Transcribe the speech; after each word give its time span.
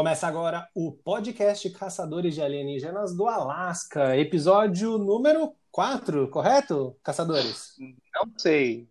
Começa 0.00 0.26
agora 0.26 0.66
o 0.74 0.92
podcast 0.92 1.68
Caçadores 1.72 2.34
de 2.34 2.40
Alienígenas 2.40 3.14
do 3.14 3.28
Alasca, 3.28 4.16
episódio 4.16 4.96
número 4.96 5.52
4, 5.70 6.26
correto, 6.28 6.96
caçadores? 7.04 7.74
Não 8.14 8.32
sei. 8.38 8.88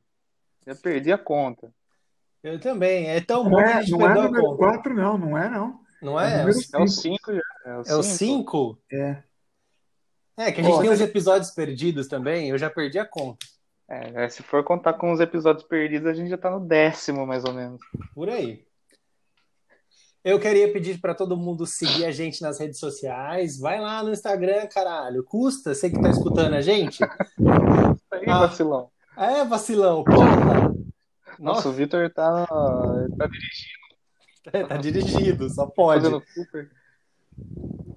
Já 0.67 0.75
perdi 0.75 1.11
a 1.11 1.17
conta. 1.17 1.73
Eu 2.43 2.59
também. 2.59 3.09
É 3.09 3.19
tão 3.21 3.43
Não 3.43 3.49
bom 3.49 3.57
que 3.57 3.63
a 3.63 3.79
é, 3.79 3.81
gente 3.81 3.97
não 3.97 4.07
é 4.07 4.13
número 4.13 4.43
conta. 4.43 4.57
4, 4.57 4.93
não, 4.93 5.17
não 5.17 5.35
é 5.35 5.49
não. 5.49 5.79
Não 5.99 6.19
É 6.21 6.43
é? 6.43 6.45
É 6.75 6.79
o 6.79 6.87
5 6.87 7.33
já. 7.33 7.41
É 7.65 7.95
o 7.95 8.03
5? 8.03 8.79
É. 8.93 9.23
É, 10.37 10.51
que 10.51 10.61
a 10.61 10.63
gente 10.63 10.75
Ó, 10.75 10.81
tem 10.81 10.91
os 10.91 11.01
episódios 11.01 11.49
perdidos 11.49 12.07
também, 12.07 12.51
eu 12.51 12.57
já 12.59 12.69
perdi 12.69 12.99
a 12.99 13.05
conta. 13.05 13.47
É, 13.89 14.25
é, 14.25 14.29
se 14.29 14.43
for 14.43 14.63
contar 14.63 14.93
com 14.93 15.11
os 15.11 15.19
episódios 15.19 15.65
perdidos, 15.65 16.07
a 16.07 16.13
gente 16.13 16.29
já 16.29 16.37
tá 16.37 16.51
no 16.51 16.59
décimo, 16.59 17.25
mais 17.25 17.43
ou 17.45 17.51
menos. 17.51 17.81
Por 18.13 18.29
aí. 18.29 18.68
Eu 20.23 20.39
queria 20.39 20.71
pedir 20.71 20.99
para 20.99 21.15
todo 21.15 21.37
mundo 21.37 21.65
seguir 21.65 22.05
a 22.05 22.11
gente 22.11 22.41
nas 22.41 22.59
redes 22.59 22.77
sociais. 22.79 23.57
Vai 23.57 23.79
lá 23.79 24.03
no 24.03 24.11
Instagram, 24.11 24.67
caralho. 24.67 25.23
Custa? 25.23 25.73
Você 25.73 25.89
que 25.89 25.99
tá 26.01 26.09
escutando 26.09 26.53
a 26.55 26.61
gente? 26.61 27.01
Aí, 27.03 28.25
Ah. 28.27 28.39
vacilão. 28.39 28.89
É, 29.17 29.43
vacilão, 29.45 30.03
porra! 30.03 30.73
Nossa, 31.39 31.69
o 31.69 31.71
Vitor 31.71 32.09
tá, 32.13 32.45
tá 32.45 33.27
dirigindo, 33.27 33.87
tá 34.67 34.77
dirigido, 34.77 35.49
só 35.49 35.65
pode. 35.67 36.03
fazendo 36.03 36.23
Cooper, 36.35 36.69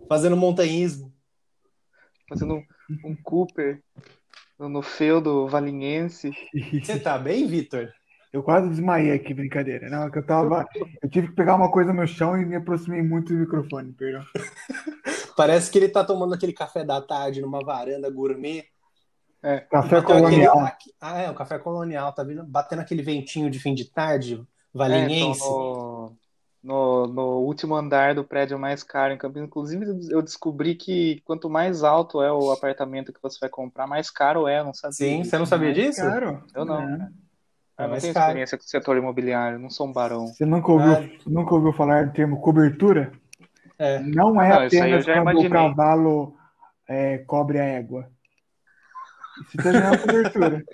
Fazendo 0.08 0.36
montanhismo. 0.36 1.12
fazendo 2.28 2.54
um, 2.54 2.64
um 3.04 3.16
Cooper 3.16 3.82
no, 4.58 4.68
no 4.68 4.82
feudo 4.82 5.48
valinhense. 5.48 6.30
Você 6.82 6.98
tá 7.00 7.18
bem, 7.18 7.46
Vitor? 7.46 7.92
Eu 8.32 8.42
quase 8.42 8.68
desmaiei 8.68 9.12
aqui, 9.12 9.34
brincadeira. 9.34 9.90
Não, 9.90 10.04
é 10.06 10.10
que 10.10 10.18
eu 10.18 10.24
tava. 10.26 10.66
Eu 11.02 11.08
tive 11.10 11.28
que 11.28 11.34
pegar 11.34 11.54
uma 11.54 11.70
coisa 11.70 11.92
no 11.92 12.06
chão 12.06 12.36
e 12.40 12.44
me 12.46 12.56
aproximei 12.56 13.02
muito 13.02 13.28
do 13.32 13.38
microfone, 13.40 13.92
perdão. 13.92 14.24
Parece 15.36 15.70
que 15.70 15.78
ele 15.78 15.88
tá 15.88 16.02
tomando 16.04 16.34
aquele 16.34 16.52
café 16.52 16.84
da 16.84 17.00
tarde 17.00 17.40
numa 17.42 17.60
varanda 17.64 18.10
gourmet. 18.10 18.64
Café 19.42 19.66
Bateu 19.70 19.98
aquele- 19.98 20.20
colonial. 20.46 20.72
Ah, 21.00 21.18
é, 21.20 21.30
o 21.30 21.34
café 21.34 21.58
colonial, 21.58 22.12
tá 22.12 22.22
vendo? 22.22 22.44
Batendo 22.44 22.80
aquele 22.80 23.02
ventinho 23.02 23.50
de 23.50 23.58
fim 23.58 23.74
de 23.74 23.84
tarde, 23.86 24.34
É, 24.34 24.36
tô 24.38 24.44
valinhense. 24.78 25.40
no, 25.48 26.12
no, 26.62 27.06
no 27.08 27.22
último 27.40 27.74
andar 27.74 28.14
do 28.14 28.22
prédio 28.24 28.58
mais 28.58 28.82
caro 28.84 29.12
em 29.12 29.18
Campinas. 29.18 29.48
Inclusive, 29.48 29.84
eu 30.10 30.22
descobri 30.22 30.74
que 30.76 31.20
quanto 31.24 31.50
mais 31.50 31.82
alto 31.82 32.22
é 32.22 32.32
o 32.32 32.50
apartamento 32.52 33.12
que 33.12 33.20
você 33.20 33.36
vai 33.40 33.50
comprar, 33.50 33.86
mais 33.86 34.10
caro 34.10 34.46
é. 34.46 34.62
Não 34.62 34.72
sabia. 34.72 34.92
Sim, 34.94 35.18
disso. 35.18 35.30
você 35.30 35.38
não 35.38 35.46
sabia 35.46 35.72
disso? 35.72 36.00
Claro. 36.00 36.44
Eu 36.54 36.64
não. 36.64 36.80
É. 36.80 37.08
É 37.78 37.82
Eu 37.82 37.84
não 37.84 37.90
mais 37.90 38.02
tenho 38.02 38.14
caro. 38.14 38.26
experiência 38.26 38.58
com 38.58 38.64
o 38.64 38.68
setor 38.68 38.96
imobiliário, 38.96 39.58
não 39.58 39.70
sou 39.70 39.86
um 39.86 39.92
barão. 39.92 40.26
Você 40.28 40.44
nunca 40.44 40.70
ouviu, 40.72 40.92
Ah. 40.92 41.08
nunca 41.26 41.54
ouviu 41.54 41.72
falar 41.72 42.06
do 42.06 42.12
termo 42.12 42.40
cobertura? 42.40 43.12
É. 43.78 43.98
Não 44.00 44.40
é 44.40 44.48
Não, 44.50 44.66
apenas 44.66 45.04
quando 45.04 45.16
o 45.18 45.20
imaginei. 45.22 45.50
cavalo 45.50 46.36
é, 46.86 47.18
cobre 47.18 47.58
a 47.58 47.64
égua. 47.64 48.10
Isso 49.46 49.56
também 49.56 49.80
é 49.80 49.86
uma 49.88 49.98
cobertura. 49.98 50.64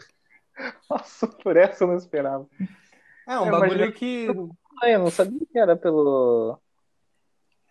Nossa, 0.91 1.29
por 1.29 1.57
essa 1.57 1.85
eu 1.85 1.89
não 1.89 1.97
esperava. 1.97 2.47
É 3.27 3.39
um 3.39 3.47
Eu 3.47 3.61
bagulho 3.61 3.93
que. 3.93 4.27
Ah, 4.83 4.91
eu 4.91 4.99
não 4.99 5.11
sabia 5.11 5.39
que 5.51 5.59
era 5.59 5.77
pelo. 5.77 6.59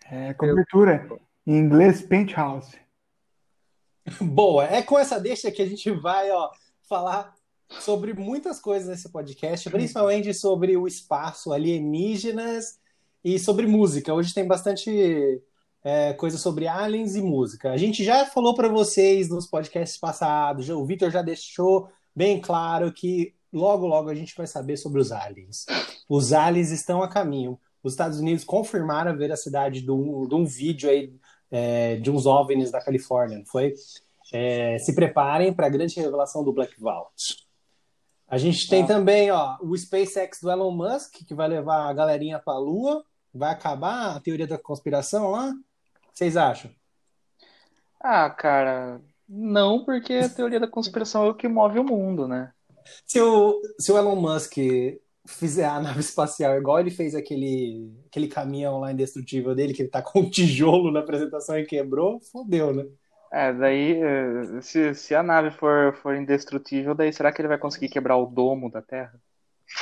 É 0.09 0.33
cobertura. 0.33 1.05
Em 1.45 1.57
inglês, 1.57 2.01
penthouse. 2.01 2.79
Boa, 4.21 4.63
é 4.65 4.81
com 4.81 4.97
essa 4.97 5.19
deixa 5.19 5.51
que 5.51 5.61
a 5.61 5.65
gente 5.65 5.91
vai, 5.91 6.31
ó, 6.31 6.49
falar 6.87 7.33
sobre 7.69 8.13
muitas 8.13 8.59
coisas 8.59 8.87
nesse 8.87 9.09
podcast, 9.09 9.69
principalmente 9.69 10.33
sobre 10.33 10.77
o 10.77 10.87
espaço, 10.87 11.51
alienígenas 11.51 12.79
e 13.23 13.37
sobre 13.39 13.67
música. 13.67 14.13
Hoje 14.13 14.33
tem 14.33 14.45
bastante 14.47 15.41
é, 15.83 16.13
coisa 16.13 16.37
sobre 16.37 16.67
aliens 16.67 17.15
e 17.15 17.21
música. 17.21 17.71
A 17.71 17.77
gente 17.77 18.03
já 18.03 18.25
falou 18.25 18.53
para 18.55 18.67
vocês 18.69 19.29
nos 19.29 19.47
podcasts 19.47 19.97
passados, 19.97 20.65
já- 20.65 20.75
o 20.75 20.85
Vitor 20.85 21.09
já 21.11 21.21
deixou 21.21 21.89
bem 22.15 22.39
claro 22.41 22.91
que 22.91 23.33
logo, 23.53 23.85
logo 23.85 24.09
a 24.09 24.15
gente 24.15 24.35
vai 24.35 24.47
saber 24.47 24.77
sobre 24.77 24.99
os 25.01 25.11
aliens. 25.11 25.65
Os 26.09 26.33
aliens 26.33 26.71
estão 26.71 27.01
a 27.01 27.07
caminho. 27.07 27.59
Os 27.83 27.93
Estados 27.93 28.19
Unidos 28.19 28.43
confirmaram 28.43 29.11
a 29.11 29.15
veracidade 29.15 29.81
de 29.81 29.91
um, 29.91 30.27
de 30.27 30.35
um 30.35 30.45
vídeo 30.45 30.89
aí 30.89 31.13
é, 31.49 31.95
de 31.97 32.11
uns 32.11 32.25
OVNIs 32.25 32.71
da 32.71 32.81
Califórnia, 32.81 33.37
não 33.37 33.45
foi? 33.45 33.73
É, 34.33 34.77
se 34.79 34.93
preparem 34.93 35.53
para 35.53 35.67
a 35.67 35.69
grande 35.69 35.95
revelação 35.99 36.43
do 36.43 36.51
Black 36.51 36.73
Vault. 36.81 37.46
A 38.27 38.37
gente 38.37 38.67
tem 38.69 38.83
Ah. 38.83 38.87
também 38.87 39.31
ó, 39.31 39.57
o 39.61 39.75
SpaceX 39.77 40.39
do 40.41 40.51
Elon 40.51 40.71
Musk, 40.71 41.25
que 41.25 41.33
vai 41.33 41.47
levar 41.47 41.87
a 41.89 41.93
galerinha 41.93 42.39
para 42.39 42.53
a 42.53 42.59
Lua. 42.59 43.03
Vai 43.33 43.51
acabar 43.51 44.15
a 44.15 44.19
teoria 44.19 44.47
da 44.47 44.57
conspiração 44.57 45.31
lá? 45.31 45.53
Vocês 46.13 46.35
acham? 46.35 46.71
Ah, 47.99 48.29
cara, 48.29 49.01
não, 49.27 49.83
porque 49.85 50.13
a 50.13 50.29
teoria 50.29 50.59
da 50.59 50.67
conspiração 50.67 51.25
é 51.25 51.29
o 51.29 51.35
que 51.35 51.47
move 51.47 51.79
o 51.79 51.83
mundo, 51.83 52.27
né? 52.27 52.51
Se 53.05 53.19
o, 53.19 53.61
se 53.79 53.91
o 53.91 53.97
Elon 53.97 54.15
Musk 54.15 54.57
fizer 55.27 55.65
a 55.65 55.79
nave 55.79 55.99
espacial 55.99 56.57
igual 56.57 56.79
ele 56.79 56.89
fez 56.89 57.13
aquele, 57.13 57.91
aquele 58.07 58.27
caminhão 58.27 58.79
lá 58.79 58.91
indestrutível 58.91 59.53
dele, 59.53 59.73
que 59.73 59.81
ele 59.81 59.89
tá 59.89 60.01
com 60.01 60.21
um 60.21 60.29
tijolo 60.29 60.91
na 60.91 61.01
apresentação 61.01 61.57
e 61.57 61.65
quebrou, 61.65 62.19
fodeu, 62.31 62.73
né? 62.73 62.85
É, 63.31 63.53
daí, 63.53 64.01
eh, 64.01 64.61
se, 64.61 64.93
se 64.95 65.13
a 65.13 65.21
nave 65.21 65.51
for, 65.51 65.93
for 66.01 66.15
indestrutível, 66.15 66.95
daí 66.95 67.11
será 67.11 67.31
que 67.31 67.41
ele 67.41 67.49
vai 67.49 67.57
conseguir 67.57 67.89
quebrar 67.89 68.17
o 68.17 68.25
domo 68.25 68.71
da 68.71 68.81
Terra? 68.81 69.19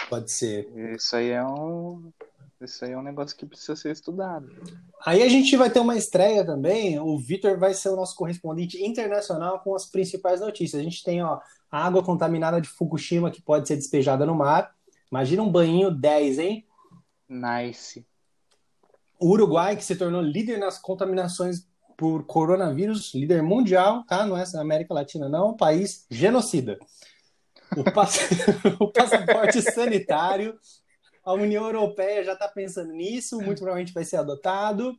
Pode 0.09 0.31
ser. 0.31 0.67
Isso 0.95 1.15
aí 1.15 1.29
é 1.29 1.43
um, 1.43 2.11
isso 2.59 2.83
aí 2.83 2.91
é 2.91 2.97
um 2.97 3.03
negócio 3.03 3.37
que 3.37 3.45
precisa 3.45 3.75
ser 3.75 3.91
estudado. 3.91 4.49
Aí 5.05 5.21
a 5.21 5.29
gente 5.29 5.55
vai 5.55 5.69
ter 5.69 5.79
uma 5.79 5.95
estreia 5.95 6.45
também. 6.45 6.99
O 6.99 7.17
Vitor 7.19 7.57
vai 7.59 7.73
ser 7.73 7.89
o 7.89 7.95
nosso 7.95 8.15
correspondente 8.15 8.83
internacional 8.83 9.59
com 9.59 9.75
as 9.75 9.85
principais 9.85 10.41
notícias. 10.41 10.79
A 10.79 10.83
gente 10.83 11.03
tem 11.03 11.21
ó, 11.21 11.39
a 11.71 11.85
água 11.85 12.03
contaminada 12.03 12.59
de 12.59 12.67
Fukushima 12.67 13.29
que 13.29 13.41
pode 13.41 13.67
ser 13.67 13.75
despejada 13.75 14.25
no 14.25 14.33
mar. 14.33 14.73
Imagina 15.11 15.43
um 15.43 15.51
banhinho 15.51 15.91
10, 15.91 16.39
hein? 16.39 16.65
Nice. 17.29 18.05
O 19.19 19.29
Uruguai, 19.29 19.75
que 19.75 19.83
se 19.83 19.95
tornou 19.95 20.21
líder 20.21 20.57
nas 20.57 20.77
contaminações 20.77 21.67
por 21.97 22.25
coronavírus, 22.25 23.13
líder 23.13 23.41
mundial, 23.41 24.03
tá? 24.05 24.25
Não 24.25 24.37
é 24.37 24.43
na 24.53 24.61
América 24.61 24.93
Latina, 24.93 25.29
não. 25.29 25.49
Um 25.51 25.57
país 25.57 26.05
genocida. 26.09 26.77
O, 27.75 27.83
pass... 27.91 28.19
o 28.79 28.87
passaporte 28.91 29.61
sanitário, 29.61 30.57
a 31.23 31.33
União 31.33 31.65
Europeia 31.65 32.23
já 32.23 32.33
está 32.33 32.47
pensando 32.47 32.91
nisso, 32.91 33.37
muito 33.41 33.59
provavelmente 33.59 33.93
vai 33.93 34.03
ser 34.03 34.17
adotado. 34.17 34.95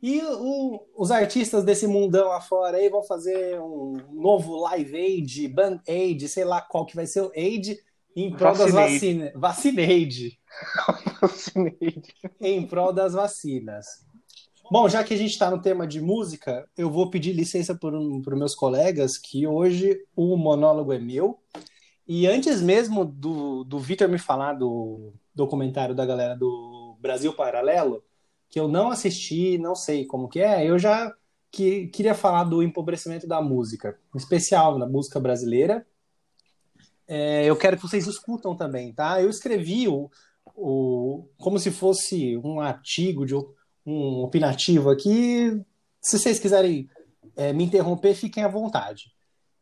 E 0.00 0.20
o- 0.22 0.80
os 0.96 1.10
artistas 1.10 1.64
desse 1.64 1.86
mundão 1.86 2.30
afora 2.32 2.76
aí 2.76 2.88
vão 2.88 3.02
fazer 3.02 3.60
um 3.60 3.96
novo 4.12 4.56
Live 4.62 4.96
Aid, 4.96 5.48
Band 5.48 5.80
Aid, 5.88 6.28
sei 6.28 6.44
lá 6.44 6.60
qual 6.60 6.86
que 6.86 6.94
vai 6.96 7.06
ser 7.06 7.22
o 7.22 7.32
Aid, 7.36 7.78
em 8.14 8.30
prol 8.34 8.54
das 8.56 8.72
vacinas. 8.72 9.32
Vacineide 9.34 10.38
Vacinei. 11.20 12.02
em 12.40 12.66
prol 12.66 12.92
das 12.92 13.12
vacinas. 13.14 13.86
Bom, 14.70 14.86
já 14.86 15.02
que 15.02 15.14
a 15.14 15.16
gente 15.16 15.30
está 15.30 15.50
no 15.50 15.62
tema 15.62 15.86
de 15.86 15.98
música, 15.98 16.68
eu 16.76 16.90
vou 16.90 17.08
pedir 17.08 17.32
licença 17.32 17.74
para 17.74 17.98
os 17.98 18.38
meus 18.38 18.54
colegas 18.54 19.16
que 19.16 19.46
hoje 19.46 19.98
o 20.14 20.36
monólogo 20.36 20.92
é 20.92 20.98
meu. 20.98 21.38
E 22.06 22.26
antes 22.26 22.60
mesmo 22.60 23.02
do, 23.02 23.64
do 23.64 23.78
Vitor 23.78 24.10
me 24.10 24.18
falar 24.18 24.52
do 24.52 25.14
documentário 25.34 25.94
da 25.94 26.04
galera 26.04 26.36
do 26.36 26.98
Brasil 27.00 27.32
Paralelo, 27.32 28.04
que 28.50 28.60
eu 28.60 28.68
não 28.68 28.90
assisti, 28.90 29.56
não 29.56 29.74
sei 29.74 30.04
como 30.04 30.28
que 30.28 30.40
é, 30.40 30.66
eu 30.66 30.78
já 30.78 31.14
que, 31.50 31.86
queria 31.86 32.14
falar 32.14 32.44
do 32.44 32.62
empobrecimento 32.62 33.26
da 33.26 33.40
música, 33.40 33.98
em 34.14 34.18
especial 34.18 34.78
na 34.78 34.86
música 34.86 35.18
brasileira. 35.18 35.86
É, 37.06 37.46
eu 37.46 37.56
quero 37.56 37.76
que 37.76 37.82
vocês 37.82 38.06
escutam 38.06 38.54
também, 38.54 38.92
tá? 38.92 39.22
Eu 39.22 39.30
escrevi 39.30 39.88
o, 39.88 40.10
o, 40.54 41.26
como 41.38 41.58
se 41.58 41.70
fosse 41.70 42.36
um 42.36 42.60
artigo 42.60 43.24
de 43.24 43.34
um 43.88 44.22
opinativo 44.22 44.90
aqui. 44.90 45.64
Se 46.00 46.18
vocês 46.18 46.38
quiserem 46.38 46.88
é, 47.36 47.52
me 47.52 47.64
interromper, 47.64 48.14
fiquem 48.14 48.44
à 48.44 48.48
vontade. 48.48 49.12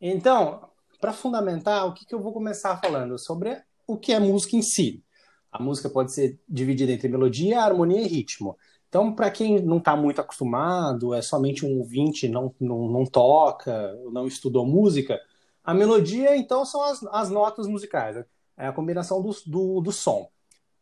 Então, 0.00 0.68
para 1.00 1.12
fundamentar, 1.12 1.86
o 1.86 1.94
que, 1.94 2.04
que 2.04 2.14
eu 2.14 2.20
vou 2.20 2.32
começar 2.32 2.76
falando? 2.78 3.18
Sobre 3.18 3.62
o 3.86 3.96
que 3.96 4.12
é 4.12 4.18
música 4.18 4.56
em 4.56 4.62
si. 4.62 5.02
A 5.52 5.62
música 5.62 5.88
pode 5.88 6.12
ser 6.12 6.38
dividida 6.48 6.92
entre 6.92 7.08
melodia, 7.08 7.62
harmonia 7.62 8.00
e 8.00 8.06
ritmo. 8.06 8.56
Então, 8.88 9.12
para 9.12 9.30
quem 9.30 9.60
não 9.60 9.78
está 9.78 9.96
muito 9.96 10.20
acostumado, 10.20 11.14
é 11.14 11.22
somente 11.22 11.64
um 11.64 11.78
ouvinte, 11.78 12.28
não, 12.28 12.54
não, 12.60 12.88
não 12.88 13.04
toca, 13.04 13.94
não 14.12 14.26
estudou 14.26 14.66
música, 14.66 15.20
a 15.64 15.74
melodia, 15.74 16.36
então, 16.36 16.64
são 16.64 16.82
as, 16.82 17.02
as 17.04 17.30
notas 17.30 17.66
musicais. 17.66 18.16
né? 18.16 18.24
É 18.56 18.66
a 18.68 18.72
combinação 18.72 19.20
do, 19.20 19.34
do, 19.46 19.80
do 19.80 19.92
som. 19.92 20.28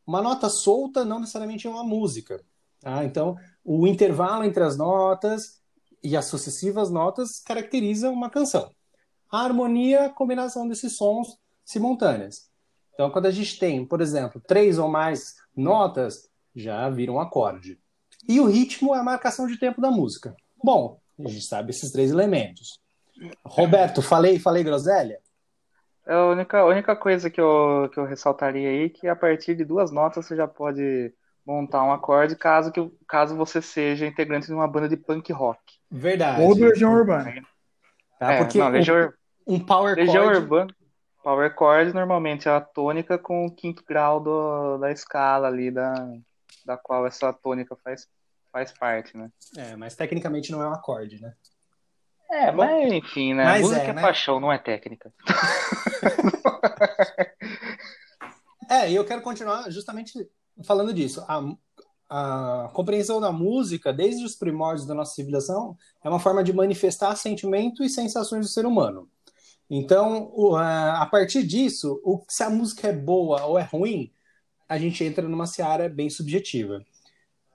Uma 0.07 0.21
nota 0.21 0.49
solta 0.49 1.05
não 1.05 1.21
necessariamente 1.21 1.67
é 1.67 1.71
uma 1.71 1.83
música. 1.83 2.45
Tá? 2.85 3.03
Então, 3.03 3.35
o 3.65 3.87
intervalo 3.87 4.45
entre 4.45 4.63
as 4.63 4.77
notas 4.77 5.59
e 6.03 6.15
as 6.15 6.27
sucessivas 6.27 6.91
notas 6.91 7.41
caracteriza 7.41 8.11
uma 8.11 8.29
canção. 8.29 8.71
A 9.33 9.41
harmonia 9.41 10.01
é 10.01 10.05
a 10.05 10.11
combinação 10.11 10.69
desses 10.69 10.95
sons 10.95 11.29
simultâneos. 11.65 12.43
Então, 12.93 13.11
quando 13.11 13.25
a 13.25 13.31
gente 13.31 13.59
tem, 13.59 13.87
por 13.87 14.03
exemplo, 14.03 14.39
três 14.47 14.79
ou 14.79 14.87
mais 14.87 15.35
notas, 15.57 16.29
já 16.55 16.91
vira 16.91 17.11
um 17.11 17.19
acorde. 17.19 17.81
E 18.29 18.39
o 18.39 18.45
ritmo 18.45 18.95
é 18.95 18.99
a 18.99 19.03
marcação 19.03 19.47
de 19.47 19.59
tempo 19.59 19.81
da 19.81 19.91
música. 19.91 20.37
Bom, 20.63 21.01
a 21.19 21.29
gente 21.29 21.47
sabe 21.47 21.71
esses 21.71 21.91
três 21.91 22.11
elementos. 22.11 22.79
Roberto, 23.47 24.03
falei, 24.03 24.39
falei 24.39 24.63
groselha? 24.63 25.19
É 26.07 26.13
a 26.13 26.27
única, 26.27 26.59
a 26.59 26.67
única 26.67 26.95
coisa 26.95 27.31
que 27.31 27.41
eu, 27.41 27.89
que 27.91 27.99
eu 27.99 28.05
ressaltaria 28.05 28.69
aí 28.69 28.85
é 28.85 28.89
que 28.91 29.09
a 29.09 29.17
partir 29.17 29.57
de 29.57 29.65
duas 29.65 29.91
notas 29.91 30.27
você 30.27 30.37
já 30.37 30.47
pode 30.47 31.15
montar 31.47 31.85
um 31.85 31.93
acorde 31.93 32.37
caso, 32.37 32.73
que, 32.73 32.91
caso 33.07 33.37
você 33.37 33.61
seja 33.61 34.07
integrante 34.07 34.47
de 34.47 34.55
uma 34.55 34.67
banda 34.67 34.89
de 34.89 34.97
punk 34.97 35.33
rock. 35.33 35.61
Verdade. 35.91 36.43
Ou 36.43 36.55
do 36.55 36.65
Legião 36.65 36.95
Urbana. 36.95 37.43
Tá? 38.19 38.33
É, 38.33 38.39
Porque 38.39 38.59
não, 38.59 38.69
Legião, 38.69 39.13
um, 39.47 39.55
um 39.55 39.61
power 39.61 39.97
Legião 39.97 40.25
chord... 40.25 40.39
Urbana, 40.39 40.77
power 41.23 41.55
chord 41.57 41.93
normalmente 41.93 42.49
é 42.49 42.53
a 42.53 42.61
tônica 42.61 43.19
com 43.19 43.47
o 43.47 43.55
quinto 43.55 43.85
grau 43.87 44.21
do, 44.21 44.79
da 44.79 44.91
escala 44.91 45.49
ali 45.49 45.71
da, 45.71 45.93
da 46.65 46.77
qual 46.77 47.07
essa 47.07 47.33
tônica 47.33 47.77
faz, 47.85 48.09
faz 48.53 48.73
parte, 48.73 49.17
né? 49.17 49.31
É, 49.57 49.77
mas 49.77 49.95
tecnicamente 49.95 50.51
não 50.51 50.63
é 50.63 50.69
um 50.69 50.73
acorde, 50.73 51.21
né? 51.21 51.35
É, 52.31 52.51
mas 52.51 52.93
enfim, 52.93 53.35
né? 53.35 53.45
Mas 53.45 53.63
Música 53.63 53.83
é, 53.83 53.91
é, 53.91 53.93
né? 53.93 54.03
paixão, 54.03 54.41
não 54.41 54.53
é 54.53 54.59
técnica. 54.59 55.13
É, 58.71 58.91
e 58.91 58.95
eu 58.95 59.05
quero 59.05 59.23
continuar 59.23 59.71
justamente 59.71 60.29
falando 60.63 60.93
disso. 60.93 61.25
A, 61.27 61.43
a 62.09 62.69
compreensão 62.73 63.21
da 63.21 63.33
música, 63.33 63.93
desde 63.93 64.25
os 64.25 64.37
primórdios 64.37 64.87
da 64.87 64.95
nossa 64.95 65.15
civilização, 65.15 65.77
é 66.03 66.09
uma 66.09 66.21
forma 66.21 66.45
de 66.45 66.53
manifestar 66.53 67.17
sentimento 67.17 67.83
e 67.83 67.89
sensações 67.89 68.47
do 68.47 68.53
ser 68.53 68.67
humano. 68.67 69.09
Então, 69.69 70.31
o- 70.35 70.57
a 70.57 71.07
partir 71.11 71.43
disso, 71.45 72.01
se 72.29 72.43
a 72.43 72.51
música 72.51 72.89
é 72.89 72.93
boa 72.93 73.45
ou 73.47 73.59
é 73.59 73.63
ruim, 73.63 74.13
a 74.69 74.79
gente 74.79 75.03
entra 75.03 75.27
numa 75.29 75.47
seara 75.47 75.89
bem 75.89 76.11
subjetiva. 76.11 76.85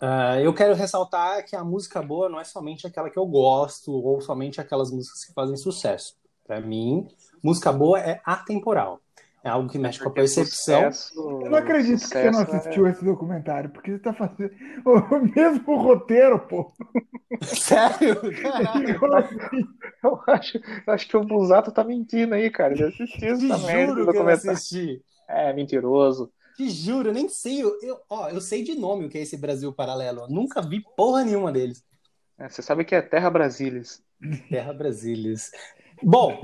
Ah, 0.02 0.40
eu 0.40 0.54
quero 0.54 0.74
ressaltar 0.75 1.45
que 1.45 1.56
a 1.56 1.63
música 1.63 2.02
boa 2.02 2.30
não 2.30 2.40
é 2.40 2.44
somente 2.44 2.88
aquela 2.88 3.10
que 3.10 3.19
eu 3.19 3.25
gosto 3.25 3.92
ou 3.92 4.22
somente 4.22 4.62
aquelas 4.62 4.92
músicas 4.92 5.25
que 5.25 5.34
fazem 5.34 5.57
sucesso. 5.57 6.16
Para 6.48 6.62
mim, 6.62 7.07
música 7.44 7.72
boa 7.72 8.00
é 8.00 8.22
atemporal. 8.25 9.02
É 9.44 9.50
algo 9.50 9.70
que 9.70 9.80
mexe 9.80 10.00
com 10.00 10.10
a 10.10 10.12
percepção. 10.12 10.92
sucesso- 10.92 11.42
Eu 11.44 11.50
não 11.50 11.58
acredito 11.58 12.02
que 12.02 12.08
você 12.08 12.26
não 12.30 12.34
sucesso 12.40 12.52
é- 12.56 12.58
assistiu 12.60 12.88
esse 12.88 13.06
documentário, 13.06 13.70
porque 13.70 13.92
você 13.92 14.00
tá 14.00 14.14
fazendo 14.14 14.52
o 14.86 15.20
mesmo 15.36 15.76
roteiro, 15.82 16.40
pô. 16.40 16.72
Sério? 17.42 18.20
Eu 20.04 20.22
acho, 20.28 20.58
eu 20.88 20.94
acho 20.94 21.08
que 21.08 21.18
o 21.18 21.24
Busato 21.24 21.72
tá 21.72 21.84
mentindo 21.84 22.36
aí, 22.36 22.50
cara. 22.50 22.74
Ele 22.74 22.84
assistiu 22.86 23.38
Te 23.38 23.52
essa 23.52 23.58
merda 23.66 23.88
juro 23.88 23.94
que 23.96 24.02
eu 24.02 24.06
documentário. 24.14 24.52
assisti. 24.52 25.02
É, 25.28 25.54
mentiroso. 25.54 26.32
Te 26.58 26.70
juro, 26.70 27.10
eu 27.10 27.14
nem 27.14 27.30
sei. 27.30 27.64
Eu, 27.64 27.78
eu- 27.82 27.98
ó, 28.10 28.30
eu 28.30 28.42
sei 28.42 28.64
de 28.64 28.76
nome 28.76 29.06
o 29.06 29.10
que 29.10 29.18
é 29.18 29.22
esse 29.22 29.38
Brasil 29.38 29.72
Paralelo. 29.74 30.22
Eu 30.22 30.28
nunca 30.30 30.62
vi 30.62 30.82
porra 30.98 31.24
nenhuma 31.24 31.52
deles. 31.52 31.84
É, 32.38 32.50
você 32.50 32.62
sabe 32.62 32.84
que 32.84 32.96
é 32.96 33.02
Terra 33.02 33.30
Brasilis. 33.30 34.02
Terra 34.50 34.74
Brasilis. 34.74 35.52
Bom, 36.02 36.42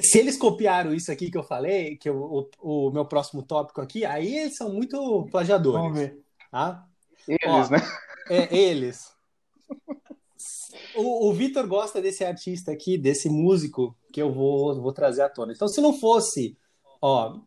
se 0.00 0.18
eles 0.18 0.36
copiaram 0.36 0.92
isso 0.94 1.10
aqui 1.10 1.30
que 1.30 1.38
eu 1.38 1.42
falei, 1.42 1.96
que 1.96 2.08
eu- 2.08 2.48
o, 2.60 2.88
o 2.88 2.90
meu 2.90 3.04
próximo 3.04 3.42
tópico 3.42 3.80
aqui, 3.80 4.04
aí 4.04 4.36
eles 4.38 4.56
são 4.56 4.72
muito 4.72 5.26
plagiadores. 5.30 5.80
Vamos 5.82 5.98
ver. 5.98 6.20
Tá? 6.50 6.84
Eles, 7.26 7.40
Ó, 7.46 7.68
né? 7.70 7.78
É, 8.30 8.56
eles. 8.56 9.12
O, 10.94 11.28
o 11.28 11.32
Vitor 11.32 11.66
gosta 11.66 12.00
desse 12.00 12.24
artista 12.24 12.72
aqui, 12.72 12.96
desse 12.98 13.28
músico 13.28 13.96
que 14.12 14.20
eu 14.20 14.32
vou, 14.32 14.80
vou 14.80 14.92
trazer 14.92 15.22
à 15.22 15.28
tona. 15.28 15.52
Então, 15.52 15.68
se 15.68 15.80
não 15.80 15.92
fosse, 15.98 16.56
ó, 17.00 17.38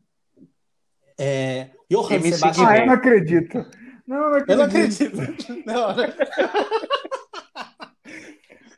é, 1.19 1.69
Johann 1.89 2.15
MC 2.15 2.33
Sebastian 2.37 2.67
Ah, 2.67 2.77
eu 2.77 2.85
não 2.87 2.93
acredito. 2.93 3.65
Não, 4.07 4.17
eu 4.17 4.29
não 4.29 4.37
acredito. 4.37 4.51
Eu 4.51 4.57
não 4.57 4.65
acredito. 4.65 5.61
Não, 5.65 5.95
não. 5.95 6.05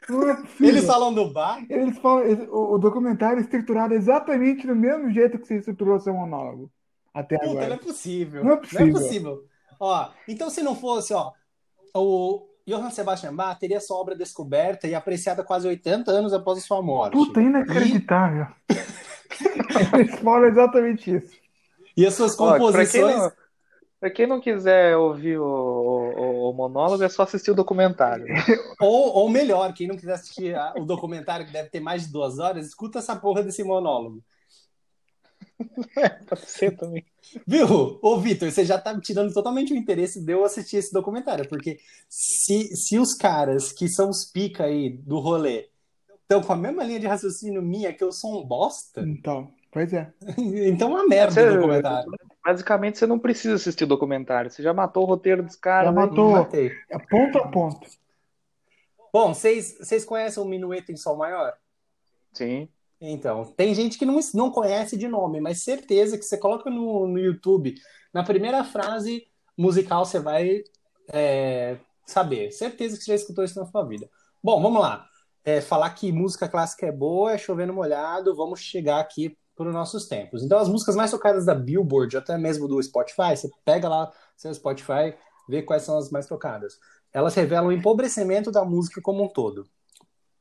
Não 0.09 0.29
é 0.29 0.35
possível. 0.35 0.67
Eles 0.67 0.85
falam 0.85 1.13
do 1.13 1.29
bar. 1.29 1.63
Eles 1.69 1.97
falam, 1.99 2.25
o, 2.51 2.73
o 2.75 2.77
documentário 2.77 3.37
é 3.39 3.41
estruturado 3.41 3.93
exatamente 3.93 4.67
do 4.67 4.75
mesmo 4.75 5.09
jeito 5.11 5.37
que 5.39 5.47
você 5.47 5.57
estruturou 5.57 5.99
seu 5.99 6.13
monólogo. 6.13 6.69
Até 7.13 7.37
Puta, 7.37 7.53
não 7.53 7.61
é 7.61 7.65
agora. 7.65 7.79
possível. 7.79 8.43
Não 8.43 8.51
é 8.53 8.57
possível. 8.57 8.91
possível. 8.93 9.43
Ó, 9.79 10.09
então 10.27 10.49
se 10.49 10.61
não 10.63 10.75
fosse, 10.75 11.13
ó, 11.13 11.31
o 11.95 12.47
Johann 12.67 12.89
Sebastian 12.91 13.35
Bach 13.35 13.59
teria 13.59 13.79
sua 13.79 13.97
obra 13.97 14.15
descoberta 14.15 14.87
e 14.87 14.95
apreciada 14.95 15.43
quase 15.43 15.67
80 15.67 16.09
anos 16.11 16.33
após 16.33 16.57
a 16.57 16.61
sua 16.61 16.81
morte. 16.81 17.13
Puta, 17.13 17.41
inacreditável. 17.41 18.47
Eles 19.93 20.15
falam 20.19 20.45
exatamente 20.47 21.15
isso. 21.15 21.33
E 21.95 22.05
as 22.05 22.13
suas 22.13 22.39
Ó, 22.39 22.47
pra, 22.47 22.57
quem 22.57 22.67
composições. 22.67 23.15
não, 23.17 23.31
pra 23.99 24.09
quem 24.09 24.27
não 24.27 24.39
quiser 24.41 24.95
ouvir 24.97 25.37
o, 25.39 25.43
o- 25.45 26.32
o 26.53 26.55
monólogo, 26.55 27.03
é 27.03 27.09
só 27.09 27.23
assistir 27.23 27.51
o 27.51 27.55
documentário. 27.55 28.25
Ou, 28.79 29.13
ou 29.15 29.29
melhor, 29.29 29.73
quem 29.73 29.87
não 29.87 29.95
quiser 29.97 30.13
assistir 30.13 30.55
a- 30.55 30.73
o 30.77 30.85
documentário 30.85 31.45
que 31.45 31.51
deve 31.51 31.69
ter 31.69 31.79
mais 31.79 32.05
de 32.05 32.11
duas 32.11 32.39
horas, 32.39 32.65
escuta 32.67 32.99
essa 32.99 33.15
porra 33.15 33.43
desse 33.43 33.63
monólogo. 33.63 34.23
Pode 36.27 36.45
ser 36.49 36.75
também. 36.77 37.05
Viu? 37.47 37.99
Ô, 38.01 38.19
Vitor, 38.19 38.51
você 38.51 38.65
já 38.65 38.77
tá 38.79 38.93
me 38.93 39.01
tirando 39.01 39.33
totalmente 39.33 39.73
o 39.73 39.75
interesse 39.77 40.21
de 40.23 40.31
eu 40.31 40.43
assistir 40.43 40.77
esse 40.77 40.93
documentário, 40.93 41.47
porque 41.47 41.79
se, 42.09 42.75
se 42.75 42.97
os 42.99 43.13
caras 43.15 43.71
que 43.71 43.87
são 43.87 44.09
os 44.09 44.25
pica 44.25 44.65
aí 44.65 44.89
do 44.89 45.19
rolê 45.19 45.69
estão 46.21 46.41
com 46.41 46.53
a 46.53 46.57
mesma 46.57 46.83
linha 46.83 46.99
de 46.99 47.07
raciocínio 47.07 47.61
minha, 47.61 47.93
que 47.93 48.03
eu 48.03 48.11
sou 48.11 48.41
um 48.41 48.45
bosta, 48.45 49.01
Então, 49.01 49.51
pois 49.71 49.91
é. 49.93 50.11
então 50.67 50.89
é 50.89 51.01
uma 51.01 51.07
merda 51.07 51.33
Você- 51.33 51.49
o 51.49 51.53
documentário. 51.55 52.11
Basicamente, 52.45 52.97
você 52.97 53.07
não 53.07 53.17
precisa 53.17 53.55
assistir 53.55 53.85
o 53.85 53.87
documentário. 53.87 54.51
Você 54.51 54.61
já 54.61 54.73
matou 54.73 55.03
o 55.03 55.05
roteiro 55.05 55.41
dos 55.41 55.53
Já 55.55 55.61
caras. 55.61 55.93
né? 55.93 56.01
matou 56.01 56.31
Matei. 56.31 56.71
é 56.89 56.99
ponto 56.99 57.37
a 57.37 57.47
ponto. 57.47 57.87
Bom, 59.13 59.33
vocês 59.33 59.77
vocês 59.79 60.03
conhecem 60.03 60.43
o 60.43 60.45
Minueto 60.45 60.91
em 60.91 60.97
Sol 60.97 61.15
Maior? 61.15 61.53
Sim. 62.33 62.67
Então, 62.99 63.45
tem 63.45 63.73
gente 63.73 63.97
que 63.97 64.05
não, 64.05 64.19
não 64.33 64.49
conhece 64.49 64.97
de 64.97 65.07
nome, 65.07 65.39
mas 65.39 65.63
certeza 65.63 66.17
que 66.17 66.23
você 66.23 66.37
coloca 66.37 66.69
no, 66.69 67.07
no 67.07 67.19
YouTube, 67.19 67.75
na 68.13 68.23
primeira 68.23 68.63
frase 68.63 69.27
musical 69.57 70.05
você 70.05 70.19
vai 70.19 70.63
é, 71.09 71.77
saber. 72.05 72.51
Certeza 72.51 72.97
que 72.97 73.03
você 73.03 73.11
já 73.11 73.15
escutou 73.15 73.43
isso 73.43 73.59
na 73.59 73.65
sua 73.65 73.83
vida. 73.83 74.09
Bom, 74.41 74.61
vamos 74.61 74.81
lá. 74.81 75.07
É, 75.45 75.61
falar 75.61 75.89
que 75.91 76.11
música 76.11 76.47
clássica 76.47 76.87
é 76.87 76.91
boa, 76.91 77.33
é 77.33 77.37
chovendo 77.37 77.73
molhado, 77.73 78.35
vamos 78.35 78.61
chegar 78.61 78.99
aqui 78.99 79.37
para 79.55 79.67
os 79.67 79.73
nossos 79.73 80.07
tempos. 80.07 80.43
Então, 80.43 80.57
as 80.57 80.67
músicas 80.67 80.95
mais 80.95 81.11
tocadas 81.11 81.45
da 81.45 81.53
Billboard, 81.53 82.17
até 82.17 82.37
mesmo 82.37 82.67
do 82.67 82.81
Spotify, 82.81 83.35
você 83.35 83.49
pega 83.63 83.87
lá 83.87 84.11
seu 84.35 84.53
Spotify, 84.53 85.15
vê 85.47 85.61
quais 85.61 85.83
são 85.83 85.97
as 85.97 86.09
mais 86.09 86.25
tocadas. 86.25 86.79
Elas 87.11 87.35
revelam 87.35 87.67
o 87.67 87.71
empobrecimento 87.71 88.51
da 88.51 88.65
música 88.65 89.01
como 89.01 89.23
um 89.23 89.27
todo. 89.27 89.67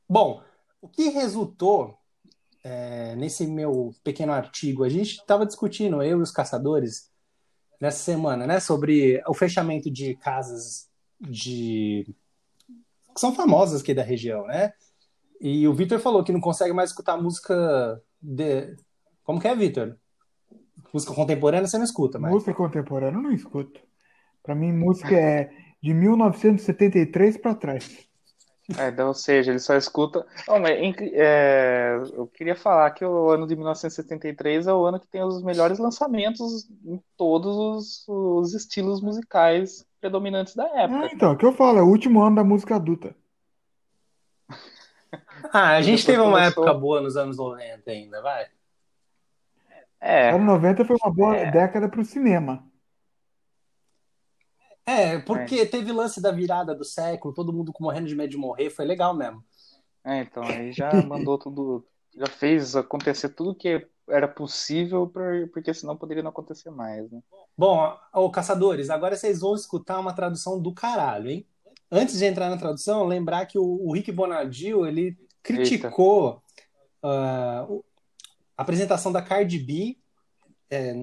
Bom, 0.09 0.41
o 0.81 0.87
que 0.87 1.09
resultou 1.09 1.97
é, 2.63 3.15
nesse 3.15 3.45
meu 3.45 3.93
pequeno 4.03 4.33
artigo, 4.33 4.83
a 4.83 4.89
gente 4.89 5.11
estava 5.11 5.45
discutindo, 5.45 6.01
eu 6.01 6.19
e 6.19 6.21
os 6.21 6.31
caçadores, 6.31 7.11
nessa 7.79 7.99
semana, 7.99 8.47
né, 8.47 8.59
sobre 8.59 9.21
o 9.27 9.33
fechamento 9.33 9.91
de 9.91 10.15
casas 10.15 10.87
de 11.19 12.05
que 13.13 13.19
são 13.19 13.35
famosas 13.35 13.81
aqui 13.81 13.93
da 13.93 14.03
região, 14.03 14.45
né? 14.47 14.73
E 15.39 15.67
o 15.67 15.73
Vitor 15.73 15.99
falou 15.99 16.23
que 16.23 16.31
não 16.31 16.41
consegue 16.41 16.73
mais 16.73 16.89
escutar 16.89 17.21
música 17.21 18.01
de. 18.21 18.75
Como 19.23 19.39
que 19.39 19.47
é, 19.47 19.55
Vitor? 19.55 19.95
Música 20.93 21.13
contemporânea 21.13 21.67
você 21.67 21.77
não 21.77 21.85
escuta, 21.85 22.19
mas. 22.19 22.31
Música 22.31 22.53
contemporânea 22.53 23.17
eu 23.17 23.23
não 23.23 23.31
escuto. 23.31 23.79
Pra 24.43 24.53
mim, 24.53 24.71
música 24.73 25.15
é 25.15 25.49
de 25.81 25.93
1973 25.93 27.37
pra 27.37 27.55
trás. 27.55 28.07
É, 28.77 28.87
então, 28.89 29.09
ou 29.09 29.13
seja, 29.13 29.51
ele 29.51 29.59
só 29.59 29.75
escuta. 29.75 30.25
Não, 30.47 30.59
mas, 30.59 30.71
é, 31.13 31.97
eu 32.13 32.27
queria 32.27 32.55
falar 32.55 32.91
que 32.91 33.03
o 33.03 33.29
ano 33.29 33.45
de 33.45 33.55
1973 33.55 34.67
é 34.67 34.73
o 34.73 34.85
ano 34.85 34.99
que 34.99 35.07
tem 35.07 35.21
os 35.23 35.43
melhores 35.43 35.79
lançamentos 35.79 36.69
em 36.85 37.01
todos 37.17 37.57
os, 37.57 38.05
os 38.07 38.53
estilos 38.53 39.01
musicais 39.01 39.85
predominantes 39.99 40.55
da 40.55 40.63
Ah, 40.65 40.83
época. 40.83 41.09
então, 41.13 41.33
o 41.33 41.37
que 41.37 41.45
eu 41.45 41.51
falo, 41.53 41.79
é 41.79 41.81
o 41.81 41.87
último 41.89 42.21
ano 42.21 42.37
da 42.37 42.43
música 42.43 42.75
adulta. 42.75 43.13
Ah, 45.51 45.71
a 45.75 45.81
gente 45.81 45.99
Depois 46.01 46.05
teve 46.05 46.19
uma 46.21 46.31
começou- 46.39 46.63
época 46.65 46.79
boa 46.79 47.01
nos 47.01 47.15
anos 47.17 47.37
90 47.37 47.91
ainda, 47.91 48.21
vai. 48.21 48.45
É, 50.05 50.31
Anos 50.31 50.45
90 50.45 50.83
foi 50.83 50.97
uma 51.01 51.13
boa 51.13 51.35
É. 51.37 51.49
década 51.49 51.87
pro 51.87 52.03
cinema. 52.03 52.69
É, 54.85 55.17
porque 55.19 55.65
teve 55.65 55.93
lance 55.93 56.21
da 56.21 56.29
virada 56.29 56.75
do 56.75 56.83
século, 56.83 57.33
todo 57.33 57.53
mundo 57.53 57.71
morrendo 57.79 58.07
de 58.07 58.15
medo 58.15 58.31
de 58.31 58.37
morrer, 58.37 58.69
foi 58.69 58.83
legal 58.85 59.15
mesmo. 59.15 59.41
é, 60.03 60.19
então, 60.19 60.43
aí 60.43 60.73
já 60.73 60.91
mandou 61.01 61.37
tudo, 61.37 61.85
já 62.13 62.27
fez 62.27 62.75
acontecer 62.75 63.29
tudo 63.29 63.55
que 63.55 63.87
era 64.09 64.27
possível, 64.27 65.07
por- 65.07 65.47
porque 65.53 65.73
senão 65.73 65.95
poderia 65.95 66.21
não 66.21 66.31
acontecer 66.31 66.69
mais, 66.69 67.09
né? 67.09 67.21
Bom, 67.57 67.97
ô 68.13 68.29
caçadores, 68.29 68.89
agora 68.89 69.15
vocês 69.15 69.39
vão 69.39 69.55
escutar 69.55 69.97
uma 69.99 70.11
tradução 70.13 70.61
do 70.61 70.73
caralho, 70.73 71.29
hein? 71.29 71.47
Antes 71.89 72.17
de 72.19 72.25
entrar 72.25 72.49
na 72.49 72.57
tradução, 72.57 73.05
lembrar 73.05 73.45
que 73.45 73.57
o, 73.57 73.63
o 73.63 73.93
Rick 73.93 74.11
Bonadio, 74.11 74.85
ele 74.85 75.17
criticou 75.41 76.43
o- 77.69 77.83
a 78.57 78.61
apresentação 78.61 79.11
da 79.11 79.21
Cardi 79.21 79.59
B. 79.59 79.97
É, 80.69 80.93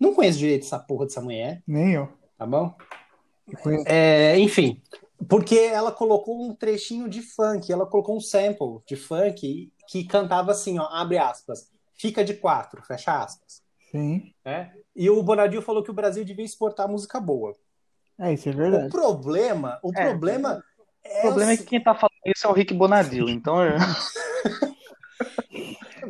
não 0.00 0.14
conheço 0.14 0.38
direito 0.38 0.64
essa 0.64 0.78
porra 0.78 1.06
dessa 1.06 1.20
mulher, 1.20 1.62
Nem 1.66 1.92
eu. 1.92 2.08
tá 2.36 2.44
bom? 2.46 2.74
É, 3.86 4.38
enfim, 4.38 4.82
porque 5.28 5.56
ela 5.56 5.92
colocou 5.92 6.42
um 6.42 6.54
trechinho 6.54 7.08
de 7.08 7.22
funk, 7.22 7.70
ela 7.70 7.86
colocou 7.86 8.16
um 8.16 8.20
sample 8.20 8.80
de 8.86 8.96
funk 8.96 9.72
que 9.88 10.04
cantava 10.04 10.50
assim, 10.50 10.78
ó, 10.78 10.86
abre 10.90 11.18
aspas, 11.18 11.70
fica 11.94 12.24
de 12.24 12.34
quatro, 12.34 12.82
fecha 12.82 13.22
aspas. 13.22 13.62
Sim. 13.90 14.32
É? 14.44 14.70
E 14.96 15.08
o 15.10 15.22
Bonadil 15.22 15.62
falou 15.62 15.82
que 15.82 15.90
o 15.90 15.94
Brasil 15.94 16.24
devia 16.24 16.44
exportar 16.44 16.88
música 16.88 17.20
boa. 17.20 17.54
É, 18.18 18.32
isso 18.32 18.48
é 18.48 18.52
verdade. 18.52 18.86
O 18.86 18.90
problema, 18.90 19.78
o 19.82 19.92
É, 19.94 20.08
problema 20.08 20.62
O 21.04 21.20
problema 21.22 21.52
é 21.52 21.56
que 21.56 21.64
quem 21.64 21.82
tá 21.82 21.94
falando 21.94 22.14
isso 22.26 22.46
é 22.46 22.50
o 22.50 22.52
Rick 22.52 22.72
Bonadil, 22.74 23.28
então 23.28 23.56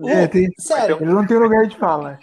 o- 0.00 0.08
É, 0.08 0.26
tem- 0.28 0.50
sério, 0.58 0.96
Ele 1.00 1.12
não 1.12 1.26
tem 1.26 1.36
lugar 1.38 1.66
de 1.66 1.76
fala. 1.76 2.18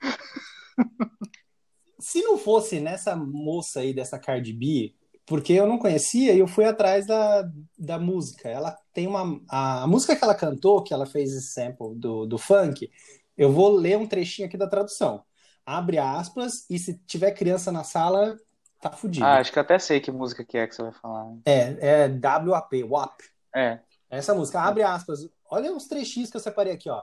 se 2.00 2.22
não 2.22 2.36
fosse 2.38 2.80
nessa 2.80 3.16
moça 3.16 3.80
aí, 3.80 3.94
dessa 3.94 4.18
Cardi 4.18 4.52
B, 4.52 4.94
porque 5.26 5.52
eu 5.54 5.66
não 5.66 5.78
conhecia 5.78 6.32
e 6.34 6.38
eu 6.38 6.46
fui 6.46 6.64
atrás 6.66 7.06
da, 7.06 7.48
da 7.78 7.98
música. 7.98 8.48
Ela 8.48 8.76
tem 8.92 9.06
uma. 9.06 9.40
A, 9.48 9.84
a 9.84 9.86
música 9.86 10.14
que 10.14 10.22
ela 10.22 10.34
cantou, 10.34 10.82
que 10.82 10.92
ela 10.92 11.06
fez 11.06 11.32
esse 11.32 11.52
sample 11.54 11.94
do, 11.96 12.26
do 12.26 12.36
funk, 12.36 12.90
eu 13.36 13.50
vou 13.50 13.70
ler 13.74 13.96
um 13.96 14.06
trechinho 14.06 14.46
aqui 14.46 14.56
da 14.56 14.68
tradução. 14.68 15.24
Abre 15.64 15.96
aspas, 15.96 16.66
e 16.68 16.78
se 16.78 16.98
tiver 17.06 17.30
criança 17.30 17.72
na 17.72 17.84
sala, 17.84 18.36
tá 18.82 18.90
fudido. 18.90 19.24
Ah, 19.24 19.38
acho 19.38 19.50
que 19.50 19.58
eu 19.58 19.62
até 19.62 19.78
sei 19.78 19.98
que 19.98 20.12
música 20.12 20.44
que 20.44 20.58
é 20.58 20.66
que 20.66 20.74
você 20.74 20.82
vai 20.82 20.92
falar. 20.92 21.32
É, 21.46 22.04
é 22.04 22.08
WAP, 22.46 22.84
WAP. 22.84 23.20
É. 23.56 23.78
Essa 24.10 24.34
música, 24.34 24.60
abre 24.60 24.82
aspas. 24.82 25.20
Olha 25.54 25.74
os 25.74 25.86
trechinhos 25.86 26.30
que 26.30 26.36
eu 26.36 26.40
separei 26.40 26.72
aqui, 26.72 26.90
ó. 26.90 27.02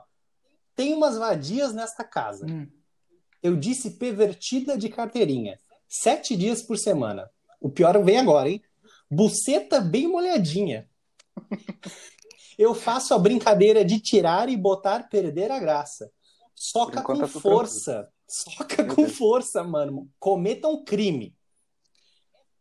Tem 0.75 0.93
umas 0.93 1.17
vadias 1.17 1.73
nesta 1.73 2.03
casa. 2.03 2.45
Hum. 2.45 2.67
Eu 3.41 3.55
disse 3.55 3.91
pervertida 3.91 4.77
de 4.77 4.89
carteirinha. 4.89 5.57
Sete 5.87 6.35
dias 6.35 6.61
por 6.61 6.77
semana. 6.77 7.29
O 7.59 7.69
pior 7.69 8.01
vem 8.03 8.17
agora, 8.17 8.49
hein? 8.49 8.61
Buceta 9.09 9.79
bem 9.79 10.07
molhadinha. 10.07 10.89
Eu 12.57 12.75
faço 12.75 13.13
a 13.13 13.19
brincadeira 13.19 13.83
de 13.83 13.99
tirar 13.99 14.49
e 14.49 14.57
botar 14.57 15.09
perder 15.09 15.49
a 15.49 15.59
graça. 15.59 16.11
Soca 16.53 17.01
com 17.01 17.13
tudo 17.13 17.27
força. 17.27 18.11
Soca 18.27 18.83
Meu 18.83 18.95
com 18.95 19.03
Deus. 19.03 19.17
força, 19.17 19.63
mano. 19.63 20.09
Cometa 20.19 20.67
um 20.67 20.83
crime. 20.83 21.35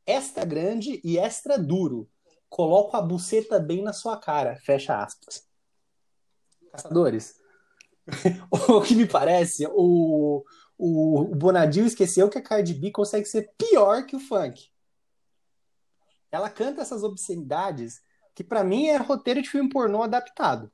Extra 0.06 0.44
grande 0.44 1.00
e 1.04 1.18
extra 1.18 1.58
duro. 1.58 2.08
Coloco 2.48 2.96
a 2.96 3.02
buceta 3.02 3.58
bem 3.60 3.82
na 3.82 3.92
sua 3.92 4.16
cara. 4.16 4.56
Fecha 4.56 5.02
aspas. 5.02 5.49
Caçadores. 6.72 7.34
o 8.50 8.80
que 8.80 8.94
me 8.94 9.06
parece, 9.06 9.66
o, 9.72 10.44
o, 10.76 11.20
o 11.20 11.34
Bonadil 11.36 11.86
esqueceu 11.86 12.28
que 12.28 12.38
a 12.38 12.42
Cardi 12.42 12.74
B 12.74 12.90
consegue 12.90 13.26
ser 13.26 13.52
pior 13.56 14.04
que 14.06 14.16
o 14.16 14.20
funk. 14.20 14.68
Ela 16.30 16.48
canta 16.48 16.80
essas 16.82 17.02
obscenidades 17.02 18.00
que 18.34 18.44
pra 18.44 18.62
mim 18.64 18.86
é 18.86 18.96
roteiro 18.96 19.42
de 19.42 19.48
filme 19.50 19.68
pornô 19.68 20.02
adaptado. 20.02 20.70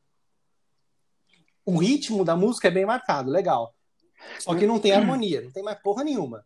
O 1.65 1.79
ritmo 1.79 2.25
da 2.25 2.37
música 2.37 2.69
é 2.69 2.71
bem 2.71 2.87
marcado, 2.87 3.31
legal. 3.31 3.75
Só 4.39 4.55
que 4.55 4.67
não 4.67 4.79
tem 4.79 4.93
harmonia, 4.93 5.43
não 5.43 5.51
tem 5.51 5.63
mais 5.63 5.79
porra 5.83 6.05
nenhuma. 6.05 6.45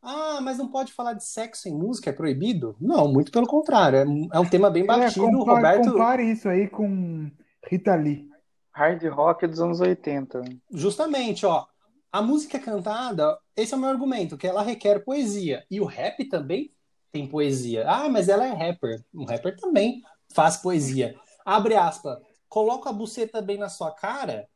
Ah, 0.00 0.38
mas 0.42 0.58
não 0.58 0.68
pode 0.70 0.92
falar 0.92 1.14
de 1.14 1.24
sexo 1.24 1.68
em 1.68 1.74
música, 1.74 2.10
é 2.10 2.12
proibido? 2.12 2.76
Não, 2.78 3.10
muito 3.10 3.32
pelo 3.32 3.46
contrário. 3.46 3.98
É, 3.98 4.04
um- 4.04 4.28
é 4.32 4.38
um 4.38 4.48
tema 4.48 4.70
bem 4.70 4.84
É, 4.84 4.86
batido. 4.86 5.26
o 5.26 5.30
compare, 5.38 5.56
Roberto, 5.56 5.90
compare 5.92 6.30
isso 6.30 6.48
aí 6.48 6.68
com 6.68 7.30
Rita 7.66 7.94
Lee. 7.94 8.28
Hard 8.74 9.02
rock 9.08 9.46
dos 9.46 9.60
anos 9.60 9.80
80. 9.80 10.42
Justamente, 10.70 11.46
ó. 11.46 11.64
A 12.12 12.20
música 12.22 12.58
cantada, 12.58 13.36
esse 13.56 13.72
é 13.74 13.76
o 13.76 13.80
meu 13.80 13.88
argumento, 13.90 14.36
que 14.36 14.46
ela 14.46 14.62
requer 14.62 15.04
poesia. 15.04 15.64
E 15.70 15.80
o 15.80 15.84
rap 15.84 16.24
também 16.28 16.70
tem 17.12 17.26
poesia. 17.26 17.84
Ah, 17.88 18.08
mas 18.08 18.28
ela 18.28 18.44
é 18.46 18.52
rapper. 18.52 19.02
Um 19.14 19.24
rapper 19.24 19.56
também 19.56 20.02
faz 20.32 20.56
poesia. 20.56 21.14
Abre 21.44 21.74
aspas. 21.76 22.18
Coloca 22.48 22.90
a 22.90 22.92
buceta 22.92 23.40
bem 23.42 23.58
na 23.58 23.68
sua 23.68 23.90
cara. 23.92 24.46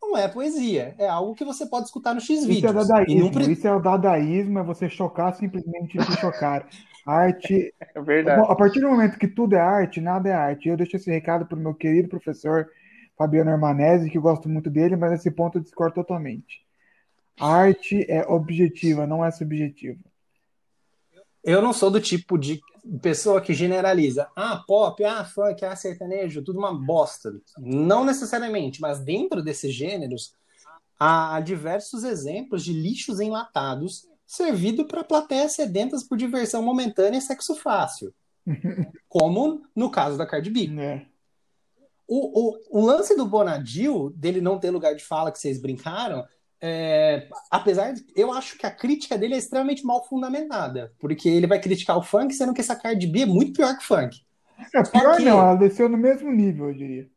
Não 0.00 0.16
é 0.16 0.26
poesia. 0.28 0.94
É 0.98 1.08
algo 1.08 1.34
que 1.34 1.44
você 1.44 1.66
pode 1.66 1.86
escutar 1.86 2.14
no 2.14 2.20
Isso 2.20 2.32
é 2.32 2.36
X-Vídeos. 2.36 2.72
E 2.72 2.74
não 2.74 2.86
dadaísmo. 2.86 3.32
pre- 3.32 3.52
Isso 3.52 3.66
é 3.68 3.74
o 3.74 3.80
dadaísmo, 3.80 4.58
é 4.58 4.62
você 4.62 4.88
chocar 4.88 5.34
simplesmente 5.34 5.96
por 5.98 6.12
chocar. 6.18 6.66
Arte. 7.06 7.74
É 7.94 8.00
verdade. 8.00 8.46
A 8.48 8.54
partir 8.54 8.80
do 8.80 8.88
momento 8.88 9.18
que 9.18 9.26
tudo 9.26 9.54
é 9.56 9.60
arte, 9.60 10.00
nada 10.00 10.28
é 10.28 10.32
arte. 10.32 10.68
Eu 10.68 10.76
deixo 10.76 10.96
esse 10.96 11.10
recado 11.10 11.44
para 11.46 11.58
o 11.58 11.60
meu 11.60 11.74
querido 11.74 12.08
professor 12.08 12.68
Fabiano 13.20 13.50
Armanese, 13.50 14.08
que 14.08 14.16
eu 14.16 14.22
gosto 14.22 14.48
muito 14.48 14.70
dele, 14.70 14.96
mas 14.96 15.10
nesse 15.10 15.30
ponto 15.30 15.58
eu 15.58 15.62
discordo 15.62 15.96
totalmente. 15.96 16.64
A 17.38 17.52
arte 17.52 18.10
é 18.10 18.26
objetiva, 18.26 19.06
não 19.06 19.22
é 19.22 19.30
subjetiva. 19.30 20.00
Eu 21.44 21.60
não 21.60 21.74
sou 21.74 21.90
do 21.90 22.00
tipo 22.00 22.38
de 22.38 22.62
pessoa 23.02 23.42
que 23.42 23.52
generaliza. 23.52 24.26
Ah, 24.34 24.64
pop, 24.66 25.04
ah, 25.04 25.22
funk, 25.22 25.62
ah, 25.66 25.76
sertanejo, 25.76 26.42
tudo 26.42 26.58
uma 26.58 26.72
bosta. 26.72 27.38
Não 27.58 28.06
necessariamente, 28.06 28.80
mas 28.80 29.00
dentro 29.00 29.42
desses 29.42 29.74
gêneros 29.74 30.34
há 30.98 31.38
diversos 31.40 32.04
exemplos 32.04 32.64
de 32.64 32.72
lixos 32.72 33.20
enlatados 33.20 34.08
servido 34.26 34.86
para 34.86 35.04
plateias 35.04 35.52
sedentas 35.52 36.02
por 36.02 36.16
diversão 36.16 36.62
momentânea 36.62 37.18
e 37.18 37.20
sexo 37.20 37.54
fácil. 37.54 38.14
Como 39.10 39.62
no 39.76 39.90
caso 39.90 40.16
da 40.16 40.24
Cardi 40.24 40.48
B. 40.48 40.70
É. 40.80 41.09
O, 42.12 42.50
o, 42.50 42.80
o 42.80 42.84
lance 42.84 43.14
do 43.16 43.24
Bonadil, 43.24 44.10
dele 44.16 44.40
não 44.40 44.58
ter 44.58 44.70
lugar 44.70 44.96
de 44.96 45.04
fala 45.04 45.30
que 45.30 45.38
vocês 45.38 45.62
brincaram, 45.62 46.24
é, 46.60 47.28
apesar 47.48 47.92
de. 47.92 48.04
Eu 48.16 48.32
acho 48.32 48.58
que 48.58 48.66
a 48.66 48.70
crítica 48.70 49.16
dele 49.16 49.34
é 49.34 49.38
extremamente 49.38 49.86
mal 49.86 50.04
fundamentada. 50.04 50.92
Porque 50.98 51.28
ele 51.28 51.46
vai 51.46 51.60
criticar 51.60 51.96
o 51.96 52.02
funk, 52.02 52.34
sendo 52.34 52.52
que 52.52 52.60
essa 52.60 52.74
Cardi 52.74 53.06
B 53.06 53.20
é 53.20 53.26
muito 53.26 53.52
pior 53.52 53.76
que 53.78 53.84
o 53.84 53.86
funk. 53.86 54.22
É, 54.74 54.82
pior 54.82 55.16
que- 55.16 55.24
não, 55.24 55.38
ela 55.38 55.54
desceu 55.54 55.88
no 55.88 55.96
mesmo 55.96 56.32
nível, 56.32 56.68
eu 56.68 56.74
diria. 56.74 57.08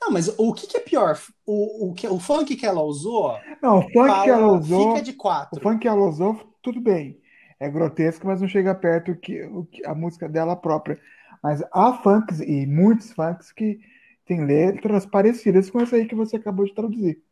Não, 0.00 0.10
mas 0.10 0.28
o 0.38 0.54
que, 0.54 0.66
que 0.66 0.76
é 0.78 0.80
pior? 0.80 1.20
O, 1.44 1.90
o, 1.90 1.94
que, 1.94 2.06
o 2.08 2.18
funk 2.18 2.56
que 2.56 2.64
ela 2.64 2.80
usou, 2.80 3.36
Não, 3.62 3.80
o 3.80 3.82
funk 3.82 4.06
fala, 4.06 4.24
que 4.24 4.30
ela 4.30 4.52
usou, 4.52 4.88
fica 4.90 5.02
de 5.02 5.10
o 5.10 5.16
quatro. 5.16 5.60
funk 5.60 5.80
que 5.80 5.88
ela 5.88 6.00
usou, 6.08 6.56
tudo 6.62 6.80
bem. 6.80 7.20
É 7.60 7.68
grotesco, 7.68 8.26
mas 8.26 8.40
não 8.40 8.48
chega 8.48 8.74
perto 8.74 9.14
que, 9.16 9.42
o 9.42 9.64
que 9.64 9.84
a 9.84 9.94
música 9.94 10.28
dela 10.28 10.56
própria. 10.56 10.98
Mas 11.42 11.62
há 11.72 11.92
funks 11.92 12.40
e 12.40 12.64
muitos 12.66 13.12
funks 13.12 13.52
que 13.52 13.80
têm 14.28 14.44
letras 14.44 15.04
parecidas 15.06 15.68
com 15.70 15.80
essa 15.80 15.96
aí 15.96 16.06
que 16.06 16.14
você 16.14 16.36
acabou 16.36 16.64
de 16.64 16.74
traduzir. 16.74 17.22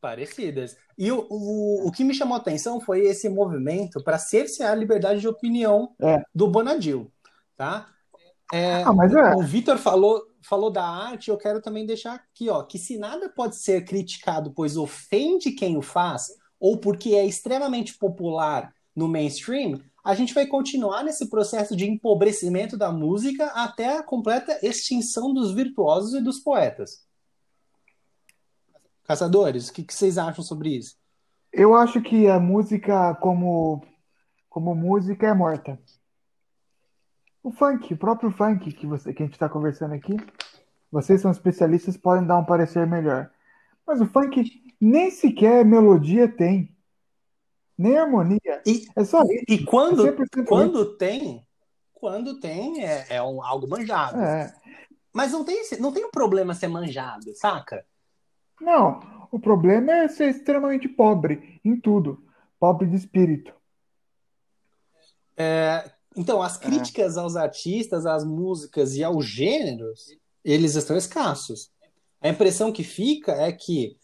Parecidas. 0.00 0.76
E 0.96 1.10
o, 1.12 1.26
o, 1.28 1.88
o 1.88 1.92
que 1.92 2.04
me 2.04 2.14
chamou 2.14 2.34
a 2.36 2.40
atenção 2.40 2.80
foi 2.80 3.00
esse 3.00 3.28
movimento 3.28 4.02
para 4.02 4.18
cercear 4.18 4.72
a 4.72 4.76
liberdade 4.76 5.20
de 5.20 5.28
opinião 5.28 5.94
É. 6.00 6.22
do 6.34 6.48
Bonadil. 6.48 7.12
Tá? 7.56 7.88
É, 8.52 8.82
Ah, 8.84 8.92
é. 9.32 9.36
O 9.36 9.42
Vitor 9.42 9.76
falou, 9.76 10.22
falou 10.40 10.70
da 10.70 10.84
arte, 10.84 11.30
eu 11.30 11.36
quero 11.36 11.60
também 11.60 11.84
deixar 11.84 12.14
aqui, 12.14 12.48
ó, 12.48 12.62
que 12.62 12.78
se 12.78 12.96
nada 12.96 13.28
pode 13.28 13.56
ser 13.56 13.84
criticado, 13.84 14.52
pois 14.52 14.76
ofende 14.76 15.50
quem 15.50 15.76
o 15.76 15.82
faz, 15.82 16.28
ou 16.58 16.78
porque 16.78 17.14
é 17.14 17.26
extremamente 17.26 17.98
popular 17.98 18.72
no 18.94 19.08
mainstream, 19.08 19.80
a 20.04 20.14
gente 20.14 20.32
vai 20.32 20.46
continuar 20.46 21.02
nesse 21.02 21.28
processo 21.28 21.76
de 21.76 21.84
empobrecimento 21.84 22.76
da 22.76 22.90
música 22.92 23.46
até 23.46 23.98
a 23.98 24.02
completa 24.02 24.58
extinção 24.62 25.32
dos 25.34 25.52
virtuosos 25.52 26.14
e 26.14 26.22
dos 26.22 26.38
poetas. 26.38 27.06
Caçadores, 29.04 29.68
o 29.68 29.72
que, 29.72 29.82
que 29.82 29.94
vocês 29.94 30.18
acham 30.18 30.44
sobre 30.44 30.76
isso? 30.76 30.96
Eu 31.52 31.74
acho 31.74 32.00
que 32.02 32.28
a 32.28 32.38
música 32.38 33.14
como, 33.16 33.82
como 34.48 34.74
música 34.74 35.26
é 35.26 35.34
morta. 35.34 35.78
O 37.42 37.50
funk, 37.50 37.94
o 37.94 37.96
próprio 37.96 38.30
funk 38.30 38.70
que, 38.72 38.86
você, 38.86 39.12
que 39.14 39.22
a 39.22 39.26
gente 39.26 39.34
está 39.34 39.48
conversando 39.48 39.94
aqui, 39.94 40.16
vocês 40.90 41.20
são 41.20 41.30
especialistas, 41.30 41.96
podem 41.96 42.26
dar 42.26 42.38
um 42.38 42.44
parecer 42.44 42.86
melhor. 42.86 43.30
Mas 43.86 44.00
o 44.00 44.06
funk 44.06 44.62
nem 44.80 45.10
sequer 45.10 45.64
melodia 45.64 46.28
tem. 46.28 46.76
Nem 47.78 47.96
harmonia. 47.96 48.62
E, 48.66 48.86
É 48.96 49.04
só 49.04 49.22
isso. 49.22 49.44
e 49.48 49.64
quando, 49.64 50.06
É 50.06 50.12
100% 50.12 50.44
quando 50.46 50.96
tem, 50.96 51.46
quando 51.94 52.40
tem, 52.40 52.84
é, 52.84 53.06
é 53.08 53.22
um, 53.22 53.42
algo 53.42 53.68
manjado. 53.68 54.20
É. 54.20 54.52
Mas 55.12 55.32
não 55.32 55.44
tem, 55.44 55.62
não 55.78 55.92
tem 55.92 56.04
um 56.04 56.10
problema 56.10 56.54
ser 56.54 56.68
manjado, 56.68 57.32
saca? 57.34 57.86
Não, 58.60 59.28
o 59.30 59.38
problema 59.38 59.92
é 59.92 60.08
ser 60.08 60.28
extremamente 60.30 60.88
pobre 60.88 61.60
em 61.64 61.80
tudo. 61.80 62.24
Pobre 62.58 62.86
de 62.86 62.96
espírito. 62.96 63.54
Então, 66.16 66.42
as 66.42 66.56
críticas 66.56 67.16
aos 67.16 67.36
artistas, 67.36 68.04
às 68.04 68.24
músicas 68.24 68.96
e 68.96 69.04
aos 69.04 69.24
gêneros, 69.24 70.16
eles 70.44 70.74
estão 70.74 70.96
escassos. 70.96 71.70
A 72.20 72.28
impressão 72.28 72.72
que 72.72 72.82
fica 72.82 73.30
é 73.32 73.52
que 73.52 73.96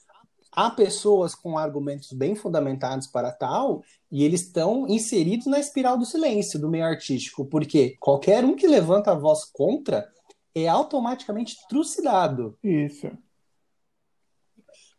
há 0.54 0.70
pessoas 0.70 1.34
com 1.34 1.58
argumentos 1.58 2.12
bem 2.12 2.34
fundamentados 2.34 3.06
para 3.06 3.32
tal 3.32 3.82
e 4.10 4.24
eles 4.24 4.42
estão 4.42 4.86
inseridos 4.88 5.46
na 5.46 5.58
espiral 5.58 5.98
do 5.98 6.06
silêncio 6.06 6.58
do 6.58 6.70
meio 6.70 6.84
artístico, 6.84 7.44
porque 7.44 7.96
qualquer 7.98 8.44
um 8.44 8.54
que 8.54 8.66
levanta 8.66 9.10
a 9.10 9.18
voz 9.18 9.44
contra 9.44 10.08
é 10.54 10.68
automaticamente 10.68 11.56
trucidado. 11.68 12.56
Isso. 12.62 13.10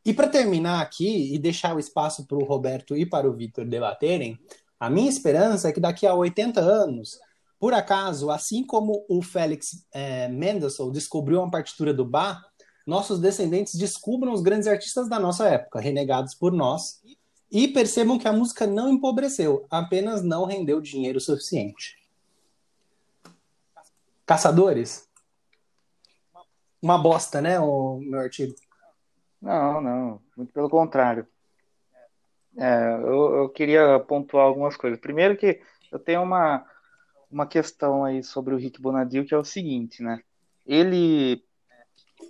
E 0.05 0.13
para 0.13 0.27
terminar 0.27 0.81
aqui 0.81 1.33
e 1.33 1.39
deixar 1.39 1.75
o 1.75 1.79
espaço 1.79 2.27
para 2.27 2.37
o 2.37 2.43
Roberto 2.43 2.95
e 2.95 3.05
para 3.05 3.27
o 3.27 3.33
Vitor 3.33 3.65
debaterem, 3.65 4.37
A 4.79 4.89
minha 4.89 5.09
esperança 5.09 5.69
é 5.69 5.71
que 5.71 5.79
daqui 5.79 6.05
a 6.05 6.13
80 6.13 6.59
anos, 6.59 7.17
por 7.57 7.73
acaso, 7.73 8.29
assim 8.29 8.63
como 8.65 9.05
o 9.09 9.21
Félix 9.21 9.85
é, 9.93 10.27
Mendelssohn 10.27 10.91
descobriu 10.91 11.39
uma 11.39 11.49
partitura 11.49 11.93
do 11.93 12.05
Bach, 12.05 12.41
nossos 12.85 13.19
descendentes 13.19 13.75
descubram 13.75 14.31
os 14.31 14.41
grandes 14.41 14.67
artistas 14.67 15.09
da 15.09 15.19
nossa 15.19 15.47
época, 15.47 15.79
renegados 15.79 16.35
por 16.35 16.51
nós, 16.51 17.01
e 17.51 17.67
percebam 17.67 18.19
que 18.19 18.27
a 18.27 18.33
música 18.33 18.67
não 18.67 18.89
empobreceu, 18.89 19.65
apenas 19.69 20.21
não 20.21 20.45
rendeu 20.45 20.81
dinheiro 20.81 21.19
suficiente. 21.19 21.97
Caçadores? 24.25 25.07
Uma 26.81 26.97
bosta, 26.97 27.41
né, 27.41 27.59
o 27.59 27.99
meu 27.99 28.19
artigo? 28.19 28.53
Não, 29.41 29.81
não, 29.81 30.21
muito 30.35 30.51
pelo 30.51 30.69
contrário. 30.69 31.27
É, 32.57 32.93
eu, 32.93 33.35
eu 33.35 33.49
queria 33.49 33.99
pontuar 33.99 34.45
algumas 34.45 34.77
coisas. 34.77 34.99
Primeiro 34.99 35.37
que 35.37 35.61
eu 35.91 35.99
tenho 35.99 36.23
uma, 36.23 36.65
uma 37.29 37.45
questão 37.45 38.03
aí 38.03 38.23
sobre 38.23 38.53
o 38.53 38.57
Rick 38.57 38.81
Bonadil, 38.81 39.25
que 39.25 39.33
é 39.33 39.37
o 39.37 39.43
seguinte, 39.43 40.01
né? 40.01 40.21
Ele 40.65 41.44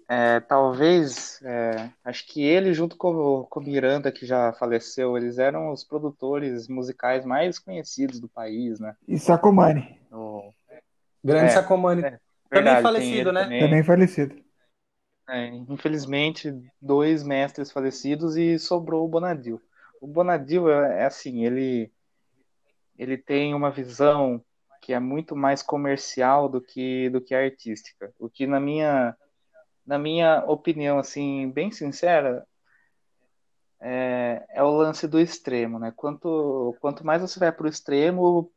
é, 0.08 0.40
talvez, 0.40 1.42
é, 1.44 1.90
acho 2.04 2.28
que 2.28 2.44
ele, 2.44 2.74
junto 2.74 2.96
com, 2.96 3.44
com 3.50 3.60
o 3.60 3.64
Miranda, 3.64 4.12
que 4.12 4.26
já 4.26 4.54
faleceu, 4.54 5.18
eles 5.18 5.40
eram 5.40 5.72
os 5.72 5.84
produtores 5.84 6.68
musicais 6.68 7.26
mais 7.26 7.58
conhecidos 7.58 8.20
do 8.20 8.30
país, 8.30 8.80
né? 8.80 8.96
E 9.08 9.18
Sacomani. 9.18 10.00
O... 10.12 10.54
Grande 11.24 11.46
é, 11.46 11.50
Sacomani. 11.50 12.04
É, 12.04 12.20
também 12.50 12.82
falecido, 12.82 13.32
né? 13.34 13.44
Também, 13.44 13.60
também 13.62 13.84
falecido. 13.84 14.36
É, 15.28 15.48
infelizmente, 15.48 16.54
dois 16.80 17.24
mestres 17.24 17.72
falecidos 17.72 18.38
e 18.38 18.60
sobrou 18.60 19.06
o 19.06 19.10
Bonadil. 19.10 19.60
O 20.00 20.06
Bonadil 20.06 20.70
é, 20.70 21.02
é 21.02 21.06
assim, 21.06 21.44
ele, 21.46 21.92
ele 22.96 23.18
tem 23.18 23.56
uma 23.56 23.72
visão 23.72 24.40
que 24.84 24.94
é 24.94 25.00
muito 25.00 25.36
mais 25.36 25.64
comercial 25.64 26.48
do 26.48 26.62
que, 26.62 27.10
do 27.10 27.20
que 27.20 27.34
artística. 27.34 28.14
O 28.20 28.30
que, 28.30 28.46
na 28.46 28.60
minha 28.60 29.18
na 29.86 30.00
minha 30.00 30.44
opinião, 30.46 31.00
assim, 31.00 31.50
bem 31.52 31.72
sincera, 31.72 32.46
é, 33.80 34.46
é 34.50 34.64
o 34.64 34.72
lance 34.72 35.08
do 35.08 35.20
extremo, 35.20 35.78
né? 35.80 35.94
Quanto, 35.96 36.76
quanto 36.82 37.06
mais 37.06 37.22
você 37.22 37.40
vai 37.40 37.52
para 37.52 37.66
o 37.66 37.70
extremo, 37.70 38.52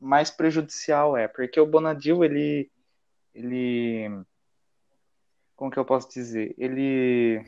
mais 0.00 0.30
prejudicial 0.30 1.16
é, 1.16 1.28
porque 1.28 1.60
o 1.60 1.66
Bonadil, 1.66 2.24
ele, 2.24 2.70
ele, 3.34 4.08
como 5.54 5.70
que 5.70 5.78
eu 5.78 5.84
posso 5.84 6.08
dizer? 6.08 6.54
Ele, 6.58 7.44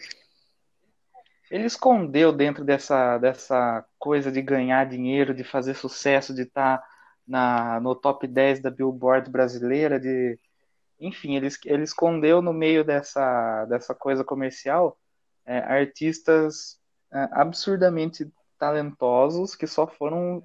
ele 1.50 1.64
escondeu 1.66 2.32
dentro 2.32 2.64
dessa, 2.64 3.18
dessa 3.18 3.84
coisa 3.98 4.30
de 4.32 4.42
ganhar 4.42 4.86
dinheiro, 4.86 5.34
de 5.34 5.44
fazer 5.44 5.74
sucesso, 5.74 6.34
de 6.34 6.42
estar 6.42 6.78
tá 6.78 6.88
na, 7.26 7.80
no 7.80 7.94
top 7.94 8.26
10 8.26 8.60
da 8.60 8.70
Billboard 8.70 9.30
brasileira, 9.30 10.00
de 10.00 10.38
enfim, 11.00 11.36
ele, 11.36 11.48
ele 11.64 11.82
escondeu 11.82 12.42
no 12.42 12.52
meio 12.52 12.84
dessa, 12.84 13.64
dessa 13.66 13.94
coisa 13.94 14.24
comercial 14.24 14.98
é, 15.46 15.58
artistas 15.58 16.78
é, 17.12 17.28
absurdamente 17.32 18.30
talentosos 18.58 19.54
que 19.54 19.66
só 19.66 19.86
foram 19.86 20.42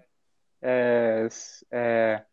é, 0.62 1.28
é, 1.72 2.24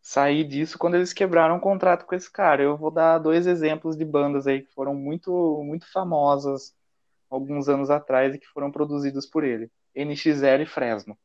sair 0.00 0.44
disso 0.44 0.76
quando 0.76 0.96
eles 0.96 1.12
quebraram 1.12 1.56
um 1.56 1.60
contrato 1.60 2.04
com 2.04 2.14
esse 2.14 2.30
cara. 2.30 2.62
Eu 2.62 2.76
vou 2.76 2.90
dar 2.90 3.18
dois 3.18 3.46
exemplos 3.46 3.96
de 3.96 4.04
bandas 4.04 4.46
aí 4.46 4.62
que 4.62 4.72
foram 4.72 4.94
muito, 4.94 5.62
muito 5.62 5.90
famosas 5.92 6.74
alguns 7.30 7.68
anos 7.68 7.90
atrás 7.90 8.34
e 8.34 8.38
que 8.38 8.46
foram 8.48 8.70
produzidos 8.70 9.26
por 9.26 9.44
ele. 9.44 9.70
NX0 9.96 10.62
e 10.62 10.66
Fresno. 10.66 11.16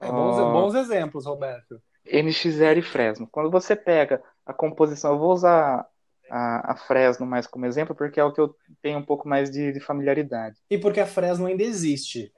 É, 0.00 0.10
bons, 0.10 0.36
oh, 0.36 0.52
bons 0.52 0.74
exemplos, 0.74 1.26
Roberto. 1.26 1.80
NX0 2.06 2.78
e 2.78 2.82
Fresno. 2.82 3.28
Quando 3.30 3.50
você 3.50 3.76
pega 3.76 4.22
a 4.44 4.52
composição, 4.52 5.12
eu 5.12 5.18
vou 5.18 5.32
usar 5.32 5.86
a, 6.30 6.72
a, 6.72 6.76
Fresno 6.76 7.26
mais 7.26 7.46
como 7.46 7.66
exemplo, 7.66 7.94
porque 7.94 8.18
é 8.18 8.24
o 8.24 8.32
que 8.32 8.40
eu 8.40 8.54
tenho 8.80 8.98
um 8.98 9.04
pouco 9.04 9.28
mais 9.28 9.50
de, 9.50 9.72
de 9.72 9.80
familiaridade. 9.80 10.56
E 10.70 10.78
porque 10.78 11.00
a 11.00 11.06
Fresno 11.06 11.46
ainda 11.46 11.62
existe. 11.62 12.32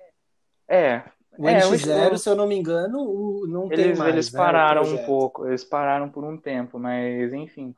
É. 0.69 1.03
O 1.38 1.49
é, 1.49 1.61
NX0, 1.61 2.17
se 2.17 2.29
eu 2.29 2.37
não 2.37 2.47
me 2.47 2.57
engano, 2.57 3.47
não 3.47 3.73
eles, 3.73 3.87
tem 3.87 3.97
mais. 3.97 4.12
Eles 4.12 4.33
né, 4.33 4.38
pararam 4.38 4.83
um 4.83 5.05
pouco, 5.05 5.47
eles 5.47 5.65
pararam 5.65 6.09
por 6.09 6.25
um 6.25 6.37
tempo, 6.37 6.79
mas 6.79 7.33
enfim. 7.33 7.75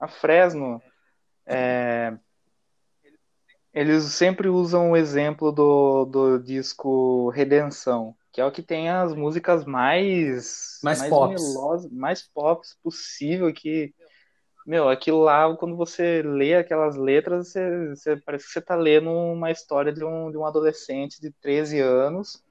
A 0.00 0.08
Fresno, 0.08 0.80
é, 1.44 2.14
eles 3.78 4.04
sempre 4.04 4.48
usam 4.48 4.90
o 4.90 4.96
exemplo 4.96 5.52
do, 5.52 6.04
do 6.04 6.38
disco 6.38 7.30
Redenção 7.30 8.14
que 8.32 8.40
é 8.40 8.44
o 8.44 8.52
que 8.52 8.62
tem 8.62 8.88
as 8.88 9.14
músicas 9.14 9.64
mais 9.64 10.78
mais, 10.82 11.00
mais 11.00 11.10
pops. 11.10 11.42
melosas, 11.42 11.90
mais 11.90 12.22
pops 12.22 12.76
possível 12.82 13.52
que 13.52 13.92
meu, 14.68 14.86
aquilo 14.90 15.20
lá, 15.20 15.56
quando 15.56 15.74
você 15.74 16.20
lê 16.20 16.54
aquelas 16.54 16.94
letras, 16.94 17.48
você, 17.48 17.88
você, 17.88 18.16
parece 18.18 18.44
que 18.44 18.52
você 18.52 18.58
está 18.58 18.76
lendo 18.76 19.10
uma 19.10 19.50
história 19.50 19.90
de 19.90 20.04
um, 20.04 20.30
de 20.30 20.36
um 20.36 20.44
adolescente 20.44 21.22
de 21.22 21.30
13 21.30 21.80
anos 21.80 22.44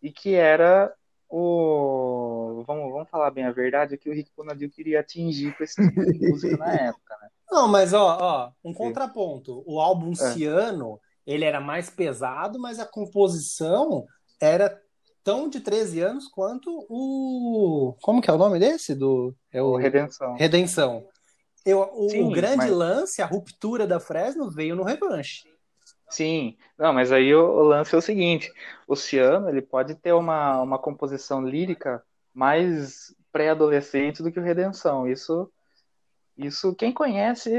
e 0.00 0.12
que 0.12 0.34
era 0.34 0.94
o. 1.28 2.62
Vamos, 2.64 2.92
vamos 2.92 3.10
falar 3.10 3.32
bem 3.32 3.44
a 3.44 3.50
verdade, 3.50 3.98
que 3.98 4.08
o 4.08 4.12
Rick 4.12 4.30
Bonadil 4.36 4.70
queria 4.70 5.00
atingir 5.00 5.52
com 5.56 5.64
esse 5.64 5.74
tipo 5.74 6.04
de 6.04 6.18
música 6.30 6.56
na 6.56 6.72
época, 6.72 7.18
né? 7.20 7.28
Não, 7.50 7.66
mas 7.66 7.92
ó, 7.92 8.18
ó 8.20 8.50
um 8.64 8.72
contraponto. 8.72 9.62
O 9.66 9.80
álbum 9.80 10.12
é. 10.12 10.14
Ciano, 10.14 11.00
ele 11.26 11.44
era 11.44 11.60
mais 11.60 11.90
pesado, 11.90 12.58
mas 12.58 12.78
a 12.78 12.86
composição 12.86 14.06
era 14.40 14.80
tão 15.24 15.48
de 15.48 15.60
13 15.60 16.00
anos 16.00 16.28
quanto 16.28 16.86
o. 16.88 17.94
Como 18.00 18.20
que 18.20 18.30
é 18.30 18.32
o 18.32 18.38
nome 18.38 18.58
desse? 18.58 18.94
Do, 18.94 19.34
é 19.52 19.62
o... 19.62 19.76
Redenção. 19.76 20.34
Redenção. 20.34 21.06
Eu, 21.64 21.80
o, 21.92 22.08
Sim, 22.08 22.30
grande 22.30 22.56
mas... 22.56 22.70
lance, 22.70 23.22
a 23.22 23.26
ruptura 23.26 23.86
da 23.86 24.00
Fresno, 24.00 24.50
veio 24.50 24.74
no 24.74 24.82
revanche. 24.82 25.44
Sim, 26.08 26.56
não, 26.76 26.92
mas 26.92 27.12
aí 27.12 27.34
o, 27.34 27.40
o, 27.40 27.62
lance 27.62 27.94
é 27.94 27.98
o 27.98 28.02
seguinte: 28.02 28.52
o 28.88 28.96
Ciano 28.96 29.48
ele 29.48 29.62
pode 29.62 29.94
ter 29.94 30.12
uma, 30.12 30.60
uma 30.60 30.78
composição 30.78 31.44
lírica 31.44 32.02
mais 32.34 33.14
pré-adolescente 33.30 34.22
do 34.22 34.32
que 34.32 34.40
o 34.40 34.42
Redenção. 34.42 35.06
Isso, 35.06 35.50
isso 36.46 36.74
quem 36.74 36.92
conhece 36.92 37.50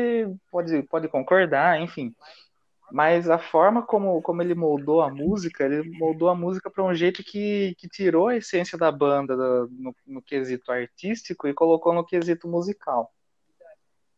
pode, 0.52 0.84
pode 0.84 1.08
concordar, 1.08 1.80
enfim 1.82 2.14
mas 2.92 3.30
a 3.30 3.40
forma 3.40 3.82
como, 3.82 4.22
como 4.22 4.42
ele 4.42 4.54
moldou 4.54 5.02
a 5.02 5.10
música, 5.10 5.64
ele 5.64 5.98
moldou 5.98 6.28
a 6.30 6.36
música 6.36 6.70
para 6.70 6.84
um 6.84 6.94
jeito 6.94 7.24
que, 7.24 7.74
que 7.78 7.88
tirou 7.88 8.28
a 8.28 8.36
essência 8.36 8.78
da 8.78 8.92
banda 8.92 9.36
do, 9.36 9.70
no, 9.72 9.96
no, 10.06 10.22
quesito 10.22 10.72
artístico 10.72 11.48
e 11.48 11.54
colocou 11.54 11.94
no 11.94 12.06
quesito 12.06 12.50
musical. 12.50 13.10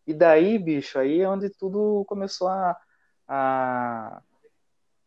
E 0.08 0.14
daí, 0.14 0.58
bicho, 0.58 0.98
aí 0.98 1.22
é 1.22 1.30
onde 1.30 1.50
tudo 1.52 2.04
começou 2.08 2.48
a, 2.48 2.76
a, 3.28 4.22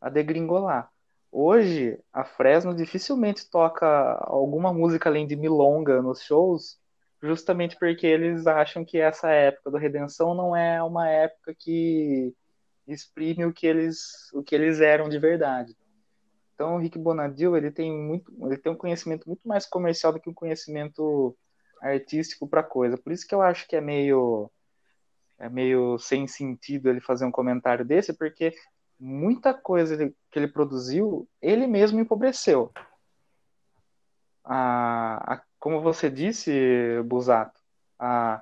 a 0.01 0.09
degringolar. 0.11 0.88
Hoje, 1.31 1.99
a 2.12 2.25
Fresno 2.25 2.73
dificilmente 2.73 3.51
toca 3.51 3.87
alguma 4.23 4.73
música 4.73 5.11
além 5.11 5.27
de 5.27 5.35
milonga 5.35 6.01
nos 6.01 6.23
shows, 6.23 6.79
justamente 7.22 7.76
porque 7.79 8.07
eles 8.07 8.46
acham 8.46 8.85
que 8.85 8.98
essa 8.98 9.31
época 9.31 9.70
do 9.70 9.79
Redenção 9.79 10.35
não 10.35 10.55
é 10.55 10.83
uma 10.83 11.09
época 11.09 11.55
que 11.59 12.35
exprime 12.87 13.44
o 13.44 13.52
que 13.52 13.66
eles 13.66 14.33
o 14.33 14.42
que 14.42 14.55
eles 14.55 14.81
eram 14.81 15.09
de 15.09 15.18
verdade. 15.18 15.76
Então 16.55 16.76
o 16.76 16.79
Rick 16.79 16.98
Bonadil 16.98 17.57
ele 17.57 17.70
tem 17.70 17.92
muito 17.92 18.33
ele 18.46 18.59
tem 18.59 18.72
um 18.72 18.76
conhecimento 18.76 19.26
muito 19.26 19.46
mais 19.46 19.66
comercial 19.66 20.12
do 20.12 20.20
que 20.20 20.31
um 20.31 20.35
conhecimento 20.35 21.37
artístico 21.81 22.48
para 22.48 22.62
coisa. 22.62 22.96
Por 22.96 23.12
isso 23.12 23.26
que 23.26 23.35
eu 23.35 23.42
acho 23.42 23.66
que 23.66 23.76
é 23.76 23.81
meio 23.81 24.50
é 25.38 25.48
meio 25.48 25.98
sem 25.98 26.26
sentido 26.26 26.88
ele 26.88 27.00
fazer 27.00 27.24
um 27.24 27.31
comentário 27.31 27.85
desse, 27.85 28.12
porque 28.12 28.55
muita 28.98 29.52
coisa 29.52 29.96
que 30.31 30.38
ele 30.38 30.48
produziu, 30.48 31.29
ele 31.42 31.66
mesmo 31.66 32.00
empobreceu. 32.00 32.72
A, 34.42 35.35
a, 35.35 35.42
como 35.66 35.81
você 35.81 36.09
disse, 36.09 36.52
Busato, 37.07 37.61
a, 37.98 38.40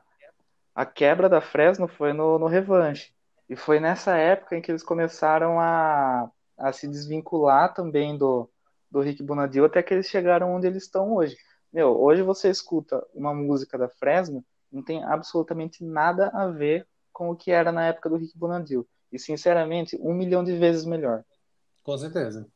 a 0.75 0.85
quebra 0.85 1.27
da 1.27 1.41
Fresno 1.41 1.89
foi 1.89 2.13
no, 2.13 2.39
no 2.39 2.47
Revanche. 2.47 3.15
E 3.49 3.57
foi 3.57 3.81
nessa 3.81 4.15
época 4.15 4.55
em 4.55 4.61
que 4.61 4.71
eles 4.71 4.83
começaram 4.83 5.59
a, 5.59 6.31
a 6.59 6.71
se 6.71 6.87
desvincular 6.87 7.73
também 7.73 8.19
do, 8.19 8.47
do 8.91 9.01
Rick 9.01 9.23
Bonadil 9.23 9.65
até 9.65 9.83
que 9.83 9.95
eles 9.95 10.07
chegaram 10.07 10.55
onde 10.55 10.67
eles 10.67 10.83
estão 10.83 11.15
hoje. 11.15 11.35
Meu, 11.73 11.99
hoje 11.99 12.21
você 12.21 12.51
escuta 12.51 13.03
uma 13.15 13.33
música 13.33 13.79
da 13.79 13.89
Fresno, 13.89 14.45
não 14.71 14.83
tem 14.83 15.03
absolutamente 15.03 15.83
nada 15.83 16.29
a 16.29 16.49
ver 16.49 16.87
com 17.11 17.31
o 17.31 17.37
que 17.37 17.51
era 17.51 17.73
na 17.73 17.87
época 17.87 18.11
do 18.11 18.17
Rick 18.17 18.37
Bonadil. 18.37 18.87
E, 19.11 19.19
sinceramente, 19.19 19.97
um 19.99 20.13
milhão 20.13 20.45
de 20.45 20.55
vezes 20.59 20.85
melhor. 20.85 21.25
Com 21.83 21.97
certeza. 21.97 22.47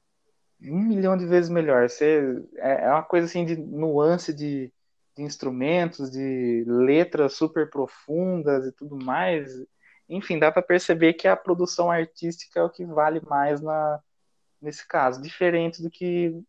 Um 0.60 0.80
milhão 0.80 1.16
de 1.16 1.26
vezes 1.26 1.50
melhor. 1.50 1.88
Você, 1.88 2.42
é, 2.56 2.84
é 2.84 2.90
uma 2.90 3.02
coisa 3.02 3.26
assim 3.26 3.44
de 3.44 3.56
nuance 3.56 4.32
de, 4.32 4.72
de 5.16 5.22
instrumentos, 5.22 6.10
de 6.10 6.64
letras 6.66 7.34
super 7.34 7.70
profundas 7.70 8.66
e 8.66 8.72
tudo 8.72 8.96
mais 8.96 9.50
enfim, 10.08 10.38
dá 10.38 10.50
para 10.50 10.62
perceber 10.62 11.14
que 11.14 11.28
a 11.28 11.36
produção 11.36 11.90
artística 11.90 12.58
é 12.58 12.62
o 12.62 12.70
que 12.70 12.84
vale 12.84 13.20
mais 13.20 13.60
na, 13.60 14.00
nesse 14.60 14.86
caso, 14.86 15.20
diferente 15.20 15.82
do 15.82 15.90
que 15.90 16.42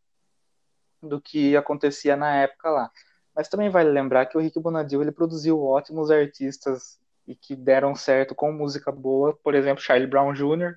do 1.01 1.21
que 1.21 1.55
acontecia 1.55 2.15
na 2.17 2.35
época 2.35 2.69
lá. 2.69 2.91
Mas 3.33 3.47
também 3.47 3.69
vale 3.69 3.89
lembrar 3.89 4.25
que 4.25 4.37
o 4.37 4.41
Rick 4.41 4.59
Bonadio 4.59 5.01
ele 5.01 5.13
produziu 5.13 5.61
ótimos 5.61 6.11
artistas 6.11 6.99
e 7.25 7.35
que 7.35 7.55
deram 7.55 7.95
certo 7.95 8.35
com 8.35 8.51
música 8.51 8.91
boa, 8.91 9.33
por 9.33 9.55
exemplo, 9.55 9.83
Charlie 9.83 10.09
Brown 10.09 10.33
Jr. 10.33 10.75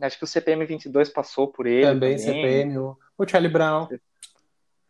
Acho 0.00 0.18
que 0.18 0.24
o 0.24 0.26
CPM 0.26 0.64
22 0.66 1.08
passou 1.08 1.48
por 1.48 1.66
ele. 1.66 1.86
Também, 1.86 2.16
também. 2.16 2.42
CPM, 2.42 2.78
o, 2.78 2.98
o 3.16 3.28
Charlie 3.28 3.52
Brown. 3.52 3.88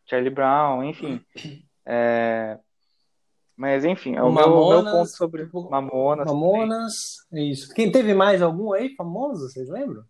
Charlie 0.06 0.30
Brown, 0.30 0.84
enfim. 0.84 1.20
É... 1.86 2.58
Mas 3.54 3.84
enfim, 3.84 4.16
é 4.16 4.22
o, 4.22 4.32
Mamonas, 4.32 4.82
meu, 4.82 4.82
meu, 4.84 4.92
ponto 4.92 5.10
sobre 5.10 5.50
Mamonas. 5.52 6.26
Mamonas, 6.26 6.94
é 7.30 7.42
isso. 7.42 7.74
Quem 7.74 7.92
teve 7.92 8.14
mais 8.14 8.40
algum 8.40 8.72
aí 8.72 8.94
famoso, 8.96 9.50
vocês 9.50 9.68
lembram? 9.68 10.02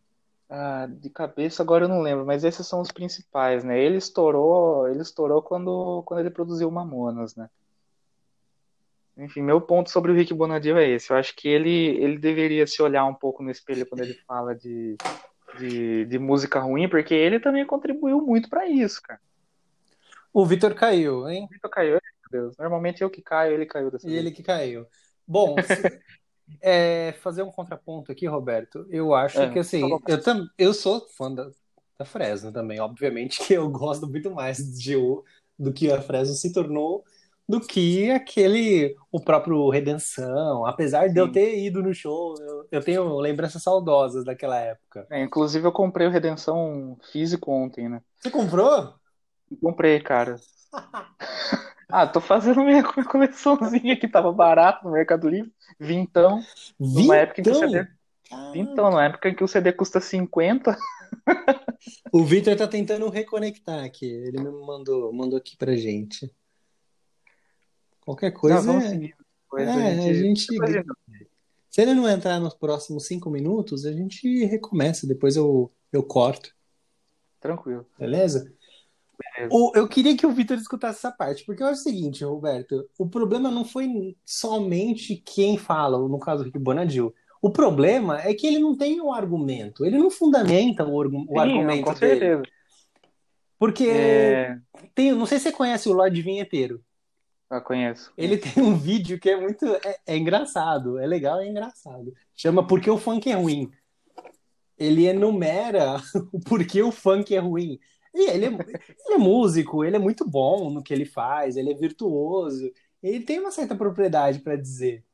Ah, 0.48 0.86
de 0.88 1.10
cabeça 1.10 1.62
agora 1.62 1.84
eu 1.84 1.88
não 1.88 2.00
lembro, 2.00 2.24
mas 2.24 2.44
esses 2.44 2.64
são 2.64 2.80
os 2.80 2.92
principais, 2.92 3.64
né? 3.64 3.78
Ele 3.78 3.96
estourou, 3.96 4.88
ele 4.88 5.02
estourou 5.02 5.42
quando, 5.42 6.02
quando 6.06 6.20
ele 6.20 6.30
produziu 6.30 6.70
Mamonas, 6.70 7.34
né? 7.34 7.50
Enfim, 9.16 9.42
meu 9.42 9.60
ponto 9.60 9.90
sobre 9.90 10.10
o 10.10 10.14
Rick 10.14 10.34
Bonadio 10.34 10.76
é 10.76 10.88
esse. 10.88 11.10
Eu 11.10 11.16
acho 11.16 11.34
que 11.36 11.48
ele, 11.48 11.70
ele 11.70 12.18
deveria 12.18 12.66
se 12.66 12.82
olhar 12.82 13.04
um 13.04 13.14
pouco 13.14 13.42
no 13.42 13.50
espelho 13.50 13.86
quando 13.86 14.02
ele 14.02 14.14
fala 14.26 14.54
de, 14.54 14.96
de, 15.58 16.04
de 16.06 16.18
música 16.18 16.58
ruim, 16.58 16.88
porque 16.88 17.14
ele 17.14 17.38
também 17.38 17.64
contribuiu 17.64 18.20
muito 18.20 18.48
para 18.48 18.66
isso, 18.66 19.00
cara. 19.02 19.20
O 20.32 20.44
Vitor 20.44 20.74
caiu, 20.74 21.28
hein? 21.28 21.44
O 21.44 21.48
Vitor 21.48 21.70
caiu, 21.70 21.98
Deus. 22.34 22.56
Normalmente 22.58 23.02
eu 23.02 23.08
que 23.08 23.22
caio, 23.22 23.54
ele 23.54 23.66
caiu 23.66 23.90
dessa 23.90 24.06
E 24.06 24.10
vez. 24.10 24.20
ele 24.20 24.32
que 24.32 24.42
caiu. 24.42 24.86
Bom, 25.26 25.54
é, 26.60 27.12
fazer 27.20 27.42
um 27.42 27.52
contraponto 27.52 28.10
aqui, 28.10 28.26
Roberto. 28.26 28.86
Eu 28.90 29.14
acho 29.14 29.40
é, 29.40 29.50
que 29.50 29.60
assim, 29.60 29.88
eu, 30.08 30.20
tam, 30.20 30.48
eu 30.58 30.74
sou 30.74 31.06
fã 31.16 31.32
da, 31.32 31.48
da 31.96 32.04
Fresno 32.04 32.52
também. 32.52 32.80
Obviamente 32.80 33.44
que 33.46 33.54
eu 33.54 33.68
gosto 33.70 34.08
muito 34.08 34.30
mais 34.32 34.58
de, 34.76 34.96
do 35.56 35.72
que 35.72 35.90
a 35.92 36.02
Fresno 36.02 36.34
se 36.34 36.52
tornou 36.52 37.04
do 37.48 37.60
que 37.60 38.10
aquele 38.10 38.96
o 39.12 39.20
próprio 39.20 39.68
Redenção. 39.68 40.64
Apesar 40.66 41.08
Sim. 41.08 41.14
de 41.14 41.20
eu 41.20 41.30
ter 41.30 41.58
ido 41.58 41.82
no 41.82 41.94
show, 41.94 42.34
eu, 42.40 42.68
eu 42.72 42.80
tenho 42.80 43.18
lembranças 43.18 43.62
saudosas 43.62 44.24
daquela 44.24 44.58
época. 44.58 45.06
É, 45.10 45.22
inclusive 45.22 45.66
eu 45.66 45.72
comprei 45.72 46.06
o 46.06 46.10
Redenção 46.10 46.96
físico 47.12 47.52
ontem, 47.52 47.88
né? 47.88 48.00
Você 48.18 48.30
comprou? 48.30 48.94
Comprei, 49.60 50.00
cara. 50.00 50.36
Ah, 51.86 52.08
tô 52.08 52.20
fazendo 52.20 52.64
minha 52.64 52.82
coleçãozinha 52.82 53.96
que 53.96 54.08
tava 54.08 54.32
barato 54.32 54.84
no 54.84 54.90
Mercado 54.90 55.28
Livre. 55.28 55.52
Vintão. 55.78 56.40
Vintão? 56.80 57.02
Numa 57.02 57.16
época 57.16 57.40
em 57.40 57.44
que 57.44 57.50
o 57.50 57.54
CD. 57.54 57.86
Vintão, 58.52 58.90
numa 58.90 59.04
época 59.04 59.28
em 59.28 59.34
que 59.34 59.44
o 59.44 59.46
CD 59.46 59.72
custa 59.72 60.00
50. 60.00 60.76
O 62.12 62.24
Victor 62.24 62.56
tá 62.56 62.66
tentando 62.66 63.08
reconectar 63.08 63.84
aqui. 63.84 64.06
Ele 64.06 64.38
me 64.38 64.50
mandou, 64.50 65.12
mandou 65.12 65.38
aqui 65.38 65.56
pra 65.56 65.76
gente. 65.76 66.32
Qualquer 68.04 68.30
coisa. 68.32 68.56
Não, 68.56 68.64
vamos 68.64 68.84
seguir. 68.84 69.14
É, 69.56 69.64
a 69.64 70.12
gente... 70.12 70.62
a 70.62 70.66
gente... 70.66 70.86
Se 71.70 71.82
ele 71.82 71.94
não 71.94 72.08
entrar 72.08 72.38
nos 72.38 72.54
próximos 72.54 73.06
cinco 73.06 73.30
minutos, 73.30 73.84
a 73.84 73.92
gente 73.92 74.44
recomeça. 74.44 75.06
Depois 75.06 75.36
eu, 75.36 75.72
eu 75.92 76.02
corto. 76.02 76.54
Tranquilo. 77.40 77.86
Beleza? 77.98 78.52
O, 79.50 79.72
eu 79.74 79.86
queria 79.88 80.16
que 80.16 80.26
o 80.26 80.32
Vitor 80.32 80.56
escutasse 80.56 80.98
essa 80.98 81.10
parte, 81.10 81.44
porque 81.44 81.62
eu 81.62 81.66
acho 81.66 81.80
o 81.80 81.84
seguinte, 81.84 82.24
Roberto, 82.24 82.88
o 82.98 83.08
problema 83.08 83.50
não 83.50 83.64
foi 83.64 84.16
somente 84.24 85.16
quem 85.16 85.56
fala, 85.56 85.98
no 85.98 86.18
caso 86.18 86.42
do 86.42 86.46
Rick 86.46 86.58
Bonadil. 86.58 87.14
O 87.40 87.50
problema 87.50 88.20
é 88.20 88.32
que 88.34 88.46
ele 88.46 88.58
não 88.58 88.76
tem 88.76 89.00
um 89.00 89.12
argumento, 89.12 89.84
ele 89.84 89.98
não 89.98 90.10
fundamenta 90.10 90.84
o, 90.84 90.98
o 90.98 91.10
Sim, 91.10 91.38
argumento 91.38 91.84
com 91.84 91.94
dele. 91.94 92.20
certeza. 92.20 92.42
Porque 93.58 93.88
é... 93.88 94.58
tem, 94.94 95.12
não 95.12 95.26
sei 95.26 95.38
se 95.38 95.44
você 95.44 95.52
conhece 95.52 95.88
o 95.88 95.92
Lorde 95.92 96.22
Vinheteiro. 96.22 96.82
Eu 97.56 97.62
conheço. 97.62 98.12
Ele 98.16 98.36
tem 98.36 98.62
um 98.62 98.76
vídeo 98.76 99.18
que 99.18 99.30
é 99.30 99.40
muito 99.40 99.66
é, 99.66 99.98
é 100.06 100.16
engraçado, 100.16 100.98
é 100.98 101.06
legal 101.06 101.42
e 101.42 101.46
é 101.46 101.50
engraçado. 101.50 102.12
Chama 102.34 102.66
Porque 102.66 102.90
o 102.90 102.98
Funk 102.98 103.30
é 103.30 103.34
Ruim. 103.34 103.70
Ele 104.78 105.06
enumera 105.06 105.96
o 106.32 106.40
porquê 106.40 106.82
o 106.82 106.90
funk 106.90 107.34
é 107.34 107.38
ruim. 107.38 107.78
E 108.12 108.30
ele 108.30 108.46
é, 108.46 108.48
ele 108.48 109.14
é 109.14 109.18
músico, 109.18 109.84
ele 109.84 109.96
é 109.96 109.98
muito 109.98 110.28
bom 110.28 110.70
no 110.70 110.82
que 110.82 110.92
ele 110.92 111.04
faz, 111.04 111.56
ele 111.56 111.72
é 111.72 111.74
virtuoso, 111.74 112.70
ele 113.02 113.20
tem 113.20 113.40
uma 113.40 113.50
certa 113.50 113.74
propriedade 113.74 114.38
para 114.40 114.56
dizer 114.56 115.04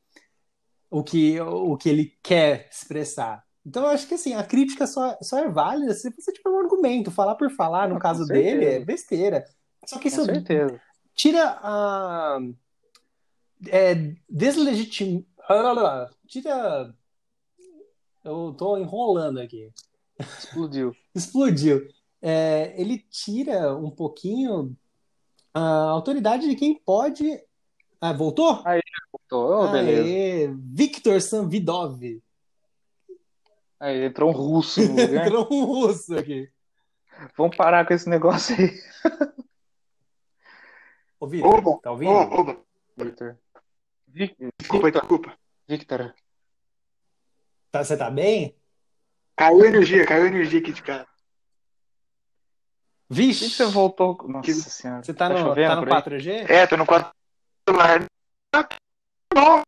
o 0.91 1.03
que, 1.03 1.41
o 1.41 1.77
que 1.77 1.89
ele 1.89 2.15
quer 2.23 2.69
expressar. 2.71 3.45
Então 3.65 3.85
eu 3.85 3.91
acho 3.91 4.07
que 4.07 4.15
assim, 4.15 4.35
a 4.35 4.43
crítica 4.43 4.87
só, 4.87 5.17
só 5.23 5.39
é 5.39 5.49
válida 5.49 5.95
se 5.95 6.11
você 6.11 6.33
tiver 6.33 6.51
um 6.51 6.61
argumento. 6.61 7.11
Falar 7.11 7.35
por 7.37 7.51
falar, 7.51 7.89
no 7.89 7.99
caso 7.99 8.27
dele, 8.27 8.65
é 8.65 8.81
besteira. 8.81 9.45
Só 9.87 9.99
que 9.99 10.09
isso 10.09 10.27
tira 11.21 11.59
a. 11.63 12.39
É, 13.69 14.15
deslegitim... 14.29 15.27
Tira. 16.27 16.95
Eu 18.25 18.55
tô 18.57 18.79
enrolando 18.79 19.41
aqui. 19.41 19.71
Explodiu. 20.19 20.95
Explodiu 21.15 21.87
é, 22.23 22.75
ele 22.81 22.99
tira 22.99 23.75
um 23.75 23.91
pouquinho 23.91 24.77
a 25.55 25.61
autoridade 25.61 26.49
de 26.49 26.55
quem 26.55 26.79
pode. 26.79 27.43
Ah, 28.01 28.13
voltou? 28.13 28.63
Aí, 28.65 28.81
voltou, 29.13 29.65
oh, 29.65 29.73
beleza. 29.73 30.03
Aê, 30.03 30.55
Victor 30.55 31.21
Sanvidov. 31.21 32.01
Aí, 33.79 34.05
entrou 34.05 34.31
um 34.31 34.35
russo 34.35 34.81
entrou 35.01 35.49
um 35.51 35.65
russo 35.65 36.17
aqui. 36.17 36.51
Vamos 37.37 37.57
parar 37.57 37.87
com 37.87 37.95
esse 37.95 38.09
negócio 38.09 38.55
aí. 38.55 38.71
Ô, 41.21 41.27
Victor, 41.27 41.55
oba, 41.55 41.79
tá 41.83 41.91
ouvindo? 41.91 42.13
Oba. 42.13 42.59
Victor. 42.97 43.39
Desculpa, 44.09 44.91
desculpa. 44.91 45.39
Victor. 45.69 46.15
Tá, 47.71 47.85
você 47.85 47.95
tá 47.95 48.11
bem? 48.11 48.57
Caiu 49.37 49.67
energia, 49.67 50.07
caiu 50.07 50.27
energia 50.27 50.61
aqui 50.61 50.73
de 50.73 50.83
cara. 50.83 51.07
Vixe! 53.09 53.51
você 53.51 53.67
voltou? 53.67 54.17
Nossa 54.27 54.47
que... 54.47 54.55
senhora. 54.55 55.03
Você 55.03 55.13
tá, 55.13 55.29
tá 55.29 55.35
no, 55.35 55.55
tá 55.55 55.77
no 55.77 55.87
4G? 55.87 56.49
É, 56.49 56.67
tô 56.67 56.79
no 56.79 56.87
4 56.87 57.13
Não. 59.35 59.63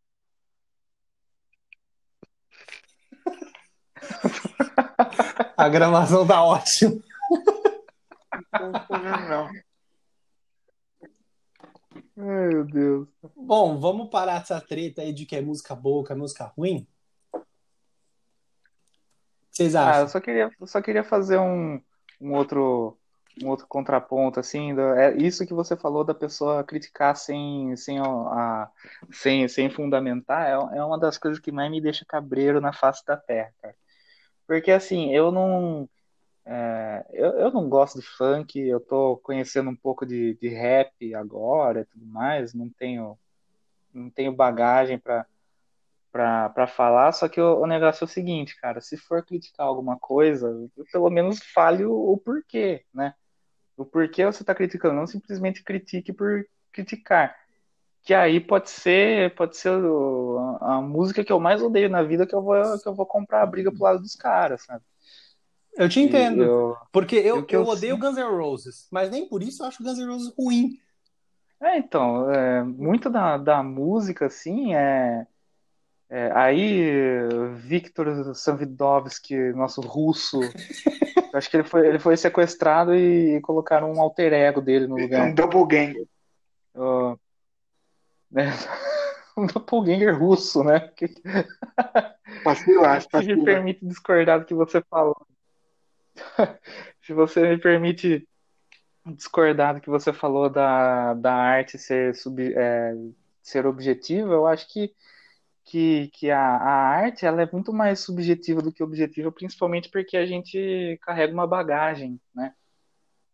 A 5.57 5.69
gravação 5.69 6.27
tá 6.27 6.43
ótima. 6.43 6.99
Não 8.53 8.73
tô 8.73 8.99
vendo, 8.99 9.29
não. 9.29 9.51
Ai, 12.17 12.49
meu 12.49 12.65
Deus. 12.65 13.09
Bom, 13.35 13.79
vamos 13.79 14.09
parar 14.09 14.41
essa 14.41 14.61
treta 14.61 15.03
aí 15.03 15.13
de 15.13 15.25
que 15.25 15.37
é 15.37 15.41
música 15.41 15.75
boa, 15.75 16.05
que 16.05 16.13
é 16.13 16.17
música 16.17 16.45
ruim? 16.45 16.87
Vocês 19.51 19.75
acham? 19.75 19.93
Ah, 19.93 20.05
eu 20.05 20.09
só 20.09 20.21
queria, 20.21 20.51
eu 20.61 20.67
só 20.67 20.81
queria 20.81 21.05
fazer 21.05 21.39
um, 21.39 21.81
um 22.21 22.35
outro 22.35 22.99
um 23.43 23.49
outro 23.49 23.67
contraponto, 23.67 24.41
assim, 24.41 24.75
do, 24.75 24.81
é 24.81 25.17
isso 25.17 25.47
que 25.47 25.55
você 25.55 25.77
falou 25.77 26.05
da 26.05 26.15
pessoa 26.15 26.65
criticar 26.65 27.17
sem, 27.17 27.75
sem, 27.77 27.99
a, 27.99 28.71
sem, 29.11 29.49
sem 29.49 29.71
fundamentar, 29.71 30.47
é, 30.49 30.79
é 30.79 30.85
uma 30.85 30.99
das 30.99 31.17
coisas 31.17 31.41
que 31.41 31.53
mais 31.53 31.71
me 31.71 31.81
deixa 31.81 32.05
cabreiro 32.05 32.61
na 32.61 32.73
face 32.73 33.05
da 33.07 33.17
terra, 33.17 33.53
cara. 33.61 33.75
Porque, 34.47 34.71
assim, 34.71 35.15
eu 35.15 35.31
não... 35.31 35.89
É, 36.45 37.07
eu, 37.11 37.31
eu 37.33 37.51
não 37.53 37.69
gosto 37.69 38.01
de 38.01 38.07
funk, 38.07 38.59
eu 38.59 38.81
tô 38.81 39.17
conhecendo 39.19 39.71
um 39.71 39.77
pouco 39.77 40.05
de, 40.05 40.35
de 40.35 40.49
rap 40.49 41.15
agora 41.15 41.83
e 41.83 41.85
tudo 41.85 42.05
mais, 42.07 42.53
não 42.53 42.69
tenho, 42.71 43.19
não 43.95 44.11
tenho 44.11 44.33
bagagem 44.33 44.99
para 44.99 45.27
para 46.13 46.67
falar, 46.67 47.11
só 47.13 47.27
que 47.27 47.41
o, 47.41 47.63
o, 47.63 47.67
negócio 47.67 48.05
é 48.05 48.07
o 48.07 48.09
seguinte, 48.09 48.61
cara, 48.61 48.83
se 48.83 48.99
for 48.99 49.25
criticar 49.25 49.67
alguma 49.67 49.99
coisa, 49.99 50.69
pelo 50.93 51.09
menos 51.09 51.43
fale 51.55 51.87
o, 51.87 51.95
o 51.95 52.19
porquê, 52.19 52.85
né? 52.93 53.15
o 53.77 53.85
porquê 53.85 54.25
você 54.25 54.43
está 54.43 54.55
criticando, 54.55 54.95
não 54.95 55.07
simplesmente 55.07 55.63
critique 55.63 56.13
por 56.13 56.47
criticar. 56.73 57.37
Que 58.03 58.15
aí 58.15 58.41
pode 58.41 58.71
ser, 58.71 59.35
pode 59.35 59.57
ser 59.57 59.71
a, 59.71 60.75
a, 60.77 60.81
música 60.83 61.25
que 61.25 61.33
eu 61.33 61.39
mais 61.41 61.63
odeio 61.63 61.89
na 61.89 62.03
vida 62.03 62.27
que 62.27 62.35
eu 62.35 62.43
vou, 62.43 62.57
que 62.81 62.89
eu 62.89 62.95
vou 62.95 63.07
comprar 63.07 63.43
a 63.43 63.47
briga 63.47 63.71
pro 63.71 63.83
lado 63.85 64.01
dos 64.01 64.17
caras, 64.17 64.63
sabe? 64.65 64.85
Eu 65.77 65.89
te 65.89 66.01
entendo. 66.01 66.43
Eu, 66.43 66.77
porque 66.93 67.17
eu, 67.17 67.39
eu, 67.39 67.47
eu 67.49 67.67
odeio 67.67 67.97
Guns 67.97 68.17
N' 68.17 68.23
Roses, 68.23 68.89
mas 68.91 69.11
nem 69.11 69.27
por 69.27 69.43
isso 69.43 69.63
eu 69.63 69.67
acho 69.67 69.83
Guns 69.83 69.99
N' 69.99 70.07
Roses 70.07 70.35
ruim. 70.37 70.79
É, 71.61 71.79
então, 71.79 72.31
é, 72.31 72.63
muito 72.63 73.09
da, 73.09 73.39
da 73.39 73.63
música, 73.63 74.27
assim, 74.27 74.75
é, 74.75 75.27
é, 76.11 76.31
aí, 76.35 76.91
Victor 77.55 78.35
Savidovski, 78.35 79.35
nosso 79.53 79.81
russo, 79.81 80.41
acho 81.33 81.49
que 81.49 81.57
ele 81.57 81.65
foi, 81.65 81.89
ele 81.89 81.99
foi 81.99 82.17
sequestrado 82.17 82.95
e 82.95 83.41
colacaram 83.41 83.93
um 83.93 84.01
alter 84.01 84.33
ego 84.33 84.61
dele 84.61 84.87
no 84.87 84.97
lugar. 84.97 85.29
Um 85.29 85.35
doppelganger. 85.35 86.07
Uh, 86.75 87.19
né? 88.31 88.51
um 89.39 89.47
doppelganger 89.47 90.19
russo, 90.19 90.63
né? 90.63 90.81
Que... 90.97 91.07
Vacilar, 92.45 93.01
Se 93.03 93.35
me 93.35 93.45
permite 93.45 93.87
discordar 93.87 94.41
do 94.41 94.47
que 94.47 94.55
você 94.55 94.83
falou. 94.91 95.17
Se 97.03 97.13
você 97.13 97.49
me 97.49 97.59
permite 97.59 98.27
discordar 99.07 99.75
do 99.75 99.81
que 99.81 99.91
você 99.91 100.13
falou 100.13 100.49
da, 100.49 101.15
da 101.15 101.35
arte 101.35 101.79
ser, 101.79 102.15
sub, 102.15 102.41
é, 102.55 102.95
ser 103.43 103.67
objetiva, 103.67 104.33
eu 104.33 104.47
acho 104.47 104.69
que, 104.73 104.95
que, 105.65 106.09
que 106.15 106.31
a, 106.31 106.39
a 106.39 106.73
arte 106.89 107.27
ela 107.27 107.43
é 107.43 107.49
muito 107.51 107.73
mais 107.73 108.01
subjetiva 108.01 108.63
do 108.63 108.73
que 108.73 108.83
objetiva, 108.83 109.33
principalmente 109.33 109.91
porque 109.91 110.17
a 110.17 110.27
gente 110.27 110.99
carrega 111.03 111.33
uma 111.33 111.47
bagagem, 111.47 112.21
né? 112.35 112.55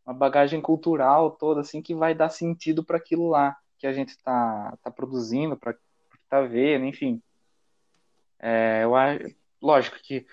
Uma 0.07 0.15
bagagem 0.15 0.61
cultural 0.61 1.33
toda, 1.33 1.61
assim, 1.61 1.83
que 1.83 1.95
vai 1.95 2.15
dar 2.15 2.31
sentido 2.31 2.83
para 2.83 2.97
aquilo 2.97 3.29
lá 3.29 3.57
que 3.79 3.87
a 3.87 3.93
gente 3.93 4.11
está 4.11 4.77
tá 4.83 4.91
produzindo, 4.91 5.57
para 5.57 5.75
tá 6.29 6.41
vendo, 6.41 6.85
enfim. 6.85 7.23
É, 8.39 8.85
eu, 8.85 8.93
lógico 9.61 9.99
que 10.03 10.27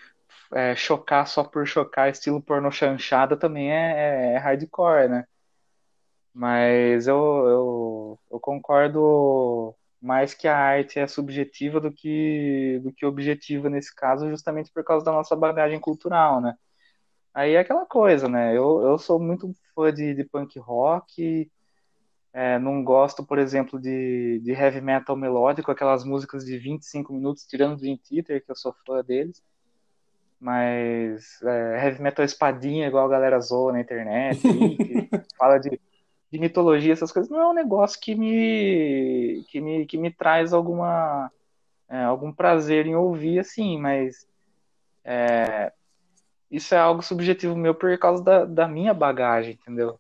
é, 0.53 0.75
chocar 0.75 1.27
só 1.27 1.43
por 1.43 1.65
chocar, 1.67 2.09
estilo 2.09 2.41
porno 2.41 2.71
chanchada, 2.71 3.37
também 3.37 3.71
é, 3.71 4.33
é, 4.33 4.33
é 4.35 4.37
hardcore, 4.37 5.09
né? 5.09 5.25
Mas 6.33 7.07
eu, 7.07 7.15
eu, 7.15 8.19
eu, 8.31 8.39
concordo 8.39 9.73
mais 10.01 10.33
que 10.33 10.47
a 10.47 10.57
arte 10.57 10.99
é 10.99 11.07
subjetiva 11.07 11.79
do 11.79 11.91
que, 11.91 12.79
do 12.83 12.91
que 12.91 13.05
objetiva 13.05 13.69
nesse 13.69 13.95
caso, 13.95 14.29
justamente 14.29 14.71
por 14.71 14.83
causa 14.83 15.05
da 15.05 15.11
nossa 15.13 15.35
bagagem 15.35 15.79
cultural, 15.79 16.41
né? 16.41 16.55
Aí 17.33 17.53
é 17.55 17.59
aquela 17.59 17.85
coisa, 17.85 18.29
né? 18.29 18.51
Eu, 18.57 18.81
eu 18.81 18.97
sou 18.97 19.19
muito 19.19 19.51
fã 19.75 19.93
de, 19.93 20.13
de 20.13 20.23
punk 20.25 20.59
rock, 20.59 21.51
é, 22.33 22.59
não 22.59 22.83
gosto, 22.83 23.25
por 23.25 23.39
exemplo, 23.39 23.79
de, 23.79 24.39
de 24.41 24.51
heavy 24.51 24.81
metal 24.81 25.15
melódico, 25.15 25.71
aquelas 25.71 26.03
músicas 26.03 26.45
de 26.45 26.57
25 26.57 27.13
minutos, 27.13 27.45
tirando 27.45 27.77
Dream 27.77 27.97
Theater, 27.97 28.43
que 28.43 28.51
eu 28.51 28.55
sou 28.55 28.75
fã 28.85 29.01
deles. 29.03 29.41
Mas 30.45 31.41
é, 31.41 31.85
heavy 31.87 32.03
metal 32.03 32.23
espadinha, 32.23 32.85
igual 32.85 33.07
a 33.07 33.09
galera 33.09 33.39
zoa 33.39 33.73
na 33.73 33.81
internet, 33.81 34.39
que 34.39 35.09
fala 35.35 35.57
de, 35.57 35.81
de 36.31 36.39
mitologia, 36.39 36.93
essas 36.93 37.11
coisas, 37.11 37.31
não 37.31 37.39
é 37.39 37.47
um 37.47 37.53
negócio 37.53 37.99
que 37.99 38.13
me, 38.13 39.43
que 39.49 39.59
me, 39.59 39.87
que 39.87 39.97
me 39.97 40.11
traz 40.11 40.53
alguma, 40.53 41.31
é, 41.89 42.03
algum 42.03 42.31
prazer 42.31 42.85
em 42.85 42.95
ouvir, 42.95 43.39
assim, 43.39 43.79
mas 43.79 44.27
é, 45.03 45.73
isso 46.51 46.75
é 46.75 46.77
algo 46.77 47.01
subjetivo 47.01 47.55
meu 47.55 47.73
por 47.73 47.97
causa 47.97 48.23
da, 48.23 48.45
da 48.45 48.67
minha 48.67 48.93
bagagem, 48.93 49.57
entendeu? 49.59 49.99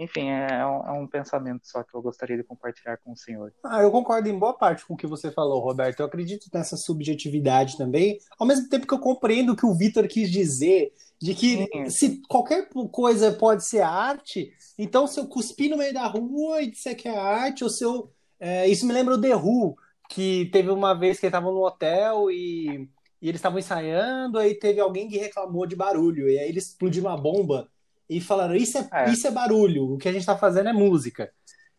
Enfim, 0.00 0.30
é, 0.30 0.46
é 0.50 0.66
um, 0.66 0.86
é 0.86 0.92
um, 0.92 1.06
pensamento 1.06 1.60
só 1.64 1.82
que 1.82 1.94
eu 1.94 2.00
gostaria 2.00 2.34
de 2.34 2.42
compartilhar 2.42 2.96
com 2.96 3.12
o 3.12 3.16
senhor. 3.16 3.52
Ah, 3.62 3.82
eu 3.82 3.90
concordo 3.90 4.30
em 4.30 4.38
boa 4.38 4.54
parte 4.54 4.86
com 4.86 4.94
o 4.94 4.96
que 4.96 5.06
você 5.06 5.30
falou, 5.30 5.60
Roberto. 5.60 6.00
Eu 6.00 6.06
acredito 6.06 6.48
nessa 6.54 6.74
subjetividade 6.74 7.76
também, 7.76 8.18
ao 8.38 8.46
mesmo 8.46 8.66
tempo 8.70 8.86
que 8.86 8.94
eu 8.94 8.98
compreendo 8.98 9.52
o 9.52 9.56
que 9.56 9.66
o 9.66 9.74
Vitor 9.74 10.08
quis 10.08 10.30
dizer, 10.30 10.94
de 11.20 11.34
que 11.34 11.68
Sim. 11.70 11.90
se 11.90 12.22
qualquer 12.26 12.70
coisa 12.90 13.30
pode 13.30 13.68
ser 13.68 13.82
arte, 13.82 14.50
então 14.78 15.06
se 15.06 15.20
eu 15.20 15.26
cuspir 15.26 15.68
no 15.68 15.76
meio 15.76 15.92
da 15.92 16.06
rua 16.06 16.62
e 16.62 16.70
disser 16.70 16.96
que 16.96 17.06
é 17.06 17.14
arte, 17.18 17.62
ou 17.62 17.68
se 17.68 17.84
eu. 17.84 18.10
É, 18.38 18.66
isso 18.66 18.86
me 18.86 18.94
lembra 18.94 19.16
o 19.16 19.20
The 19.20 19.36
Who, 19.36 19.76
que 20.08 20.46
teve 20.46 20.70
uma 20.70 20.94
vez 20.94 21.20
que 21.20 21.26
eles 21.26 21.34
estavam 21.34 21.52
no 21.52 21.62
hotel 21.62 22.30
e, 22.30 22.88
e 23.20 23.28
eles 23.28 23.38
estavam 23.38 23.58
ensaiando, 23.58 24.38
aí 24.38 24.54
teve 24.54 24.80
alguém 24.80 25.06
que 25.06 25.18
reclamou 25.18 25.66
de 25.66 25.76
barulho, 25.76 26.26
e 26.26 26.38
aí 26.38 26.48
eles 26.48 26.68
explodiram 26.68 27.10
uma 27.10 27.20
bomba 27.20 27.68
e 28.10 28.20
falaram: 28.20 28.56
Isso 28.56 28.76
é, 28.76 28.88
é. 28.92 29.10
Isso 29.10 29.26
é 29.26 29.30
barulho, 29.30 29.94
o 29.94 29.96
que 29.96 30.08
a 30.08 30.12
gente 30.12 30.26
tá 30.26 30.36
fazendo 30.36 30.68
é 30.68 30.72
música. 30.72 31.32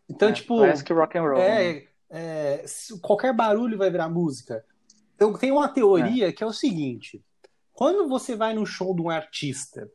Então, 0.08 0.30
é, 0.30 0.32
tipo. 0.32 0.58
Parece 0.58 0.82
que 0.82 0.92
rock 0.92 1.18
and 1.18 1.22
roll. 1.22 1.36
É, 1.36 1.74
né? 1.74 1.82
é, 2.10 2.64
qualquer 3.02 3.34
barulho 3.34 3.76
vai 3.76 3.90
virar 3.90 4.08
música. 4.08 4.64
Eu 5.20 5.36
tenho 5.36 5.56
uma 5.56 5.68
teoria 5.68 6.28
é. 6.28 6.32
que 6.32 6.42
é 6.42 6.46
o 6.46 6.52
seguinte: 6.52 7.22
quando 7.74 8.08
você 8.08 8.34
vai 8.34 8.54
no 8.54 8.64
show 8.64 8.96
de 8.96 9.02
um 9.02 9.10
artista 9.10 9.88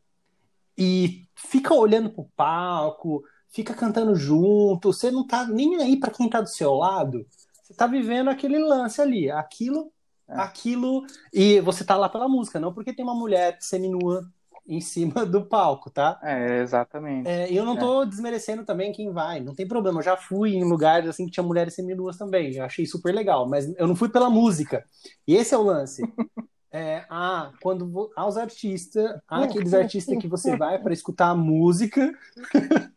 e 0.77 1.27
fica 1.35 1.73
olhando 1.73 2.11
pro 2.11 2.29
palco, 2.35 3.23
fica 3.49 3.73
cantando 3.73 4.15
junto, 4.15 4.93
você 4.93 5.09
não 5.09 5.25
tá 5.25 5.47
nem 5.47 5.81
aí 5.81 5.99
para 5.99 6.11
quem 6.11 6.29
tá 6.29 6.39
do 6.39 6.49
seu 6.49 6.75
lado, 6.75 7.25
você 7.63 7.73
tá 7.73 7.87
vivendo 7.87 8.29
aquele 8.29 8.59
lance 8.59 9.01
ali, 9.01 9.31
aquilo, 9.31 9.91
é. 10.27 10.39
aquilo, 10.39 11.03
e 11.33 11.59
você 11.61 11.83
tá 11.83 11.97
lá 11.97 12.07
pela 12.07 12.29
música, 12.29 12.59
não 12.59 12.71
porque 12.71 12.93
tem 12.93 13.03
uma 13.03 13.15
mulher 13.15 13.57
seminua 13.59 14.23
em 14.67 14.81
cima 14.81 15.25
do 15.25 15.45
palco, 15.45 15.89
tá? 15.89 16.19
É, 16.21 16.61
exatamente. 16.61 17.27
É, 17.27 17.51
e 17.51 17.55
eu 17.55 17.63
não 17.63 17.77
é. 17.77 17.79
tô 17.79 18.03
é. 18.03 18.05
desmerecendo 18.05 18.65
também 18.65 18.91
quem 18.91 19.11
vai, 19.11 19.39
não 19.39 19.55
tem 19.55 19.67
problema. 19.67 19.99
Eu 19.99 20.03
já 20.03 20.17
fui 20.17 20.55
em 20.55 20.63
lugares 20.63 21.09
assim 21.09 21.25
que 21.25 21.31
tinha 21.31 21.43
mulheres 21.43 21.73
seminuas 21.73 22.17
também, 22.17 22.53
eu 22.53 22.65
achei 22.65 22.85
super 22.85 23.13
legal, 23.13 23.47
mas 23.47 23.73
eu 23.77 23.87
não 23.87 23.95
fui 23.95 24.09
pela 24.09 24.29
música. 24.29 24.83
E 25.27 25.35
esse 25.35 25.53
é 25.53 25.57
o 25.57 25.63
lance. 25.63 26.01
É, 26.69 27.05
ah, 27.09 27.53
quando 27.61 28.11
há 28.15 28.27
os 28.27 28.37
artistas, 28.37 29.19
há 29.27 29.45
aqueles 29.45 29.73
artistas 29.73 30.17
que 30.17 30.27
você 30.27 30.55
vai 30.57 30.77
para 30.77 30.93
escutar 30.93 31.29
a 31.29 31.35
música. 31.35 32.13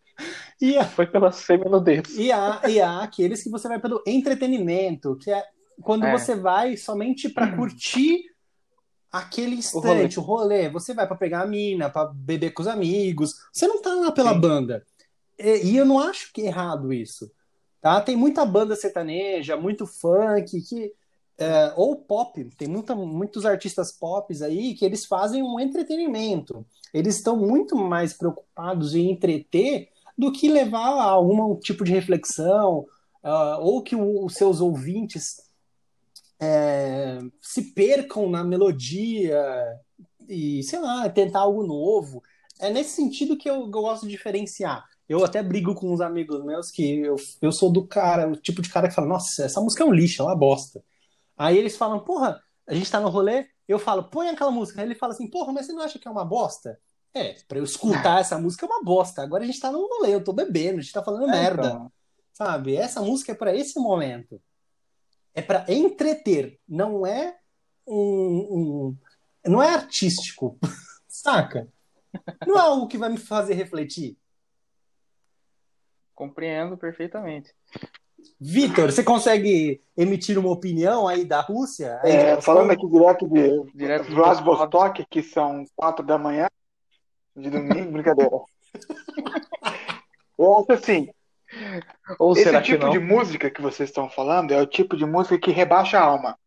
e 0.60 0.76
há, 0.76 0.84
Foi 0.84 1.06
pela 1.06 1.30
seminudez. 1.30 2.14
E 2.18 2.32
há, 2.32 2.60
e 2.68 2.80
há 2.80 3.00
aqueles 3.00 3.42
que 3.42 3.48
você 3.48 3.68
vai 3.68 3.78
pelo 3.78 4.02
entretenimento, 4.04 5.16
que 5.16 5.30
é 5.30 5.42
quando 5.80 6.04
é. 6.04 6.12
você 6.12 6.34
vai 6.34 6.76
somente 6.76 7.28
para 7.28 7.52
curtir 7.56 8.24
aquele 9.10 9.56
instante, 9.56 10.18
o 10.18 10.22
rolê. 10.22 10.62
o 10.62 10.64
rolê. 10.64 10.68
Você 10.70 10.94
vai 10.94 11.06
para 11.06 11.16
pegar 11.16 11.42
a 11.42 11.46
mina, 11.46 11.90
para 11.90 12.10
beber 12.12 12.50
com 12.52 12.62
os 12.62 12.68
amigos. 12.68 13.34
Você 13.52 13.66
não 13.66 13.82
tá 13.82 13.94
lá 13.94 14.12
pela 14.12 14.34
Sim. 14.34 14.40
banda. 14.40 14.86
E, 15.38 15.70
e, 15.70 15.76
eu 15.76 15.84
não 15.84 15.98
acho 15.98 16.32
que 16.32 16.42
é 16.42 16.46
errado 16.46 16.92
isso. 16.92 17.30
Tá? 17.80 18.00
Tem 18.00 18.16
muita 18.16 18.44
banda 18.44 18.76
sertaneja, 18.76 19.56
muito 19.56 19.86
funk, 19.86 20.60
que 20.62 20.92
é, 21.38 21.72
ou 21.74 21.96
pop. 21.96 22.44
Tem 22.56 22.68
muita, 22.68 22.94
muitos 22.94 23.46
artistas 23.46 23.90
pop 23.90 24.32
aí 24.44 24.74
que 24.74 24.84
eles 24.84 25.06
fazem 25.06 25.42
um 25.42 25.58
entretenimento. 25.58 26.64
Eles 26.92 27.16
estão 27.16 27.36
muito 27.36 27.74
mais 27.74 28.12
preocupados 28.12 28.94
em 28.94 29.10
entreter 29.10 29.88
do 30.16 30.30
que 30.30 30.50
levar 30.50 31.00
a 31.00 31.04
algum 31.04 31.56
tipo 31.56 31.82
de 31.82 31.92
reflexão, 31.92 32.86
uh, 33.24 33.58
ou 33.60 33.82
que 33.82 33.96
o, 33.96 34.26
os 34.26 34.34
seus 34.34 34.60
ouvintes 34.60 35.49
é, 36.40 37.18
se 37.40 37.74
percam 37.74 38.30
na 38.30 38.42
melodia 38.42 39.44
e, 40.28 40.62
sei 40.62 40.78
lá, 40.78 41.08
tentar 41.10 41.40
algo 41.40 41.62
novo. 41.62 42.22
É 42.58 42.70
nesse 42.70 42.96
sentido 42.96 43.36
que 43.36 43.48
eu, 43.48 43.66
gosto 43.68 44.06
de 44.06 44.12
diferenciar. 44.12 44.84
Eu 45.08 45.24
até 45.24 45.42
brigo 45.42 45.74
com 45.74 45.92
uns 45.92 46.00
amigos 46.00 46.42
meus 46.44 46.70
que 46.70 47.00
eu, 47.00 47.16
eu 47.42 47.52
sou 47.52 47.70
do 47.70 47.86
cara, 47.86 48.28
o 48.28 48.36
tipo 48.36 48.62
de 48.62 48.70
cara 48.70 48.88
que 48.88 48.94
fala, 48.94 49.08
nossa, 49.08 49.44
essa 49.44 49.60
música 49.60 49.82
é 49.82 49.86
um 49.86 49.92
lixo, 49.92 50.22
é 50.22 50.24
uma 50.24 50.36
bosta. 50.36 50.82
Aí 51.36 51.58
eles 51.58 51.76
falam, 51.76 52.00
porra, 52.00 52.40
a 52.66 52.74
gente 52.74 52.90
tá 52.90 53.00
no 53.00 53.08
rolê, 53.08 53.46
eu 53.66 53.78
falo, 53.78 54.04
põe 54.04 54.28
aquela 54.28 54.50
música. 54.50 54.80
Aí 54.80 54.86
ele 54.86 54.94
fala 54.94 55.12
assim, 55.12 55.28
porra, 55.28 55.52
mas 55.52 55.66
você 55.66 55.72
não 55.72 55.82
acha 55.82 55.98
que 55.98 56.06
é 56.06 56.10
uma 56.10 56.24
bosta? 56.24 56.78
É, 57.12 57.34
pra 57.48 57.58
eu 57.58 57.64
escutar 57.64 58.20
essa 58.20 58.38
música 58.38 58.64
é 58.64 58.68
uma 58.68 58.84
bosta. 58.84 59.20
Agora 59.20 59.42
a 59.42 59.46
gente 59.46 59.60
tá 59.60 59.70
no 59.70 59.86
rolê, 59.86 60.14
eu 60.14 60.24
tô 60.24 60.32
bebendo, 60.32 60.78
a 60.78 60.82
gente 60.82 60.92
tá 60.92 61.02
falando 61.02 61.28
é, 61.28 61.32
merda. 61.32 61.66
Então. 61.66 61.92
Sabe? 62.32 62.76
Essa 62.76 63.02
música 63.02 63.32
é 63.32 63.34
para 63.34 63.54
esse 63.54 63.78
momento 63.80 64.40
é 65.34 65.42
para 65.42 65.64
entreter, 65.68 66.58
não 66.68 67.06
é 67.06 67.36
um, 67.86 67.96
um, 67.96 68.96
não 69.46 69.62
é 69.62 69.74
artístico, 69.74 70.58
saca? 71.08 71.68
Não 72.46 72.56
é 72.56 72.60
algo 72.60 72.88
que 72.88 72.98
vai 72.98 73.08
me 73.08 73.18
fazer 73.18 73.54
refletir. 73.54 74.16
Compreendo 76.14 76.76
perfeitamente. 76.76 77.54
Vitor, 78.38 78.90
você 78.90 79.02
consegue 79.02 79.82
emitir 79.96 80.38
uma 80.38 80.50
opinião 80.50 81.08
aí 81.08 81.24
da 81.24 81.40
Rússia? 81.40 81.98
Aí 82.02 82.12
é, 82.12 82.40
falando 82.40 82.70
aqui 82.70 82.86
direto 82.88 83.28
de 83.28 83.72
direto 83.74 84.10
Vladivostok, 84.10 85.06
que 85.08 85.22
são 85.22 85.64
quatro 85.74 86.04
da 86.04 86.18
manhã 86.18 86.48
de 87.36 87.48
domingo, 87.50 87.92
brincadeira. 87.92 88.30
Eu 90.38 90.58
acho 90.58 90.72
assim, 90.72 91.10
ou 92.18 92.32
Esse 92.32 92.44
será 92.44 92.62
tipo 92.62 92.86
que 92.86 92.90
de 92.90 92.98
música 92.98 93.50
que 93.50 93.60
vocês 93.60 93.88
estão 93.88 94.08
falando 94.08 94.52
é 94.52 94.60
o 94.60 94.66
tipo 94.66 94.96
de 94.96 95.04
música 95.04 95.38
que 95.38 95.50
rebaixa 95.50 95.98
a 95.98 96.02
alma. 96.02 96.38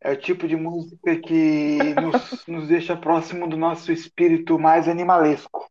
É 0.00 0.12
o 0.12 0.16
tipo 0.16 0.46
de 0.46 0.56
música 0.56 1.16
que 1.16 1.78
nos, 1.94 2.46
nos 2.46 2.68
deixa 2.68 2.96
próximo 2.96 3.48
do 3.48 3.56
nosso 3.56 3.90
espírito 3.90 4.58
mais 4.58 4.88
animalesco. 4.88 5.68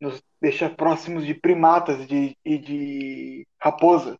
Nos 0.00 0.22
deixa 0.40 0.70
próximos 0.70 1.26
de 1.26 1.34
primatas 1.34 2.06
de, 2.06 2.36
e 2.44 2.56
de 2.56 3.46
raposas. 3.60 4.18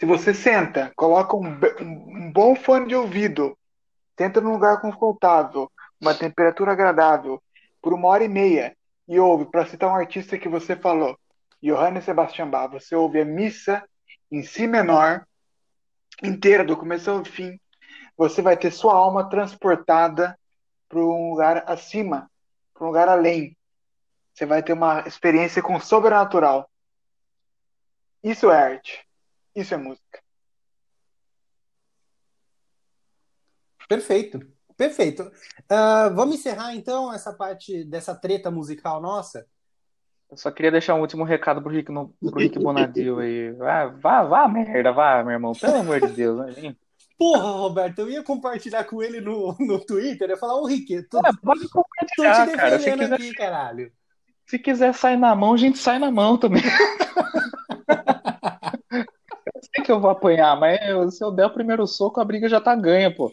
Se 0.00 0.06
você 0.06 0.32
senta, 0.32 0.92
coloca 0.96 1.36
um, 1.36 1.60
um, 1.80 2.32
bom 2.32 2.56
fone 2.56 2.88
de 2.88 2.94
ouvido, 2.94 3.56
tenta 4.16 4.40
num 4.40 4.52
lugar 4.52 4.80
confortável, 4.80 5.70
uma 6.00 6.14
temperatura 6.14 6.72
agradável, 6.72 7.40
por 7.80 7.92
uma 7.92 8.08
hora 8.08 8.24
e 8.24 8.28
meia, 8.28 8.74
e 9.08 9.18
ouve, 9.18 9.46
para 9.46 9.66
citar 9.66 9.90
um 9.90 9.94
artista 9.94 10.38
que 10.38 10.48
você 10.48 10.76
falou, 10.76 11.18
Johann 11.62 12.00
Sebastian 12.00 12.48
Bach, 12.48 12.70
você 12.70 12.94
ouve 12.94 13.20
a 13.20 13.24
missa 13.24 13.86
em 14.30 14.42
si 14.42 14.66
menor, 14.66 15.26
inteira, 16.22 16.64
do 16.64 16.76
começo 16.76 17.10
ao 17.10 17.24
fim, 17.24 17.60
você 18.16 18.42
vai 18.42 18.56
ter 18.56 18.70
sua 18.70 18.94
alma 18.94 19.28
transportada 19.28 20.38
para 20.88 21.00
um 21.00 21.30
lugar 21.30 21.64
acima, 21.66 22.30
para 22.74 22.84
um 22.84 22.86
lugar 22.88 23.08
além. 23.08 23.56
Você 24.32 24.46
vai 24.46 24.62
ter 24.62 24.72
uma 24.72 25.00
experiência 25.06 25.62
com 25.62 25.74
o 25.74 25.80
sobrenatural. 25.80 26.68
Isso 28.22 28.50
é 28.50 28.56
arte. 28.56 29.06
Isso 29.54 29.74
é 29.74 29.76
música. 29.76 30.22
Perfeito. 33.88 34.40
Perfeito. 34.82 35.22
Uh, 35.70 36.12
vamos 36.12 36.34
encerrar 36.34 36.74
então 36.74 37.12
essa 37.12 37.32
parte 37.32 37.84
dessa 37.84 38.16
treta 38.16 38.50
musical 38.50 39.00
nossa? 39.00 39.46
Eu 40.28 40.36
só 40.36 40.50
queria 40.50 40.72
deixar 40.72 40.96
um 40.96 41.00
último 41.00 41.22
recado 41.22 41.62
pro 41.62 41.70
Rick, 41.70 41.92
no, 41.92 42.08
pro 42.20 42.40
Rick 42.40 42.58
Bonadil 42.58 43.20
aí. 43.20 43.52
Vá, 43.52 43.86
vá, 43.86 44.24
vá, 44.24 44.48
merda, 44.48 44.90
vá, 44.90 45.22
meu 45.22 45.34
irmão. 45.34 45.52
Pelo 45.52 45.76
amor 45.76 46.00
de 46.00 46.12
Deus, 46.14 46.36
né? 46.36 46.74
Porra, 47.16 47.48
Roberto, 47.52 48.00
eu 48.00 48.10
ia 48.10 48.24
compartilhar 48.24 48.82
com 48.82 49.00
ele 49.00 49.20
no, 49.20 49.54
no 49.60 49.78
Twitter. 49.78 50.26
Eu 50.28 50.34
ia 50.34 50.36
falar, 50.36 50.56
ô 50.56 50.66
Rick, 50.66 51.04
tô, 51.04 51.18
é, 51.18 51.30
pode 51.40 51.68
compartilhar, 51.68 52.44
tô 52.44 52.50
te 52.50 52.56
cara. 52.56 52.78
Se 52.80 52.90
quiser, 52.90 53.12
aqui, 53.12 53.32
caralho. 53.34 53.92
Se 54.46 54.58
quiser 54.58 54.94
sair 54.94 55.16
na 55.16 55.32
mão, 55.36 55.54
a 55.54 55.58
gente 55.58 55.78
sai 55.78 56.00
na 56.00 56.10
mão 56.10 56.36
também. 56.36 56.62
sei 59.74 59.84
que 59.84 59.90
eu 59.90 60.00
vou 60.00 60.10
apanhar, 60.10 60.58
mas 60.58 61.16
se 61.16 61.24
eu 61.24 61.30
der 61.30 61.46
o 61.46 61.52
primeiro 61.52 61.86
soco, 61.86 62.20
a 62.20 62.24
briga 62.24 62.48
já 62.48 62.60
tá 62.60 62.74
ganha, 62.74 63.14
pô. 63.14 63.32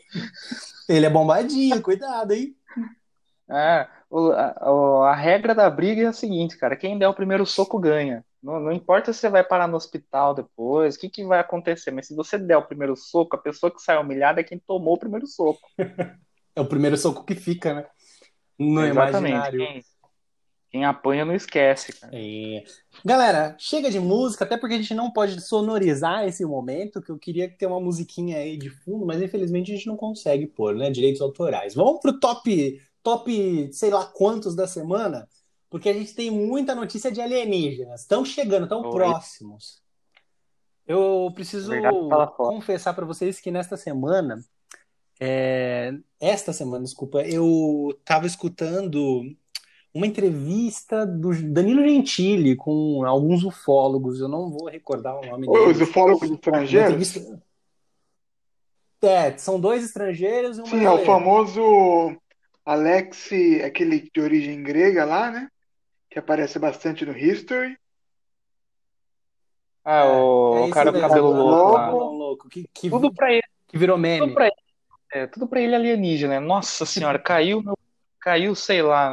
Ele 0.88 1.06
é 1.06 1.10
bombadinho, 1.10 1.82
cuidado, 1.82 2.32
hein? 2.32 2.56
É, 3.50 3.88
a, 4.12 5.10
a, 5.10 5.16
regra 5.16 5.54
da 5.54 5.70
briga 5.70 6.04
é 6.04 6.06
a 6.06 6.14
seguinte, 6.14 6.58
cara: 6.58 6.76
quem 6.76 6.98
der 6.98 7.08
o 7.08 7.14
primeiro 7.14 7.46
soco 7.46 7.80
ganha. 7.80 8.24
Não, 8.42 8.60
não 8.60 8.72
importa 8.72 9.12
se 9.12 9.20
você 9.20 9.30
vai 9.30 9.44
parar 9.44 9.68
no 9.68 9.76
hospital 9.76 10.34
depois, 10.34 10.96
o 10.96 11.00
que, 11.00 11.10
que 11.10 11.26
vai 11.26 11.40
acontecer, 11.40 11.92
mas 11.92 12.08
se 12.08 12.16
você 12.16 12.38
der 12.38 12.58
o 12.58 12.66
primeiro 12.66 12.96
soco, 12.96 13.36
a 13.36 13.40
pessoa 13.40 13.72
que 13.72 13.82
sai 13.82 13.98
humilhada 13.98 14.40
é 14.40 14.44
quem 14.44 14.58
tomou 14.58 14.94
o 14.94 15.00
primeiro 15.00 15.28
soco. 15.28 15.60
é 16.56 16.62
o 16.62 16.66
primeiro 16.66 16.96
soco 16.96 17.26
que 17.26 17.36
fica, 17.36 17.74
né? 17.74 17.86
No 18.58 18.86
Exatamente. 18.86 19.36
imaginário. 19.36 19.60
Quem, 19.60 19.82
quem 20.70 20.86
apanha 20.86 21.26
não 21.26 21.34
esquece, 21.34 21.94
cara. 21.94 22.14
É. 22.16 22.64
Galera, 23.04 23.56
chega 23.58 23.90
de 23.90 24.00
música, 24.00 24.46
até 24.46 24.56
porque 24.56 24.76
a 24.76 24.78
gente 24.78 24.94
não 24.94 25.12
pode 25.12 25.42
sonorizar 25.42 26.28
esse 26.28 26.46
momento, 26.46 27.02
que 27.02 27.10
eu 27.10 27.18
queria 27.18 27.50
ter 27.50 27.66
uma 27.66 27.80
musiquinha 27.80 28.38
aí 28.38 28.56
de 28.56 28.70
fundo, 28.70 29.06
mas 29.06 29.22
infelizmente 29.22 29.72
a 29.72 29.76
gente 29.76 29.88
não 29.88 29.98
consegue 29.98 30.46
pôr, 30.46 30.76
né? 30.76 30.92
Direitos 30.92 31.22
autorais. 31.22 31.74
Vamos 31.74 32.00
pro 32.00 32.20
top, 32.20 32.80
top, 33.02 33.70
sei 33.74 33.90
lá 33.90 34.06
quantos 34.06 34.56
da 34.56 34.68
semana, 34.68 35.28
porque 35.72 35.90
a 35.90 35.94
gente 35.94 36.14
tem 36.14 36.30
muita 36.30 36.76
notícia 36.76 37.12
de 37.12 37.20
alienígenas. 37.20 38.02
Estão 38.02 38.24
chegando, 38.24 38.64
estão 38.64 38.92
próximos. 38.92 39.82
Eu 40.86 41.32
preciso 41.34 41.70
Verdade, 41.70 41.96
confessar 42.36 42.94
para 42.94 43.06
vocês 43.06 43.40
que 43.40 43.50
nesta 43.50 43.76
semana, 43.76 44.44
é... 45.20 45.96
esta 46.20 46.54
semana, 46.54 46.84
desculpa, 46.84 47.22
eu 47.22 47.96
estava 48.00 48.28
escutando 48.28 49.36
uma 49.94 50.06
entrevista 50.06 51.06
do 51.06 51.34
Danilo 51.52 51.82
Gentili 51.82 52.56
com 52.56 53.04
alguns 53.06 53.44
ufólogos, 53.44 54.20
eu 54.20 54.28
não 54.28 54.50
vou 54.50 54.70
recordar 54.70 55.20
o 55.20 55.26
nome 55.26 55.48
deles. 55.48 55.78
Os 55.78 55.82
ufólogos 55.82 56.30
estrangeiros? 56.30 56.90
Entrevista... 56.90 57.44
É, 59.02 59.38
são 59.38 59.60
dois 59.60 59.84
estrangeiros 59.84 60.58
e 60.58 60.62
um 60.62 60.66
Sim, 60.66 60.84
é 60.84 60.92
o 60.92 61.06
famoso 61.06 61.62
Alex, 62.66 63.30
aquele 63.66 64.10
de 64.14 64.22
origem 64.22 64.62
grega 64.62 65.06
lá, 65.06 65.32
né? 65.32 65.50
Que 66.10 66.20
aparece 66.20 66.60
bastante 66.60 67.06
no 67.06 67.18
History. 67.18 67.78
Ah, 69.84 70.06
o, 70.06 70.58
é, 70.58 70.62
é 70.62 70.66
o 70.66 70.70
cara 70.70 70.92
do 70.92 71.00
cabelo 71.00 71.32
louco. 71.32 71.74
Lá. 71.74 71.90
louco 71.92 72.50
que, 72.50 72.70
que, 72.74 72.90
tudo 72.90 73.14
pra 73.14 73.32
ele. 73.32 73.44
Que 73.68 73.78
virou 73.78 73.98
meme. 73.98 74.20
Tudo 74.20 74.34
pra 74.34 74.46
ele, 74.46 74.56
é, 75.14 75.28
tudo 75.28 75.48
pra 75.48 75.62
ele 75.62 75.76
alienígena. 75.76 76.40
Nossa 76.40 76.86
senhora, 76.86 77.18
caiu 77.18 77.64
meu 77.64 77.78
caiu, 78.30 78.54
sei 78.54 78.84
lá, 78.84 79.08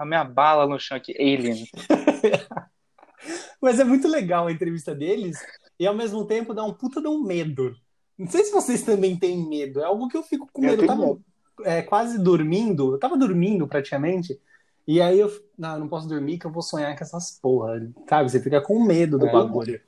a 0.00 0.06
minha 0.06 0.24
bala 0.24 0.66
no 0.66 0.80
chão 0.80 0.96
aqui, 0.96 1.12
Alien. 1.18 1.68
Mas 3.60 3.78
é 3.78 3.84
muito 3.84 4.08
legal 4.08 4.46
a 4.46 4.52
entrevista 4.52 4.94
deles 4.94 5.38
e 5.78 5.86
ao 5.86 5.94
mesmo 5.94 6.24
tempo 6.24 6.54
dá 6.54 6.64
um 6.64 6.72
puta 6.72 7.00
de 7.00 7.06
um 7.06 7.22
medo. 7.22 7.76
Não 8.18 8.26
sei 8.26 8.42
se 8.42 8.52
vocês 8.52 8.82
também 8.82 9.18
têm 9.18 9.46
medo, 9.46 9.80
é 9.80 9.84
algo 9.84 10.08
que 10.08 10.16
eu 10.16 10.22
fico 10.22 10.48
com 10.50 10.62
medo. 10.62 10.82
Eu, 10.82 10.86
tava 10.86 11.18
é, 11.64 11.82
quase 11.82 12.18
dormindo, 12.18 12.94
eu 12.94 12.98
tava 12.98 13.18
dormindo 13.18 13.68
praticamente, 13.68 14.40
e 14.86 15.00
aí 15.00 15.20
eu 15.20 15.30
não, 15.58 15.74
eu 15.74 15.80
não 15.80 15.88
posso 15.88 16.08
dormir 16.08 16.38
que 16.38 16.46
eu 16.46 16.52
vou 16.52 16.62
sonhar 16.62 16.96
com 16.96 17.04
essas 17.04 17.38
porra, 17.40 17.86
sabe? 18.08 18.30
Você 18.30 18.40
fica 18.40 18.62
com 18.62 18.82
medo 18.82 19.18
do 19.18 19.26
é, 19.26 19.32
bagulho. 19.32 19.78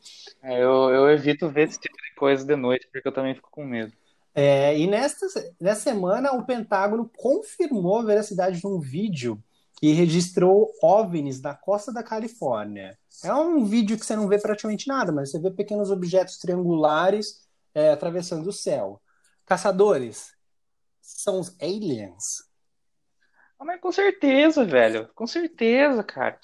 É, 0.43 0.63
eu, 0.63 0.91
eu 0.91 1.11
evito 1.11 1.49
ver 1.49 1.69
esse 1.69 1.81
tipo 1.81 1.97
de 1.97 2.15
coisa 2.15 2.45
de 2.45 2.57
noite, 2.57 2.87
porque 2.93 3.09
eu 3.09 3.13
também 3.13 3.35
fico 3.35 3.51
com 3.51 3.65
medo. 3.65 3.93
É, 4.39 4.79
e 4.79 4.87
nesta, 4.87 5.27
nessa 5.59 5.81
semana, 5.81 6.33
o 6.33 6.45
Pentágono 6.45 7.11
confirmou 7.17 8.01
a 8.01 8.05
veracidade 8.05 8.61
de 8.61 8.67
um 8.67 8.79
vídeo 8.79 9.43
que 9.79 9.93
registrou 9.93 10.71
OVNIs 10.83 11.41
da 11.41 11.55
costa 11.55 11.91
da 11.91 12.03
Califórnia. 12.03 12.99
É 13.25 13.33
um 13.33 13.65
vídeo 13.65 13.99
que 13.99 14.05
você 14.05 14.15
não 14.15 14.29
vê 14.29 14.39
praticamente 14.39 14.89
nada, 14.89 15.11
mas 15.11 15.31
você 15.31 15.41
vê 15.41 15.51
pequenos 15.51 15.91
objetos 15.91 16.37
triangulares 16.37 17.49
é, 17.75 17.93
atravessando 17.93 18.47
o 18.47 18.53
céu. 18.53 19.01
Caçadores, 19.47 20.35
são 21.01 21.41
os 21.41 21.57
aliens? 21.59 22.45
Ah, 23.59 23.65
mas 23.65 23.81
com 23.81 23.91
certeza, 23.91 24.67
velho. 24.67 25.09
Com 25.15 25.27
certeza, 25.27 26.05
cara. 26.05 26.39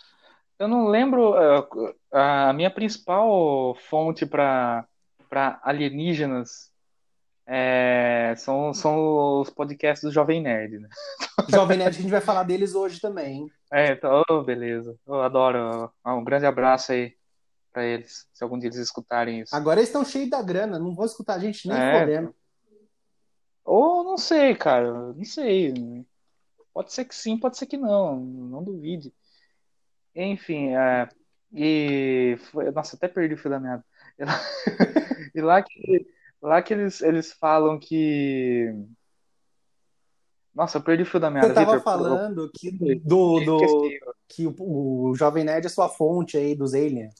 Eu 0.59 0.67
não 0.67 0.87
lembro. 0.87 1.33
Uh, 1.33 1.95
a 2.11 2.55
minha 2.55 2.71
principal 2.71 3.75
fonte 3.75 4.25
para 4.25 4.87
alienígenas 5.63 6.72
é, 7.47 8.35
são, 8.37 8.73
são 8.73 9.41
os 9.41 9.51
podcasts 9.51 10.09
do 10.09 10.13
Jovem 10.13 10.41
Nerd, 10.41 10.79
né? 10.79 10.89
Jovem 11.49 11.79
Nerd, 11.79 11.97
a 11.97 12.01
gente 12.01 12.11
vai 12.11 12.21
falar 12.21 12.45
deles 12.45 12.75
hoje 12.75 13.01
também. 13.01 13.47
É, 13.73 13.93
então, 13.93 14.23
oh, 14.29 14.43
beleza. 14.43 14.97
Eu 15.07 15.21
adoro. 15.23 15.93
Um 16.07 16.25
grande 16.25 16.47
abraço 16.47 16.93
aí 16.93 17.15
pra 17.73 17.85
eles, 17.85 18.29
se 18.33 18.45
algum 18.45 18.59
dia 18.59 18.69
eles 18.69 18.79
escutarem 18.79 19.41
isso. 19.41 19.57
Agora 19.57 19.81
eles 19.81 19.89
estão 19.89 20.05
cheios 20.05 20.31
da 20.31 20.43
grana, 20.43 20.79
não 20.79 20.95
vou 20.95 21.07
escutar 21.07 21.35
a 21.35 21.39
gente 21.39 21.67
nem 21.67 21.77
é. 21.77 21.99
podendo. 21.99 22.35
Ou 23.65 24.05
não 24.05 24.19
sei, 24.19 24.55
cara, 24.55 24.93
não 24.93 25.25
sei. 25.25 26.05
Pode 26.73 26.93
ser 26.93 27.05
que 27.05 27.15
sim, 27.15 27.39
pode 27.39 27.57
ser 27.57 27.67
que 27.67 27.77
não, 27.77 28.17
não 28.21 28.63
duvide. 28.63 29.13
Enfim, 30.15 30.75
é, 30.75 31.09
e 31.53 32.37
foi, 32.51 32.71
nossa, 32.71 32.97
até 32.97 33.09
perdi 33.09 33.35
o 33.35 33.39
fio 33.39 33.51
da 33.51 33.61
meada. 33.61 33.85
E 35.35 35.41
lá 35.41 35.63
que 35.63 36.07
Lá 36.43 36.61
que 36.61 36.75
eles, 36.75 37.01
eles 37.01 37.33
falam 37.33 37.79
que. 37.79 38.75
Nossa, 40.53 40.79
eu 40.79 40.83
perdi 40.83 41.05
o 41.05 41.07
fio 41.07 41.21
da 41.21 41.31
minha 41.31 41.45
Você 41.45 41.55
tava 41.55 41.81
falando 41.81 42.51
que, 42.53 42.71
do, 42.99 43.41
do, 43.41 43.89
que 44.29 44.47
o, 44.47 44.55
o 44.59 45.15
Jovem 45.15 45.45
Nerd 45.45 45.65
é 45.65 45.69
sua 45.69 45.89
fonte 45.89 46.37
aí 46.37 46.55
dos 46.55 46.75
aliens. 46.75 47.15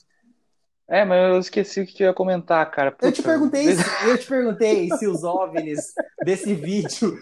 É, 0.87 1.05
mas 1.05 1.31
eu 1.31 1.39
esqueci 1.39 1.81
o 1.81 1.87
que 1.87 2.03
eu 2.03 2.07
ia 2.07 2.13
comentar, 2.13 2.69
cara. 2.69 2.91
Puta. 2.91 3.07
Eu 3.07 3.11
te 3.13 3.23
perguntei, 3.23 3.67
eu 4.05 4.17
te 4.17 4.27
perguntei 4.27 4.89
se 4.97 5.07
os 5.07 5.23
OVNIs 5.23 5.93
desse 6.23 6.53
vídeo 6.53 7.17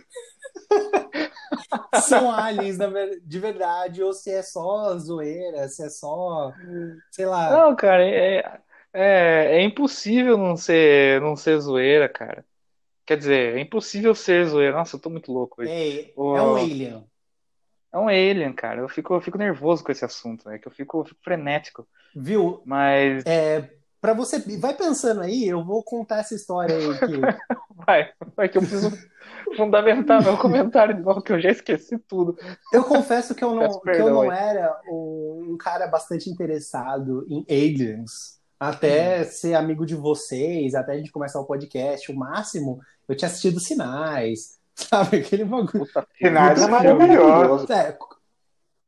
são 2.03 2.31
aliens 2.31 2.77
de 3.23 3.39
verdade 3.39 4.03
ou 4.03 4.11
se 4.11 4.31
é 4.31 4.41
só 4.41 4.97
zoeira, 4.97 5.69
se 5.69 5.83
é 5.83 5.89
só, 5.89 6.51
sei 7.11 7.27
lá. 7.27 7.51
Não, 7.51 7.75
cara, 7.75 8.03
é, 8.03 8.59
é, 8.93 9.57
é 9.57 9.63
impossível 9.63 10.37
não 10.37 10.57
ser, 10.57 11.21
não 11.21 11.35
ser 11.35 11.59
zoeira, 11.59 12.09
cara. 12.09 12.45
Quer 13.05 13.17
dizer, 13.17 13.57
é 13.57 13.59
impossível 13.59 14.13
ser 14.13 14.45
zoeira. 14.45 14.75
Nossa, 14.75 14.95
eu 14.95 14.99
tô 14.99 15.09
muito 15.09 15.31
louco 15.31 15.61
hoje. 15.61 15.71
É, 15.71 16.11
é 16.11 16.13
um 16.15 16.55
alien. 16.55 17.07
É 17.93 17.97
um 17.97 18.07
alien, 18.07 18.53
cara. 18.53 18.81
Eu 18.81 18.89
fico, 18.89 19.13
eu 19.13 19.21
fico 19.21 19.37
nervoso 19.37 19.83
com 19.83 19.91
esse 19.91 20.05
assunto, 20.05 20.47
né? 20.47 20.57
Que 20.57 20.67
eu 20.67 20.71
fico, 20.71 20.99
eu 20.99 21.05
fico 21.05 21.19
frenético. 21.23 21.87
Viu? 22.15 22.61
Mas. 22.65 23.25
É, 23.25 23.69
para 23.99 24.13
você. 24.13 24.39
Vai 24.57 24.73
pensando 24.73 25.21
aí, 25.21 25.47
eu 25.47 25.63
vou 25.63 25.83
contar 25.83 26.19
essa 26.19 26.35
história 26.35 26.75
aí. 26.75 26.99
Que... 26.99 27.21
vai, 27.85 28.11
vai, 28.35 28.49
que 28.49 28.57
eu 28.57 28.61
preciso 28.61 28.91
fundamentar 29.57 30.23
meu 30.23 30.37
comentário 30.37 30.95
de 30.95 31.01
novo, 31.01 31.21
que 31.21 31.33
eu 31.33 31.39
já 31.39 31.51
esqueci 31.51 31.97
tudo. 31.97 32.37
Eu 32.71 32.83
confesso 32.83 33.35
que 33.35 33.43
eu 33.43 33.53
não, 33.55 33.79
que 33.79 33.89
eu 33.89 34.09
não 34.09 34.31
era 34.31 34.79
um 34.87 35.57
cara 35.59 35.87
bastante 35.87 36.29
interessado 36.29 37.25
em 37.29 37.45
aliens 37.49 38.40
até 38.61 39.23
ser 39.23 39.55
amigo 39.55 39.87
de 39.87 39.95
vocês, 39.95 40.75
até 40.75 40.91
a 40.91 40.95
gente 40.95 41.11
começar 41.11 41.39
o 41.39 41.45
podcast, 41.45 42.11
o 42.11 42.15
máximo, 42.15 42.79
eu 43.09 43.15
tinha 43.15 43.27
assistido 43.27 43.59
Sinais, 43.59 44.59
sabe? 44.77 45.17
Aquele 45.17 45.43
bagulho. 45.43 45.83
Puta, 45.87 46.07
Sinais 46.15 46.61
é 46.61 46.67
maravilhoso. 46.67 47.73
É, 47.73 47.97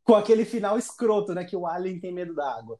com 0.03 0.13
aquele 0.13 0.45
final 0.45 0.77
escroto, 0.77 1.33
né? 1.33 1.43
Que 1.43 1.55
o 1.55 1.65
Alien 1.65 1.99
tem 1.99 2.13
medo 2.13 2.35
da 2.35 2.55
água. 2.55 2.77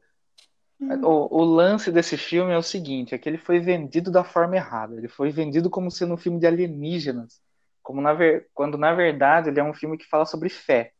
O, 1.02 1.40
o, 1.40 1.44
lance 1.44 1.90
desse 1.90 2.16
filme 2.16 2.52
é 2.52 2.58
o 2.58 2.62
seguinte, 2.62 3.12
é 3.12 3.18
que 3.18 3.28
ele 3.28 3.38
foi 3.38 3.58
vendido 3.58 4.08
da 4.08 4.22
forma 4.22 4.54
errada. 4.54 4.96
Ele 4.96 5.08
foi 5.08 5.30
vendido 5.30 5.68
como 5.68 5.90
sendo 5.90 6.14
um 6.14 6.18
filme 6.18 6.38
de 6.38 6.46
alienígenas. 6.46 7.40
Como 7.82 8.00
na 8.00 8.12
ver... 8.12 8.48
Quando, 8.54 8.78
na 8.78 8.94
verdade, 8.94 9.50
ele 9.50 9.58
é 9.58 9.64
um 9.64 9.74
filme 9.74 9.98
que 9.98 10.08
fala 10.08 10.26
sobre 10.26 10.48
fé. 10.48 10.92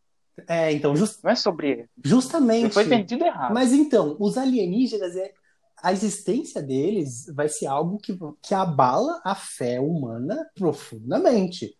É, 0.49 0.73
então... 0.73 0.97
Just... 0.97 1.23
Não 1.23 1.31
é 1.31 1.37
sobre. 1.37 1.89
Justamente. 2.03 2.65
Ele 2.65 2.73
foi 2.73 2.85
vendido 2.85 3.25
errado. 3.25 3.55
Mas 3.55 3.73
então, 3.73 4.17
os 4.19 4.37
alienígenas 4.37 5.15
é 5.15 5.33
a 5.85 5.93
existência 5.93 6.63
deles 6.63 7.27
vai 7.35 7.47
ser 7.47 7.67
algo 7.67 7.99
que, 7.99 8.19
que 8.41 8.55
abala 8.55 9.21
a 9.23 9.35
fé 9.35 9.79
humana 9.79 10.51
profundamente. 10.55 11.77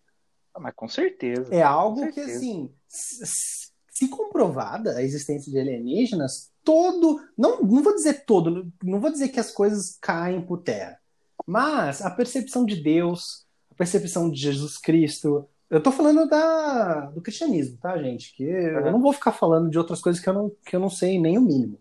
Ah, 0.53 0.59
mas 0.59 0.75
com 0.75 0.87
certeza. 0.87 1.53
É 1.53 1.63
algo 1.63 2.01
certeza. 2.01 2.29
que, 2.29 2.35
assim, 2.35 2.69
se 2.87 4.07
comprovada 4.07 4.91
a 4.91 5.01
existência 5.01 5.51
de 5.51 5.59
alienígenas, 5.59 6.51
todo. 6.63 7.19
Não, 7.35 7.63
não 7.63 7.81
vou 7.81 7.95
dizer 7.95 8.25
todo, 8.25 8.71
não 8.83 8.99
vou 8.99 9.09
dizer 9.09 9.29
que 9.29 9.39
as 9.39 9.49
coisas 9.49 9.97
caem 9.99 10.39
por 10.39 10.61
terra. 10.61 10.99
Mas 11.43 11.99
a 12.03 12.11
percepção 12.11 12.63
de 12.63 12.75
Deus, 12.75 13.47
a 13.71 13.75
percepção 13.75 14.29
de 14.29 14.39
Jesus 14.39 14.77
Cristo, 14.77 15.49
Eu 15.67 15.81
tô 15.81 15.91
falando 15.91 16.29
da, 16.29 17.07
do 17.07 17.21
cristianismo, 17.21 17.77
tá, 17.81 17.97
gente? 17.97 18.35
Que 18.35 18.43
eu 18.43 18.91
não 18.91 19.01
vou 19.01 19.11
ficar 19.11 19.31
falando 19.31 19.67
de 19.67 19.79
outras 19.79 19.99
coisas 19.99 20.21
que 20.21 20.29
eu 20.29 20.33
não, 20.33 20.51
que 20.63 20.75
eu 20.75 20.79
não 20.79 20.91
sei 20.91 21.19
nem 21.19 21.39
o 21.39 21.41
mínimo. 21.41 21.79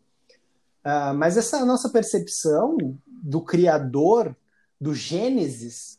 Uh, 0.84 1.14
mas 1.14 1.36
essa 1.36 1.64
nossa 1.64 1.88
percepção 1.88 2.76
do 3.06 3.40
Criador, 3.40 4.36
do 4.78 4.94
Gênesis, 4.94 5.98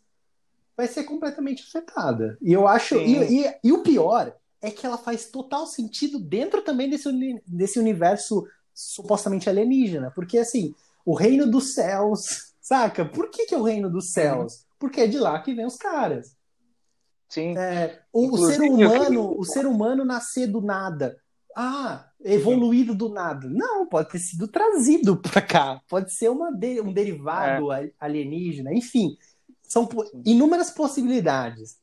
vai 0.78 0.88
ser 0.88 1.04
completamente 1.04 1.64
afetada. 1.64 2.38
E 2.42 2.54
eu 2.54 2.68
acho. 2.68 2.96
E, 2.98 3.42
e, 3.42 3.56
e, 3.64 3.72
o 3.72 3.82
pior 3.82 4.36
é 4.62 4.70
que 4.70 4.86
ela 4.86 4.98
faz 4.98 5.26
total 5.26 5.66
sentido 5.66 6.20
dentro 6.20 6.62
também 6.62 6.90
desse, 6.90 7.10
desse 7.48 7.80
universo 7.80 8.48
supostamente 8.74 9.50
alienígena. 9.50 10.12
Porque, 10.12 10.38
assim, 10.38 10.76
o 11.06 11.16
reino 11.16 11.50
dos 11.50 11.74
céus. 11.74 12.54
Saca? 12.62 13.06
Por 13.06 13.30
que, 13.30 13.46
que 13.46 13.54
é 13.54 13.58
o 13.60 13.64
reino 13.64 13.92
dos 13.92 14.12
céus? 14.12 14.66
Porque 14.80 15.02
é 15.02 15.08
de 15.08 15.20
lá 15.20 15.40
que 15.40 15.54
vem 15.54 15.68
os 15.68 15.76
caras. 15.76 16.36
Sim. 17.30 17.56
É, 17.56 18.02
o, 18.12 18.38
ser 18.38 18.62
humano, 18.62 19.38
o 19.38 19.44
ser 19.44 19.68
humano 19.68 20.04
nascer 20.04 20.48
do 20.48 20.62
nada. 20.62 21.16
Ah, 21.56 22.10
evoluído 22.22 22.93
do 22.93 23.08
nada. 23.08 23.47
Não, 23.47 23.88
pode 23.88 24.10
ter 24.10 24.20
sido 24.20 24.45
trazido 24.45 25.16
para 25.24 25.41
cá. 25.41 25.82
Pode 25.88 26.12
ser 26.14 26.30
uma 26.30 26.51
de, 26.51 26.82
um 26.82 26.91
derivado 26.91 27.72
é. 27.72 27.91
alienígena. 27.97 28.74
Enfim, 28.74 29.18
são 29.62 29.88
inúmeras 30.26 30.70
possibilidades. 30.70 31.80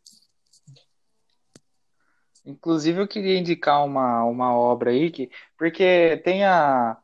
Inclusive, 2.44 3.00
eu 3.00 3.08
queria 3.08 3.38
indicar 3.38 3.84
uma, 3.84 4.24
uma 4.24 4.54
obra 4.54 4.90
aí, 4.90 5.10
que, 5.10 5.30
porque 5.56 6.20
tem 6.24 6.44
a, 6.44 6.98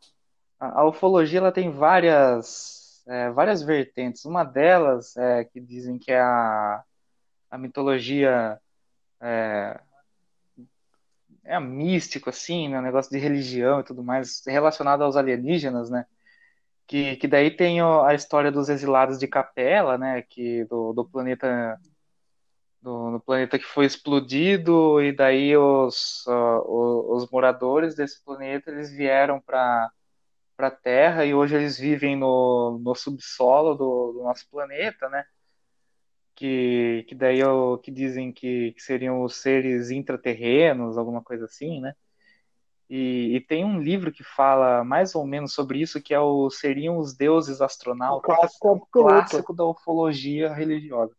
a, 0.60 0.80
a 0.80 0.88
ufologia 0.88 1.38
ela 1.38 1.52
tem 1.52 1.70
várias, 1.70 3.02
é, 3.06 3.30
várias 3.30 3.62
vertentes. 3.62 4.26
Uma 4.26 4.44
delas 4.44 5.16
é 5.16 5.44
que 5.44 5.60
dizem 5.60 5.96
que 5.98 6.12
é 6.12 6.20
a, 6.20 6.82
a 7.50 7.56
mitologia 7.56 8.60
é, 9.20 9.80
é 11.48 11.58
místico, 11.60 12.30
assim, 12.30 12.68
né? 12.68 12.78
Um 12.78 12.82
negócio 12.82 13.10
de 13.10 13.18
religião 13.18 13.80
e 13.80 13.84
tudo 13.84 14.02
mais, 14.04 14.42
relacionado 14.46 15.02
aos 15.02 15.16
alienígenas, 15.16 15.90
né? 15.90 16.06
Que, 16.86 17.16
que 17.16 17.28
daí 17.28 17.50
tem 17.50 17.80
a 17.80 18.14
história 18.14 18.50
dos 18.52 18.68
exilados 18.68 19.18
de 19.18 19.26
Capela, 19.26 19.98
né? 19.98 20.22
Que 20.22 20.64
do, 20.66 20.92
do 20.92 21.04
planeta 21.04 21.78
do, 22.82 23.12
do, 23.12 23.20
planeta 23.20 23.58
que 23.58 23.64
foi 23.64 23.86
explodido 23.86 25.00
e 25.02 25.12
daí 25.12 25.56
os, 25.56 26.24
uh, 26.26 26.60
os, 26.66 27.24
os, 27.24 27.30
moradores 27.30 27.94
desse 27.94 28.22
planeta 28.24 28.70
eles 28.70 28.90
vieram 28.90 29.40
para 29.40 29.90
para 30.56 30.70
Terra 30.72 31.24
e 31.24 31.34
hoje 31.34 31.54
eles 31.54 31.78
vivem 31.78 32.16
no, 32.16 32.80
no 32.82 32.94
subsolo 32.94 33.74
do, 33.76 34.12
do 34.12 34.22
nosso 34.24 34.48
planeta, 34.50 35.08
né? 35.08 35.24
Que, 36.38 37.04
que 37.08 37.16
daí 37.16 37.42
o 37.42 37.78
que 37.78 37.90
dizem 37.90 38.30
que, 38.30 38.70
que, 38.70 38.80
seriam 38.80 39.22
os 39.24 39.34
seres 39.42 39.90
intraterrenos, 39.90 40.96
alguma 40.96 41.20
coisa 41.20 41.46
assim, 41.46 41.80
né? 41.80 41.96
E, 42.88 43.34
e, 43.34 43.40
tem 43.40 43.64
um 43.64 43.80
livro 43.80 44.12
que 44.12 44.22
fala 44.22 44.84
mais 44.84 45.16
ou 45.16 45.26
menos 45.26 45.52
sobre 45.52 45.80
isso, 45.80 46.00
que 46.00 46.14
é 46.14 46.20
o 46.20 46.48
Seriam 46.48 46.96
os 46.96 47.14
Deuses 47.14 47.60
Astronautas, 47.60 48.18
o 48.18 48.36
clássico, 48.36 48.72
um 48.72 48.80
clássico 48.90 49.52
da 49.52 49.64
ufologia 49.64 50.54
religiosa. 50.54 51.14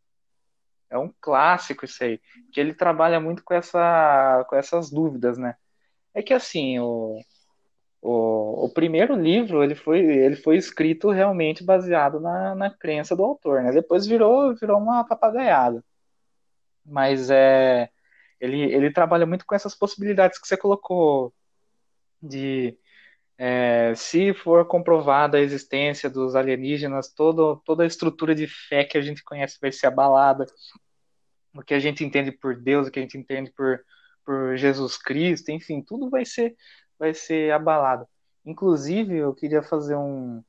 É 0.90 0.98
um 0.98 1.14
clássico 1.20 1.84
isso 1.84 2.02
aí, 2.02 2.20
que 2.54 2.60
ele 2.60 2.74
trabalha 2.74 3.20
muito 3.20 3.44
com, 3.44 3.54
essa, 3.54 4.46
com 4.50 4.56
essas 4.56 4.90
dúvidas, 4.90 5.38
né? 5.38 5.56
É 6.14 6.24
que 6.24 6.34
assim, 6.34 6.80
o, 6.80 7.20
o, 8.02 8.66
o 8.66 8.70
primeiro 8.74 9.16
livro 9.16 9.64
ele 9.64 9.76
foi, 9.76 10.00
ele 10.00 10.36
foi 10.36 10.58
escrito 10.58 11.10
realmente 11.10 11.64
baseado 11.64 12.20
na, 12.20 12.56
na 12.56 12.70
crença 12.70 13.16
do 13.16 13.24
autor, 13.24 13.64
né? 13.64 13.72
Depois 13.72 14.08
virou, 14.08 14.56
virou 14.56 14.78
uma 14.78 15.04
papagaiada. 15.04 15.84
Mas 16.86 17.30
é, 17.30 17.90
ele, 18.40 18.62
ele 18.74 18.92
trabalha 18.92 19.26
muito 19.26 19.46
com 19.46 19.56
essas 19.56 19.76
possibilidades 19.76 20.40
que 20.40 20.48
você 20.48 20.58
colocou 20.58 21.34
de 22.22 22.78
é, 23.38 23.94
se 23.96 24.34
for 24.34 24.66
comprovada 24.66 25.38
a 25.38 25.42
existência 25.42 26.10
dos 26.10 26.36
alienígenas, 26.36 27.14
todo, 27.14 27.58
toda 27.66 27.84
a 27.84 27.88
estrutura 27.88 28.36
de 28.36 28.48
fé 28.48 28.84
que 28.84 28.98
a 28.98 29.02
gente 29.02 29.24
conhece 29.24 29.58
vai 29.62 29.72
ser 29.72 29.88
abalada. 29.88 30.46
O 31.54 31.62
que 31.64 31.74
a 31.74 31.80
gente 31.80 32.04
entende 32.04 32.32
por 32.32 32.56
Deus, 32.56 32.88
o 32.88 32.92
que 32.92 33.00
a 33.00 33.02
gente 33.02 33.18
entende 33.18 33.52
por, 33.52 33.82
por 34.26 34.58
Jesus 34.58 34.98
Cristo, 34.98 35.52
enfim, 35.52 35.82
tudo 35.82 36.10
vai 36.10 36.26
ser 36.26 36.56
vai 37.00 37.14
ser 37.14 37.52
abalado. 37.54 38.06
Inclusive, 38.46 39.16
eu 39.18 39.34
queria 39.34 39.64
fazer 39.64 39.96
um. 39.96 40.44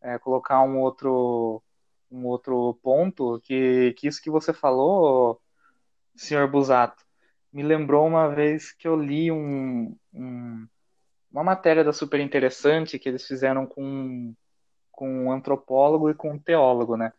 É, 0.00 0.18
colocar 0.18 0.62
um 0.62 0.78
outro, 0.78 1.62
um 2.10 2.24
outro 2.26 2.78
ponto, 2.82 3.38
que, 3.40 3.92
que 3.98 4.08
isso 4.08 4.22
que 4.22 4.30
você 4.30 4.50
falou, 4.50 5.38
senhor 6.16 6.48
Busato, 6.50 7.04
me 7.52 7.62
lembrou 7.62 8.06
uma 8.06 8.28
vez 8.28 8.72
que 8.72 8.88
eu 8.88 8.96
li 8.96 9.30
um, 9.30 9.94
um, 10.14 10.66
uma 11.30 11.44
matéria 11.44 11.84
da 11.84 11.92
super 11.92 12.18
interessante 12.18 12.98
que 12.98 13.10
eles 13.10 13.26
fizeram 13.26 13.66
com, 13.66 14.34
com 14.90 15.26
um 15.26 15.32
antropólogo 15.32 16.08
e 16.08 16.14
com 16.14 16.32
um 16.32 16.38
teólogo, 16.38 16.96
né? 16.96 17.12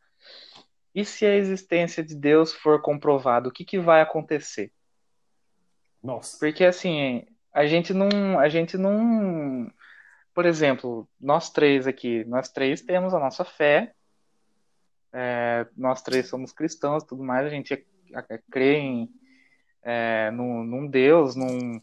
E 0.94 1.06
se 1.06 1.26
a 1.26 1.36
existência 1.36 2.04
de 2.04 2.16
Deus 2.16 2.52
for 2.54 2.82
comprovada, 2.82 3.48
o 3.48 3.52
que, 3.52 3.64
que 3.64 3.80
vai 3.80 4.02
acontecer? 4.02 4.72
Nossa. 6.04 6.38
Porque 6.40 6.66
assim, 6.66 7.26
a 7.54 7.66
gente 7.66 7.94
não, 7.94 8.40
a 8.40 8.48
gente 8.50 8.78
não, 8.78 9.72
por 10.34 10.46
exemplo, 10.46 11.08
nós 11.20 11.50
três 11.50 11.88
aqui, 11.88 12.24
nós 12.26 12.50
três 12.50 12.82
temos 12.82 13.14
a 13.14 13.20
nossa 13.20 13.44
fé, 13.44 13.94
é, 15.14 15.68
nós 15.76 16.02
três 16.02 16.30
somos 16.30 16.52
cristãos, 16.52 17.04
tudo 17.04 17.24
mais, 17.24 17.46
a 17.46 17.50
gente 17.50 17.74
é, 17.74 17.84
é, 18.30 18.40
crê 18.50 18.78
em, 18.78 19.10
é, 19.84 20.32
num, 20.32 20.64
num 20.64 20.88
Deus, 20.88 21.36
num, 21.36 21.82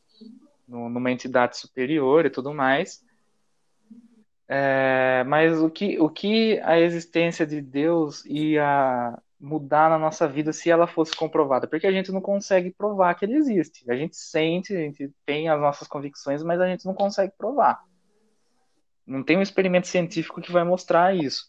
numa 0.66 1.10
entidade 1.10 1.58
superior 1.58 2.24
e 2.24 2.30
tudo 2.30 2.54
mais. 2.54 3.04
É, 4.50 5.24
mas 5.24 5.60
o 5.60 5.68
que, 5.68 5.98
o 6.00 6.08
que 6.08 6.58
a 6.60 6.78
existência 6.80 7.46
de 7.46 7.60
Deus 7.60 8.24
ia 8.24 9.18
mudar 9.40 9.88
na 9.88 9.98
nossa 9.98 10.26
vida 10.26 10.52
se 10.52 10.70
ela 10.70 10.86
fosse 10.86 11.14
comprovada, 11.14 11.66
porque 11.68 11.86
a 11.86 11.92
gente 11.92 12.10
não 12.10 12.20
consegue 12.20 12.70
provar 12.70 13.14
que 13.14 13.24
ele 13.24 13.36
existe. 13.36 13.88
A 13.90 13.94
gente 13.94 14.16
sente, 14.16 14.74
a 14.74 14.80
gente 14.80 15.12
tem 15.24 15.48
as 15.48 15.60
nossas 15.60 15.86
convicções, 15.86 16.42
mas 16.42 16.60
a 16.60 16.66
gente 16.66 16.84
não 16.84 16.94
consegue 16.94 17.32
provar. 17.38 17.84
Não 19.06 19.22
tem 19.22 19.36
um 19.38 19.42
experimento 19.42 19.86
científico 19.86 20.40
que 20.40 20.52
vai 20.52 20.64
mostrar 20.64 21.16
isso. 21.16 21.46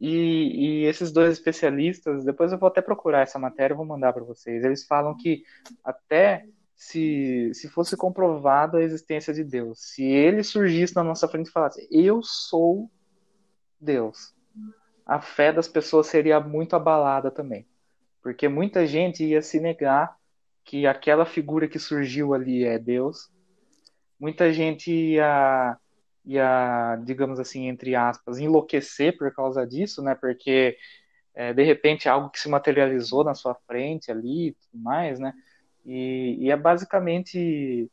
E, 0.00 0.82
e 0.82 0.84
esses 0.86 1.12
dois 1.12 1.32
especialistas, 1.32 2.24
depois 2.24 2.52
eu 2.52 2.58
vou 2.58 2.68
até 2.68 2.80
procurar 2.80 3.20
essa 3.20 3.38
matéria, 3.38 3.76
vou 3.76 3.86
mandar 3.86 4.12
para 4.12 4.24
vocês. 4.24 4.64
Eles 4.64 4.86
falam 4.86 5.16
que 5.16 5.44
até 5.84 6.44
se, 6.74 7.52
se 7.54 7.68
fosse 7.68 7.96
comprovada 7.96 8.78
a 8.78 8.82
existência 8.82 9.34
de 9.34 9.44
Deus, 9.44 9.78
se 9.80 10.02
ele 10.02 10.42
surgisse 10.42 10.96
na 10.96 11.04
nossa 11.04 11.28
frente 11.28 11.48
e 11.48 11.52
falasse, 11.52 11.86
eu 11.90 12.22
sou 12.22 12.90
Deus, 13.78 14.34
a 15.10 15.20
fé 15.20 15.52
das 15.52 15.66
pessoas 15.66 16.06
seria 16.06 16.38
muito 16.38 16.76
abalada 16.76 17.32
também. 17.32 17.66
Porque 18.22 18.46
muita 18.46 18.86
gente 18.86 19.24
ia 19.24 19.42
se 19.42 19.58
negar 19.58 20.16
que 20.64 20.86
aquela 20.86 21.26
figura 21.26 21.66
que 21.66 21.80
surgiu 21.80 22.32
ali 22.32 22.62
é 22.64 22.78
Deus. 22.78 23.28
Muita 24.20 24.52
gente 24.52 24.88
ia, 24.92 25.76
ia 26.24 26.96
digamos 27.04 27.40
assim, 27.40 27.66
entre 27.66 27.96
aspas, 27.96 28.38
enlouquecer 28.38 29.18
por 29.18 29.34
causa 29.34 29.66
disso, 29.66 30.00
né? 30.00 30.14
Porque 30.14 30.76
é, 31.34 31.52
de 31.52 31.64
repente 31.64 32.08
algo 32.08 32.30
que 32.30 32.38
se 32.38 32.48
materializou 32.48 33.24
na 33.24 33.34
sua 33.34 33.56
frente 33.66 34.12
ali 34.12 34.50
e 34.50 34.52
tudo 34.52 34.80
mais, 34.80 35.18
né? 35.18 35.34
E, 35.84 36.36
e, 36.38 36.50
é 36.52 36.56
basicamente 36.56 37.90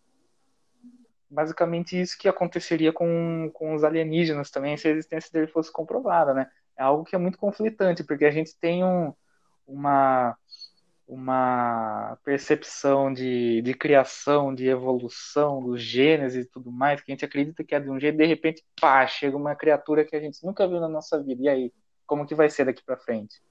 basicamente 1.28 1.99
isso 1.99 2.15
que 2.15 2.28
aconteceria 2.28 2.93
com, 2.93 3.49
com 3.55 3.74
os 3.74 3.84
alienígenas 3.84 4.51
também 4.51 4.78
se 4.78 4.88
a 4.88 4.91
existência 4.91 5.32
dele 5.34 5.47
fosse 5.47 5.74
comprovada, 5.74 6.32
né? 6.32 6.47
É 6.78 6.84
algo 6.84 7.03
que 7.03 7.15
é 7.15 7.19
muito 7.19 7.38
conflitante, 7.38 8.03
porque 8.03 8.25
a 8.25 8.32
gente 8.32 8.55
tem 8.59 8.84
um, 8.84 9.11
uma, 9.65 10.38
uma 11.07 12.17
percepção 12.23 13.11
de, 13.11 13.61
de 13.61 13.73
criação, 13.73 14.53
de 14.53 14.67
evolução, 14.67 15.63
dos 15.63 15.82
genes 15.82 16.36
e 16.36 16.45
tudo 16.45 16.71
mais, 16.71 17.01
que 17.01 17.11
a 17.11 17.13
gente 17.13 17.25
acredita 17.25 17.63
que 17.63 17.73
é 17.73 17.80
de 17.80 17.89
um 17.89 17.99
jeito, 17.99 18.17
de 18.17 18.25
repente, 18.25 18.63
pá, 18.80 19.07
chega 19.07 19.36
uma 19.36 19.55
criatura 19.55 20.05
que 20.05 20.15
a 20.15 20.19
gente 20.19 20.45
nunca 20.45 20.67
viu 20.67 20.80
na 20.80 20.88
nossa 20.88 21.21
vida. 21.21 21.43
E 21.43 21.49
aí, 21.49 21.73
como 22.05 22.25
que 22.25 22.36
vai 22.36 22.49
ser 22.49 22.65
daqui 22.65 22.84
para 22.86 22.97
frente? 22.97 23.41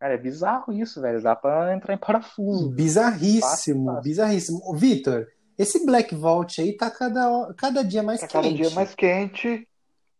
Cara, 0.00 0.14
é 0.14 0.18
bizarro 0.18 0.72
isso, 0.72 1.00
velho. 1.00 1.22
Dá 1.22 1.36
pra 1.36 1.74
entrar 1.74 1.92
em 1.92 1.98
parafuso. 1.98 2.70
Bizarríssimo, 2.70 3.40
fácil, 3.42 3.84
fácil. 3.84 4.02
bizarríssimo. 4.02 4.74
Vitor, 4.74 5.28
esse 5.58 5.84
Black 5.84 6.14
Vault 6.14 6.58
aí 6.60 6.74
tá 6.74 6.90
cada, 6.90 7.52
cada 7.54 7.84
dia 7.84 8.02
mais 8.02 8.20
tá 8.20 8.26
quente. 8.26 8.42
Cada 8.42 8.54
dia 8.54 8.70
mais 8.70 8.94
quente. 8.94 9.68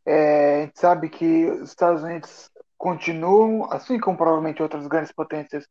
É, 0.07 0.57
a 0.57 0.61
gente 0.63 0.81
sabe 0.81 1.09
que 1.09 1.47
os 1.47 1.71
Estados 1.71 2.03
Unidos 2.03 2.51
continuam, 2.77 3.71
assim 3.71 3.99
como 4.01 4.17
provavelmente 4.17 4.63
outras 4.63 4.87
grandes 4.87 5.13
potências 5.13 5.67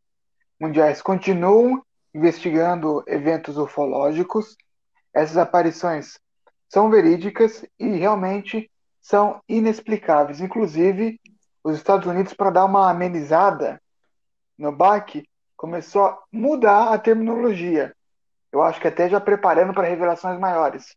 mundiais, 0.60 1.02
continuam 1.02 1.84
investigando 2.14 3.04
eventos 3.08 3.58
ufológicos. 3.58 4.56
Essas 5.14 5.38
aparições 5.38 6.20
são 6.68 6.90
verídicas 6.90 7.66
e 7.80 7.88
realmente 7.98 8.70
são 9.02 9.42
inexplicáveis. 9.48 10.40
Inclusive, 10.40 11.20
os 11.64 11.76
Estados 11.76 12.08
Unidos, 12.08 12.34
para 12.34 12.52
dar 12.52 12.66
uma 12.66 12.90
amenizada 12.90 13.82
no 14.58 14.72
baque, 14.72 15.28
começou 15.58 16.06
a 16.06 16.20
mudar 16.32 16.94
a 16.94 16.98
terminologia. 16.98 17.96
Eu 18.52 18.62
acho 18.62 18.80
que 18.80 18.88
até 18.88 19.10
já 19.10 19.20
preparando 19.20 19.74
para 19.74 19.88
revelações 19.88 20.40
maiores. 20.40 20.96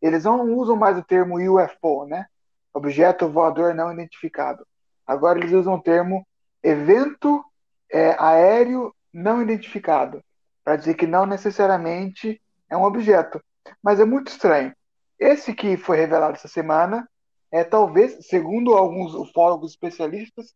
Eles 0.00 0.24
não 0.24 0.52
usam 0.54 0.76
mais 0.76 0.98
o 0.98 1.02
termo 1.02 1.36
UFO, 1.36 2.06
né? 2.06 2.26
Objeto 2.74 3.28
voador 3.28 3.74
não 3.74 3.92
identificado. 3.92 4.66
Agora 5.06 5.38
eles 5.38 5.52
usam 5.52 5.74
o 5.74 5.82
termo 5.82 6.26
evento 6.62 7.44
é, 7.90 8.16
aéreo 8.18 8.94
não 9.12 9.40
identificado, 9.40 10.22
para 10.64 10.76
dizer 10.76 10.94
que 10.94 11.06
não 11.06 11.24
necessariamente 11.24 12.40
é 12.68 12.76
um 12.76 12.82
objeto. 12.82 13.40
Mas 13.82 14.00
é 14.00 14.04
muito 14.04 14.28
estranho. 14.28 14.74
Esse 15.18 15.54
que 15.54 15.76
foi 15.76 15.96
revelado 15.96 16.34
essa 16.34 16.48
semana 16.48 17.08
é 17.52 17.62
talvez, 17.62 18.26
segundo 18.26 18.74
alguns 18.74 19.14
ufólogos 19.14 19.70
especialistas, 19.70 20.54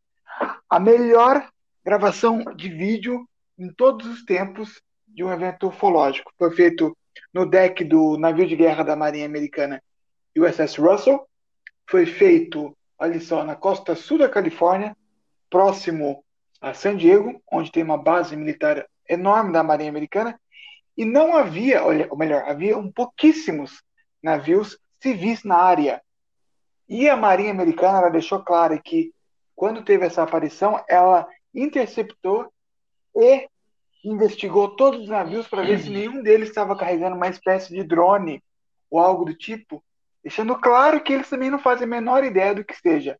a 0.69 0.81
melhor 0.81 1.49
gravação 1.85 2.41
de 2.57 2.69
vídeo 2.69 3.25
em 3.57 3.73
todos 3.73 4.07
os 4.07 4.25
tempos 4.25 4.83
de 5.07 5.23
um 5.23 5.33
evento 5.33 5.69
ufológico. 5.69 6.33
Foi 6.37 6.51
feito 6.51 6.97
no 7.33 7.47
deck 7.47 7.85
do 7.85 8.16
navio 8.19 8.47
de 8.47 8.57
guerra 8.57 8.83
da 8.83 8.97
Marinha 8.97 9.27
Americana 9.27 9.83
USS 10.37 10.77
Russell. 10.77 11.28
Foi 11.89 12.05
feito, 12.05 12.76
olha 12.99 13.20
só, 13.20 13.43
na 13.45 13.57
costa 13.57 13.95
sul 13.95 14.18
da 14.18 14.28
Califórnia, 14.28 14.97
próximo 15.51 16.22
a 16.61 16.74
San 16.74 16.97
Diego, 16.97 17.41
onde 17.51 17.72
tem 17.72 17.82
uma 17.82 17.97
base 17.97 18.36
militar 18.36 18.86
enorme 19.09 19.53
da 19.53 19.62
Marinha 19.62 19.91
Americana. 19.91 20.39
E 20.97 21.05
não 21.05 21.36
havia, 21.36 21.82
ou 21.82 22.16
melhor, 22.16 22.43
havia 22.47 22.76
um 22.76 22.91
pouquíssimos 22.91 23.82
navios 24.22 24.78
civis 25.01 25.45
na 25.45 25.57
área. 25.57 26.03
E 26.89 27.09
a 27.09 27.16
Marinha 27.16 27.53
Americana 27.53 27.99
ela 27.99 28.11
deixou 28.11 28.43
claro 28.43 28.80
que 28.82 29.12
quando 29.55 29.84
teve 29.84 30.05
essa 30.05 30.22
aparição, 30.22 30.84
ela 30.89 31.26
interceptou 31.55 32.53
e 33.16 33.49
investigou 34.05 34.76
todos 34.76 35.03
os 35.03 35.09
navios 35.09 35.49
para 35.49 35.62
ver 35.62 35.80
se 35.80 35.91
nenhum 35.91 36.22
deles 36.22 36.49
estava 36.49 36.76
carregando 36.76 37.16
uma 37.16 37.28
espécie 37.28 37.74
de 37.74 37.82
drone 37.82 38.43
ou 38.91 38.99
algo 38.99 39.24
do 39.24 39.34
tipo, 39.34 39.82
deixando 40.29 40.55
claro 40.61 41.03
que 41.03 41.14
eles 41.14 41.31
também 41.31 41.51
não 41.51 41.59
fazem 41.59 41.85
a 41.85 41.89
menor 41.89 42.22
ideia 42.22 42.55
do 42.55 42.62
que 42.62 42.76
seja. 42.76 43.18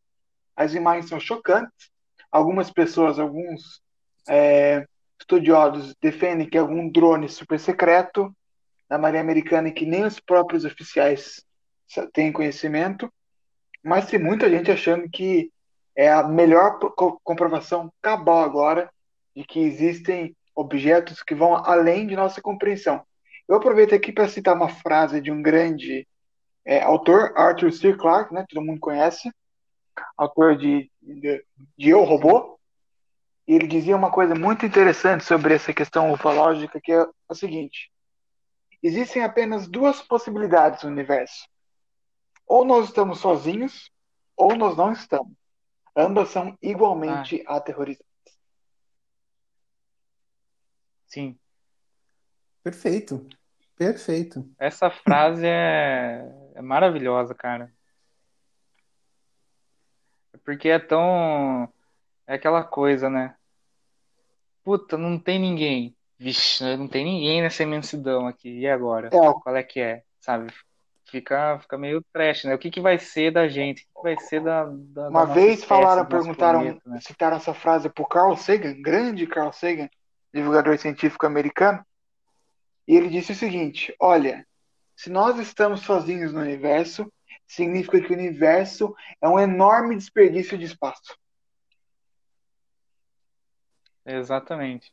As 0.55 0.75
imagens 0.75 1.09
são 1.09 1.19
chocantes. 1.19 1.91
Algumas 2.31 2.71
pessoas, 2.71 3.19
alguns 3.19 3.81
é, 4.29 4.87
estudiosos 5.19 5.97
defendem 6.03 6.47
que 6.47 6.59
é 6.59 6.61
algum 6.61 6.91
drone 6.91 7.27
super 7.27 7.59
secreto 7.59 8.31
da 8.91 8.99
Marinha 8.99 9.23
Americana 9.23 9.69
e 9.69 9.73
que 9.73 9.87
nem 9.87 10.05
os 10.05 10.21
próprios 10.21 10.67
oficiais 10.67 11.43
têm 12.13 12.31
conhecimento, 12.31 13.11
mas 13.83 14.07
tem 14.07 14.19
muita 14.19 14.51
gente 14.51 14.71
achando 14.71 15.09
que 15.09 15.51
é 15.97 16.13
a 16.13 16.23
melhor 16.23 16.79
comprovação 17.25 17.91
cabal 18.03 18.45
agora 18.45 18.91
de 19.35 19.45
que 19.45 19.61
existem 19.61 20.37
objetos 20.55 21.23
que 21.23 21.35
vão 21.35 21.55
além 21.55 22.07
de 22.07 22.15
nossa 22.15 22.43
compreensão. 22.43 23.03
Eu 23.49 23.57
aproveito 23.57 23.95
aqui 23.95 24.13
para 24.13 24.29
citar 24.29 24.55
uma 24.55 24.69
frase 24.69 25.23
de 25.23 25.31
um 25.31 25.41
grande 25.41 26.07
é, 26.69 26.83
autor, 26.83 27.33
Arthur 27.35 27.73
C. 27.73 27.95
Clarke, 27.97 28.35
né, 28.35 28.45
todo 28.47 28.63
mundo 28.63 28.79
conhece, 28.79 29.33
autor 30.19 30.55
de, 30.55 30.93
de, 31.01 31.43
de 31.79 31.89
Eu, 31.89 32.05
Robô, 32.05 32.61
e 33.47 33.55
ele 33.55 33.67
dizia 33.67 33.97
uma 33.97 34.11
coisa 34.11 34.35
muito 34.35 34.67
interessante 34.67 35.25
sobre 35.25 35.55
essa 35.55 35.73
questão 35.73 36.13
ufológica, 36.13 36.79
que 36.79 36.93
é 36.93 37.07
o 37.27 37.35
seguinte, 37.35 37.91
existem 38.83 39.25
apenas 39.25 39.67
duas 39.67 40.03
possibilidades 40.03 40.83
no 40.83 40.91
universo. 40.91 41.49
Ou 42.47 42.67
nós 42.67 42.89
estamos 42.89 43.19
sozinhos, 43.19 43.91
ou 44.37 44.55
nós 44.55 44.77
não 44.77 44.93
estamos. 44.93 45.33
Ambas 45.97 46.29
são 46.29 46.55
igualmente 46.61 47.43
ah. 47.47 47.57
aterrorizantes. 47.57 48.05
Sim. 51.07 51.39
Perfeito. 52.63 53.27
Perfeito. 53.79 54.45
Essa 54.59 54.91
frase 54.91 55.47
é, 55.47 56.29
é 56.55 56.61
maravilhosa, 56.61 57.35
cara. 57.35 57.73
Porque 60.45 60.69
é 60.69 60.79
tão. 60.79 61.73
É 62.27 62.35
aquela 62.35 62.65
coisa, 62.65 63.09
né? 63.09 63.37
Puta, 64.65 64.99
não 64.99 65.19
tem 65.19 65.39
ninguém. 65.39 65.97
Vixe, 66.19 66.65
não 66.77 66.89
tem 66.89 67.05
ninguém 67.05 67.41
nessa 67.41 67.63
imensidão 67.63 68.27
aqui. 68.27 68.61
E 68.61 68.69
agora? 68.69 69.09
É. 69.09 69.11
Qual 69.11 69.57
é 69.57 69.63
que 69.63 69.81
é? 69.81 70.03
Sabe? 70.21 70.53
fica, 71.11 71.59
fica 71.61 71.77
meio 71.79 72.03
trash, 72.13 72.45
né? 72.45 72.55
O 72.55 72.59
que, 72.59 72.71
que 72.71 72.81
vai 72.81 72.99
ser 72.99 73.31
da 73.31 73.49
gente? 73.49 73.87
O 73.95 74.01
que, 74.01 74.09
vai 74.09 74.19
ser 74.19 74.43
da. 74.43 74.65
da 74.65 75.09
Uma 75.09 75.27
da 75.27 75.35
vez 75.35 75.65
falaram, 75.65 76.05
perguntaram, 76.07 76.61
planeta, 76.61 76.83
né? 76.87 77.01
citaram 77.01 77.37
essa 77.37 77.55
frase 77.55 77.89
por 77.89 78.09
Carl 78.09 78.37
Sagan, 78.37 78.81
grande 78.81 79.27
Carl 79.27 79.53
Sagan, 79.53 79.89
divulgador 80.33 80.79
científico 80.79 81.27
americano, 81.27 81.85
e 82.89 82.97
ele 82.97 83.11
disse 83.11 83.33
o 83.33 83.37
seguinte: 83.37 83.95
olha, 84.01 84.45
se 84.97 85.11
nós 85.11 85.39
estamos 85.39 85.83
sozinhos 85.83 86.33
no 86.33 86.41
universo, 86.41 87.13
significa 87.47 88.01
que 88.01 88.13
o 88.13 88.17
universo 88.17 88.97
é 89.21 89.29
um 89.29 89.39
enorme 89.39 89.95
desperdício 89.95 90.57
de 90.57 90.65
espaço. 90.65 91.17
Exatamente. 94.07 94.93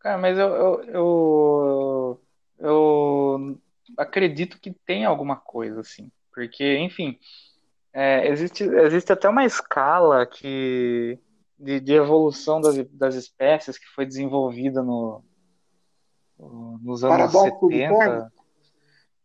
Cara, 0.00 0.18
mas 0.18 0.38
eu, 0.38 0.48
eu, 0.48 0.84
eu 0.88 2.20
eu 2.58 3.58
acredito 3.98 4.58
que 4.58 4.72
tem 4.72 5.04
alguma 5.04 5.36
coisa, 5.36 5.80
assim. 5.80 6.10
Porque, 6.32 6.78
enfim, 6.78 7.18
é, 7.92 8.28
existe, 8.28 8.64
existe 8.64 9.12
até 9.12 9.28
uma 9.28 9.44
escala 9.44 10.26
que, 10.26 11.18
de, 11.58 11.80
de 11.80 11.92
evolução 11.92 12.60
das, 12.60 12.76
das 12.88 13.14
espécies 13.14 13.78
que 13.78 13.86
foi 13.86 14.06
desenvolvida 14.06 14.82
no, 14.82 15.22
nos 16.38 17.04
anos 17.04 17.32
Paradoxo 17.32 17.68
70, 17.68 18.32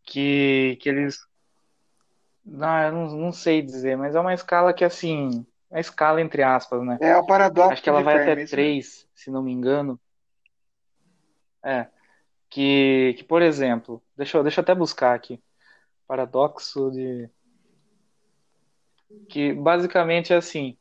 que, 0.04 0.78
que 0.80 0.88
eles. 0.88 1.18
Não, 2.44 2.82
eu 2.82 2.92
não, 2.92 3.06
não 3.16 3.32
sei 3.32 3.62
dizer, 3.62 3.96
mas 3.96 4.14
é 4.14 4.20
uma 4.20 4.34
escala 4.34 4.72
que, 4.72 4.84
assim, 4.84 5.46
é 5.70 5.78
a 5.78 5.80
escala 5.80 6.20
entre 6.20 6.42
aspas, 6.42 6.82
né? 6.82 6.98
É 7.00 7.16
o 7.16 7.26
paradoxo. 7.26 7.72
Acho 7.72 7.82
que 7.82 7.88
ela 7.88 8.02
vai 8.02 8.22
até 8.22 8.44
3, 8.46 9.06
se 9.14 9.30
não 9.30 9.42
me 9.42 9.52
engano. 9.52 10.00
É 11.62 11.86
que, 12.50 13.14
que 13.16 13.24
por 13.24 13.40
exemplo, 13.40 14.02
deixa 14.16 14.36
eu, 14.36 14.42
deixa 14.42 14.60
eu 14.60 14.62
até 14.62 14.74
buscar 14.74 15.14
aqui, 15.14 15.40
paradoxo 16.06 16.90
de 16.90 17.30
que 19.28 19.52
basicamente 19.52 20.32
é 20.32 20.36
assim, 20.36 20.76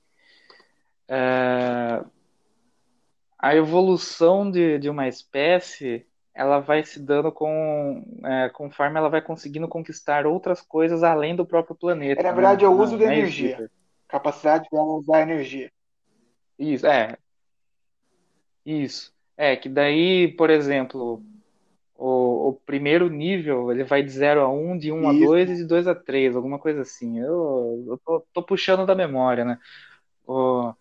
é, 1.08 2.04
a 3.38 3.56
evolução 3.56 4.50
de, 4.50 4.80
de 4.80 4.90
uma 4.90 5.08
espécie 5.08 6.06
ela 6.40 6.60
vai 6.62 6.86
se 6.86 7.02
dando 7.02 7.34
com 7.34 8.02
é, 8.24 8.48
conforme 8.48 8.98
ela 8.98 9.10
vai 9.10 9.22
conseguindo 9.22 9.68
conquistar 9.68 10.26
outras 10.26 10.62
coisas 10.62 11.04
além 11.04 11.36
do 11.36 11.46
próprio 11.46 11.76
planeta. 11.76 12.22
É, 12.22 12.24
na 12.24 12.32
verdade, 12.32 12.64
né? 12.64 12.66
é 12.66 12.74
o 12.74 12.80
uso 12.80 12.98
da 12.98 13.04
é 13.04 13.08
energia. 13.08 13.58
Isso, 13.60 13.70
capacidade 14.08 14.70
de 14.72 14.78
usar 14.78 15.22
energia. 15.22 15.70
Isso, 16.58 16.88
é. 16.88 17.18
Isso. 18.66 19.14
É, 19.36 19.58
que 19.58 19.68
daí, 19.68 20.30
por 20.30 20.50
exemplo, 20.50 21.22
o, 21.94 22.50
o, 22.50 22.54
primeiro 22.66 23.10
nível 23.10 23.70
ele 23.70 23.84
vai 23.84 24.02
de 24.02 24.10
0 24.10 24.40
a 24.40 24.50
1, 24.50 24.72
um, 24.72 24.78
de 24.78 24.94
1 24.94 24.96
um 24.96 25.10
a 25.10 25.12
2 25.12 25.50
e 25.50 25.56
de 25.58 25.66
2 25.66 25.88
a 25.88 25.96
3, 25.96 26.38
alguma 26.38 26.58
coisa 26.58 26.84
assim. 26.84 27.20
Eu, 27.20 27.84
eu 27.86 28.02
tô, 28.06 28.26
tô, 28.32 28.44
puxando 28.44 28.86
da 28.86 28.96
memória, 28.96 29.44
né? 29.44 29.60
O, 30.26 30.74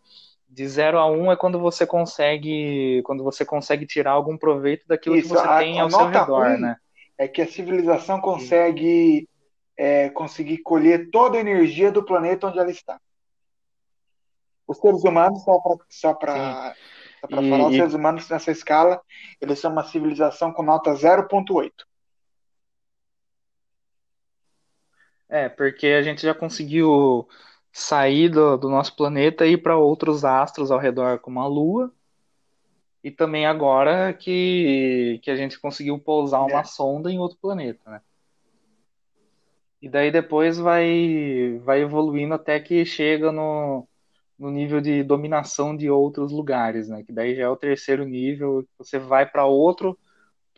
de 0.48 0.66
0 0.66 0.98
a 0.98 1.06
1 1.06 1.22
um 1.22 1.32
é 1.32 1.36
quando 1.36 1.60
você 1.60 1.86
consegue 1.86 3.02
quando 3.04 3.22
você 3.22 3.44
consegue 3.44 3.86
tirar 3.86 4.12
algum 4.12 4.36
proveito 4.36 4.86
daquilo 4.88 5.16
Isso, 5.16 5.28
que 5.28 5.34
você 5.34 5.46
a, 5.46 5.58
tem 5.58 5.78
ao 5.78 5.90
seu 5.90 6.08
redor, 6.08 6.58
né? 6.58 6.76
É 7.18 7.28
que 7.28 7.42
a 7.42 7.46
civilização 7.46 8.20
consegue 8.20 9.28
é, 9.76 10.08
conseguir 10.10 10.58
colher 10.58 11.10
toda 11.10 11.36
a 11.36 11.40
energia 11.40 11.92
do 11.92 12.04
planeta 12.04 12.46
onde 12.46 12.58
ela 12.58 12.70
está. 12.70 12.98
Os 14.66 14.78
seres 14.78 15.02
humanos, 15.04 15.42
só 15.88 16.14
para 16.14 16.74
para 17.20 17.42
e... 17.42 17.50
falar, 17.50 17.68
os 17.68 17.74
seres 17.74 17.94
humanos 17.94 18.28
nessa 18.28 18.50
escala, 18.50 19.00
eles 19.40 19.58
são 19.58 19.72
uma 19.72 19.84
civilização 19.84 20.52
com 20.52 20.62
nota 20.62 20.92
0.8. 20.92 21.72
É, 25.28 25.48
porque 25.48 25.88
a 25.88 26.02
gente 26.02 26.22
já 26.22 26.34
conseguiu 26.34 27.28
sair 27.72 28.28
do, 28.28 28.56
do 28.56 28.68
nosso 28.68 28.94
planeta 28.96 29.46
e 29.46 29.52
ir 29.52 29.58
para 29.58 29.76
outros 29.76 30.24
astros 30.24 30.70
ao 30.70 30.78
redor, 30.78 31.18
como 31.20 31.40
a 31.40 31.46
Lua. 31.46 31.92
E 33.02 33.10
também 33.10 33.46
agora 33.46 34.12
que, 34.12 35.20
que 35.22 35.30
a 35.30 35.36
gente 35.36 35.58
conseguiu 35.58 35.98
pousar 35.98 36.40
uma 36.40 36.60
é. 36.60 36.64
sonda 36.64 37.10
em 37.10 37.18
outro 37.18 37.38
planeta, 37.40 37.88
né? 37.90 38.00
E 39.80 39.88
daí 39.88 40.10
depois 40.10 40.58
vai, 40.58 41.60
vai 41.64 41.82
evoluindo 41.82 42.34
até 42.34 42.58
que 42.58 42.84
chega 42.84 43.30
no, 43.30 43.86
no 44.36 44.50
nível 44.50 44.80
de 44.80 45.04
dominação 45.04 45.76
de 45.76 45.88
outros 45.88 46.32
lugares, 46.32 46.88
né? 46.88 47.04
Que 47.04 47.12
daí 47.12 47.36
já 47.36 47.44
é 47.44 47.48
o 47.48 47.56
terceiro 47.56 48.04
nível, 48.04 48.66
você 48.76 48.98
vai 48.98 49.24
para 49.24 49.44
outro 49.46 49.98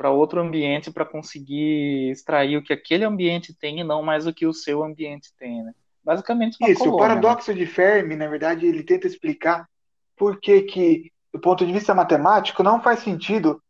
para 0.01 0.11
outro 0.11 0.41
ambiente 0.41 0.91
para 0.91 1.05
conseguir 1.05 2.11
extrair 2.11 2.57
o 2.57 2.63
que 2.63 2.73
aquele 2.73 3.05
ambiente 3.05 3.53
tem 3.53 3.81
e 3.81 3.85
não 3.85 4.03
mais 4.03 4.27
o 4.27 4.33
que 4.33 4.47
o 4.47 4.53
seu 4.55 4.83
ambiente 4.83 5.31
tem, 5.39 5.63
né? 5.63 5.75
Basicamente 6.03 6.57
uma 6.61 6.71
Isso, 6.71 6.81
colônia, 6.81 6.97
o 6.97 6.99
paradoxo 6.99 7.53
né? 7.53 7.59
de 7.59 7.67
Fermi, 7.67 8.17
na 8.17 8.27
verdade, 8.27 8.67
ele 8.67 8.83
tenta 8.83 9.07
explicar 9.07 9.69
por 10.17 10.41
que 10.41 10.63
que 10.63 11.13
do 11.33 11.41
ponto 11.41 11.65
de 11.65 11.73
vista 11.73 11.95
matemático, 11.95 12.63
não 12.63 12.83
faz 12.83 13.01
sentido 13.01 13.63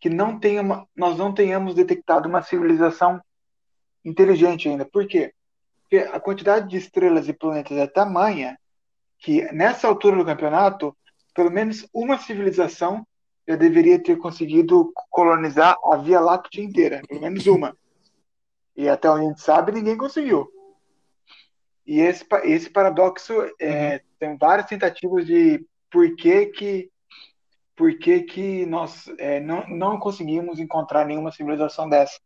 que 0.00 0.08
não 0.08 0.38
tenha 0.38 0.62
uma, 0.62 0.86
nós 0.96 1.18
não 1.18 1.34
tenhamos 1.34 1.74
detectado 1.74 2.28
uma 2.28 2.42
civilização 2.42 3.20
inteligente 4.04 4.68
ainda. 4.68 4.84
Por 4.84 5.06
quê? 5.06 5.32
Porque 5.82 5.96
a 5.96 6.20
quantidade 6.20 6.68
de 6.68 6.76
estrelas 6.76 7.28
e 7.28 7.32
planetas 7.32 7.76
é 7.76 7.86
tamanha 7.86 8.56
que, 9.18 9.42
nessa 9.52 9.88
altura 9.88 10.16
do 10.16 10.24
campeonato, 10.24 10.96
pelo 11.34 11.50
menos 11.50 11.88
uma 11.92 12.18
civilização 12.18 13.04
já 13.46 13.56
deveria 13.56 14.00
ter 14.00 14.16
conseguido 14.18 14.92
colonizar 15.10 15.74
a 15.84 15.96
Via 15.96 16.20
Láctea 16.20 16.62
inteira, 16.62 17.02
pelo 17.08 17.22
menos 17.22 17.46
uma. 17.46 17.76
E 18.76 18.88
até 18.88 19.10
onde 19.10 19.24
a 19.24 19.28
gente 19.28 19.40
sabe, 19.40 19.72
ninguém 19.72 19.96
conseguiu. 19.96 20.48
E 21.88 22.00
esse, 22.00 22.22
esse 22.44 22.68
paradoxo 22.68 23.32
é, 23.58 23.94
uhum. 23.94 24.00
tem 24.20 24.36
várias 24.36 24.66
tentativas 24.66 25.24
de 25.24 25.66
por 25.90 26.14
que 26.16 26.44
que, 26.46 26.90
por 27.74 27.98
que, 27.98 28.24
que 28.24 28.66
nós 28.66 29.08
é, 29.16 29.40
não, 29.40 29.66
não 29.68 29.98
conseguimos 29.98 30.58
encontrar 30.58 31.06
nenhuma 31.06 31.32
civilização 31.32 31.88
dessa 31.88 32.20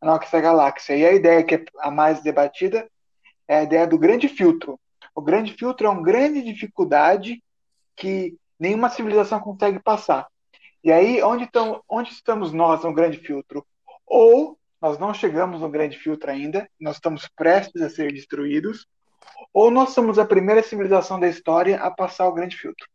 na 0.00 0.12
nossa 0.16 0.40
galáxia. 0.40 0.96
E 0.96 1.04
a 1.04 1.12
ideia 1.12 1.44
que 1.44 1.56
é 1.56 1.64
a 1.80 1.90
mais 1.90 2.22
debatida 2.22 2.90
é 3.46 3.58
a 3.58 3.62
ideia 3.62 3.86
do 3.86 3.98
grande 3.98 4.28
filtro. 4.28 4.80
O 5.14 5.20
grande 5.20 5.52
filtro 5.52 5.86
é 5.86 5.90
uma 5.90 6.02
grande 6.02 6.42
dificuldade 6.42 7.42
que 7.94 8.34
nenhuma 8.58 8.88
civilização 8.88 9.38
consegue 9.40 9.78
passar. 9.78 10.26
E 10.82 10.90
aí, 10.90 11.22
onde, 11.22 11.46
tão, 11.50 11.82
onde 11.86 12.10
estamos 12.10 12.50
nós 12.50 12.82
no 12.82 12.94
grande 12.94 13.18
filtro? 13.18 13.62
Ou 14.06 14.58
nós 14.80 14.98
não 14.98 15.12
chegamos 15.12 15.60
no 15.60 15.68
grande 15.68 15.98
filtro 15.98 16.30
ainda, 16.30 16.66
nós 16.80 16.96
estamos 16.96 17.28
prestes 17.36 17.82
a 17.82 17.90
ser 17.90 18.10
destruídos, 18.10 18.86
ou 19.52 19.70
nós 19.70 19.90
somos 19.90 20.18
a 20.18 20.24
primeira 20.24 20.62
civilização 20.62 21.20
da 21.20 21.28
história 21.28 21.80
a 21.80 21.90
passar 21.90 22.26
o 22.28 22.32
grande 22.32 22.56
filtro. 22.56 22.86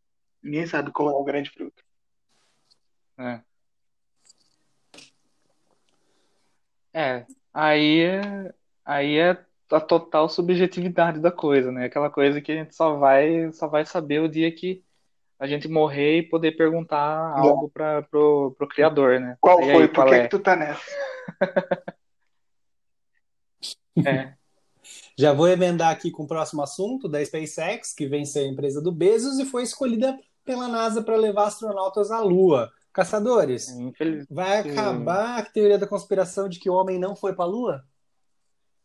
Ninguém 0.42 0.66
sabe 0.66 0.92
qual 0.92 1.10
é 1.10 1.14
o 1.14 1.24
grande 1.24 1.50
filtro. 1.50 1.84
É. 3.20 3.42
É, 6.94 7.26
aí 7.54 8.02
é, 8.02 8.54
aí 8.84 9.18
é 9.18 9.38
a 9.72 9.80
total 9.80 10.28
subjetividade 10.30 11.20
da 11.20 11.32
coisa, 11.32 11.72
né? 11.72 11.86
Aquela 11.86 12.10
coisa 12.10 12.42
que 12.42 12.52
a 12.52 12.56
gente 12.56 12.76
só 12.76 12.96
vai, 12.96 13.52
só 13.52 13.68
vai 13.68 13.86
saber 13.86 14.20
o 14.20 14.30
dia 14.30 14.52
que 14.52 14.84
a 15.40 15.46
gente 15.46 15.68
morrer 15.68 16.18
e 16.18 16.24
poder 16.24 16.54
perguntar 16.54 17.38
algo 17.38 17.70
para 17.70 18.02
pro, 18.04 18.56
pro 18.58 18.68
criador, 18.68 19.20
né? 19.20 19.38
Qual 19.40 19.62
foi? 19.62 19.84
Aí, 19.84 19.88
Por 19.88 20.06
que, 20.08 20.16
é? 20.16 20.24
que 20.24 20.30
tu 20.30 20.40
tá 20.40 20.56
nessa? 20.56 20.82
é. 24.06 24.34
Já 25.18 25.34
vou 25.34 25.48
emendar 25.48 25.90
aqui 25.90 26.12
com 26.12 26.24
o 26.24 26.28
próximo 26.28 26.62
assunto 26.62 27.10
da 27.10 27.24
SpaceX, 27.26 27.92
que 27.92 28.06
venceu 28.06 28.44
a 28.44 28.48
empresa 28.48 28.80
do 28.80 28.92
Bezos 28.92 29.40
e 29.40 29.46
foi 29.46 29.64
escolhida 29.64 30.16
pela 30.46 30.68
NASA 30.68 31.02
para 31.02 31.16
levar 31.16 31.48
astronautas 31.48 32.12
à 32.12 32.20
Lua. 32.20 32.72
Caçadores, 32.94 33.70
Infeliz... 33.70 34.28
vai 34.30 34.60
acabar 34.60 35.40
a 35.40 35.44
teoria 35.44 35.80
da 35.80 35.88
conspiração 35.88 36.48
de 36.48 36.60
que 36.60 36.70
o 36.70 36.74
homem 36.74 37.00
não 37.00 37.16
foi 37.16 37.34
para 37.34 37.46
a 37.46 37.48
Lua? 37.48 37.84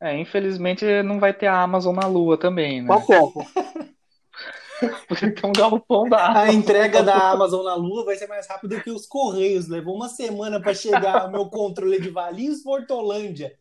É, 0.01 0.19
infelizmente 0.19 0.85
não 1.03 1.21
vai 1.21 1.35
ter 1.35 1.49
a 1.49 1.63
Amazon 1.63 1.95
na 1.95 2.07
Lua 2.07 2.39
também, 2.39 2.81
né? 2.81 2.87
Qual 2.87 3.03
tempo? 3.03 3.47
Porque 5.07 5.31
tem 5.31 5.49
um 5.49 5.53
galpão 5.53 6.09
da 6.09 6.27
Amazon. 6.27 6.49
A 6.49 6.53
entrega 6.53 7.03
da 7.03 7.31
Amazon 7.31 7.63
na 7.63 7.75
Lua 7.75 8.05
vai 8.05 8.17
ser 8.17 8.27
mais 8.27 8.49
rápido 8.49 8.81
que 8.81 8.91
os 8.91 9.07
Correios. 9.07 9.69
Levou 9.69 9.95
uma 9.95 10.09
semana 10.09 10.61
para 10.61 10.75
chegar 10.75 11.29
o 11.29 11.31
meu 11.31 11.47
controle 11.47 12.01
de 12.01 12.09
Valinhos 12.09 12.63
Portolândia. 12.63 13.57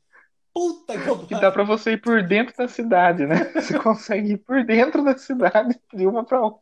Puta 0.54 0.99
que 0.99 1.08
eu 1.08 1.26
Que 1.26 1.39
dá 1.39 1.52
pra 1.52 1.64
você 1.64 1.93
ir 1.93 2.02
por 2.02 2.22
dentro 2.24 2.56
da 2.56 2.68
cidade, 2.68 3.26
né? 3.26 3.36
Você 3.56 3.80
consegue 3.80 4.34
ir 4.34 4.38
por 4.38 4.64
dentro 4.66 5.04
da 5.04 5.18
cidade 5.18 5.80
de 5.93 6.06
uma 6.06 6.26
pra 6.26 6.41
outra. 6.41 6.62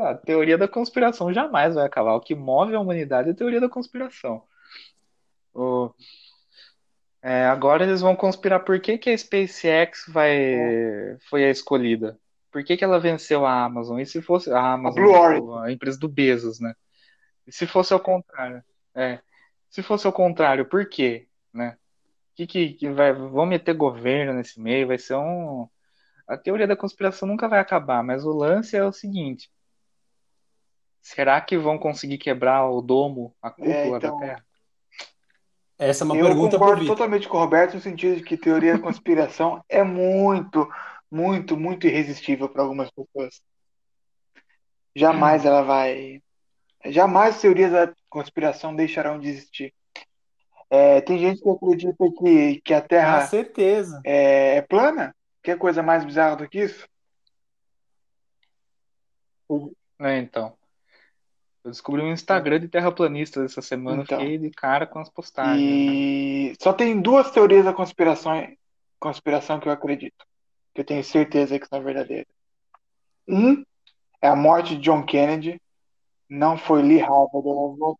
A 0.00 0.14
teoria 0.24 0.58
da 0.58 0.68
conspiração 0.68 1.32
jamais 1.32 1.74
vai 1.74 1.86
acabar. 1.86 2.14
O 2.14 2.20
que 2.20 2.34
move 2.34 2.74
a 2.74 2.80
humanidade 2.80 3.30
é 3.30 3.32
a 3.32 3.36
teoria 3.36 3.60
da 3.60 3.68
conspiração. 3.68 4.42
O... 5.54 5.90
É, 7.22 7.46
agora 7.46 7.84
eles 7.84 8.00
vão 8.00 8.14
conspirar 8.14 8.60
por 8.60 8.78
que, 8.80 8.96
que 8.96 9.10
a 9.10 9.16
SpaceX 9.16 10.04
vai... 10.08 11.18
foi 11.28 11.44
a 11.44 11.50
escolhida. 11.50 12.18
Por 12.50 12.62
que, 12.62 12.76
que 12.76 12.84
ela 12.84 13.00
venceu 13.00 13.44
a 13.44 13.64
Amazon? 13.64 13.98
E 14.00 14.06
se 14.06 14.22
fosse 14.22 14.50
a 14.50 14.72
Amazon, 14.72 15.58
a, 15.58 15.64
a 15.64 15.72
empresa 15.72 15.98
do 15.98 16.08
Bezos, 16.08 16.60
né? 16.60 16.74
E 17.46 17.52
se 17.52 17.66
fosse 17.66 17.92
ao 17.92 18.00
contrário? 18.00 18.62
É. 18.94 19.20
Se 19.70 19.82
fosse 19.82 20.06
ao 20.06 20.12
contrário, 20.12 20.66
por 20.66 20.88
quê? 20.88 21.28
Né? 21.52 21.76
Que, 22.34 22.46
que, 22.46 22.72
que 22.74 22.90
vai, 22.90 23.12
vão 23.12 23.46
meter 23.46 23.74
governo 23.74 24.32
nesse 24.32 24.60
meio, 24.60 24.86
vai 24.86 24.98
ser 24.98 25.16
um. 25.16 25.68
A 26.26 26.36
teoria 26.36 26.66
da 26.66 26.76
conspiração 26.76 27.26
nunca 27.26 27.48
vai 27.48 27.58
acabar, 27.58 28.02
mas 28.02 28.24
o 28.24 28.30
lance 28.30 28.76
é 28.76 28.84
o 28.84 28.92
seguinte: 28.92 29.50
será 31.00 31.40
que 31.40 31.56
vão 31.56 31.78
conseguir 31.78 32.18
quebrar 32.18 32.68
o 32.68 32.80
domo, 32.80 33.34
a 33.42 33.50
cúpula 33.50 33.74
é, 33.74 33.88
então... 33.88 34.18
da 34.20 34.26
Terra? 34.26 34.44
Essa 35.78 36.02
é 36.02 36.06
uma 36.06 36.16
eu 36.16 36.26
pergunta 36.26 36.56
Eu 36.56 36.58
concordo 36.58 36.86
totalmente 36.86 37.28
com 37.28 37.36
o 37.36 37.40
Roberto 37.40 37.74
no 37.74 37.80
sentido 37.80 38.16
de 38.16 38.24
que 38.24 38.36
teoria 38.36 38.72
da 38.72 38.82
conspiração 38.82 39.62
é 39.68 39.84
muito, 39.84 40.68
muito, 41.08 41.56
muito 41.56 41.86
irresistível 41.86 42.48
para 42.48 42.62
algumas 42.62 42.90
pessoas. 42.90 43.40
Jamais 44.94 45.44
ela 45.44 45.62
vai 45.62 46.20
Jamais 46.84 47.40
teorias 47.40 47.72
da 47.72 47.92
conspiração 48.08 48.74
deixarão 48.74 49.18
de 49.18 49.28
existir. 49.28 49.74
É, 50.70 51.00
tem 51.00 51.18
gente 51.18 51.42
que 51.42 51.48
acredita 51.48 52.04
que, 52.18 52.60
que 52.60 52.74
a 52.74 52.80
Terra 52.80 53.26
certeza. 53.26 54.00
É, 54.04 54.56
é 54.56 54.62
plana. 54.62 55.14
Quer 55.42 55.56
coisa 55.56 55.82
mais 55.82 56.04
bizarra 56.04 56.36
do 56.36 56.48
que 56.48 56.60
isso? 56.60 56.86
É, 60.00 60.18
então. 60.18 60.56
Eu 61.64 61.70
descobri 61.70 62.02
um 62.02 62.12
Instagram 62.12 62.60
de 62.60 62.68
terraplanistas 62.68 63.50
essa 63.50 63.60
semana, 63.60 64.02
então, 64.02 64.18
fiquei 64.18 64.38
de 64.38 64.50
cara 64.50 64.86
com 64.86 65.00
as 65.00 65.08
postagens. 65.08 65.60
E 65.60 66.54
só 66.60 66.72
tem 66.72 67.00
duas 67.00 67.30
teorias 67.30 67.64
da 67.64 67.72
conspiração, 67.72 68.46
conspiração 68.98 69.58
que 69.58 69.68
eu 69.68 69.72
acredito. 69.72 70.24
Que 70.74 70.82
eu 70.82 70.84
tenho 70.84 71.02
certeza 71.02 71.58
que 71.58 71.66
são 71.66 71.82
verdadeiras. 71.82 72.32
Um 73.26 73.64
é 74.22 74.28
a 74.28 74.36
morte 74.36 74.76
de 74.76 74.82
John 74.82 75.04
Kennedy, 75.04 75.60
não 76.28 76.56
foi 76.58 76.82
Lee 76.82 76.98
Harvard, 76.98 77.46
eu 77.46 77.98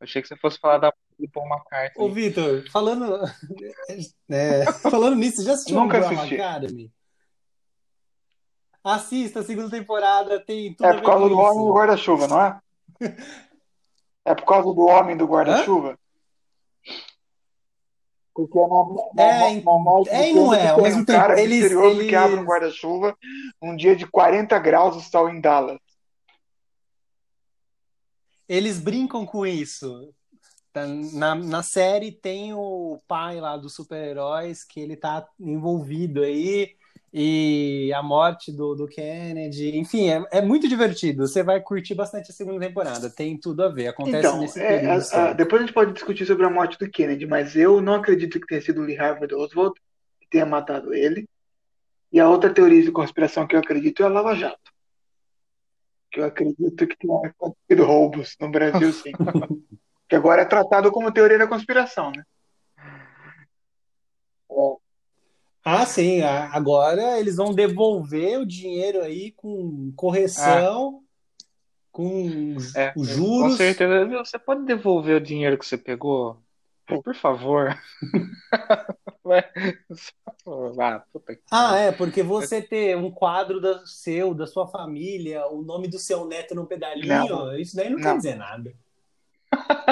Achei 0.00 0.20
que 0.20 0.28
você 0.28 0.36
fosse 0.36 0.58
falar 0.58 0.78
da 0.78 0.92
do 1.18 1.28
Paul 1.30 1.46
McCartney. 1.46 2.04
Ô, 2.04 2.10
Vitor, 2.10 2.64
falando, 2.70 3.20
é, 4.30 4.72
falando 4.72 5.16
nisso, 5.16 5.42
já 5.42 5.54
assistiu 5.54 5.76
Nunca 5.76 5.96
Umbrella 5.96 6.14
assisti. 6.14 6.34
Academy? 6.40 6.92
Assista, 8.84 9.40
a 9.40 9.42
segunda 9.42 9.70
temporada 9.70 10.38
tem 10.38 10.74
tudo 10.74 10.86
É 10.86 10.94
por 10.94 11.02
causa 11.02 11.28
do 11.28 11.38
Homem 11.38 11.64
do 11.64 11.72
Guarda-Chuva, 11.72 12.28
não 12.28 12.40
é? 12.40 12.60
É 14.24 14.34
por 14.34 14.44
causa 14.44 14.74
do 14.74 14.86
Homem 14.86 15.16
do 15.16 15.24
Guarda-Chuva? 15.24 15.96
Porque 18.34 18.58
é, 18.58 18.66
na, 18.66 19.22
é, 19.22 19.52
é 19.52 20.30
e 20.30 20.34
não 20.34 20.52
é, 20.52 20.68
ao 20.68 20.82
mesmo 20.82 21.02
um 21.02 21.04
tempo. 21.04 21.18
cara 21.18 21.40
eles, 21.40 21.60
misterioso 21.60 22.00
eles... 22.00 22.08
que 22.10 22.16
abre 22.16 22.36
um 22.36 22.44
guarda-chuva 22.44 23.16
um 23.62 23.76
dia 23.76 23.94
de 23.94 24.04
40 24.04 24.58
graus 24.58 24.96
o 24.96 25.00
sol 25.00 25.30
em 25.30 25.40
Dallas. 25.40 25.78
Eles 28.48 28.78
brincam 28.78 29.26
com 29.26 29.46
isso. 29.46 30.12
Tá, 30.72 30.86
na, 30.86 31.34
na 31.34 31.62
série 31.62 32.12
tem 32.12 32.52
o 32.52 33.00
pai 33.08 33.40
lá 33.40 33.56
dos 33.56 33.74
super-heróis 33.74 34.62
que 34.62 34.78
ele 34.78 34.94
tá 34.96 35.26
envolvido 35.40 36.22
aí 36.22 36.76
e 37.18 37.90
a 37.94 38.02
morte 38.02 38.52
do, 38.52 38.74
do 38.74 38.86
Kennedy, 38.86 39.78
enfim, 39.78 40.10
é, 40.10 40.22
é 40.32 40.42
muito 40.42 40.68
divertido. 40.68 41.26
Você 41.26 41.42
vai 41.42 41.62
curtir 41.62 41.94
bastante 41.94 42.30
a 42.30 42.34
segunda 42.34 42.60
temporada, 42.60 43.08
tem 43.08 43.38
tudo 43.38 43.64
a 43.64 43.68
ver. 43.68 43.88
Acontece 43.88 44.18
então, 44.18 44.38
nesse 44.38 44.60
é, 44.60 44.80
período. 44.80 45.02
A, 45.14 45.30
a, 45.30 45.32
depois 45.32 45.62
a 45.62 45.64
gente 45.64 45.74
pode 45.74 45.94
discutir 45.94 46.26
sobre 46.26 46.44
a 46.44 46.50
morte 46.50 46.78
do 46.78 46.90
Kennedy, 46.90 47.24
mas 47.24 47.56
eu 47.56 47.80
não 47.80 47.94
acredito 47.94 48.38
que 48.38 48.46
tenha 48.46 48.60
sido 48.60 48.82
o 48.82 48.84
Lee 48.84 48.96
Harvard 48.96 49.34
Oswald 49.34 49.80
que 50.20 50.28
tenha 50.28 50.44
matado 50.44 50.92
ele. 50.92 51.26
E 52.12 52.20
a 52.20 52.28
outra 52.28 52.52
teoria 52.52 52.82
de 52.82 52.92
conspiração 52.92 53.46
que 53.46 53.56
eu 53.56 53.60
acredito 53.60 54.02
é 54.02 54.06
a 54.06 54.10
Lava 54.10 54.34
Jato 54.34 54.75
que 56.10 56.20
eu 56.20 56.24
acredito 56.24 56.86
que 56.86 56.96
tenha 56.96 57.28
acontecido 57.28 57.84
roubos 57.84 58.36
no 58.40 58.50
Brasil, 58.50 58.92
sim. 58.92 59.12
que 60.08 60.16
agora 60.16 60.42
é 60.42 60.46
tratado 60.46 60.90
como 60.90 61.12
teoria 61.12 61.38
da 61.38 61.46
conspiração, 61.46 62.10
né? 62.10 62.22
É. 64.50 64.76
Ah, 65.64 65.84
sim. 65.84 66.22
Agora 66.22 67.18
eles 67.18 67.36
vão 67.36 67.52
devolver 67.52 68.38
o 68.38 68.46
dinheiro 68.46 69.02
aí 69.02 69.32
com 69.32 69.92
correção, 69.96 71.02
ah. 71.02 71.44
com 71.90 72.56
é, 72.76 72.92
juros. 72.96 73.52
Com 73.52 73.56
certeza. 73.56 74.06
Você 74.06 74.38
pode 74.38 74.64
devolver 74.64 75.16
o 75.16 75.20
dinheiro 75.20 75.58
que 75.58 75.66
você 75.66 75.76
pegou? 75.76 76.40
Por 76.86 77.14
favor. 77.14 77.76
ah, 81.50 81.72
ah, 81.72 81.76
é, 81.76 81.90
porque 81.90 82.22
você 82.22 82.62
ter 82.62 82.96
um 82.96 83.10
quadro 83.10 83.60
da, 83.60 83.84
seu, 83.84 84.32
da 84.32 84.46
sua 84.46 84.68
família, 84.68 85.46
o 85.48 85.62
nome 85.62 85.88
do 85.88 85.98
seu 85.98 86.24
neto 86.26 86.54
num 86.54 86.64
pedalinho, 86.64 87.28
não, 87.28 87.58
isso 87.58 87.74
daí 87.74 87.90
não, 87.90 87.96
não, 87.98 88.02
quer 88.02 88.16
dizer 88.16 88.36
nada. 88.36 88.72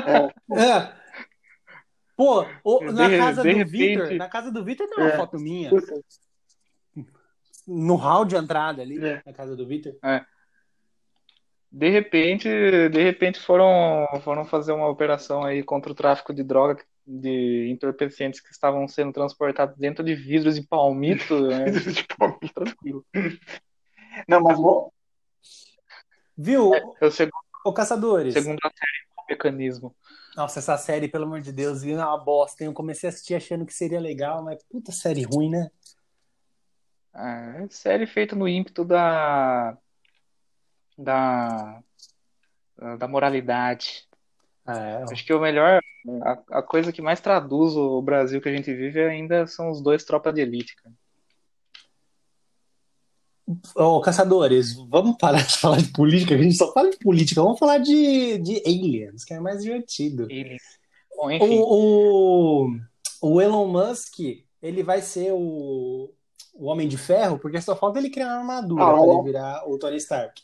É. 0.06 0.54
é. 0.60 0.92
Pô, 2.16 2.46
o, 2.62 2.92
na, 2.92 3.10
casa 3.10 3.42
repente... 3.42 3.70
Victor, 3.70 4.12
na 4.14 4.28
casa 4.28 4.52
do 4.52 4.64
Vitor 4.64 4.86
tem 4.88 4.98
uma 4.98 5.10
é. 5.10 5.16
foto 5.16 5.36
minha. 5.38 5.70
no 7.66 7.96
hall 7.96 8.24
de 8.24 8.36
entrada 8.36 8.82
ali, 8.82 9.04
É. 9.04 9.20
na 9.26 9.32
casa 9.32 9.56
do 9.56 9.66
Vitor. 9.66 9.96
De 11.76 11.90
repente, 11.90 12.48
de 12.88 13.02
repente 13.02 13.40
foram, 13.40 14.06
foram 14.22 14.44
fazer 14.44 14.70
uma 14.70 14.88
operação 14.88 15.42
aí 15.42 15.60
contra 15.60 15.90
o 15.90 15.94
tráfico 15.94 16.32
de 16.32 16.44
droga 16.44 16.80
de 17.04 17.68
entorpecentes 17.68 18.40
que 18.40 18.52
estavam 18.52 18.86
sendo 18.86 19.12
transportados 19.12 19.76
dentro 19.76 20.04
de 20.04 20.14
vidros 20.14 20.54
de 20.54 20.64
palmito, 20.64 21.34
né? 21.50 21.64
Tipo, 21.92 22.38
Tranquilo. 22.54 23.04
Não, 24.28 24.40
mas 24.40 24.56
vou- 24.56 24.92
Viu, 26.38 26.70
É 27.00 27.06
o 27.06 27.10
segundo, 27.10 27.42
ô 27.64 27.72
Caçadores? 27.72 28.34
segundo 28.34 28.58
a 28.62 28.68
série, 28.68 29.06
o 29.18 29.22
mecanismo. 29.28 29.96
Nossa, 30.36 30.60
essa 30.60 30.78
série, 30.78 31.08
pelo 31.08 31.24
amor 31.24 31.40
de 31.40 31.50
Deus, 31.50 31.82
viu? 31.82 32.00
É 32.00 32.04
uma 32.06 32.16
bosta. 32.24 32.62
hein? 32.62 32.68
Eu 32.70 32.72
comecei 32.74 33.08
a 33.08 33.12
assistir 33.12 33.34
achando 33.34 33.66
que 33.66 33.74
seria 33.74 33.98
legal, 33.98 34.44
mas 34.44 34.62
puta 34.70 34.92
série 34.92 35.24
ruim, 35.24 35.50
né? 35.50 35.68
Ah, 37.12 37.62
é 37.64 37.68
série 37.68 38.06
feita 38.06 38.36
no 38.36 38.46
ímpeto 38.48 38.84
da, 38.84 39.76
da, 40.96 41.82
da 42.98 43.08
moralidade. 43.08 44.06
É, 44.66 45.04
Acho 45.12 45.24
que 45.26 45.32
o 45.34 45.40
melhor, 45.40 45.80
a, 46.22 46.58
a 46.58 46.62
coisa 46.62 46.92
que 46.92 47.02
mais 47.02 47.20
traduz 47.20 47.76
o 47.76 48.00
Brasil 48.00 48.40
que 48.40 48.48
a 48.48 48.52
gente 48.56 48.72
vive 48.72 49.02
ainda 49.02 49.46
são 49.46 49.70
os 49.70 49.82
dois 49.82 50.04
tropas 50.04 50.34
de 50.34 50.40
elite, 50.40 50.74
cara. 50.76 50.94
Ô, 53.76 54.00
Caçadores, 54.00 54.72
vamos 54.88 55.16
parar 55.18 55.42
de 55.46 55.58
falar 55.58 55.76
de 55.76 55.92
política, 55.92 56.34
a 56.34 56.38
gente 56.38 56.56
só 56.56 56.72
fala 56.72 56.90
de 56.90 56.96
política. 56.96 57.42
Vamos 57.42 57.58
falar 57.58 57.76
de, 57.78 58.38
de 58.38 58.62
aliens, 58.66 59.22
que 59.22 59.34
é 59.34 59.40
mais 59.40 59.62
divertido. 59.62 60.26
Bom, 61.14 61.30
enfim, 61.30 61.58
O, 61.60 62.64
o, 63.20 63.30
o 63.34 63.40
Elon 63.42 63.68
Musk, 63.68 64.18
ele 64.62 64.82
vai 64.82 65.02
ser 65.02 65.32
o, 65.32 66.10
o 66.54 66.64
Homem 66.64 66.88
de 66.88 66.96
Ferro, 66.96 67.38
porque 67.38 67.60
só 67.60 67.76
falta 67.76 67.98
ele 67.98 68.08
criar 68.08 68.28
uma 68.28 68.38
armadura 68.38 68.82
Ah, 68.82 68.92
pra 68.94 69.02
é? 69.02 69.10
ele 69.10 69.22
virar 69.24 69.68
o 69.68 69.78
Tony 69.78 69.96
Stark. 69.98 70.42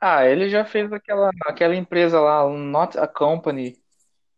Ah, 0.00 0.26
ele 0.26 0.48
já 0.48 0.64
fez 0.64 0.92
aquela, 0.92 1.30
aquela 1.44 1.76
empresa 1.76 2.20
lá, 2.20 2.44
o 2.44 2.56
Not 2.56 2.98
a 2.98 3.06
Company, 3.06 3.76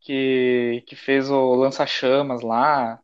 que, 0.00 0.82
que 0.86 0.96
fez 0.96 1.30
o 1.30 1.54
lança-chamas 1.54 2.42
lá. 2.42 3.00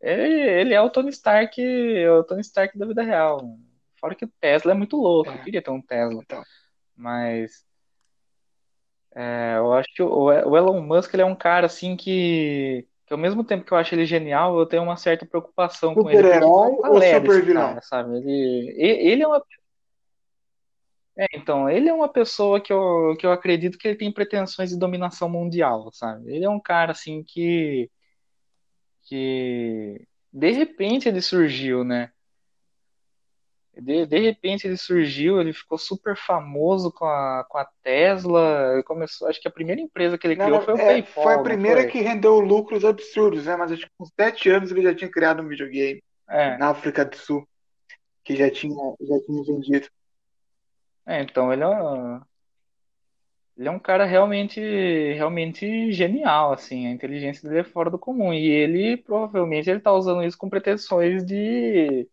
Ele, 0.00 0.40
ele 0.40 0.74
é 0.74 0.80
o 0.80 0.90
Tony 0.90 1.08
Stark, 1.08 1.60
é 1.60 2.10
o 2.10 2.22
Tony 2.22 2.42
Stark 2.42 2.76
da 2.78 2.86
vida 2.86 3.02
real. 3.02 3.56
Fora 3.98 4.14
que 4.14 4.26
o 4.26 4.32
Tesla 4.40 4.72
é 4.72 4.74
muito 4.74 4.96
louco, 4.96 5.30
eu 5.30 5.42
queria 5.42 5.62
ter 5.62 5.70
um 5.70 5.80
Tesla. 5.80 6.20
Então. 6.22 6.42
Mas 6.94 7.64
é, 9.14 9.54
eu 9.56 9.72
acho 9.72 9.88
que 9.94 10.02
o, 10.02 10.24
o 10.24 10.56
Elon 10.56 10.82
Musk 10.82 11.14
ele 11.14 11.22
é 11.22 11.26
um 11.26 11.34
cara 11.34 11.64
assim 11.64 11.96
que, 11.96 12.86
que 13.06 13.14
ao 13.14 13.18
mesmo 13.18 13.42
tempo 13.42 13.64
que 13.64 13.72
eu 13.72 13.78
acho 13.78 13.94
ele 13.94 14.04
genial, 14.04 14.58
eu 14.58 14.66
tenho 14.66 14.82
uma 14.82 14.98
certa 14.98 15.24
preocupação 15.24 15.94
com 15.94 16.10
ele. 16.10 16.18
Super-herói 16.18 16.72
ou 16.72 16.98
é 16.98 17.00
desse 17.00 17.14
super-vilão? 17.14 17.68
cara, 17.68 17.80
sabe? 17.80 18.18
Ele, 18.18 18.74
ele 18.76 19.22
é 19.22 19.26
uma 19.26 19.42
é, 21.18 21.26
então, 21.34 21.68
ele 21.68 21.88
é 21.88 21.94
uma 21.94 22.08
pessoa 22.12 22.60
que 22.60 22.72
eu, 22.72 23.16
que 23.18 23.26
eu 23.26 23.32
acredito 23.32 23.78
que 23.78 23.88
ele 23.88 23.96
tem 23.96 24.12
pretensões 24.12 24.70
de 24.70 24.78
dominação 24.78 25.28
mundial, 25.30 25.90
sabe? 25.92 26.30
Ele 26.34 26.44
é 26.44 26.50
um 26.50 26.60
cara 26.60 26.92
assim 26.92 27.22
que 27.24 27.90
que 29.04 30.06
de 30.32 30.50
repente 30.52 31.08
ele 31.08 31.22
surgiu, 31.22 31.84
né? 31.84 32.12
De, 33.78 34.06
de 34.06 34.18
repente 34.18 34.66
ele 34.66 34.76
surgiu, 34.76 35.40
ele 35.40 35.52
ficou 35.52 35.76
super 35.78 36.16
famoso 36.16 36.90
com 36.92 37.04
a, 37.04 37.44
com 37.48 37.58
a 37.58 37.64
Tesla, 37.82 38.82
começou, 38.86 39.28
acho 39.28 39.40
que 39.40 39.48
a 39.48 39.50
primeira 39.50 39.80
empresa 39.82 40.16
que 40.16 40.26
ele 40.26 40.36
Não, 40.36 40.44
criou 40.44 40.60
foi 40.60 40.74
o 40.74 40.78
é, 40.78 40.86
PayPal, 40.86 41.22
foi 41.22 41.34
a 41.34 41.38
primeira 41.38 41.82
foi? 41.82 41.90
que 41.90 42.00
rendeu 42.00 42.38
lucros 42.40 42.84
absurdos, 42.84 43.46
né? 43.46 43.56
Mas 43.56 43.72
acho 43.72 43.82
que 43.82 43.92
com 43.98 44.06
sete 44.06 44.48
anos 44.50 44.70
ele 44.70 44.82
já 44.82 44.94
tinha 44.94 45.10
criado 45.10 45.42
um 45.42 45.48
videogame 45.48 46.02
É, 46.28 46.58
na 46.58 46.70
África 46.70 47.04
do 47.04 47.16
Sul, 47.16 47.46
que 48.24 48.36
já 48.36 48.50
tinha, 48.50 48.74
já 49.00 49.20
tinha 49.26 49.44
vendido. 49.44 49.88
É, 51.06 51.22
então 51.22 51.52
ele 51.52 51.62
é, 51.62 51.68
um- 51.68 52.20
ele 53.56 53.68
é 53.68 53.70
um 53.70 53.78
cara 53.78 54.04
realmente, 54.04 54.60
realmente 55.14 55.90
genial, 55.92 56.52
assim, 56.52 56.86
a 56.86 56.90
inteligência 56.90 57.48
dele 57.48 57.60
é 57.60 57.64
fora 57.64 57.88
do 57.88 57.98
comum, 57.98 58.32
e 58.34 58.44
ele 58.46 58.96
provavelmente 58.98 59.70
ele 59.70 59.80
tá 59.80 59.92
usando 59.92 60.22
isso 60.22 60.36
com 60.36 60.50
pretensões 60.50 61.24
de 61.24 62.06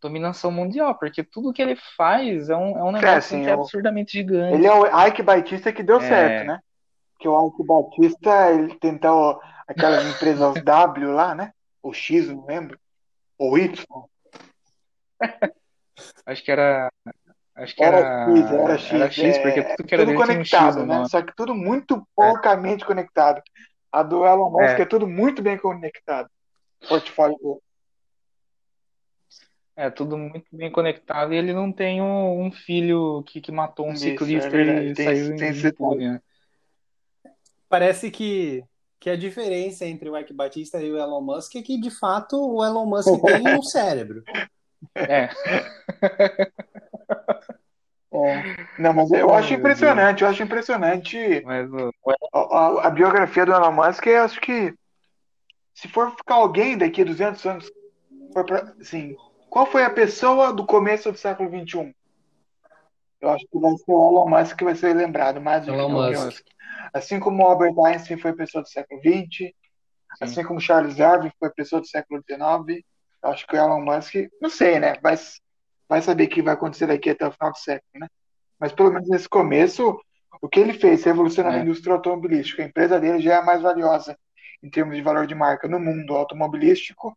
dominação 0.00 0.52
mundial, 0.52 0.94
porque 0.96 1.24
tudo 1.24 1.52
que 1.52 1.60
ele 1.60 1.74
faz 1.96 2.48
é 2.48 2.56
um, 2.56 2.78
é 2.78 2.84
um 2.84 2.92
negócio 2.92 3.18
assim, 3.18 3.42
que 3.42 3.50
é 3.50 3.52
absurdamente 3.52 4.12
gigante. 4.12 4.54
Ele 4.54 4.66
é 4.66 4.72
o 4.72 5.06
Ike 5.06 5.22
Batista 5.22 5.72
que 5.72 5.82
deu 5.82 5.96
É. 5.96 6.00
certo, 6.02 6.46
né? 6.46 6.60
Que 7.18 7.26
o 7.26 7.48
Ike 7.48 7.64
Batista, 7.66 8.52
ele 8.52 8.74
tentou 8.76 9.40
aquelas 9.66 10.04
empresas 10.06 10.62
W 10.62 11.12
lá, 11.12 11.34
né? 11.34 11.52
O 11.82 11.92
X, 11.92 12.28
não 12.28 12.46
lembro. 12.46 12.78
Ou 13.36 13.58
Y. 13.58 13.84
Acho 16.26 16.44
que 16.44 16.52
era. 16.52 16.92
Acho 17.58 17.74
que 17.74 17.82
Era 17.82 17.96
era. 17.98 18.30
X, 18.30 18.50
era 18.52 18.78
X. 18.78 18.92
Era 18.92 19.10
X, 19.10 19.18
é, 19.36 19.42
porque 19.42 19.62
tudo 19.62 19.88
que 19.88 19.94
era 19.94 20.04
tudo 20.04 20.14
tinha 20.14 20.18
um 20.38 20.44
X 20.44 20.50
conectado, 20.50 20.86
né? 20.86 20.94
nome. 20.96 21.10
Só 21.10 21.22
que 21.22 21.34
tudo 21.34 21.54
muito 21.54 22.06
porcamente 22.14 22.84
conectado. 22.84 23.42
A 23.90 24.02
do 24.02 24.24
Elon 24.24 24.50
Musk 24.50 24.78
É. 24.78 24.82
é 24.82 24.86
tudo 24.86 25.08
muito 25.08 25.42
bem 25.42 25.58
conectado. 25.58 26.28
O 26.84 26.88
portfólio 26.88 27.36
dele. 27.38 27.58
É, 29.74 29.90
tudo 29.90 30.16
muito 30.18 30.46
bem 30.52 30.70
conectado 30.70 31.32
e 31.32 31.36
ele 31.36 31.52
não 31.52 31.72
tem 31.72 32.00
um, 32.02 32.46
um 32.46 32.50
filho 32.52 33.22
que, 33.24 33.40
que 33.40 33.52
matou 33.52 33.86
um 33.86 33.92
Isso, 33.92 34.02
ciclista 34.04 34.56
é 34.56 34.84
e 34.86 34.94
Tem- 34.94 35.06
saiu 35.06 35.36
tem 35.36 35.48
esse 35.50 35.68
impune, 35.68 36.08
né? 36.10 36.20
Parece 37.68 38.10
que, 38.10 38.64
que 38.98 39.10
a 39.10 39.16
diferença 39.16 39.84
entre 39.84 40.08
o 40.08 40.18
Ike 40.18 40.32
Batista 40.32 40.80
e 40.80 40.90
o 40.90 40.98
Elon 40.98 41.20
Musk 41.20 41.54
é 41.56 41.62
que, 41.62 41.78
de 41.80 41.90
fato, 41.90 42.36
o 42.36 42.64
Elon 42.64 42.86
Musk 42.86 43.08
tem 43.22 43.48
um 43.56 43.62
cérebro. 43.62 44.22
É, 44.96 45.28
É. 48.10 48.56
Não, 48.78 48.94
mas 48.94 49.10
eu 49.12 49.34
acho 49.34 49.52
impressionante, 49.52 50.22
eu 50.22 50.28
acho 50.30 50.42
impressionante 50.42 51.42
mas 51.44 51.70
o, 51.70 51.90
a, 52.32 52.38
a- 52.38 52.86
a 52.86 52.90
biografia 52.90 53.44
do 53.44 53.52
Elon 53.52 53.70
Musk. 53.72 54.06
Eu 54.06 54.22
acho 54.22 54.40
que 54.40 54.72
se 55.74 55.88
for 55.88 56.10
ficar 56.12 56.36
alguém 56.36 56.78
daqui 56.78 57.02
a 57.02 57.04
200 57.04 57.44
anos, 57.44 57.70
for 58.32 58.46
pra, 58.46 58.72
assim, 58.80 59.14
qual 59.50 59.66
foi 59.66 59.84
a 59.84 59.90
pessoa 59.90 60.54
do 60.54 60.64
começo 60.64 61.12
do 61.12 61.18
século 61.18 61.50
XXI? 61.50 61.94
Eu 63.20 63.30
acho 63.30 63.44
que 63.50 63.58
vai 63.58 63.72
ser 63.72 63.92
o 63.92 64.10
Elon 64.10 64.28
Musk 64.28 64.56
que 64.56 64.64
vai 64.64 64.74
ser 64.74 64.94
lembrado 64.96 65.38
mais 65.40 65.66
do 65.66 65.72
que 65.72 65.78
Elon 65.78 65.92
qualquer 65.92 66.18
Musk. 66.24 66.46
Assim 66.94 67.20
como 67.20 67.42
o 67.42 67.46
Albert 67.46 67.74
Einstein 67.84 68.18
foi 68.18 68.32
pessoa 68.32 68.62
do 68.62 68.68
século 68.68 69.00
XX, 69.02 69.52
assim 70.20 70.42
como 70.44 70.60
Charles 70.60 70.96
Darwin 70.96 71.30
foi 71.38 71.50
pessoa 71.50 71.80
do 71.80 71.86
século 71.86 72.22
XIX, 72.26 72.82
eu 73.22 73.30
acho 73.30 73.46
que 73.46 73.54
o 73.54 73.58
Elon 73.58 73.82
Musk, 73.84 74.14
não 74.40 74.48
sei, 74.48 74.78
né? 74.80 74.94
Vai, 75.02 75.14
vai 75.88 76.02
saber 76.02 76.24
o 76.24 76.28
que 76.28 76.42
vai 76.42 76.54
acontecer 76.54 76.86
daqui 76.86 77.10
até 77.10 77.26
o 77.26 77.32
final 77.32 77.52
do 77.52 77.58
século, 77.58 77.90
né? 78.00 78.08
Mas 78.58 78.72
pelo 78.72 78.92
menos 78.92 79.08
nesse 79.08 79.28
começo, 79.28 79.98
o 80.42 80.48
que 80.48 80.60
ele 80.60 80.74
fez, 80.74 81.04
revolucionando 81.04 81.56
É. 81.56 81.60
a 81.60 81.62
indústria 81.64 81.94
automobilística, 81.94 82.62
a 82.62 82.66
empresa 82.66 83.00
dele 83.00 83.20
já 83.20 83.34
é 83.34 83.36
a 83.38 83.42
mais 83.42 83.62
valiosa 83.62 84.18
em 84.62 84.68
termos 84.68 84.96
de 84.96 85.02
valor 85.02 85.26
de 85.26 85.34
marca 85.34 85.68
no 85.68 85.78
mundo 85.78 86.14
automobilístico. 86.16 87.16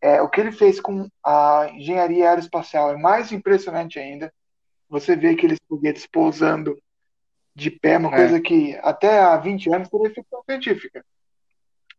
É, 0.00 0.20
o 0.22 0.28
que 0.28 0.40
ele 0.40 0.52
fez 0.52 0.80
com 0.80 1.08
a 1.24 1.68
engenharia 1.74 2.28
aeroespacial 2.30 2.92
é 2.92 2.96
mais 2.96 3.30
impressionante 3.32 3.98
ainda. 3.98 4.32
Você 4.88 5.14
vê 5.16 5.30
aqueles 5.30 5.58
foguetes 5.68 6.06
pousando 6.06 6.76
de 7.54 7.70
pé, 7.70 7.98
uma 7.98 8.08
É. 8.12 8.16
coisa 8.16 8.40
que 8.40 8.76
até 8.82 9.20
há 9.20 9.36
20 9.36 9.72
anos 9.72 9.88
seria 9.88 10.10
ficção 10.14 10.42
científica. 10.48 11.04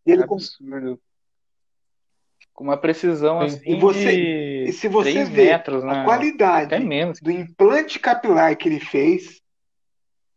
E 0.06 0.12
ele 0.12 0.26
com- 0.26 0.36
absurdo. 0.36 1.00
Com 2.54 2.66
uma 2.66 2.78
precisão 2.78 3.40
Sim. 3.40 3.46
assim 3.46 3.62
E 3.66 3.76
você- 3.80 4.66
de 4.66 4.72
se 4.74 4.88
você 4.88 5.12
3 5.12 5.30
vê 5.30 5.46
metros, 5.48 5.84
né? 5.84 6.02
a 6.02 6.04
qualidade 6.06 6.76
do 7.22 7.32
implante 7.32 8.00
capilar 8.00 8.56
que 8.56 8.70
ele 8.70 8.80
fez, 8.80 9.42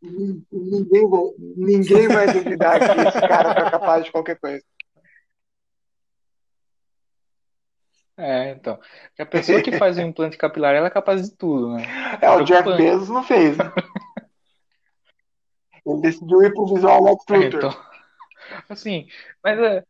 nin- 0.01 0.43
ninguém 0.51 1.09
vai, 1.09 1.21
ninguém 1.57 2.09
vai 2.09 2.33
duvidar 2.33 2.79
que 2.79 2.85
esse 3.01 3.21
cara 3.29 3.55
foi 3.55 3.71
capaz 3.71 4.05
de 4.05 4.11
qualquer 4.11 4.39
coisa. 4.39 4.65
É, 8.19 8.53
então. 8.53 8.79
Que 9.15 9.21
a 9.23 9.27
pessoa 9.27 9.61
que 9.61 9.73
faz 9.73 9.99
o 9.99 10.01
implante 10.01 10.39
capilar, 10.39 10.75
ela 10.75 10.87
é 10.87 10.91
capaz 10.91 11.23
de 11.29 11.37
tudo, 11.37 11.75
né? 11.75 11.85
É, 12.23 12.31
o 12.31 12.43
Jeff. 12.45 12.65
Bezos 12.77 13.11
não 13.11 13.23
fez, 13.23 13.59
né? 13.59 13.71
Ele 15.85 16.01
decidiu 16.01 16.43
ir 16.43 16.53
pro 16.53 16.67
visual 16.67 17.05
Lex 17.05 17.23
É, 17.31 17.37
então, 17.47 17.71
assim, 18.69 19.07
mas 19.45 19.59
é, 19.59 19.85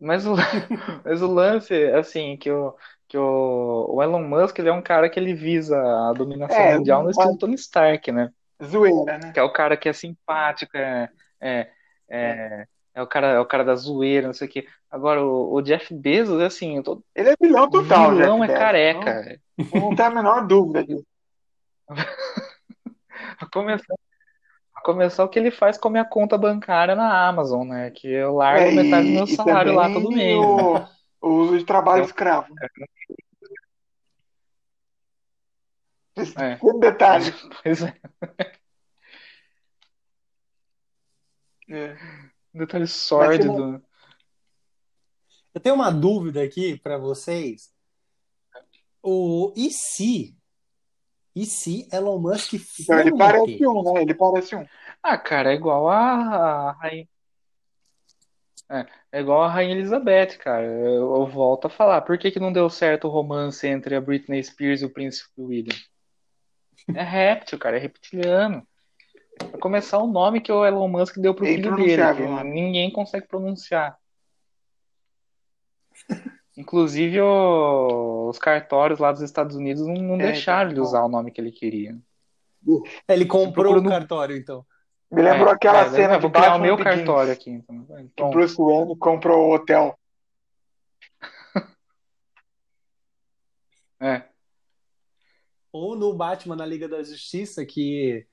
mas 0.00 0.26
o, 0.26 0.34
mas 1.04 1.22
o 1.22 1.26
lance, 1.26 1.74
assim, 1.92 2.36
que 2.36 2.50
o, 2.50 2.74
que 3.08 3.16
o, 3.16 3.86
o 3.88 4.02
Elon 4.02 4.22
Musk, 4.22 4.58
ele 4.58 4.68
é 4.68 4.72
um 4.72 4.82
cara 4.82 5.08
que 5.08 5.18
ele 5.18 5.34
visa 5.34 5.78
a 6.08 6.12
dominação 6.12 6.58
É, 6.58 6.76
mundial 6.76 7.02
no 7.02 7.10
estilo 7.10 7.38
Tony 7.38 7.54
Stark, 7.54 8.10
né? 8.10 8.30
Zoeira, 8.62 9.18
né? 9.18 9.32
Que 9.32 9.38
é 9.38 9.42
o 9.42 9.52
cara 9.52 9.76
que 9.76 9.88
é 9.88 9.92
simpático, 9.92 10.76
é, 10.76 11.08
é, 11.40 11.70
é, 12.08 12.66
é 12.94 13.02
o 13.02 13.06
cara, 13.06 13.28
é 13.28 13.40
o 13.40 13.46
cara 13.46 13.64
da 13.64 13.74
zoeira, 13.74 14.26
não 14.26 14.34
sei 14.34 14.48
o 14.48 14.50
quê. 14.50 14.66
Agora, 14.90 15.24
o, 15.24 15.54
o 15.54 15.62
Jeff 15.62 15.92
Bezos, 15.92 16.40
assim, 16.40 16.80
todo 16.82 17.04
Ele 17.14 17.30
é 17.30 17.34
vilão 17.40 17.68
total, 17.68 18.14
vilão 18.14 18.40
Jeff 18.40 18.44
é 18.44 18.46
Bezos. 18.46 18.58
careca. 18.58 19.40
Não, 19.72 19.80
não 19.80 19.96
tem 19.96 20.06
a 20.06 20.10
menor 20.10 20.46
dúvida 20.46 20.84
disso. 20.84 21.06
A 21.88 21.96
começar 24.84 25.24
o 25.24 25.28
que 25.28 25.38
ele 25.38 25.50
faz 25.50 25.78
com 25.78 25.88
a 25.88 25.90
minha 25.90 26.04
conta 26.04 26.36
bancária 26.36 26.94
na 26.94 27.26
Amazon, 27.26 27.66
né? 27.66 27.90
Que 27.90 28.06
eu 28.06 28.34
largo 28.34 28.66
é, 28.66 28.70
metade 28.70 29.06
do 29.08 29.12
meu 29.14 29.26
salário 29.26 29.74
lá 29.74 29.90
todo 29.90 30.10
mês. 30.10 30.36
O, 30.36 30.86
o 31.22 31.28
uso 31.40 31.58
de 31.58 31.64
trabalho 31.64 32.02
eu... 32.02 32.06
escravo. 32.06 32.54
É. 36.16 36.52
é. 36.52 36.58
Um 36.62 36.78
detalhe. 36.78 37.32
Pois 37.64 37.82
é. 37.82 37.96
é. 41.70 41.96
Um 42.54 42.58
detalhe 42.58 42.86
sórdido. 42.86 43.82
Eu 45.54 45.60
tenho 45.60 45.74
uma 45.74 45.90
dúvida 45.90 46.42
aqui 46.42 46.78
para 46.78 46.98
vocês. 46.98 47.72
O 49.02 49.52
e 49.56 49.70
se 49.70 50.36
e 51.34 51.44
se 51.46 51.88
Elon 51.92 52.18
Musk 52.18 52.54
for 52.86 53.00
ele 53.00 53.10
um 53.10 53.18
parece 53.18 53.50
ET? 53.52 53.66
um, 53.66 53.82
né? 53.82 54.02
Ele 54.02 54.14
parece 54.14 54.54
um. 54.56 54.66
Ah, 55.02 55.18
cara, 55.18 55.52
é 55.52 55.56
igual 55.56 55.88
a, 55.88 56.70
a 56.70 56.72
rainha. 56.72 57.08
É, 58.70 58.86
é 59.12 59.20
igual 59.20 59.42
a 59.42 59.48
Rainha 59.50 59.74
Elizabeth, 59.74 60.38
cara. 60.38 60.64
Eu, 60.64 61.14
eu 61.16 61.26
volto 61.26 61.66
a 61.66 61.70
falar. 61.70 62.00
Por 62.02 62.16
que 62.18 62.30
que 62.30 62.40
não 62.40 62.52
deu 62.52 62.68
certo 62.70 63.06
o 63.06 63.10
romance 63.10 63.66
entre 63.66 63.94
a 63.94 64.00
Britney 64.00 64.42
Spears 64.42 64.80
e 64.82 64.86
o 64.86 64.90
Príncipe 64.92 65.30
William? 65.38 65.76
É 66.94 67.02
réptil, 67.02 67.58
cara, 67.58 67.76
é 67.76 67.80
reptiliano. 67.80 68.66
Pra 69.38 69.58
começar, 69.60 69.98
o 69.98 70.06
nome 70.06 70.40
que 70.40 70.50
o 70.52 70.64
Elon 70.64 70.88
Musk 70.88 71.18
deu 71.18 71.34
pro 71.34 71.44
É 71.44 71.54
filho 71.54 71.74
dele, 71.76 72.02
mano. 72.26 72.50
ninguém 72.50 72.90
consegue 72.90 73.26
pronunciar. 73.28 73.98
Inclusive, 76.56 77.20
o- 77.20 78.28
os 78.28 78.38
cartórios 78.38 79.00
lá 79.00 79.10
dos 79.12 79.22
Estados 79.22 79.56
Unidos 79.56 79.86
não, 79.86 79.94
não 79.94 80.14
É, 80.16 80.26
deixaram 80.32 80.70
ele 80.70 80.74
então. 80.78 80.84
usar 80.84 81.04
o 81.04 81.08
nome 81.08 81.30
que 81.30 81.40
ele 81.40 81.50
queria. 81.50 81.98
Ele 83.08 83.26
comprou 83.26 83.64
procura 83.66 83.78
o 83.80 83.82
no- 83.82 83.90
cartório, 83.90 84.36
então. 84.36 84.64
Me 85.10 85.20
lembrou 85.22 85.48
É, 85.50 85.52
aquela 85.52 85.82
é, 85.82 85.90
cena 85.90 86.18
vou 86.18 86.30
criar 86.30 86.46
o 86.46 86.50
Batman 86.52 86.64
meu 86.66 86.76
Begins, 86.76 86.94
cartório 86.96 87.32
aqui. 87.32 87.50
Então. 87.50 88.08
Pronto. 88.16 88.32
Bruce 88.32 88.56
Wayne 88.56 88.96
comprou 88.98 89.48
o 89.48 89.54
hotel. 89.54 89.98
É. 94.00 94.22
Ou 95.72 95.96
no 95.96 96.14
Batman 96.14 96.56
na 96.56 96.66
Liga 96.66 96.88
da 96.88 97.02
Justiça, 97.02 97.64
que, 97.64 98.26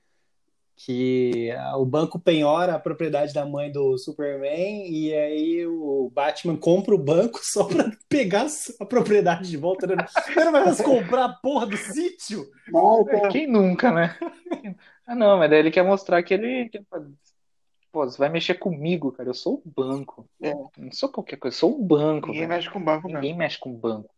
que 0.76 1.50
ah, 1.52 1.76
o 1.76 1.84
banco 1.84 2.18
penhora 2.18 2.74
a 2.74 2.78
propriedade 2.78 3.32
da 3.32 3.46
mãe 3.46 3.70
do 3.70 3.96
Superman 3.98 4.88
e 4.88 5.14
aí 5.14 5.66
o 5.66 6.10
Batman 6.12 6.56
compra 6.56 6.94
o 6.94 6.98
banco 6.98 7.38
só 7.44 7.64
pra 7.64 7.90
pegar 8.08 8.46
a 8.80 8.84
propriedade 8.84 9.48
de 9.48 9.56
volta. 9.56 9.86
Né? 9.86 9.96
Não 10.36 10.52
vai 10.52 10.64
mais 10.64 10.80
comprar 10.80 11.24
a 11.24 11.32
porra 11.32 11.66
do 11.66 11.76
sítio? 11.76 12.50
Mas, 12.68 13.06
é, 13.08 13.28
Quem 13.28 13.46
nunca, 13.46 13.92
né? 13.92 14.18
Ah, 15.06 15.14
não, 15.14 15.38
mas 15.38 15.50
daí 15.50 15.58
ele 15.58 15.70
quer 15.70 15.84
mostrar 15.84 16.22
que 16.22 16.34
ele. 16.34 16.70
Pô, 17.90 18.04
você 18.04 18.16
vai 18.16 18.28
mexer 18.30 18.54
comigo, 18.54 19.12
cara. 19.12 19.28
Eu 19.28 19.34
sou 19.34 19.54
o 19.54 19.62
banco. 19.64 20.28
É. 20.40 20.54
Não 20.78 20.92
sou 20.92 21.08
qualquer 21.10 21.36
coisa, 21.36 21.54
eu 21.54 21.58
sou 21.58 21.78
o 21.78 21.84
banco. 21.84 22.28
ninguém 22.28 22.46
velho. 22.46 22.54
mexe 22.54 22.70
com 22.70 22.82
banco 22.82 23.06
Ninguém 23.08 23.22
mesmo. 23.22 23.38
mexe 23.38 23.58
com 23.58 23.72
banco. 23.74 24.14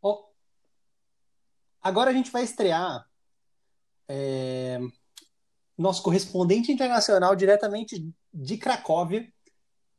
Ó, 0.00 0.24
agora 1.82 2.10
a 2.10 2.14
gente 2.14 2.30
vai 2.30 2.42
estrear 2.44 3.06
é, 4.08 4.80
nosso 5.76 6.02
correspondente 6.02 6.72
internacional 6.72 7.34
diretamente 7.34 8.08
de 8.32 8.56
Cracóvia. 8.56 9.26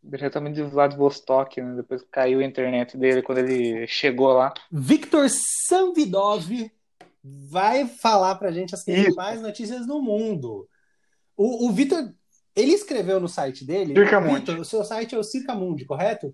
Diretamente 0.02 0.56
de 0.56 0.64
Vladivostok, 0.64 1.62
né? 1.62 1.76
Depois 1.76 2.04
caiu 2.12 2.40
a 2.40 2.46
internet 2.46 2.98
dele 2.98 3.22
quando 3.22 3.40
ele 3.40 3.88
chegou 3.88 4.34
lá. 4.34 4.54
Victor 4.72 5.28
Samvidov 5.68 6.72
vai 7.24 7.88
falar 7.88 8.36
pra 8.36 8.52
gente 8.52 8.76
as 8.76 8.82
Isso. 8.82 8.92
principais 8.92 9.42
notícias 9.42 9.88
do 9.88 10.02
mundo. 10.02 10.70
O, 11.36 11.68
o 11.68 11.72
Victor, 11.72 12.14
ele 12.56 12.72
escreveu 12.72 13.20
no 13.20 13.28
site 13.28 13.66
dele. 13.66 13.96
Circamundi. 13.96 14.36
Victor, 14.36 14.60
o 14.60 14.66
seu 14.66 14.84
site 14.84 15.16
é 15.16 15.18
o 15.18 15.24
Circamundi, 15.24 15.86
correto? 15.86 16.34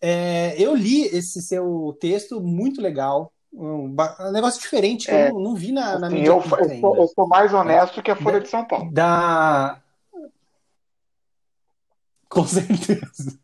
É, 0.00 0.60
eu 0.60 0.74
li 0.74 1.04
esse 1.04 1.40
seu 1.42 1.96
texto, 2.00 2.40
muito 2.40 2.80
legal. 2.80 3.32
Um, 3.52 3.88
ba- 3.88 4.16
um 4.20 4.32
negócio 4.32 4.60
diferente 4.60 5.06
que 5.06 5.12
É, 5.12 5.28
eu 5.28 5.34
não, 5.34 5.40
não 5.40 5.54
vi 5.54 5.72
na, 5.72 5.98
na 5.98 6.06
Assim, 6.06 6.16
mídia 6.16 6.30
eu, 6.30 6.36
eu, 6.36 6.80
sou, 6.80 6.96
eu 6.96 7.06
sou 7.08 7.28
mais 7.28 7.52
honesto 7.52 8.02
que 8.02 8.10
a 8.10 8.16
Folha 8.16 8.40
de 8.40 8.48
São 8.48 8.66
Paulo. 8.66 8.90
Da... 8.92 9.80
Com 12.28 12.46
certeza. 12.46 13.38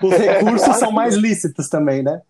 Os 0.00 0.14
recursos 0.16 0.76
são 0.76 0.92
mais 0.92 1.16
lícitos 1.16 1.68
também, 1.68 2.02
né? 2.02 2.22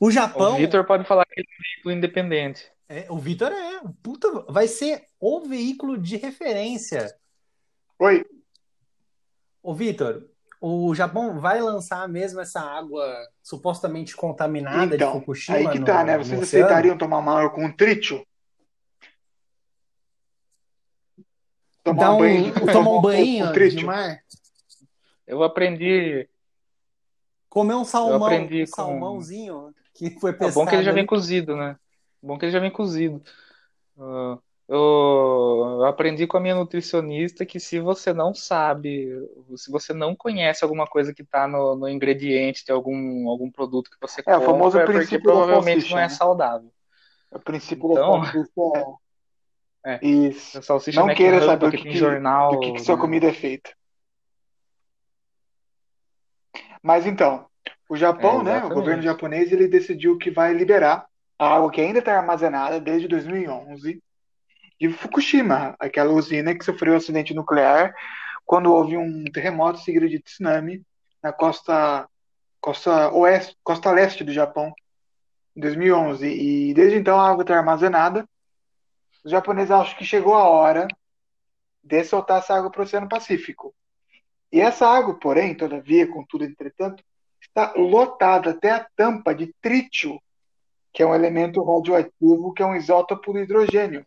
O 0.00 0.06
O 0.06 0.10
Japão. 0.10 0.56
Vitor 0.56 0.86
pode 0.86 1.04
falar 1.04 1.26
que 1.26 1.40
ele 1.40 1.46
é 1.48 1.52
um 1.52 1.62
veículo 1.62 1.94
independente. 1.94 2.72
É, 2.88 3.06
o 3.10 3.18
Vitor 3.18 3.52
é. 3.52 3.80
Puta, 4.02 4.30
vai 4.48 4.66
ser 4.68 5.04
o 5.20 5.40
veículo 5.40 5.98
de 5.98 6.16
referência. 6.16 7.14
Oi, 7.98 8.24
Ô, 9.62 9.74
Vitor, 9.74 10.28
o 10.66 10.94
Japão 10.94 11.38
vai 11.38 11.60
lançar 11.60 12.08
mesmo 12.08 12.40
essa 12.40 12.58
água 12.58 13.04
supostamente 13.42 14.16
contaminada 14.16 14.86
de 14.88 14.94
então, 14.94 15.12
Fukushima? 15.12 15.58
aí 15.58 15.68
que 15.68 15.78
no- 15.78 15.84
tá, 15.84 16.02
né? 16.02 16.16
Vocês 16.16 16.42
aceitariam 16.42 16.96
tomar 16.96 17.18
uma 17.18 17.38
água 17.38 17.50
com 17.50 17.70
trítio? 17.70 18.26
Tomar 21.82 22.00
Dar 22.00 22.12
um 22.12 22.18
banho 22.18 22.42
de 22.44 22.52
tomar 22.72 22.90
um 22.90 22.94
com 22.94 23.00
banho 23.02 23.68
de 23.68 23.84
mar? 23.84 24.20
Eu 25.26 25.42
aprendi. 25.42 26.28
Comer 27.50 27.74
um 27.74 27.84
salmão, 27.84 28.24
aprendi 28.24 28.66
com- 28.66 28.72
salmãozinho 28.74 29.74
que 29.92 30.18
foi 30.18 30.30
É 30.30 30.34
pescado. 30.34 30.54
bom 30.54 30.66
que 30.66 30.74
ele 30.76 30.82
já 30.82 30.92
vem 30.92 31.04
cozido, 31.06 31.56
né? 31.56 31.76
Bom 32.22 32.38
que 32.38 32.46
ele 32.46 32.52
já 32.52 32.58
vem 32.58 32.70
cozido. 32.70 33.22
Ah, 33.98 34.38
eu, 34.66 35.84
aprendi 35.84 36.26
com 36.26 36.36
a 36.36 36.40
minha 36.40 36.54
nutricionista 36.54 37.44
que 37.44 37.60
se 37.60 37.78
você 37.78 38.12
não 38.12 38.32
sabe, 38.32 39.08
se 39.56 39.70
você 39.70 39.92
não 39.92 40.16
conhece 40.16 40.64
alguma 40.64 40.86
coisa 40.86 41.12
que 41.12 41.22
está 41.22 41.46
no, 41.46 41.76
no 41.76 41.88
ingrediente 41.88 42.64
de 42.64 42.72
algum, 42.72 43.28
algum 43.28 43.50
produto 43.50 43.90
que 43.90 43.96
você 44.00 44.22
É, 44.26 44.36
o 44.36 44.40
famoso 44.40 44.78
compra, 44.78 44.80
é 44.80 44.84
porque 44.84 44.98
princípio 44.98 45.22
provavelmente 45.22 45.90
não 45.90 45.98
é 45.98 46.02
né? 46.02 46.08
saudável. 46.08 46.72
O 47.30 47.38
princípio 47.38 47.92
Então- 47.92 48.20
da 48.20 48.26
salsicha 48.32 48.50
é... 48.76 48.84
É. 49.86 49.98
Isso. 50.02 50.62
Salsicha 50.62 50.98
Não 51.04 51.14
queira 51.14 51.36
McHump, 51.36 51.50
saber 51.50 51.66
o 51.66 51.70
que 51.70 51.90
que, 51.90 51.98
jornal. 51.98 52.52
do 52.52 52.60
que, 52.60 52.72
que 52.72 52.78
sua 52.78 52.94
né? 52.94 53.00
comida 53.02 53.26
é 53.28 53.34
feita. 53.34 53.70
Mas 56.82 57.04
então, 57.06 57.46
o 57.88 57.94
Japão, 57.94 58.40
É, 58.40 58.44
né, 58.44 58.64
o 58.64 58.70
governo 58.70 59.02
japonês, 59.02 59.52
ele 59.52 59.68
decidiu 59.68 60.16
que 60.16 60.30
vai 60.30 60.54
liberar 60.54 61.06
a 61.38 61.54
água 61.56 61.70
que 61.70 61.82
ainda 61.82 61.98
está 61.98 62.16
armazenada 62.16 62.80
desde 62.80 63.06
2011 63.08 64.02
de 64.80 64.90
Fukushima, 64.90 65.74
aquela 65.78 66.12
usina 66.12 66.54
que 66.54 66.64
sofreu 66.64 66.94
um 66.94 66.96
acidente 66.96 67.34
nuclear 67.34 67.94
quando 68.44 68.72
houve 68.72 68.96
um 68.96 69.24
terremoto 69.24 69.78
seguido 69.80 70.08
de 70.08 70.18
tsunami 70.18 70.82
na 71.22 71.32
costa 71.32 72.08
costa 72.60 73.12
oeste, 73.12 73.56
costa 73.62 73.90
leste 73.90 74.24
do 74.24 74.32
Japão 74.32 74.72
em 75.54 75.60
2011. 75.60 76.26
E 76.26 76.74
desde 76.74 76.98
então 76.98 77.20
a 77.20 77.28
água 77.28 77.42
está 77.42 77.56
armazenada. 77.56 78.26
Os 79.24 79.30
japoneses 79.30 79.70
acham 79.70 79.96
que 79.96 80.04
chegou 80.04 80.34
a 80.34 80.48
hora 80.48 80.88
de 81.82 82.04
soltar 82.04 82.38
essa 82.38 82.54
água 82.54 82.70
para 82.70 82.80
o 82.80 82.84
Oceano 82.84 83.08
Pacífico. 83.08 83.74
E 84.50 84.60
essa 84.60 84.86
água, 84.86 85.18
porém, 85.18 85.54
todavia, 85.54 86.10
contudo, 86.10 86.44
entretanto, 86.44 87.02
está 87.40 87.74
lotada 87.76 88.50
até 88.50 88.70
a 88.70 88.86
tampa 88.96 89.34
de 89.34 89.54
trítio, 89.60 90.18
que 90.92 91.02
é 91.02 91.06
um 91.06 91.14
elemento 91.14 91.62
radioativo, 91.62 92.54
que 92.54 92.62
é 92.62 92.66
um 92.66 92.76
isótopo 92.76 93.32
do 93.32 93.40
hidrogênio. 93.40 94.06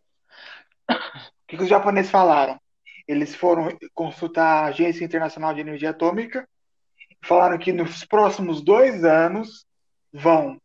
O 0.89 1.47
que 1.47 1.57
que 1.57 1.63
os 1.63 1.69
japoneses 1.69 2.11
falaram? 2.11 2.59
Eles 3.07 3.35
foram 3.35 3.69
consultar 3.93 4.63
a 4.63 4.67
Agência 4.67 5.03
Internacional 5.05 5.53
de 5.53 5.61
Energia 5.61 5.91
Atômica 5.91 6.47
e 7.09 7.25
falaram 7.25 7.57
que 7.57 7.71
nos 7.71 8.03
próximos 8.05 8.61
dois 8.61 9.03
anos 9.03 9.65
vão 10.13 10.59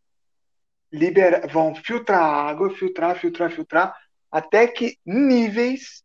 liberar, 0.92 1.46
vão 1.48 1.74
filtrar 1.74 2.20
a 2.20 2.48
água, 2.48 2.70
filtrar, 2.74 3.16
filtrar, 3.18 3.50
filtrar, 3.50 3.96
até 4.30 4.66
que 4.66 4.96
níveis 5.06 6.02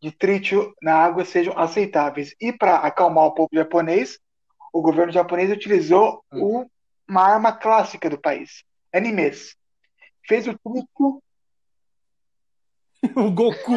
de 0.00 0.12
trítio 0.12 0.74
na 0.82 0.94
água 0.94 1.24
sejam 1.24 1.58
aceitáveis. 1.58 2.34
E 2.40 2.52
para 2.52 2.76
acalmar 2.76 3.24
o 3.24 3.32
povo 3.34 3.50
japonês, 3.52 4.18
o 4.72 4.80
governo 4.80 5.12
japonês 5.12 5.50
utilizou 5.50 6.22
o- 6.32 6.66
uma 7.08 7.22
arma 7.22 7.52
clássica 7.52 8.08
do 8.08 8.20
país, 8.20 8.64
animes. 8.92 9.56
Fez 10.26 10.46
o 10.46 10.58
trítio. 10.58 11.22
O 13.16 13.30
Goku. 13.30 13.72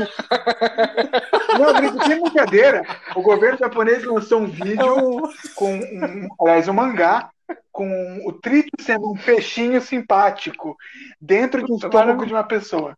Não, 1.60 1.74
brinco, 1.74 2.06
sem 2.06 2.22
brincadeira. 2.22 2.84
O 3.16 3.22
governo 3.22 3.58
japonês 3.58 4.04
lançou 4.04 4.42
um 4.42 4.46
É 4.46 4.48
vídeo 4.48 4.98
o... 5.26 5.30
com, 5.56 5.74
um, 5.76 6.28
aliás, 6.42 6.68
um 6.68 6.74
mangá 6.74 7.30
com 7.72 8.22
o 8.26 8.34
trítio 8.34 8.72
sendo 8.80 9.12
um 9.12 9.16
peixinho 9.16 9.80
simpático 9.82 10.76
dentro 11.20 11.64
de 11.66 11.72
um 11.72 11.76
estômago 11.76 12.26
de 12.26 12.34
uma 12.34 12.44
pessoa. 12.44 12.98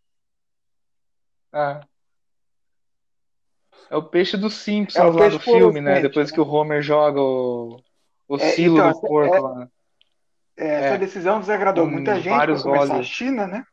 Ah. 1.51 1.81
É 3.89 3.97
o 3.97 4.03
peixe 4.03 4.37
dos 4.37 4.53
Simpsons 4.53 5.15
É 5.15 5.19
lá 5.19 5.29
do 5.29 5.39
filme, 5.39 5.81
né? 5.81 5.99
Depois 5.99 6.29
né? 6.29 6.35
que 6.35 6.41
o 6.41 6.47
Homer 6.47 6.81
joga 6.81 7.19
o, 7.19 7.81
o 8.27 8.35
É, 8.35 8.39
silo 8.51 8.77
então, 8.77 8.91
do 8.91 9.01
porco 9.01 9.35
é- 9.35 9.39
lá. 9.39 9.67
É, 10.55 10.67
Essa 10.67 10.95
É. 10.95 10.97
decisão 10.97 11.39
desagradou 11.39 11.85
Com 11.85 11.91
muita 11.91 12.15
gente, 12.19 12.35
vários 12.35 12.63
começar 12.63 12.97
a. 12.97 13.03
China, 13.03 13.47
né? 13.47 13.63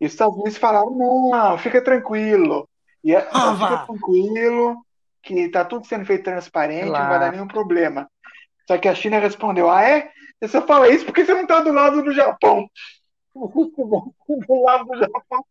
E 0.00 0.06
os 0.06 0.12
Estados 0.12 0.34
Unidos 0.36 0.58
falaram, 0.58 0.90
não, 0.90 1.56
fica 1.58 1.82
tranquilo. 1.82 2.68
E 3.02 3.14
é- 3.14 3.28
Ah, 3.30 3.52
fica 3.54 3.76
vá. 3.76 3.86
tranquilo, 3.86 4.84
que 5.22 5.48
tá 5.48 5.64
tudo 5.64 5.86
sendo 5.86 6.04
feito 6.04 6.24
transparente, 6.24 6.86
não 6.86 7.08
vai 7.08 7.18
dar 7.20 7.32
nenhum 7.32 7.48
problema. 7.48 8.08
Só 8.66 8.78
que 8.78 8.88
a 8.88 8.94
China 8.94 9.18
respondeu, 9.18 9.70
ah, 9.70 9.82
é? 9.82 10.10
Você 10.40 10.48
só 10.48 10.62
fala 10.66 10.88
isso 10.88 11.04
porque 11.04 11.24
você 11.24 11.34
não 11.34 11.46
tá 11.46 11.60
do 11.60 11.72
lado 11.72 12.02
do 12.02 12.12
Japão. 12.12 12.68
Do 13.34 14.62
lado 14.62 14.84
do 14.84 14.96
Japão. 14.98 15.44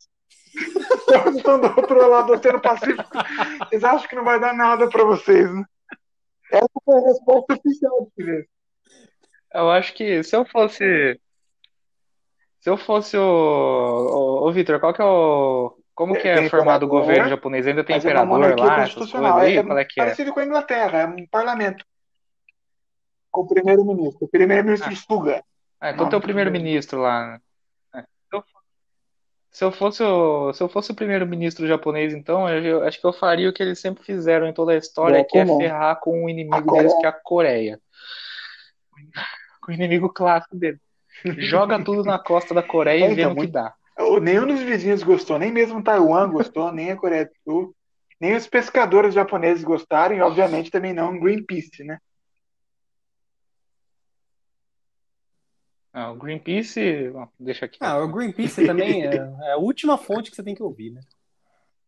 Eles 1.25 1.35
estão 1.37 1.59
do 1.59 1.67
outro 1.67 2.07
lado 2.07 2.27
do 2.27 2.33
Oceano 2.33 2.61
Pacífico. 2.61 3.09
Eles 3.71 3.83
acham 3.83 4.07
que 4.07 4.15
não 4.15 4.23
vai 4.23 4.39
dar 4.39 4.53
nada 4.53 4.87
pra 4.87 5.03
vocês, 5.03 5.53
né? 5.53 5.63
Essa 6.51 6.69
foi 6.85 6.95
a 6.97 7.07
resposta 7.07 7.53
oficial. 7.53 8.07
Eu 9.53 9.71
acho 9.71 9.93
que 9.93 10.23
se 10.23 10.35
eu 10.35 10.45
fosse. 10.45 11.19
Se 12.63 12.69
eu 12.69 12.77
fosse 12.77 13.17
o. 13.17 14.47
O 14.47 14.51
Vitor, 14.53 14.79
qual 14.79 14.93
que 14.93 15.01
é 15.01 15.05
o. 15.05 15.77
Como 15.93 16.15
que 16.17 16.25
é 16.25 16.49
formado 16.49 16.83
o 16.83 16.87
governo 16.87 17.27
japonês? 17.27 17.67
Ainda 17.67 17.83
tem 17.83 17.97
é 17.97 17.99
imperador 17.99 18.57
lá, 18.57 18.79
constitucional. 18.79 19.39
aí? 19.39 19.57
É, 19.57 19.59
é 19.59 19.85
que 19.85 19.99
é? 19.99 20.05
parecido 20.05 20.31
com 20.33 20.39
a 20.39 20.45
Inglaterra, 20.45 20.99
é 20.99 21.05
um 21.05 21.27
parlamento. 21.27 21.85
Com 23.29 23.41
o 23.41 23.47
primeiro-ministro. 23.47 24.25
O 24.25 24.29
primeiro-ministro 24.29 24.89
Ah. 24.89 24.95
Suga. 24.95 25.43
Ah, 25.81 25.91
então 25.91 26.03
Não, 26.05 26.09
tem 26.09 26.19
o 26.19 26.21
primeiro-ministro 26.21 27.01
lá. 27.01 27.31
né? 27.31 27.39
É. 28.01 28.03
Se 29.51 29.65
eu 29.65 29.71
fosse 29.73 30.01
o, 30.01 30.53
se 30.53 30.63
eu 30.63 30.69
fosse 30.69 30.89
o 30.89 30.95
primeiro-ministro 30.95 31.67
japonês, 31.67 32.13
então, 32.13 32.47
eu, 32.47 32.63
eu 32.63 32.83
acho 32.85 32.97
que 32.97 33.05
eu 33.05 33.11
faria 33.11 33.49
o 33.49 33.53
que 33.53 33.61
eles 33.61 33.77
sempre 33.77 34.05
fizeram 34.05 34.47
em 34.47 34.53
toda 34.53 34.71
a 34.71 34.77
história, 34.77 35.17
É, 35.17 35.23
que 35.25 35.37
é 35.37 35.45
ferrar 35.45 35.99
com 35.99 36.23
o 36.23 36.27
A 36.27 36.31
inimigo 36.31 36.71
deles, 36.71 36.93
que 36.97 37.05
é 37.05 37.09
a 37.09 37.11
Coreia. 37.11 37.77
Com 39.61 39.71
o 39.71 39.75
inimigo 39.75 40.09
clássico 40.09 40.55
dele. 40.55 40.79
Joga 41.37 41.83
tudo 41.83 42.03
na 42.03 42.19
costa 42.19 42.53
da 42.53 42.61
Coreia 42.63 43.05
É, 43.05 43.11
e 43.11 43.15
vê 43.15 43.21
então, 43.21 43.29
no 43.31 43.35
que 43.35 43.41
muito- 43.41 43.51
dá. 43.53 43.73
O- 43.99 44.19
Nenhum 44.19 44.47
dos 44.47 44.59
vizinhos 44.61 45.03
gostou, 45.03 45.37
nem 45.39 45.51
mesmo 45.51 45.83
Taiwan 45.83 46.29
gostou, 46.31 46.71
nem 46.71 46.91
a 46.91 46.97
Coreia 46.97 47.25
do 47.25 47.31
Sul, 47.43 47.75
nem 48.19 48.35
os 48.35 48.47
pescadores 48.47 49.13
japoneses 49.13 49.63
gostaram, 49.63 50.15
e 50.15 50.21
obviamente 50.21 50.71
também 50.71 50.93
não 50.93 51.15
o 51.15 51.19
Greenpeace, 51.19 51.83
né? 51.83 51.97
Ah, 55.91 56.11
o 56.11 56.15
Greenpeace, 56.17 57.09
bom, 57.11 57.27
deixa 57.39 57.65
aqui. 57.65 57.77
Ah, 57.79 57.99
o 57.99 58.07
Greenpeace 58.11 58.65
também 58.65 59.05
é, 59.05 59.15
é 59.15 59.51
a 59.53 59.57
última 59.57 59.95
fonte 59.97 60.31
que 60.31 60.35
você 60.35 60.43
tem 60.43 60.55
que 60.55 60.63
ouvir, 60.63 60.91
né? 60.91 61.01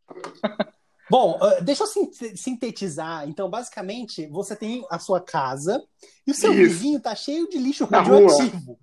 Bom, 1.09 1.37
ah, 1.41 1.59
deixa 1.61 1.83
eu 1.83 1.87
sin- 1.87 2.35
sintetizar. 2.35 3.27
Então, 3.29 3.49
basicamente, 3.49 4.27
você 4.27 4.55
tem 4.55 4.85
a 4.89 4.97
sua 4.99 5.21
casa 5.21 5.83
e 6.25 6.31
o 6.31 6.35
seu 6.35 6.51
Isso. 6.51 6.61
vizinho 6.61 6.99
tá 6.99 7.15
cheio 7.15 7.47
de 7.47 7.57
lixo 7.59 7.87
Na 7.89 7.99
radioativo. 7.99 8.79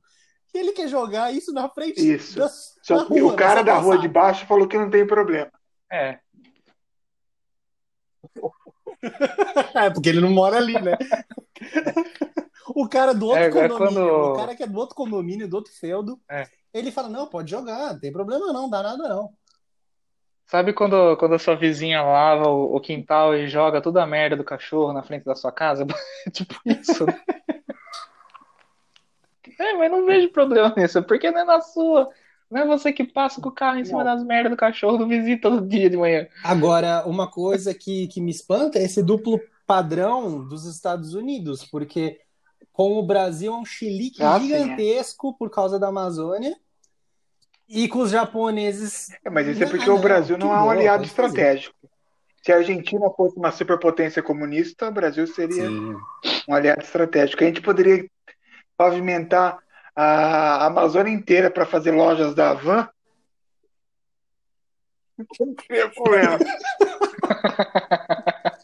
E 0.54 0.58
ele 0.58 0.72
quer 0.72 0.88
jogar 0.88 1.32
isso 1.32 1.52
na 1.52 1.68
frente 1.68 1.98
Isso. 2.00 2.38
da, 2.38 2.48
Só 2.48 2.96
na 2.96 3.06
que 3.06 3.20
rua, 3.20 3.32
o 3.32 3.36
cara 3.36 3.62
da 3.62 3.78
rua 3.78 3.96
de 3.98 4.06
baixo 4.08 4.46
falou 4.46 4.68
que 4.68 4.76
não 4.76 4.90
tem 4.90 5.06
problema. 5.06 5.50
É, 5.90 6.18
É, 9.74 9.90
porque 9.90 10.08
ele 10.08 10.20
não 10.20 10.30
mora 10.30 10.56
ali, 10.56 10.74
né? 10.80 10.96
O 12.74 12.88
cara 12.88 13.12
do 13.12 13.26
outro 13.26 13.42
É, 13.42 13.46
é 13.48 13.50
condomínio, 13.50 13.78
quando- 14.08 14.32
o 14.32 14.36
cara 14.36 14.54
que 14.54 14.62
é 14.62 14.66
do 14.66 14.78
outro 14.78 14.94
condomínio, 14.94 15.48
do 15.48 15.56
outro 15.56 15.72
feudo, 15.74 16.18
É. 16.30 16.46
ele 16.72 16.92
fala, 16.92 17.08
não, 17.08 17.26
pode 17.26 17.50
jogar, 17.50 17.92
não 17.92 18.00
tem 18.00 18.12
problema 18.12 18.52
não, 18.52 18.70
dá 18.70 18.82
nada 18.82 19.08
não. 19.08 19.30
Sabe 20.46 20.72
quando, 20.72 21.16
quando 21.16 21.34
a 21.34 21.38
sua 21.38 21.56
vizinha 21.56 22.02
lava 22.02 22.48
o, 22.48 22.76
o 22.76 22.80
quintal 22.80 23.34
e 23.34 23.48
joga 23.48 23.82
toda 23.82 24.02
a 24.02 24.06
merda 24.06 24.36
do 24.36 24.44
cachorro 24.44 24.92
na 24.92 25.02
frente 25.02 25.24
da 25.24 25.34
sua 25.34 25.50
casa? 25.50 25.84
Tipo 26.32 26.54
isso. 26.64 27.04
né? 27.04 27.20
É, 29.62 29.74
mas 29.74 29.90
não 29.90 30.04
vejo 30.06 30.30
problema 30.30 30.72
nisso, 30.76 31.02
porque 31.02 31.30
não 31.30 31.40
é 31.40 31.44
na 31.44 31.60
sua. 31.60 32.08
Não 32.50 32.60
é 32.60 32.66
você 32.66 32.92
que 32.92 33.04
passa 33.04 33.40
com 33.40 33.48
o 33.48 33.52
carro 33.52 33.78
em 33.78 33.84
cima 33.84 34.04
Não. 34.04 34.14
das 34.14 34.24
merdas 34.24 34.50
do 34.52 34.56
cachorro 34.58 34.98
do 34.98 35.08
vizinho 35.08 35.40
todo 35.40 35.66
dia 35.66 35.88
de 35.88 35.96
manhã. 35.96 36.26
Agora, 36.44 37.02
uma 37.06 37.26
coisa 37.30 37.72
que, 37.72 38.06
que 38.08 38.20
me 38.20 38.30
espanta 38.30 38.78
é 38.78 38.82
esse 38.84 39.02
duplo 39.02 39.40
padrão 39.66 40.46
dos 40.46 40.66
Estados 40.66 41.14
Unidos, 41.14 41.64
porque 41.64 42.20
com 42.70 42.98
o 42.98 43.02
Brasil 43.02 43.54
é 43.54 43.56
um 43.56 43.64
chilique 43.64 44.22
Ah, 44.22 44.38
sim, 44.38 44.52
é. 44.52 44.58
gigantesco 44.58 45.32
por 45.38 45.48
causa 45.50 45.78
da 45.78 45.88
Amazônia, 45.88 46.54
e 47.66 47.88
com 47.88 48.00
os 48.00 48.10
japoneses. 48.10 49.08
É, 49.24 49.30
mas 49.30 49.46
isso 49.46 49.62
é 49.62 49.64
Não, 49.64 49.70
porque 49.70 49.86
não, 49.86 49.96
o 49.96 50.00
Brasil 50.00 50.36
que 50.36 50.44
não 50.44 50.52
é 50.54 50.62
um 50.62 50.68
aliado 50.70 51.08
fazer. 51.08 51.26
estratégico. 51.28 51.74
Se 52.42 52.52
a 52.52 52.56
Argentina 52.56 53.08
fosse 53.16 53.36
uma 53.38 53.50
superpotência 53.52 54.22
comunista, 54.22 54.88
o 54.88 54.92
Brasil 54.92 55.26
seria 55.26 55.68
Sim. 55.68 55.96
um 56.48 56.54
aliado 56.54 56.82
estratégico. 56.82 57.42
A 57.42 57.46
gente 57.46 57.62
poderia 57.62 58.04
pavimentar 58.76 59.58
a 59.94 60.66
Amazônia 60.66 61.12
inteira 61.12 61.50
para 61.50 61.66
fazer 61.66 61.90
lojas 61.92 62.34
da 62.34 62.50
Havan. 62.50 62.88
Não 65.38 65.54
teria 65.54 65.88
problema. 65.90 66.38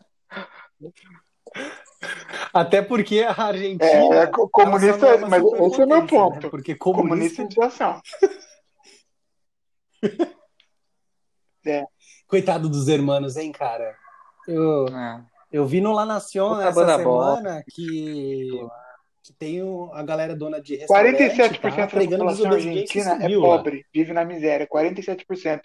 Até 2.52 2.82
porque 2.82 3.20
a 3.22 3.32
Argentina. 3.32 3.90
É, 3.90 4.18
é, 4.22 4.26
co- 4.26 4.48
comunista, 4.48 5.16
uma 5.16 5.28
mas 5.28 5.42
esse 5.42 5.80
é 5.80 5.84
o 5.84 5.88
meu 5.88 6.00
superpotência, 6.00 6.18
ponto. 6.18 6.42
né? 6.44 6.50
Porque 6.50 6.74
comunista. 6.74 7.36
Comunistização. 7.42 8.00
Coitado 12.26 12.68
dos 12.68 12.88
hermanos, 12.88 13.36
hein, 13.36 13.52
cara? 13.52 13.94
Eu, 14.46 14.86
É. 14.88 15.22
eu 15.52 15.66
vi 15.66 15.80
no 15.80 15.92
La 15.92 16.06
Nación 16.06 16.60
essa 16.62 16.96
semana 16.96 17.62
que, 17.70 18.48
que 19.28 19.34
tem 19.34 19.60
a 19.92 20.02
galera 20.02 20.34
dona 20.34 20.60
de 20.60 20.76
restaurante 20.76 21.16
47% 21.16 21.60
tá 21.60 21.68
da 21.68 22.06
população 22.08 22.52
argentina 22.52 23.18
é 23.22 23.28
lá. 23.28 23.40
pobre, 23.40 23.84
vive 23.92 24.12
na 24.12 24.24
miséria, 24.24 24.66
47%. 24.66 25.60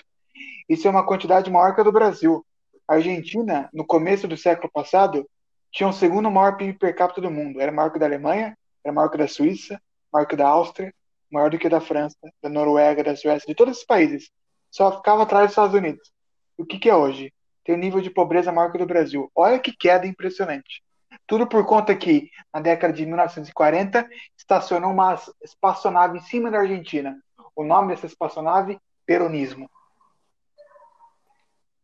Isso 0.68 0.88
é 0.88 0.92
uma 0.92 1.06
quantidade 1.06 1.50
maior 1.50 1.74
que 1.74 1.82
a 1.82 1.84
do 1.84 1.92
Brasil. 1.92 2.46
A 2.88 2.96
Argentina, 2.96 3.70
no 3.74 3.86
começo 3.86 4.28
do 4.28 4.36
século 4.36 4.70
passado, 4.72 5.28
tinha 5.72 5.88
o 5.88 5.94
segundo 5.94 6.30
maior 6.30 6.58
PIB 6.58 6.78
per 6.78 6.96
capita 6.96 7.22
do 7.22 7.32
mundo. 7.32 7.62
Era 7.62 7.72
maior 7.72 7.90
que 7.92 8.00
da 8.00 8.06
Alemanha, 8.06 8.58
era 8.84 8.94
maior 8.94 9.10
que 9.10 9.18
da 9.18 9.28
Suíça, 9.28 9.82
maior 10.12 10.26
que 10.26 10.36
da 10.36 10.48
Áustria, 10.48 10.94
maior 11.32 11.50
do 11.50 11.58
que 11.58 11.70
da 11.70 11.80
França, 11.80 12.18
da 12.42 12.50
Noruega, 12.50 13.04
da 13.04 13.16
Suécia, 13.16 13.48
de 13.48 13.56
todos 13.56 13.76
esses 13.76 13.86
países. 13.86 14.30
Só 14.70 14.98
ficava 14.98 15.24
atrás 15.24 15.46
dos 15.46 15.52
Estados 15.52 15.76
Unidos. 15.76 16.12
O 16.58 16.66
que 16.66 16.78
que 16.78 16.90
é 16.90 16.96
hoje? 16.96 17.34
Tem 17.64 17.76
um 17.76 17.80
nível 17.80 18.02
de 18.02 18.10
pobreza 18.10 18.52
maior 18.52 18.70
que 18.70 18.78
o 18.78 18.80
do 18.80 18.86
Brasil. 18.86 19.32
Olha 19.34 19.60
que 19.60 19.76
queda 19.76 20.06
impressionante. 20.06 20.84
Tudo 21.26 21.48
por 21.48 21.66
conta 21.66 21.96
que, 21.96 22.30
na 22.54 22.60
década 22.60 22.94
de 22.94 23.06
1940, 23.06 24.08
estacionou 24.38 24.92
uma 24.92 25.18
espaçonave 25.42 26.18
em 26.18 26.22
cima 26.22 26.52
da 26.52 26.60
Argentina. 26.60 27.18
O 27.56 27.64
nome 27.64 27.94
dessa 27.96 28.06
espaçonave, 28.08 28.80
peronismo. 29.06 29.70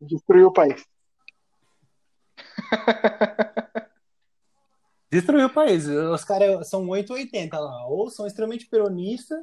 Destruiu 0.02 0.48
o 0.48 0.54
país. 0.54 0.86
Destruiu 5.12 5.48
o 5.48 5.54
país. 5.54 5.88
Os 5.88 6.24
caras 6.24 6.70
são 6.70 6.88
880 6.88 7.60
lá. 7.60 7.88
Ou 7.88 8.10
são 8.10 8.28
extremamente 8.28 8.68
peronistas, 8.68 9.40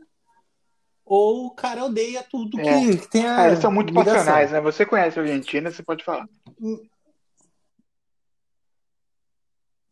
ou 1.04 1.46
o 1.46 1.50
cara 1.54 1.84
odeia 1.84 2.22
tudo 2.22 2.56
que, 2.58 2.68
É. 2.68 2.96
que 2.96 3.08
tem 3.08 3.26
a 3.26 3.36
Ah, 3.42 3.46
eles 3.48 3.58
são 3.60 3.70
muito 3.72 3.88
ligação. 3.88 4.14
passionais, 4.14 4.50
né? 4.52 4.60
Você 4.60 4.84
conhece 4.86 5.18
a 5.18 5.22
Argentina, 5.22 5.70
você 5.70 5.82
pode 5.82 6.04
falar. 6.04 6.26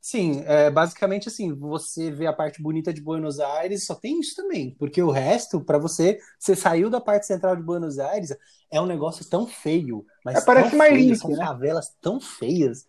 Sim, 0.07 0.43
é, 0.45 0.71
basicamente 0.71 1.29
assim, 1.29 1.55
você 1.55 2.11
vê 2.11 2.27
a 2.27 2.33
parte 2.33 2.61
bonita 2.61 2.93
de 2.93 3.01
Buenos 3.01 3.41
Aires, 3.41 3.87
só 3.87 3.95
tem 3.95 4.21
isso 4.21 4.37
também, 4.37 4.75
porque 4.79 5.03
o 5.03 5.11
resto, 5.11 5.65
pra 5.65 5.79
você, 5.79 6.19
você 6.39 6.55
saiu 6.55 6.91
da 6.91 7.01
parte 7.01 7.25
central 7.27 7.57
de 7.57 7.63
Buenos 7.63 7.99
Aires, 7.99 8.29
é 8.71 8.79
um 8.79 8.85
negócio 8.85 9.25
tão 9.27 9.47
feio, 9.47 10.05
mas 10.23 10.37
É, 10.37 10.43
parece 10.43 10.77
mais 10.77 10.93
limpo, 10.93 11.27
são 11.27 11.31
né? 11.31 11.49
favelas 11.49 11.97
tão 12.03 12.21
feias, 12.21 12.87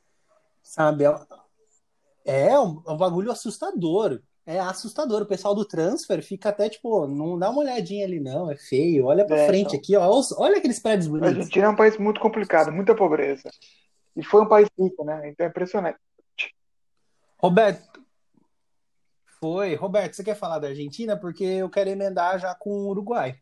sabe? 0.63 1.05
É, 1.05 2.47
é 2.49 2.59
um, 2.59 2.82
é 2.88 2.91
um 2.91 2.97
bagulho 2.97 3.32
assustador, 3.32 4.22
é 4.45 4.59
assustador. 4.59 5.22
O 5.22 5.26
pessoal 5.28 5.55
do 5.55 5.66
transfer 5.66 6.22
fica 6.24 6.49
até 6.49 6.70
tipo, 6.70 7.07
não 7.07 7.38
dá 7.38 7.49
uma 7.49 7.59
olhadinha 7.61 8.05
ali 8.05 8.20
não, 8.20 8.49
é 8.51 8.55
feio, 8.57 9.05
olha 9.05 9.26
pra 9.26 9.38
É, 9.38 9.38
frente 9.38 9.76
então. 9.76 9.76
aqui, 9.76 9.95
ó, 9.95 10.22
olha 10.38 10.57
aqueles 10.57 10.80
prédios 10.80 11.07
A 11.20 11.26
bonitos. 11.26 11.28
Argentina 11.28 11.66
é 11.66 11.70
um 11.70 11.76
país 11.76 11.97
muito 11.97 12.20
complicado, 12.22 12.72
muita 12.72 12.95
pobreza. 12.95 13.49
E 14.16 14.24
foi 14.24 14.41
um 14.43 14.47
país 14.49 14.70
rico, 14.80 15.05
né? 15.05 15.30
Então 15.30 15.45
é 15.45 15.49
impressionante. 15.49 15.99
Roberto, 17.46 18.00
foi. 19.39 19.76
Roberto, 19.76 20.14
você 20.16 20.24
quer 20.24 20.36
falar 20.36 20.60
da 20.60 20.68
Argentina? 20.70 21.16
Porque 21.16 21.43
eu 21.43 21.70
quero 21.70 21.89
emendar 21.89 22.39
já 22.39 22.56
com 22.56 22.70
o 22.72 22.88
Uruguai. 22.89 23.36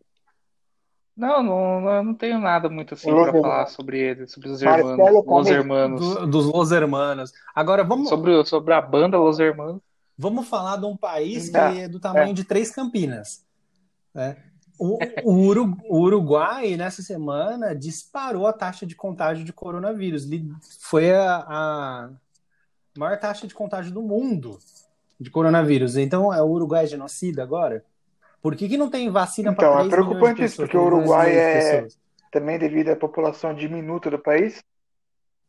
Não, 1.15 1.43
não, 1.43 1.79
não, 1.81 1.91
eu 1.91 2.03
não 2.03 2.13
tenho 2.15 2.39
nada 2.39 2.67
muito 2.69 2.95
assim 2.95 3.11
pra 3.11 3.31
falar 3.31 3.67
sobre 3.67 3.99
ele, 3.99 4.27
sobre 4.27 4.49
os 4.49 4.61
Marcelo 4.63 4.91
hermanos, 4.99 5.25
Los. 5.27 5.47
Hermanos. 5.47 5.99
Do- 6.15 6.27
dos 6.27 6.45
Los 6.47 6.71
Hermanos. 6.71 7.31
Agora 7.53 7.83
vamos, 7.83 8.09
Sobre, 8.09 8.43
sobre 8.45 8.73
a 8.73 8.81
banda 8.81 9.17
Los 9.17 9.39
Hermanos. 9.39 9.79
vamos 10.17 10.47
falar 10.49 10.77
de 10.77 10.85
um 10.85 10.97
país 10.97 11.49
que 11.49 11.57
Não, 11.57 11.67
é 11.67 11.87
do 11.87 11.99
tamanho 11.99 12.33
de 12.33 12.43
três 12.43 12.71
Campinas. 12.71 13.45
né? 14.13 14.37
O, 14.79 14.97
o 15.23 15.33
Uru- 15.45 15.77
o 15.87 15.99
Uruguai, 15.99 16.75
nessa 16.75 17.03
semana, 17.03 17.75
disparou 17.75 18.47
a 18.47 18.51
taxa 18.53 18.87
de 18.87 18.95
contágio 18.95 19.45
de 19.45 19.53
coronavírus. 19.53 20.27
Foi 20.81 21.11
a, 21.11 21.45
a 21.47 22.09
maior 22.97 23.17
taxa 23.19 23.47
de 23.47 23.53
contágio 23.53 23.91
do 23.91 24.01
mundo 24.01 24.59
de 25.19 25.29
coronavírus. 25.29 25.97
Então, 25.97 26.33
é 26.33 26.41
o 26.41 26.47
Uruguai 26.47 26.85
genocida 26.87 27.43
agora? 27.43 27.83
Por 28.41 28.55
que, 28.55 28.67
que 28.67 28.77
não 28.77 28.89
tem 28.89 29.09
vacina 29.09 29.53
para 29.53 29.67
Então, 29.67 29.79
é 29.79 29.83
3 29.83 29.87
milhões 29.87 30.09
de 30.09 30.15
preocupante 30.15 30.43
isso, 30.43 30.57
porque 30.57 30.77
o 30.77 30.85
Uruguai 30.85 31.37
é- 31.37 31.87
também 32.31 32.59
devido 32.59 32.89
à 32.89 32.95
população 32.95 33.53
diminuta 33.53 34.09
do 34.09 34.19
país, 34.19 34.61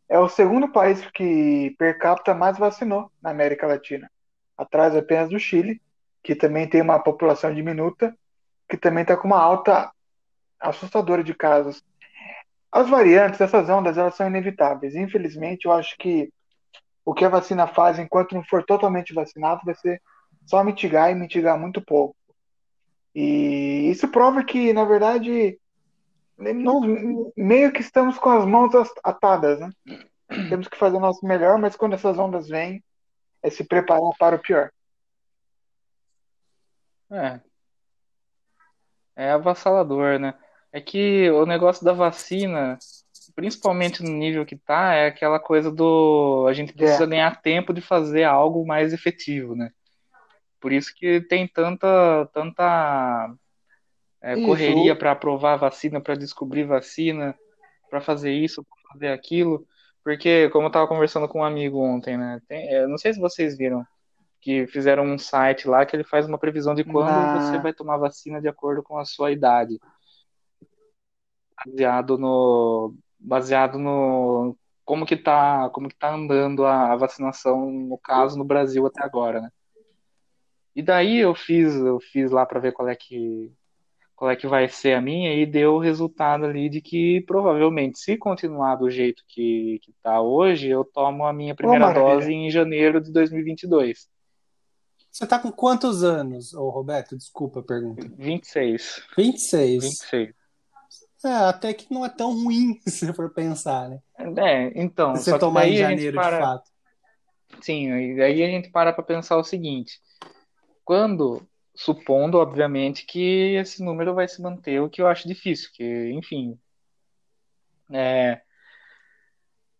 é 0.08 0.18
o 0.18 0.28
segundo 0.28 0.70
país 0.70 1.04
que 1.12 1.74
per 1.78 1.98
capita 1.98 2.34
mais 2.34 2.58
vacinou 2.58 3.10
na 3.22 3.30
América 3.30 3.66
Latina, 3.66 4.10
atrás 4.56 4.94
apenas 4.94 5.30
do 5.30 5.38
Chile, 5.38 5.80
que 6.22 6.34
também 6.34 6.68
tem 6.68 6.82
uma 6.82 6.98
população 6.98 7.52
diminuta, 7.54 8.16
que 8.68 8.76
também 8.76 9.02
está 9.02 9.16
com 9.16 9.26
uma 9.26 9.40
alta 9.40 9.90
assustadora 10.60 11.24
de 11.24 11.34
casos. 11.34 11.82
As 12.70 12.88
variantes, 12.88 13.40
essas 13.40 13.68
ondas, 13.68 13.96
elas 13.96 14.14
são 14.14 14.26
inevitáveis. 14.26 14.94
Infelizmente, 14.94 15.66
eu 15.66 15.72
acho 15.72 15.96
que 15.98 16.30
o 17.04 17.12
que 17.12 17.24
a 17.24 17.28
vacina 17.28 17.66
faz, 17.66 17.98
enquanto 17.98 18.34
não 18.34 18.44
for 18.44 18.64
totalmente 18.64 19.12
vacinado, 19.12 19.62
vai 19.64 19.74
ser 19.74 20.00
só 20.46 20.62
mitigar 20.64 21.10
e 21.10 21.14
mitigar 21.14 21.58
muito 21.58 21.80
pouco. 21.80 22.16
E 23.14 23.90
isso 23.90 24.08
prova 24.08 24.42
que, 24.42 24.72
na 24.72 24.84
verdade, 24.84 25.58
meio 27.36 27.72
que 27.72 27.80
estamos 27.80 28.18
com 28.18 28.30
as 28.30 28.44
mãos 28.44 28.72
atadas, 29.04 29.60
né? 29.60 29.70
Temos 30.48 30.66
que 30.66 30.76
fazer 30.76 30.96
o 30.96 31.00
nosso 31.00 31.24
melhor, 31.24 31.58
mas 31.58 31.76
quando 31.76 31.94
essas 31.94 32.18
ondas 32.18 32.48
vêm, 32.48 32.82
é 33.42 33.50
se 33.50 33.62
preparar 33.62 34.10
para 34.18 34.36
o 34.36 34.38
pior. 34.38 34.70
É. 37.10 37.40
É 39.14 39.30
avassalador, 39.30 40.18
né? 40.18 40.34
É 40.72 40.80
que 40.80 41.30
o 41.30 41.46
negócio 41.46 41.84
da 41.84 41.92
vacina, 41.92 42.76
principalmente 43.34 44.02
no 44.02 44.10
nível 44.10 44.44
que 44.46 44.56
tá, 44.56 44.94
é 44.94 45.06
aquela 45.06 45.38
coisa 45.38 45.70
do 45.70 46.46
a 46.48 46.52
gente 46.52 46.72
precisa 46.72 47.04
é. 47.04 47.06
ganhar 47.06 47.42
tempo 47.42 47.72
de 47.72 47.80
fazer 47.80 48.24
algo 48.24 48.66
mais 48.66 48.92
efetivo, 48.92 49.54
né? 49.54 49.70
Por 50.60 50.72
isso 50.72 50.94
que 50.94 51.20
tem 51.22 51.46
tanta 51.46 52.28
tanta 52.32 53.34
é, 54.22 54.34
correria 54.36 54.96
para 54.96 55.12
aprovar 55.12 55.56
vacina, 55.56 56.00
para 56.00 56.14
descobrir 56.14 56.64
vacina, 56.64 57.34
para 57.90 58.00
fazer 58.00 58.32
isso, 58.32 58.64
para 58.64 58.92
fazer 58.92 59.08
aquilo. 59.08 59.66
Porque, 60.02 60.48
como 60.50 60.64
eu 60.64 60.68
estava 60.68 60.88
conversando 60.88 61.28
com 61.28 61.40
um 61.40 61.44
amigo 61.44 61.78
ontem, 61.78 62.16
né? 62.16 62.40
Tem, 62.48 62.70
eu 62.72 62.88
não 62.88 62.98
sei 62.98 63.12
se 63.12 63.20
vocês 63.20 63.56
viram, 63.56 63.86
que 64.40 64.66
fizeram 64.66 65.04
um 65.04 65.18
site 65.18 65.66
lá 65.66 65.86
que 65.86 65.96
ele 65.96 66.04
faz 66.04 66.26
uma 66.26 66.38
previsão 66.38 66.74
de 66.74 66.84
quando 66.84 67.08
ah. 67.08 67.38
você 67.40 67.58
vai 67.58 67.72
tomar 67.72 67.96
vacina 67.96 68.40
de 68.40 68.48
acordo 68.48 68.82
com 68.82 68.98
a 68.98 69.04
sua 69.04 69.30
idade. 69.30 69.78
Baseado 71.64 72.18
no. 72.18 72.94
Baseado 73.24 73.78
no. 73.78 74.56
Como 74.84 75.06
que 75.06 75.16
tá, 75.16 75.70
como 75.70 75.88
que 75.88 75.96
tá 75.96 76.14
andando 76.14 76.66
a, 76.66 76.94
vacinação, 76.94 77.70
no 77.70 77.96
caso, 77.96 78.36
no 78.36 78.44
Brasil 78.44 78.86
até 78.86 79.02
agora, 79.02 79.40
né? 79.40 79.50
E 80.76 80.82
daí 80.82 81.18
eu 81.18 81.34
fiz, 81.34 81.74
eu 81.74 81.98
fiz 82.00 82.30
lá 82.30 82.44
para 82.44 82.60
ver 82.60 82.72
qual 82.72 82.88
é 82.88 82.94
que 82.94 83.50
qual 84.14 84.30
é 84.30 84.36
que 84.36 84.46
vai 84.46 84.68
ser 84.68 84.94
a 84.94 85.00
minha, 85.00 85.34
e 85.34 85.44
deu 85.44 85.74
o 85.74 85.78
resultado 85.78 86.44
ali 86.44 86.68
de 86.68 86.80
que 86.80 87.20
provavelmente, 87.22 87.98
se 87.98 88.16
continuar 88.16 88.76
do 88.76 88.88
jeito 88.88 89.24
que, 89.26 89.80
que 89.82 89.92
tá 90.02 90.20
hoje, 90.20 90.68
eu 90.68 90.84
tomo 90.84 91.26
a 91.26 91.32
minha 91.32 91.54
primeira 91.54 91.90
oh, 91.90 91.92
dose 91.92 92.32
em 92.32 92.50
janeiro 92.50 93.00
de 93.00 93.10
2022. 93.12 94.08
Você 95.10 95.26
tá 95.26 95.38
com 95.38 95.50
quantos 95.50 96.02
anos, 96.02 96.54
ô 96.54 96.70
Roberto? 96.70 97.16
Desculpa 97.16 97.60
a 97.60 97.62
pergunta. 97.62 98.08
26. 98.16 99.02
26? 99.16 99.84
26. 99.84 100.34
É, 101.24 101.48
até 101.48 101.72
que 101.72 101.92
não 101.92 102.04
é 102.04 102.08
tão 102.08 102.32
ruim, 102.32 102.78
se 102.86 103.12
for 103.12 103.30
pensar, 103.32 103.88
né? 103.88 103.98
É, 104.18 104.72
então. 104.80 105.16
Se 105.16 105.30
você 105.30 105.38
tomar 105.38 105.66
em 105.66 105.76
janeiro, 105.76 106.16
para... 106.16 106.36
de 106.36 106.42
fato. 106.42 106.70
Sim, 107.60 107.88
e 107.88 108.22
aí 108.22 108.42
a 108.42 108.46
gente 108.46 108.70
para 108.70 108.92
para 108.92 109.02
pensar 109.02 109.36
o 109.36 109.44
seguinte: 109.44 110.00
quando 110.84 111.46
supondo, 111.74 112.38
obviamente, 112.38 113.06
que 113.06 113.56
esse 113.56 113.82
número 113.82 114.14
vai 114.14 114.28
se 114.28 114.40
manter, 114.40 114.80
o 114.80 114.88
que 114.88 115.02
eu 115.02 115.06
acho 115.06 115.26
difícil, 115.26 115.70
que, 115.72 116.10
enfim, 116.12 116.58
é, 117.90 118.40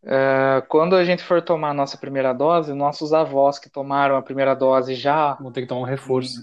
é, 0.05 0.63
quando 0.69 0.97
a 0.97 1.05
gente 1.05 1.23
for 1.23 1.41
tomar 1.41 1.71
a 1.71 1.75
nossa 1.75 1.97
primeira 1.97 2.33
dose, 2.33 2.75
nossos 2.75 3.13
avós 3.13 3.59
que 3.59 3.71
tomaram 3.71 4.17
a 4.17 4.23
primeira 4.23 4.55
dose 4.55 4.95
já 4.95 5.35
vão 5.35 5.53
ter 5.53 5.63
que 5.63 5.69
tomar 5.69 5.83
um 5.83 5.85
reforço. 5.85 6.41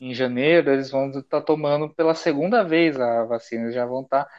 Em, 0.00 0.14
janeiro, 0.14 0.72
eles 0.72 0.90
vão 0.90 1.08
estar 1.08 1.22
tá 1.22 1.40
tomando 1.40 1.88
pela 1.88 2.14
segunda 2.14 2.62
vez 2.62 2.98
a 2.98 3.24
vacina, 3.24 3.64
eles 3.64 3.74
já 3.74 3.86
vão 3.86 4.02
estar 4.02 4.24
tá 4.24 4.30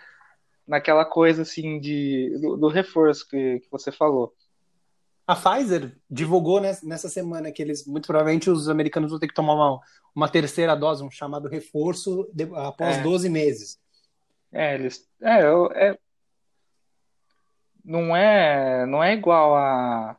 naquela 0.68 1.06
coisa 1.06 1.44
assim 1.44 1.80
de 1.80 2.38
do, 2.42 2.58
do 2.58 2.68
reforço 2.68 3.28
que, 3.28 3.60
que 3.60 3.72
você 3.72 3.92
falou. 3.92 4.34
A 5.28 5.36
Pfizer 5.36 5.98
divulgou 6.10 6.62
nessa 6.62 7.10
semana 7.10 7.52
que 7.52 7.62
eles, 7.62 7.86
muito 7.88 8.06
provavelmente, 8.06 8.50
os 8.50 8.70
americanos 8.70 9.10
vão 9.10 9.20
ter 9.20 9.28
que 9.28 9.34
tomar 9.34 9.56
uma, 9.56 9.80
uma 10.14 10.30
terceira 10.30 10.76
dose, 10.76 11.04
um 11.04 11.10
chamado 11.10 11.50
reforço, 11.50 12.30
de, 12.32 12.44
após 12.54 12.98
é. 12.98 13.02
12 13.02 13.28
meses. 13.28 13.80
É, 14.52 14.76
eles. 14.76 15.10
É, 15.22 15.42
é, 15.74 15.98
não 17.84 18.16
é, 18.16 18.86
não 18.86 19.04
é 19.04 19.14
igual 19.14 19.56
a, 19.56 20.18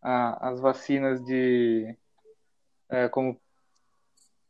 a 0.00 0.50
as 0.50 0.60
vacinas 0.60 1.24
de. 1.24 1.96
É, 2.90 3.08
como. 3.08 3.40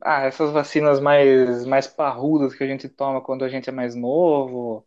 Ah, 0.05 0.25
essas 0.25 0.51
vacinas 0.53 0.99
mais, 1.01 1.65
mais 1.65 1.87
parrudas 1.87 2.55
que 2.55 2.65
a 2.65 2.67
gente 2.67 2.89
toma 2.89 3.21
quando 3.21 3.45
a 3.45 3.49
gente 3.49 3.69
é 3.69 3.73
mais 3.73 3.95
novo 3.95 4.85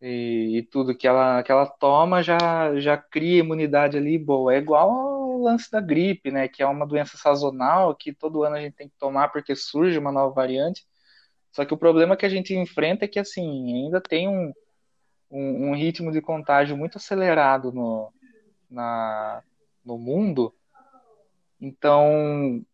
e, 0.00 0.58
e, 0.58 0.62
tudo 0.62 0.96
que 0.96 1.06
ela, 1.06 1.42
que 1.42 1.52
ela 1.52 1.66
toma 1.66 2.22
já, 2.22 2.78
já 2.80 2.96
cria 2.96 3.40
imunidade 3.40 3.96
ali 3.98 4.18
boa. 4.18 4.54
É 4.54 4.58
igual 4.58 4.90
ao 4.90 5.38
lance 5.38 5.70
da 5.70 5.80
gripe, 5.80 6.30
né? 6.30 6.48
Que 6.48 6.62
é 6.62 6.66
uma 6.66 6.86
doença 6.86 7.16
sazonal 7.18 7.94
que 7.94 8.12
todo 8.12 8.42
ano 8.42 8.56
a 8.56 8.60
gente 8.60 8.74
tem 8.74 8.88
que 8.88 8.96
tomar 8.98 9.28
porque 9.28 9.54
surge 9.54 9.98
uma 9.98 10.12
nova 10.12 10.34
variante. 10.34 10.86
Só 11.52 11.64
que 11.64 11.74
o 11.74 11.78
problema 11.78 12.16
que 12.16 12.26
a 12.26 12.28
gente 12.28 12.54
enfrenta 12.54 13.04
é 13.04 13.08
que 13.08 13.18
assim, 13.18 13.84
ainda 13.84 14.00
tem 14.00 14.28
um, 14.28 14.52
um, 15.30 15.70
um 15.70 15.74
ritmo 15.74 16.12
de 16.12 16.20
contágio 16.22 16.76
muito 16.76 16.98
acelerado 16.98 17.72
no, 17.72 18.12
na, 18.70 19.42
no 19.84 19.98
mundo. 19.98 20.54
Então 21.60 22.64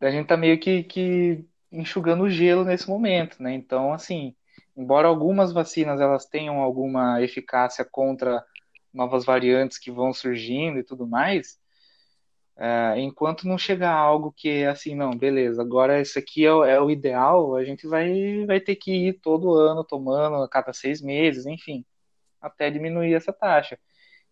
a 0.00 0.10
gente 0.10 0.26
tá 0.26 0.36
meio 0.36 0.58
que, 0.58 0.82
que 0.84 1.44
enxugando 1.70 2.24
o 2.24 2.30
gelo 2.30 2.64
nesse 2.64 2.88
momento, 2.88 3.42
né? 3.42 3.54
Então, 3.54 3.92
assim, 3.92 4.34
embora 4.76 5.08
algumas 5.08 5.52
vacinas 5.52 6.00
elas 6.00 6.26
tenham 6.26 6.60
alguma 6.60 7.22
eficácia 7.22 7.84
contra 7.84 8.44
novas 8.92 9.24
variantes 9.24 9.78
que 9.78 9.90
vão 9.90 10.12
surgindo 10.12 10.78
e 10.78 10.84
tudo 10.84 11.06
mais, 11.06 11.58
é, 12.56 12.98
enquanto 12.98 13.46
não 13.46 13.58
chegar 13.58 13.92
algo 13.92 14.32
que 14.34 14.64
assim, 14.64 14.94
não, 14.94 15.10
beleza, 15.10 15.60
agora 15.60 16.00
isso 16.00 16.18
aqui 16.18 16.46
é, 16.46 16.48
é, 16.48 16.80
o 16.80 16.90
ideal, 16.90 17.54
a 17.54 17.64
gente 17.64 17.86
vai, 17.86 18.46
vai 18.46 18.60
ter 18.60 18.76
que 18.76 19.08
ir 19.08 19.20
todo 19.20 19.54
ano 19.54 19.84
tomando 19.84 20.36
a 20.42 20.48
cada 20.48 20.72
seis 20.72 21.02
meses, 21.02 21.46
enfim, 21.46 21.84
até 22.40 22.70
diminuir 22.70 23.14
essa 23.14 23.32
taxa. 23.32 23.78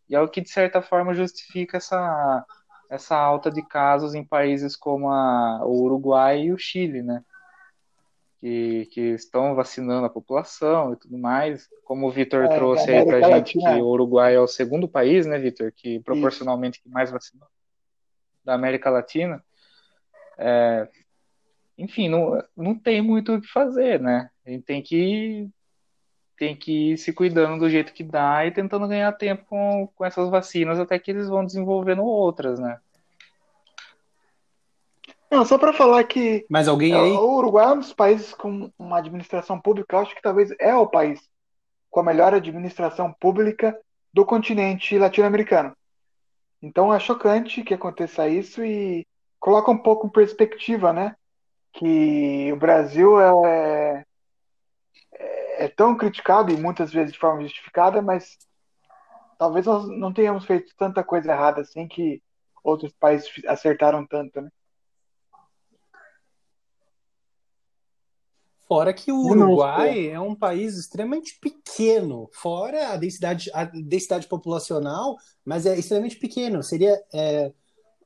E 0.08 0.14
é 0.14 0.20
o 0.20 0.28
que, 0.28 0.40
de 0.40 0.50
certa 0.50 0.82
forma, 0.82 1.14
justifica 1.14 1.78
essa, 1.78 2.44
essa 2.90 3.16
alta 3.16 3.50
de 3.50 3.62
casos 3.62 4.14
em 4.14 4.24
países 4.24 4.76
como 4.76 5.10
a, 5.10 5.64
o 5.64 5.82
Uruguai 5.82 6.42
e 6.42 6.52
o 6.52 6.58
Chile, 6.58 7.02
né? 7.02 7.24
que, 8.44 8.86
que 8.92 9.00
estão 9.14 9.54
vacinando 9.54 10.04
a 10.04 10.10
população 10.10 10.92
e 10.92 10.96
tudo 10.96 11.16
mais. 11.16 11.66
Como 11.82 12.06
o 12.06 12.10
Vitor 12.10 12.44
é, 12.44 12.48
trouxe 12.48 12.90
aí 12.90 13.06
pra 13.06 13.22
gente 13.22 13.58
que 13.58 13.66
o 13.66 13.86
Uruguai 13.86 14.34
é 14.34 14.40
o 14.40 14.46
segundo 14.46 14.86
país, 14.86 15.24
né, 15.24 15.38
Vitor, 15.38 15.72
que 15.74 15.98
proporcionalmente 16.00 16.82
que 16.82 16.88
mais 16.90 17.10
vacinou 17.10 17.48
da 18.44 18.52
América 18.52 18.90
Latina. 18.90 19.42
É, 20.36 20.86
enfim, 21.78 22.10
não, 22.10 22.38
não 22.54 22.78
tem 22.78 23.00
muito 23.00 23.32
o 23.34 23.40
que 23.40 23.48
fazer, 23.48 23.98
né? 23.98 24.28
A 24.46 24.50
gente 24.50 24.64
tem 24.64 24.82
que 24.82 25.48
tem 26.36 26.56
que 26.56 26.92
ir 26.92 26.98
se 26.98 27.12
cuidando 27.12 27.60
do 27.60 27.70
jeito 27.70 27.92
que 27.92 28.02
dá 28.02 28.44
e 28.46 28.50
tentando 28.50 28.88
ganhar 28.88 29.12
tempo 29.12 29.44
com, 29.48 29.88
com 29.94 30.04
essas 30.04 30.28
vacinas 30.28 30.78
até 30.78 30.98
que 30.98 31.10
eles 31.10 31.28
vão 31.28 31.44
desenvolvendo 31.44 32.02
outras, 32.02 32.58
né? 32.58 32.78
Não, 35.30 35.44
só 35.44 35.58
para 35.58 35.72
falar 35.72 36.04
que. 36.04 36.46
Mas 36.48 36.68
alguém 36.68 36.92
é, 36.92 36.96
aí? 36.96 37.10
O 37.12 37.36
Uruguai 37.38 37.66
é 37.66 37.72
um 37.72 37.78
dos 37.78 37.92
países 37.92 38.32
com 38.32 38.70
uma 38.78 38.98
administração 38.98 39.60
pública, 39.60 39.96
eu 39.96 40.00
acho 40.00 40.14
que 40.14 40.22
talvez 40.22 40.54
é 40.60 40.74
o 40.74 40.86
país 40.86 41.20
com 41.90 42.00
a 42.00 42.04
melhor 42.04 42.34
administração 42.34 43.12
pública 43.12 43.76
do 44.12 44.24
continente 44.24 44.98
latino-americano. 44.98 45.76
Então 46.62 46.94
é 46.94 46.98
chocante 46.98 47.62
que 47.62 47.74
aconteça 47.74 48.28
isso 48.28 48.64
e 48.64 49.06
coloca 49.40 49.70
um 49.70 49.78
pouco 49.78 50.06
em 50.06 50.10
perspectiva, 50.10 50.92
né? 50.92 51.14
Que 51.72 52.52
o 52.52 52.56
Brasil 52.56 53.20
é, 53.44 54.04
é, 55.64 55.68
tão 55.68 55.96
criticado 55.96 56.52
e 56.52 56.56
muitas 56.56 56.92
vezes 56.92 57.12
de 57.12 57.18
forma 57.18 57.42
justificada, 57.42 58.02
mas 58.02 58.38
talvez 59.38 59.64
nós 59.64 59.88
não 59.88 60.12
tenhamos 60.12 60.44
feito 60.44 60.74
tanta 60.76 61.02
coisa 61.02 61.32
errada 61.32 61.62
assim 61.62 61.88
que 61.88 62.22
outros 62.62 62.92
países 62.92 63.30
acertaram 63.46 64.06
tanto, 64.06 64.40
né? 64.40 64.50
Fora 68.66 68.94
que 68.94 69.12
o 69.12 69.18
Uruguai 69.18 70.08
é 70.08 70.18
um 70.18 70.34
país 70.34 70.76
extremamente 70.76 71.38
pequeno, 71.38 72.30
fora 72.32 72.92
a 72.92 72.96
densidade, 72.96 73.50
a 73.52 73.64
densidade 73.64 74.26
populacional, 74.26 75.16
mas 75.44 75.66
é 75.66 75.78
extremamente 75.78 76.16
pequeno. 76.16 76.62
Seria 76.62 76.98
é, 77.12 77.52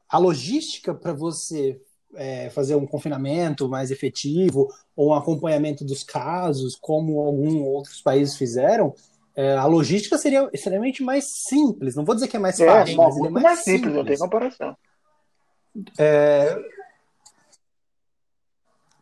a 0.09 0.19
logística 0.19 0.93
para 0.93 1.13
você 1.13 1.81
é, 2.15 2.51
fazer 2.51 2.75
um 2.75 2.87
confinamento 2.87 3.69
mais 3.69 3.91
efetivo 3.91 4.69
ou 4.97 5.11
um 5.11 5.15
acompanhamento 5.15 5.85
dos 5.85 6.03
casos, 6.03 6.77
como 6.81 7.21
alguns 7.21 7.55
outros 7.55 8.01
países 8.01 8.37
fizeram, 8.37 8.95
é, 9.37 9.55
a 9.55 9.67
logística 9.67 10.19
seria 10.19 10.49
extremamente 10.53 11.03
mais 11.03 11.27
simples. 11.47 11.95
Não 11.95 12.05
vou 12.05 12.15
dizer 12.15 12.29
que 12.29 12.37
é 12.37 12.41
mais 12.41 12.59
é, 12.59 12.67
fácil, 12.67 12.97
mas 12.97 13.17
ele 13.17 13.27
é 13.27 13.31
mais, 13.31 13.45
mais 13.45 13.59
simples. 13.61 13.81
simples. 13.81 13.95
Não 13.95 14.05
tem 14.05 14.19
comparação. 14.19 14.77
É, 15.99 16.59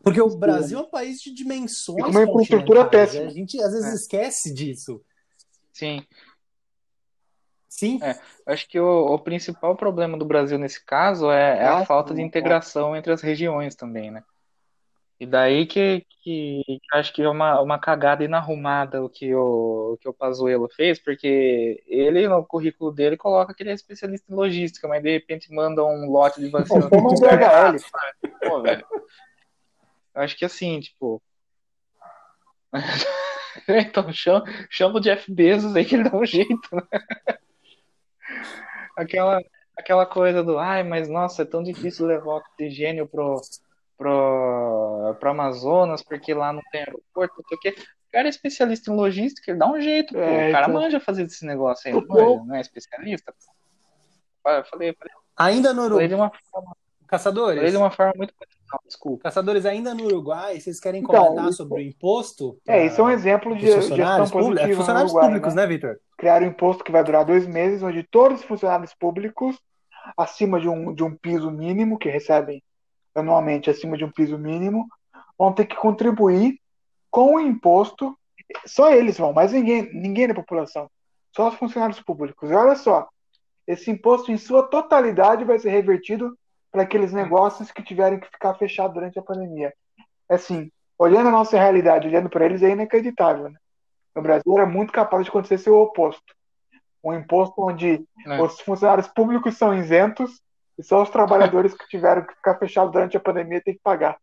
Porque 0.02 0.20
o 0.20 0.36
Brasil 0.36 0.78
é 0.78 0.82
um 0.82 0.90
país 0.90 1.20
de 1.20 1.32
dimensões 1.32 1.98
E 1.98 2.02
com 2.02 2.10
uma 2.10 2.22
infraestrutura 2.22 2.84
continentais, 2.84 3.10
péssima. 3.10 3.24
né? 3.24 3.30
A 3.30 3.32
gente 3.34 3.62
às 3.62 3.72
vezes 3.72 3.90
É. 3.92 3.94
esquece 3.94 4.52
disso. 4.54 5.00
Sim. 5.72 6.02
Sim, 7.76 8.00
É. 8.02 8.18
Acho 8.46 8.66
que 8.66 8.80
o, 8.80 9.12
o 9.12 9.18
principal 9.18 9.76
problema 9.76 10.16
do 10.16 10.24
Brasil 10.24 10.56
nesse 10.56 10.82
caso 10.82 11.30
é, 11.30 11.58
é 11.58 11.66
a 11.66 11.80
Ah, 11.80 11.84
falta 11.84 12.14
de 12.14 12.20
sim, 12.20 12.26
integração 12.26 12.96
entre 12.96 13.12
as 13.12 13.20
regiões 13.20 13.74
também, 13.74 14.10
né? 14.10 14.24
E 15.20 15.26
daí 15.26 15.66
que, 15.66 16.06
que 16.22 16.62
acho 16.94 17.12
que 17.12 17.20
é 17.20 17.28
uma, 17.28 17.60
uma 17.60 17.78
cagada 17.78 18.24
inarrumada 18.24 19.04
o 19.04 19.10
que 19.10 19.34
o, 19.34 19.92
o 19.92 19.98
que 19.98 20.08
o 20.08 20.12
Pazuello 20.14 20.70
fez, 20.70 20.98
porque 20.98 21.82
ele, 21.86 22.26
no 22.26 22.42
currículo 22.46 22.90
dele, 22.90 23.18
coloca 23.18 23.52
que 23.52 23.62
ele 23.62 23.70
é 23.70 23.74
especialista 23.74 24.32
em 24.32 24.34
logística, 24.34 24.88
mas 24.88 25.02
de 25.02 25.12
repente 25.12 25.52
manda 25.52 25.84
um 25.84 26.10
lote 26.10 26.40
de 26.40 26.48
vacina. 26.48 26.86
Um 26.90 27.14
DHL. 27.14 27.76
Pô, 28.40 28.62
velho. 28.62 28.86
Acho 30.14 30.34
que 30.34 30.46
assim, 30.46 30.80
tipo. 30.80 31.22
Então, 33.68 34.12
chama, 34.12 34.44
chama 34.68 34.98
o 34.98 35.00
Jeff 35.00 35.32
Bezos 35.32 35.74
aí 35.74 35.84
que 35.84 35.94
ele 35.94 36.08
dá 36.08 36.16
um 36.16 36.26
jeito, 36.26 36.68
né? 36.72 36.82
Aquela, 38.96 39.40
aquela 39.76 40.06
coisa 40.06 40.42
do, 40.42 40.58
ai, 40.58 40.82
mas 40.82 41.08
nossa, 41.08 41.42
é 41.42 41.44
tão 41.44 41.62
difícil 41.62 42.06
levar 42.06 42.36
oxigênio 42.36 43.06
pro, 43.06 43.40
pro, 43.96 45.16
pro 45.20 45.30
Amazonas, 45.30 46.02
porque 46.02 46.32
lá 46.32 46.52
não 46.52 46.62
tem 46.72 46.80
aeroporto, 46.80 47.34
não 47.36 47.48
sei 47.48 47.56
o 47.56 47.60
quê. 47.60 47.82
O 48.08 48.12
cara 48.12 48.28
é 48.28 48.30
especialista 48.30 48.90
em 48.90 48.96
logística, 48.96 49.50
ele 49.50 49.58
dá 49.58 49.70
um 49.70 49.80
jeito, 49.80 50.14
pô. 50.14 50.20
É, 50.20 50.48
o 50.48 50.52
cara 50.52 50.68
então. 50.68 50.80
manja 50.80 50.98
fazer 50.98 51.24
esse 51.24 51.44
negócio 51.44 51.88
aí, 51.88 51.94
não, 51.94 52.06
Pô. 52.06 52.44
não 52.44 52.54
é 52.54 52.60
especialista? 52.60 53.34
Eu 54.46 54.64
falei, 54.64 54.94
falei, 54.94 55.14
ainda 55.36 55.74
no 55.74 55.84
Uruguai. 55.84 56.12
uma 56.14 56.30
forma, 56.50 56.76
Caçadores, 57.06 57.56
falei 57.58 57.70
de 57.72 57.76
uma 57.76 57.90
forma 57.90 58.14
muito 58.16 58.32
profissional, 58.66 58.80
desculpa. 58.86 59.22
caçadores, 59.24 59.64
ainda 59.66 59.94
no 59.94 60.04
Uruguai, 60.04 60.60
vocês 60.60 60.78
querem 60.80 61.02
Então, 61.02 61.14
comentar 61.24 61.48
isso- 61.48 61.56
sobre 61.58 61.82
o 61.82 61.86
imposto? 61.86 62.58
É, 62.66 62.86
isso 62.86 63.00
é 63.00 63.04
um 63.04 63.10
exemplo 63.10 63.54
de 63.56 63.66
gestão 63.66 63.82
funcionários 63.88 64.30
públicos, 64.30 64.54
positiva 64.54 64.72
é, 64.72 64.76
funcionários 64.76 65.12
Uruguai, 65.12 65.28
públicos, 65.28 65.54
né? 65.54 65.62
né, 65.62 65.68
Vitor? 65.68 65.96
Criaram 66.18 66.46
um 66.46 66.50
imposto 66.50 66.84
que 66.84 66.92
vai 66.92 67.04
durar 67.04 67.24
dois 67.24 67.46
meses, 67.46 67.82
onde 67.82 68.02
todos 68.02 68.40
os 68.40 68.44
funcionários 68.46 68.94
públicos, 68.94 69.56
acima 70.16 70.60
de 70.60 70.68
um, 70.68 70.94
de 70.94 71.02
um 71.02 71.14
piso 71.16 71.50
mínimo, 71.50 71.98
que 71.98 72.08
recebem 72.08 72.62
anualmente 73.14 73.70
acima 73.70 73.96
de 73.96 74.04
um 74.04 74.10
piso 74.10 74.36
mínimo, 74.38 74.86
vão 75.38 75.52
ter 75.52 75.64
que 75.66 75.76
contribuir 75.76 76.58
com 77.10 77.36
o 77.36 77.40
imposto. 77.40 78.16
Só 78.66 78.92
eles 78.92 79.16
vão, 79.18 79.32
mas 79.32 79.52
ninguém, 79.52 79.90
ninguém 79.92 80.28
da 80.28 80.34
população. 80.34 80.88
Só 81.34 81.48
os 81.48 81.54
funcionários 81.54 82.00
públicos. 82.00 82.50
E 82.50 82.54
olha 82.54 82.76
só, 82.76 83.08
esse 83.66 83.90
imposto 83.90 84.30
em 84.30 84.36
sua 84.38 84.62
totalidade 84.62 85.44
vai 85.44 85.58
ser 85.58 85.70
revertido 85.70 86.36
para 86.76 86.82
aqueles 86.82 87.10
negócios 87.10 87.72
que 87.72 87.82
tiverem 87.82 88.20
que 88.20 88.26
ficar 88.30 88.52
fechados 88.56 88.92
durante 88.92 89.18
a 89.18 89.22
pandemia. 89.22 89.72
Assim, 90.28 90.70
olhando 90.98 91.30
a 91.30 91.32
nossa 91.32 91.56
realidade, 91.56 92.06
olhando 92.06 92.28
para 92.28 92.44
eles, 92.44 92.62
é 92.62 92.68
inacreditável. 92.68 93.48
Né? 93.48 93.58
No 94.14 94.20
Brasil 94.20 94.52
era 94.54 94.66
muito 94.66 94.92
capaz 94.92 95.24
de 95.24 95.30
acontecer 95.30 95.56
ser 95.56 95.70
o 95.70 95.80
oposto. 95.80 96.36
Um 97.02 97.14
imposto 97.14 97.54
onde 97.62 98.06
É. 98.26 98.42
os 98.42 98.60
funcionários 98.60 99.08
públicos 99.08 99.56
são 99.56 99.72
isentos 99.72 100.42
e 100.78 100.82
só 100.82 101.02
os 101.02 101.08
trabalhadores 101.08 101.72
que 101.72 101.88
tiveram 101.88 102.26
que 102.26 102.34
ficar 102.34 102.58
fechados 102.58 102.92
durante 102.92 103.16
a 103.16 103.20
pandemia 103.20 103.62
têm 103.62 103.72
que 103.72 103.80
pagar. 103.82 104.18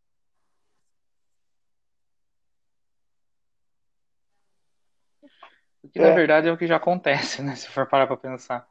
O 5.82 5.90
que 5.90 5.98
na 6.00 6.10
É. 6.10 6.14
verdade 6.14 6.50
é 6.50 6.52
o 6.52 6.58
que 6.58 6.68
já 6.68 6.76
acontece, 6.76 7.42
né? 7.42 7.56
Se 7.56 7.68
for 7.68 7.88
parar 7.88 8.06
pra 8.06 8.16
pensar. 8.16 8.68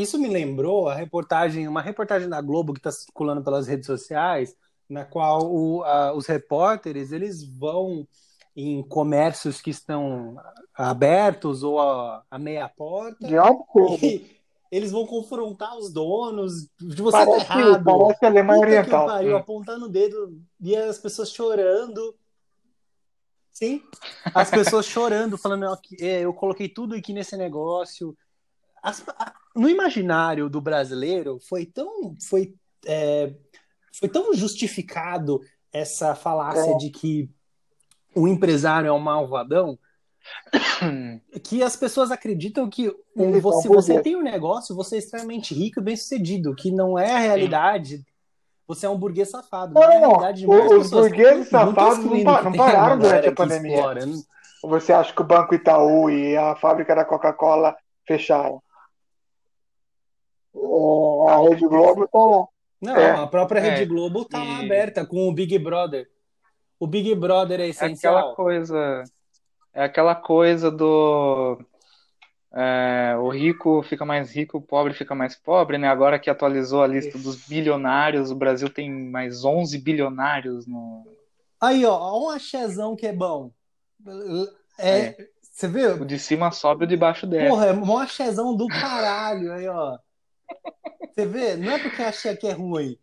Isso 0.00 0.16
me 0.18 0.28
lembrou 0.28 0.88
a 0.88 0.94
reportagem, 0.94 1.66
uma 1.66 1.82
reportagem 1.82 2.28
da 2.28 2.40
Globo 2.40 2.72
que 2.72 2.78
está 2.78 2.92
circulando 2.92 3.42
pelas 3.42 3.66
redes 3.66 3.86
sociais, 3.86 4.54
na 4.88 5.04
qual 5.04 5.50
o- 5.52 5.82
a- 5.82 6.12
os 6.14 6.24
repórteres 6.26 7.10
eles 7.10 7.42
vão 7.42 8.06
em 8.54 8.80
comércios 8.82 9.60
que 9.60 9.70
estão 9.70 10.36
abertos 10.74 11.64
ou 11.64 11.80
a, 11.80 12.22
a 12.30 12.38
meia 12.38 12.68
porta 12.68 13.26
De 13.26 13.34
e 13.34 14.38
eles 14.70 14.92
vão 14.92 15.04
confrontar 15.06 15.76
os 15.76 15.92
donos 15.92 16.68
de 16.78 17.02
você 17.02 17.16
Parece, 17.24 17.46
tá 17.46 17.58
errado. 17.60 17.84
parece 17.84 18.24
Alemanha 18.26 18.60
Puta 18.60 18.66
que 18.68 18.76
Oriental. 18.78 19.06
pariu, 19.06 19.34
Hum. 19.34 19.38
apontando 19.38 19.86
o 19.86 19.88
dedo 19.88 20.40
e 20.60 20.76
as 20.76 20.98
pessoas 20.98 21.30
chorando. 21.32 22.14
Sim, 23.50 23.82
as 24.32 24.48
pessoas 24.50 24.86
chorando, 24.86 25.36
falando 25.36 25.64
é, 26.00 26.20
eu 26.20 26.32
coloquei 26.32 26.68
tudo 26.68 26.94
aqui 26.94 27.12
nesse 27.12 27.36
negócio. 27.36 28.16
As- 28.82 29.02
a- 29.08 29.32
no 29.54 29.68
imaginário 29.68 30.48
do 30.48 30.60
brasileiro 30.60 31.38
foi 31.40 31.66
tão 31.66 32.14
foi, 32.28 32.54
é, 32.86 33.32
foi 33.98 34.08
tão 34.08 34.32
justificado 34.34 35.40
essa 35.72 36.14
falácia 36.14 36.72
É. 36.72 36.76
de 36.76 36.90
que 36.90 37.28
o 38.14 38.26
empresário 38.28 38.88
é 38.88 38.92
um 38.92 38.98
malvadão 38.98 39.78
que 41.42 41.62
as 41.62 41.76
pessoas 41.76 42.10
acreditam 42.10 42.68
que 42.68 42.88
um, 43.16 43.30
Ele 43.30 43.40
você, 43.40 44.00
tem 44.02 44.16
um 44.16 44.22
negócio, 44.22 44.74
você 44.74 44.96
é 44.96 44.98
extremamente 44.98 45.54
rico 45.54 45.80
e 45.80 45.82
bem 45.82 45.96
sucedido, 45.96 46.54
que 46.54 46.70
não 46.70 46.98
é 46.98 47.12
a 47.12 47.18
realidade. 47.18 48.04
Você 48.66 48.84
é 48.84 48.88
um 48.88 48.98
burguês 48.98 49.30
safado. 49.30 49.72
Não, 49.72 49.82
é 49.82 49.96
a 49.96 50.00
não, 50.00 50.08
realidade 50.10 50.40
de 50.40 50.46
o- 50.46 50.78
os 50.78 50.90
burgueses 50.90 51.50
Não 51.50 51.66
safados 51.68 51.98
não 51.98 52.04
não 52.04 52.42
tem 52.52 52.56
pararam 52.56 52.98
durante 52.98 53.26
a 53.26 53.30
que 53.30 53.34
pandemia. 53.36 53.74
explora. 53.76 54.06
Não- 54.06 54.22
Ou 54.62 54.70
você 54.70 54.92
acha 54.92 55.12
que 55.14 55.22
o 55.22 55.24
Banco 55.24 55.54
Itaú 55.54 56.10
e 56.10 56.36
a 56.36 56.54
fábrica 56.56 56.94
da 56.94 57.04
Coca-Cola 57.04 57.74
fecharam? 58.06 58.62
É, 60.62 61.30
a 61.32 61.36
Rede 61.48 61.66
Globo 61.66 62.08
tá 62.08 62.18
lá. 62.18 62.46
Não, 62.80 62.96
É. 62.96 63.10
a 63.12 63.26
própria 63.26 63.60
Rede 63.60 63.82
É. 63.82 63.86
Globo 63.86 64.24
tá 64.24 64.38
lá 64.38 64.62
E- 64.62 64.64
aberta 64.66 65.04
com 65.06 65.28
o 65.28 65.32
Big 65.32 65.58
Brother. 65.58 66.08
O 66.78 66.86
Big 66.86 67.14
Brother 67.14 67.60
é 67.60 67.64
É 67.64 67.68
essencial. 67.68 68.16
aquela 68.16 68.34
coisa. 68.34 69.04
É 69.74 69.84
aquela 69.84 70.14
coisa 70.14 70.70
do. 70.70 71.58
é, 72.52 73.14
o 73.20 73.28
rico 73.28 73.82
fica 73.82 74.04
mais 74.04 74.34
rico, 74.34 74.58
o 74.58 74.62
pobre 74.62 74.94
fica 74.94 75.14
mais 75.14 75.34
pobre, 75.36 75.76
né? 75.76 75.86
Agora 75.88 76.18
que 76.18 76.30
atualizou 76.30 76.82
a 76.82 76.86
lista 76.86 77.18
dos 77.18 77.46
bilionários, 77.46 78.30
o 78.30 78.34
Brasil 78.36 78.70
tem 78.70 78.90
mais 78.90 79.44
11 79.44 79.78
bilionários 79.78 80.66
no. 80.66 81.04
Aí, 81.60 81.84
ó, 81.84 82.18
um 82.24 82.30
axézão 82.30 82.96
que 82.96 83.06
é 83.06 83.12
bom. 83.12 83.50
É, 84.78 85.14
Você 85.42 85.66
O 85.66 85.70
viu? 85.70 86.04
de 86.04 86.18
cima 86.20 86.52
sobe, 86.52 86.84
o 86.84 86.86
de 86.86 86.96
baixo 86.96 87.26
desce. 87.26 87.48
Porra, 87.48 87.66
é 87.66 87.72
um 87.72 87.98
axézão 87.98 88.54
do 88.56 88.66
caralho 88.68 89.52
aí, 89.52 89.66
ó. 89.68 89.98
Você 91.12 91.26
vê? 91.26 91.56
Não 91.56 91.72
é 91.72 91.78
porque 91.78 92.02
axé 92.02 92.36
que 92.36 92.46
é 92.46 92.52
ruim. 92.52 92.98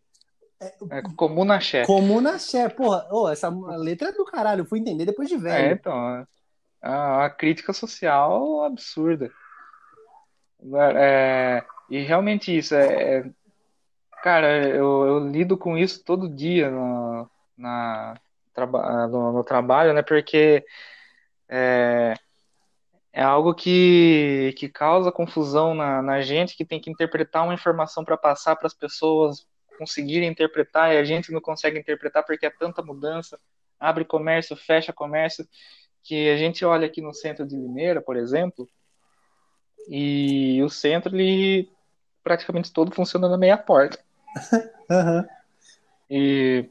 É 0.90 1.02
comum 1.16 1.44
na 1.44 1.60
chefe. 1.60 1.88
Comum 1.88 2.26
axé, 2.28 2.68
porra. 2.70 3.08
Ô, 3.12 3.30
essa 3.30 3.50
letra 3.50 4.10
é 4.10 4.12
do 4.14 4.26
caralho, 4.26 4.62
eu 4.62 4.66
fui 4.66 4.80
entender 4.80 5.06
depois 5.06 5.28
de 5.28 5.36
É, 5.36 5.40
velho. 5.40 5.74
então. 5.74 6.26
A, 6.82 7.26
a 7.26 7.30
crítica 7.30 7.74
social 7.74 8.64
absurda. 8.64 9.32
É, 10.96 11.64
e 11.90 12.00
realmente 12.02 12.56
isso 12.56 12.74
é, 12.74 13.18
é- 13.20 13.30
cara, 14.24 14.68
eu, 14.68 15.06
eu 15.06 15.30
lido 15.30 15.58
com 15.58 15.78
isso 15.78 16.04
todo 16.04 16.34
dia 16.34 16.72
no, 16.72 17.30
na, 17.58 18.16
traba, 18.54 19.08
no, 19.08 19.32
no 19.34 19.44
trabalho, 19.44 19.94
né? 19.94 20.02
Porque 20.02 20.66
é, 21.50 22.14
é 23.16 23.24
algo 23.24 23.54
que, 23.54 24.54
que 24.58 24.68
causa 24.68 25.10
confusão 25.10 25.74
na, 25.74 26.02
na 26.02 26.22
gente, 26.22 26.54
que 26.54 26.66
tem 26.66 26.82
que 26.82 26.92
interpretar 26.92 27.46
uma 27.46 27.54
informação 27.54 28.04
para 28.04 28.18
passar 28.18 28.58
para 28.58 28.68
as 28.68 28.74
pessoas 28.74 29.48
conseguirem 29.80 30.28
interpretar 30.28 30.94
e 30.94 30.98
a 30.98 31.04
gente 31.06 31.32
não 31.32 31.40
consegue 31.40 31.80
interpretar 31.80 32.26
porque 32.26 32.46
é 32.46 32.50
tanta 32.50 32.84
mudança. 32.84 33.40
Abre 33.80 34.04
comércio, 34.04 34.58
fecha 34.58 34.92
comércio, 34.92 35.48
que 36.04 36.30
a 36.30 36.36
gente 36.36 36.66
olha 36.66 36.88
aqui 36.88 37.00
no 37.00 37.14
centro 37.14 37.48
de 37.48 37.56
Limeira, 37.56 38.02
por 38.02 38.18
exemplo, 38.18 38.68
e 39.88 40.62
o 40.62 40.70
centro 40.70 41.16
ele 41.16 41.70
praticamente 42.22 42.74
todo 42.74 42.94
funciona 42.94 43.30
na 43.30 43.38
meia 43.38 43.58
porta. 43.58 43.98
Aham. 44.92 45.26
E, 46.10 46.70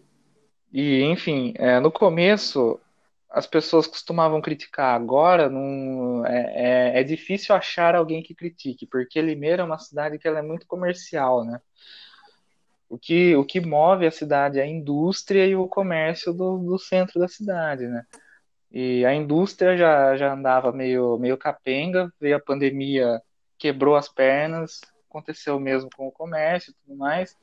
e 0.70 1.04
enfim, 1.04 1.54
é, 1.56 1.80
no 1.80 1.90
começo 1.90 2.78
as 3.34 3.48
pessoas 3.48 3.88
costumavam 3.88 4.40
criticar. 4.40 4.94
Agora 4.94 5.50
não, 5.50 6.24
é, 6.24 6.92
é, 6.94 7.00
é 7.00 7.02
difícil 7.02 7.54
achar 7.54 7.96
alguém 7.96 8.22
que 8.22 8.34
critique, 8.34 8.86
porque 8.86 9.20
Limeira 9.20 9.62
é 9.62 9.66
uma 9.66 9.78
cidade 9.78 10.18
que 10.18 10.28
ela 10.28 10.38
é 10.38 10.42
muito 10.42 10.66
comercial, 10.68 11.44
né? 11.44 11.60
O 12.88 12.96
que, 12.96 13.34
o 13.34 13.44
que 13.44 13.60
move 13.60 14.06
a 14.06 14.10
cidade 14.10 14.60
é 14.60 14.62
a 14.62 14.66
indústria 14.66 15.44
e 15.46 15.56
o 15.56 15.66
comércio 15.66 16.32
do, 16.32 16.58
do 16.58 16.78
centro 16.78 17.18
da 17.18 17.26
cidade, 17.26 17.88
né? 17.88 18.04
E 18.70 19.04
a 19.04 19.12
indústria 19.12 19.76
já, 19.76 20.16
já 20.16 20.32
andava 20.32 20.70
meio, 20.70 21.18
meio 21.18 21.36
capenga, 21.36 22.12
veio 22.20 22.36
a 22.36 22.40
pandemia, 22.40 23.20
quebrou 23.58 23.96
as 23.96 24.08
pernas, 24.08 24.80
aconteceu 25.08 25.58
mesmo 25.58 25.90
com 25.96 26.06
o 26.06 26.12
comércio 26.12 26.70
e 26.70 26.74
tudo 26.74 26.96
mais. 26.96 27.36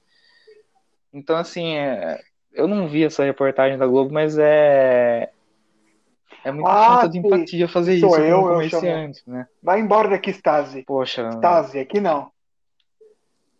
Então, 1.11 1.35
assim, 1.35 1.75
é, 1.75 2.21
eu 2.53 2.65
não 2.65 2.87
vi 2.87 3.03
essa 3.03 3.25
reportagem 3.25 3.77
da 3.77 3.87
Globo, 3.87 4.13
mas 4.13 4.37
é. 4.37 5.31
É 6.43 6.51
muita 6.51 6.69
Ah, 6.71 6.85
falta 6.85 7.09
de 7.09 7.19
empatia 7.19 7.67
fazer 7.67 7.95
isso 7.95 8.07
com 8.07 8.15
eu, 8.15 8.25
eu 8.25 8.41
comerciante, 8.43 9.21
né? 9.27 9.47
Vai 9.61 9.79
embora 9.79 10.09
daqui, 10.09 10.31
Stasi. 10.31 10.83
Poxa, 10.83 11.29
Stasi, 11.29 11.79
aqui 11.79 11.99
não. 11.99 12.31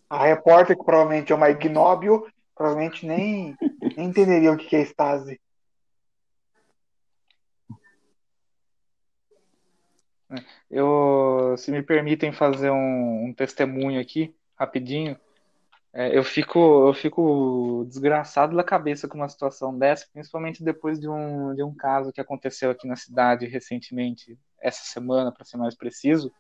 A 0.09 0.25
repórter, 0.25 0.77
que 0.77 0.83
provavelmente 0.83 1.31
é 1.31 1.35
uma 1.35 1.49
ignóbil, 1.49 2.27
provavelmente 2.55 3.05
nem, 3.07 3.55
entenderia 3.97 4.51
o 4.51 4.57
que 4.57 4.75
é 4.75 4.81
Stasi. 4.81 5.39
Eu, 10.69 11.55
se 11.57 11.71
me 11.71 11.83
permitem 11.83 12.31
fazer 12.31 12.71
um, 12.71 13.25
um 13.25 13.33
testemunho 13.33 13.99
aqui, 13.99 14.33
rapidinho, 14.55 15.17
é, 15.93 16.17
eu 16.17 16.23
fico, 16.23 16.87
eu 16.87 16.93
fico 16.93 17.85
desgraçado 17.87 18.55
da 18.55 18.63
cabeça 18.63 19.07
com 19.07 19.17
uma 19.17 19.27
situação 19.27 19.77
dessa, 19.77 20.07
principalmente 20.11 20.63
depois 20.63 20.99
de 20.99 21.09
um, 21.09 21.53
de 21.53 21.63
um 21.63 21.75
caso 21.75 22.13
que 22.13 22.21
aconteceu 22.21 22.71
aqui 22.71 22.87
na 22.87 22.95
cidade 22.95 23.45
recentemente, 23.45 24.37
essa 24.59 24.83
semana, 24.83 25.31
para 25.31 25.43
ser 25.43 25.57
mais 25.57 25.75
preciso. 25.75 26.31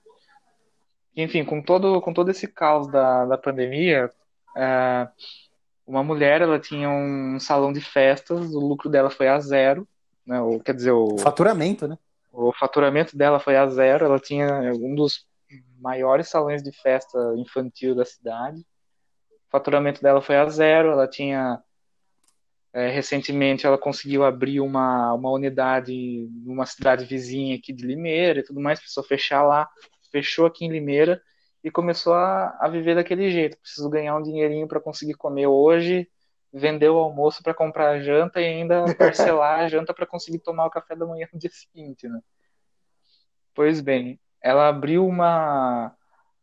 Enfim, 1.15 1.43
com 1.43 1.61
todo, 1.61 1.99
com 2.01 2.13
todo 2.13 2.31
esse 2.31 2.47
caos 2.47 2.87
da, 2.87 3.25
da 3.25 3.37
pandemia, 3.37 4.09
é, 4.55 5.07
uma 5.85 6.03
mulher, 6.03 6.41
ela 6.41 6.57
tinha 6.57 6.89
um 6.89 7.37
salão 7.37 7.73
de 7.73 7.81
festas, 7.81 8.53
o 8.53 8.59
lucro 8.59 8.89
dela 8.89 9.09
foi 9.09 9.27
a 9.27 9.37
zero, 9.39 9.85
né? 10.25 10.39
Ou, 10.39 10.61
quer 10.61 10.73
dizer, 10.73 10.91
o 10.91 11.17
faturamento, 11.17 11.87
né? 11.87 11.97
O 12.31 12.53
faturamento 12.53 13.17
dela 13.17 13.39
foi 13.39 13.57
a 13.57 13.67
zero, 13.67 14.05
ela 14.05 14.19
tinha 14.19 14.71
um 14.73 14.95
dos 14.95 15.25
maiores 15.77 16.29
salões 16.29 16.63
de 16.63 16.71
festa 16.71 17.17
infantil 17.35 17.93
da 17.93 18.05
cidade. 18.05 18.65
O 19.51 19.57
faturamento 19.57 20.01
dela 20.01 20.21
foi 20.21 20.37
a 20.37 20.47
zero, 20.47 20.91
ela 20.91 21.07
tinha 21.07 21.61
é, 22.73 22.87
recentemente 22.89 23.65
ela 23.65 23.77
conseguiu 23.77 24.23
abrir 24.23 24.61
uma, 24.61 25.13
uma 25.13 25.29
unidade 25.29 26.25
numa 26.31 26.65
cidade 26.65 27.03
vizinha 27.03 27.57
aqui 27.57 27.73
de 27.73 27.85
Limeira 27.85 28.39
e 28.39 28.43
tudo 28.43 28.61
mais, 28.61 28.79
precisou 28.79 29.03
fechar 29.03 29.43
lá, 29.43 29.69
fechou 30.09 30.45
aqui 30.45 30.63
em 30.63 30.71
Limeira 30.71 31.21
e 31.61 31.69
começou 31.69 32.13
a, 32.13 32.57
a 32.61 32.69
viver 32.69 32.95
daquele 32.95 33.29
jeito. 33.29 33.57
Preciso 33.57 33.89
ganhar 33.89 34.15
um 34.15 34.23
dinheirinho 34.23 34.69
para 34.69 34.79
conseguir 34.79 35.15
comer 35.15 35.47
hoje, 35.47 36.09
vender 36.53 36.89
o 36.89 36.97
almoço 36.97 37.43
para 37.43 37.53
comprar 37.53 37.89
a 37.89 37.99
janta 37.99 38.39
e 38.39 38.45
ainda 38.45 38.85
parcelar 38.95 39.59
a 39.59 39.67
janta 39.67 39.93
para 39.93 40.05
conseguir 40.05 40.39
tomar 40.39 40.65
o 40.65 40.71
café 40.71 40.95
da 40.95 41.05
manhã 41.05 41.27
no 41.33 41.39
dia 41.39 41.51
seguinte, 41.51 42.07
né? 42.07 42.21
Pois 43.53 43.81
bem, 43.81 44.17
ela 44.41 44.69
abriu 44.69 45.05
uma 45.05 45.93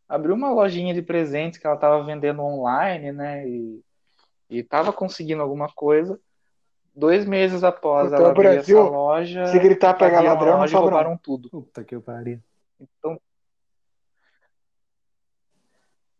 abriu 0.09 0.33
uma 0.35 0.51
lojinha 0.51 0.93
de 0.93 1.03
presentes 1.03 1.59
que 1.59 1.67
ela 1.67 1.75
estava 1.75 2.03
vendendo 2.03 2.41
online, 2.41 3.11
né? 3.11 3.47
E 3.47 3.81
estava 4.49 4.91
conseguindo 4.91 5.43
alguma 5.43 5.69
coisa. 5.71 6.19
Dois 6.95 7.23
meses 7.23 7.63
após 7.63 8.07
Então, 8.07 8.19
ela 8.19 8.31
abrir 8.31 8.49
Brasil, 8.49 8.79
essa 8.79 8.89
loja, 8.89 9.45
Se 9.45 9.59
gritar 9.59 9.93
pegar 9.93 10.21
ladrão, 10.21 10.53
não 10.53 10.59
loja 10.61 10.65
e 10.65 10.77
sobra. 10.77 10.95
roubaram 10.95 11.17
tudo. 11.17 11.49
Puta 11.49 11.83
que 11.83 11.97
pariu. 11.99 12.39
Então, 12.81 13.21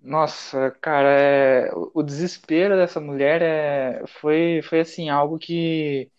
nossa, 0.02 0.72
cara, 0.80 1.10
é, 1.10 1.72
o 1.74 1.92
o 1.96 2.04
desespero 2.04 2.76
dessa 2.78 3.02
mulher 3.02 3.42
é, 3.42 4.04
foi, 4.08 4.62
foi 4.64 4.80
assim, 4.80 5.10
algo 5.10 5.38
que, 5.38 6.10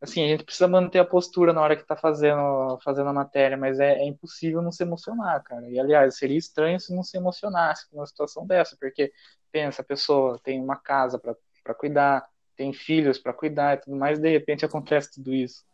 assim, 0.00 0.24
a 0.24 0.28
gente 0.28 0.44
precisa 0.44 0.68
manter 0.68 0.98
a 0.98 1.04
postura 1.04 1.52
na 1.52 1.60
hora 1.60 1.76
que 1.76 1.84
tá 1.84 1.96
fazendo, 1.96 2.78
fazendo 2.84 3.08
a 3.08 3.12
matéria, 3.12 3.56
mas 3.56 3.80
é, 3.80 3.94
é 3.94 4.06
impossível 4.06 4.60
não 4.60 4.70
se 4.70 4.82
emocionar, 4.82 5.42
cara. 5.42 5.68
E, 5.68 5.78
aliás, 5.78 6.16
seria 6.16 6.36
estranho 6.36 6.78
se 6.78 6.94
não 6.94 7.02
se 7.02 7.16
emocionasse 7.16 7.88
com 7.88 7.98
uma 7.98 8.06
situação 8.06 8.46
dessa, 8.46 8.76
porque, 8.78 9.12
pensa, 9.50 9.82
a 9.82 9.84
pessoa 9.84 10.38
tem 10.42 10.60
uma 10.62 10.76
casa 10.76 11.18
para 11.18 11.74
cuidar, 11.74 12.26
tem 12.56 12.72
filhos 12.72 13.18
para 13.18 13.32
cuidar 13.32 13.74
e 13.74 13.80
tudo 13.80 13.96
mais, 13.96 14.18
de 14.18 14.30
repente 14.30 14.64
acontece 14.64 15.12
tudo 15.12 15.32
isso. 15.32 15.64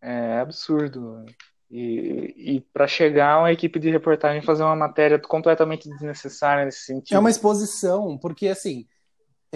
É 0.00 0.38
absurdo. 0.38 1.24
E, 1.70 2.34
e 2.36 2.60
para 2.72 2.86
chegar 2.86 3.40
uma 3.40 3.52
equipe 3.52 3.78
de 3.78 3.90
reportagem 3.90 4.40
fazer 4.40 4.62
uma 4.62 4.76
matéria 4.76 5.18
completamente 5.18 5.88
desnecessária 5.88 6.64
nesse 6.64 6.84
sentido. 6.84 7.16
É 7.16 7.18
uma 7.18 7.30
exposição, 7.30 8.16
porque 8.18 8.46
assim, 8.46 8.86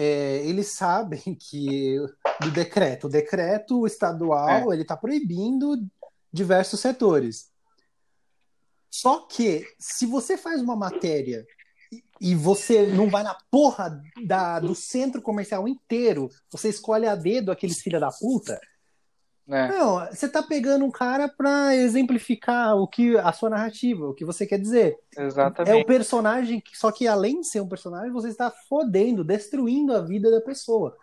é, 0.01 0.43
eles 0.45 0.67
sabem 0.73 1.21
que 1.39 1.97
do 2.41 2.49
decreto, 2.51 3.05
o 3.07 3.09
decreto 3.09 3.85
estadual, 3.85 4.73
ele 4.73 4.81
está 4.81 4.97
proibindo 4.97 5.77
diversos 6.33 6.79
setores. 6.79 7.51
Só 8.89 9.21
que 9.27 9.65
se 9.79 10.05
você 10.05 10.37
faz 10.37 10.61
uma 10.61 10.75
matéria 10.75 11.45
e- 11.91 12.03
e 12.19 12.35
você 12.35 12.87
não 12.87 13.09
vai 13.09 13.23
na 13.23 13.37
porra 13.49 14.01
da, 14.25 14.59
do 14.59 14.73
centro 14.75 15.21
comercial 15.21 15.67
inteiro, 15.67 16.29
você 16.51 16.69
escolhe 16.69 17.07
a 17.07 17.15
dedo 17.15 17.51
aqueles 17.51 17.79
filha 17.81 17.99
da 17.99 18.11
puta, 18.11 18.59
né? 19.47 19.67
não, 19.69 20.05
você 20.07 20.29
tá 20.29 20.41
pegando 20.41 20.85
um 20.85 20.91
cara 20.91 21.27
pra 21.27 21.75
exemplificar 21.75 22.75
o 22.77 22.87
que 22.87 23.17
a 23.17 23.31
sua 23.33 23.49
narrativa, 23.49 24.07
o 24.07 24.13
que 24.13 24.23
você 24.23 24.45
quer 24.45 24.57
dizer. 24.59 24.97
É 25.17 25.23
o 25.23 25.25
Exatamente. 25.25 25.85
personagem, 25.85 26.59
que- 26.61 26.77
só 26.77 26.91
que 26.91 27.07
além 27.07 27.41
de 27.41 27.47
ser 27.47 27.59
um 27.61 27.67
personagem, 27.67 28.11
você 28.11 28.29
está 28.29 28.49
fodendo, 28.51 29.23
destruindo 29.23 29.93
a 29.95 30.01
vida 30.01 30.29
da 30.31 30.39
pessoa. 30.41 30.95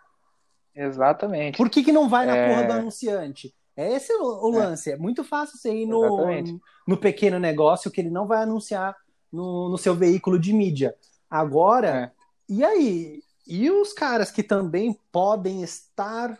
Exatamente. 0.75 1.57
Por 1.57 1.69
que, 1.69 1.83
que 1.83 1.91
não 1.91 2.07
vai 2.07 2.25
na 2.25 2.35
É. 2.35 2.49
porra 2.49 2.63
do 2.67 2.73
anunciante? 2.73 3.53
É 3.75 3.93
esse 3.93 4.11
o, 4.13 4.49
o 4.49 4.53
É. 4.55 4.57
lance. 4.65 4.91
É 4.91 4.97
muito 4.97 5.23
fácil 5.23 5.57
você 5.57 5.73
ir 5.73 5.85
no, 5.85 6.05
Exatamente. 6.05 6.59
no 6.87 6.97
pequeno 6.97 7.39
negócio 7.39 7.91
que 7.91 8.01
ele 8.01 8.09
não 8.09 8.27
vai 8.27 8.41
anunciar 8.43 8.95
no, 9.31 9.69
no 9.69 9.77
seu 9.77 9.93
veículo 9.95 10.39
de 10.39 10.53
mídia. 10.53 10.95
Agora, 11.29 11.87
É. 11.87 12.11
e 12.47 12.63
aí? 12.63 13.21
E 13.47 13.69
os 13.71 13.93
caras 13.93 14.31
que 14.31 14.43
também 14.43 14.97
podem 15.11 15.63
estar 15.63 16.37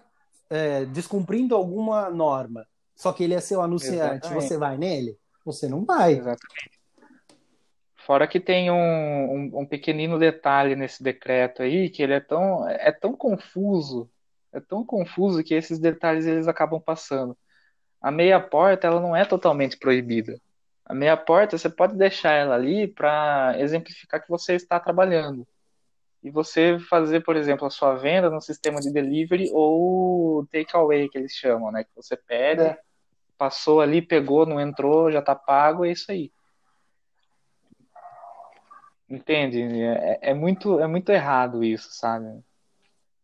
é, 0.49 0.85
descumprindo 0.85 1.55
alguma 1.55 2.09
norma, 2.09 2.67
só 2.95 3.13
que 3.13 3.23
ele 3.23 3.33
é 3.33 3.39
seu 3.39 3.61
anunciante, 3.61 4.25
Exatamente. 4.25 4.43
você 4.43 4.57
vai 4.57 4.77
nele? 4.77 5.17
Você 5.45 5.67
não 5.67 5.85
vai. 5.85 6.13
Exatamente. 6.13 6.79
Fora 7.95 8.27
que 8.27 8.39
tem 8.39 8.71
um, 8.71 8.75
um, 8.75 9.59
um 9.59 9.65
pequenino 9.65 10.17
detalhe 10.17 10.75
nesse 10.75 11.03
decreto 11.03 11.61
aí, 11.61 11.89
que 11.89 12.01
ele 12.01 12.13
é 12.13 12.19
tão, 12.19 12.67
é 12.67 12.91
tão 12.91 13.15
confuso, 13.15 14.09
é 14.51 14.59
tão 14.59 14.83
confuso 14.83 15.43
que 15.43 15.53
esses 15.53 15.77
detalhes 15.77 16.25
eles 16.25 16.47
acabam 16.47 16.81
passando. 16.81 17.37
A 18.01 18.09
meia 18.09 18.39
porta, 18.39 18.87
ela 18.87 18.99
não 18.99 19.15
é 19.15 19.25
totalmente 19.25 19.77
proibida. 19.77 20.39
A 20.85 20.93
meia 20.93 21.15
porta, 21.15 21.57
você 21.57 21.69
pode 21.69 21.95
deixar 21.95 22.31
ela 22.31 22.55
ali 22.55 22.87
para 22.87 23.53
exemplificar 23.59 24.21
que 24.23 24.29
você 24.29 24.55
está 24.55 24.79
trabalhando. 24.79 25.47
E 26.21 26.29
você 26.29 26.77
fazer, 26.89 27.21
por 27.21 27.35
exemplo, 27.35 27.65
a 27.65 27.69
sua 27.69 27.95
venda 27.95 28.29
no 28.29 28.41
sistema 28.41 28.81
de 28.81 28.91
delivery 28.91 29.49
ou 29.53 30.45
takeaway, 30.47 31.07
que 31.07 31.17
eles 31.17 31.31
chamam, 31.33 31.71
né? 31.71 31.83
Que 31.83 31.95
você 31.95 32.17
pede, 32.17 32.61
É. 32.63 32.77
passou 33.37 33.79
ali, 33.79 34.01
pegou, 34.01 34.45
não 34.45 34.59
entrou, 34.59 35.11
já 35.11 35.21
tá 35.21 35.33
pago, 35.33 35.85
é 35.85 35.91
isso 35.91 36.11
aí. 36.11 36.31
Entende? 39.09 39.61
É, 39.81 40.19
é 40.21 40.33
muito, 40.33 40.79
é 40.79 40.87
muito 40.87 41.09
errado 41.11 41.63
isso, 41.63 41.89
sabe? 41.91 42.43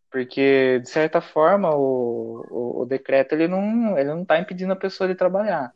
Porque, 0.09 0.79
de 0.79 0.89
certa 0.89 1.19
forma, 1.19 1.75
o, 1.75 2.45
o, 2.49 2.81
o 2.81 2.85
decreto 2.85 3.33
ele 3.33 3.47
não, 3.47 3.97
ele 3.97 4.09
não 4.13 4.23
tá 4.23 4.39
impedindo 4.39 4.71
a 4.71 4.77
pessoa 4.77 5.07
de 5.07 5.15
trabalhar. 5.15 5.73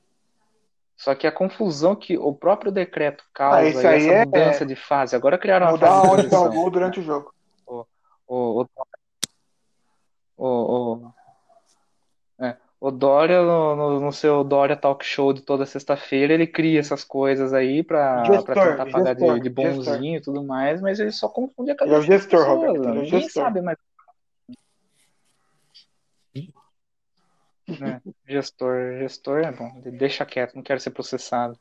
Só 0.99 1.15
que 1.15 1.25
a 1.25 1.31
confusão 1.31 1.95
que 1.95 2.17
o 2.17 2.33
próprio 2.33 2.73
decreto 2.73 3.23
causa 3.33 3.57
Ah, 3.79 3.83
e 3.83 3.87
aí 3.87 3.95
essa 3.95 4.11
é- 4.11 4.25
mudança 4.25 4.65
de 4.65 4.75
fase, 4.75 5.15
agora 5.15 5.37
criaram 5.37 5.67
uma 5.67 5.71
Mudar 5.71 5.87
fase 5.87 6.01
de 6.01 6.07
o 6.07 6.11
transição. 6.15 6.51
gol 6.51 6.69
durante 6.69 6.99
o 6.99 7.03
jogo. 7.03 7.33
o, 7.65 7.85
o, 8.27 8.65
o, 10.37 10.45
o, 10.45 11.11
é, 12.43 12.57
o 12.81 12.91
Dória, 12.91 13.41
no, 13.41 13.75
no- 13.77 13.99
no 14.01 14.11
seu 14.11 14.43
Dória 14.43 14.75
Talk 14.75 15.05
Show 15.05 15.31
de 15.31 15.41
toda 15.41 15.65
sexta-feira, 15.65 16.33
ele 16.33 16.45
cria 16.45 16.81
essas 16.81 17.05
coisas 17.05 17.53
aí 17.53 17.81
pra, 17.81 18.25
Gestor, 18.25 18.43
pra 18.55 18.55
tentar 18.71 18.85
pagar 18.91 19.13
de, 19.15 19.19
gestor, 19.21 19.39
de 19.39 19.49
bonzinho 19.49 20.17
e 20.17 20.21
tudo 20.21 20.43
mais, 20.43 20.81
mas 20.81 20.99
ele 20.99 21.11
só 21.13 21.29
confunde 21.29 21.71
a 21.71 21.75
Ele 21.79 21.93
é 21.93 21.97
o 21.97 22.01
cabeça 22.01 22.07
gestor, 22.19 22.39
pessoas, 22.41 22.57
Roberto, 22.67 22.89
ele 22.89 22.99
é 22.99 23.01
o 23.01 23.05
gestor. 23.05 23.43
sabe 23.43 23.61
mais. 23.61 23.77
Né? 27.77 28.01
Gestor, 28.27 28.99
gestor 28.99 29.39
é 29.39 29.51
bom, 29.51 29.81
deixa 29.97 30.25
quieto, 30.25 30.55
não 30.55 30.63
quero 30.63 30.79
ser 30.79 30.91
processado. 30.91 31.57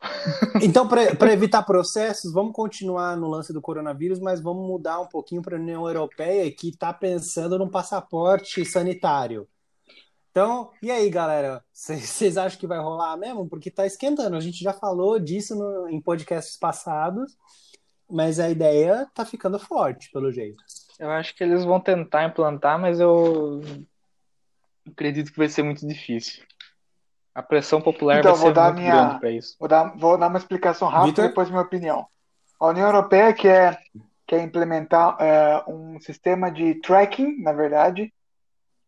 Então, 0.62 0.88
para 0.88 1.32
evitar 1.32 1.62
processos, 1.62 2.32
vamos 2.32 2.52
continuar 2.52 3.16
no 3.16 3.28
lance 3.28 3.52
do 3.52 3.60
coronavírus, 3.60 4.18
mas 4.18 4.40
vamos 4.40 4.66
mudar 4.66 5.00
um 5.00 5.06
pouquinho 5.06 5.42
para 5.42 5.56
a 5.56 5.60
União 5.60 5.86
Europeia, 5.86 6.50
que 6.54 6.68
está 6.70 6.92
pensando 6.92 7.58
num 7.58 7.68
passaporte 7.68 8.64
sanitário. 8.64 9.46
Então, 10.30 10.70
e 10.82 10.90
aí, 10.90 11.10
galera? 11.10 11.62
Vocês 11.72 12.36
acham 12.36 12.58
que 12.58 12.66
vai 12.66 12.78
rolar 12.78 13.16
mesmo? 13.16 13.48
Porque 13.48 13.68
está 13.68 13.84
esquentando. 13.84 14.36
A 14.36 14.40
gente 14.40 14.62
já 14.62 14.72
falou 14.72 15.18
disso 15.18 15.56
no- 15.56 15.88
em 15.88 16.00
podcasts 16.00 16.56
passados, 16.56 17.36
mas 18.08 18.38
a 18.38 18.48
ideia 18.48 19.02
está 19.08 19.24
ficando 19.24 19.58
forte, 19.58 20.10
pelo 20.12 20.30
jeito. 20.30 20.62
Eu 20.98 21.10
acho 21.10 21.34
que 21.34 21.42
eles 21.42 21.64
vão 21.64 21.80
tentar 21.80 22.24
implantar, 22.24 22.78
mas 22.78 23.00
eu 23.00 23.60
acredito 24.92 25.30
que 25.32 25.38
vai 25.38 25.48
ser 25.48 25.62
muito 25.62 25.86
difícil. 25.86 26.42
A 27.34 27.42
pressão 27.42 27.80
popular 27.80 28.18
Então, 28.18 28.32
vai 28.32 28.40
vou 28.40 28.48
ser 28.50 28.54
dar 28.54 28.72
muito 28.72 28.80
minha- 28.82 28.94
grande 29.04 29.20
para 29.20 29.30
isso. 29.30 29.56
Vou 29.58 29.68
dar, 29.68 29.96
vou 29.96 30.18
dar 30.18 30.26
uma 30.28 30.38
explicação 30.38 30.88
rápida 30.88 31.08
Vitor? 31.10 31.24
e 31.24 31.28
depois 31.28 31.48
minha 31.50 31.62
opinião. 31.62 32.06
A 32.58 32.66
União 32.66 32.86
Europeia 32.86 33.32
quer, 33.32 33.80
quer 34.26 34.40
implementar 34.42 35.16
é, 35.20 35.64
um 35.68 35.98
sistema 36.00 36.50
de 36.50 36.74
tracking, 36.76 37.40
na 37.40 37.52
verdade, 37.52 38.12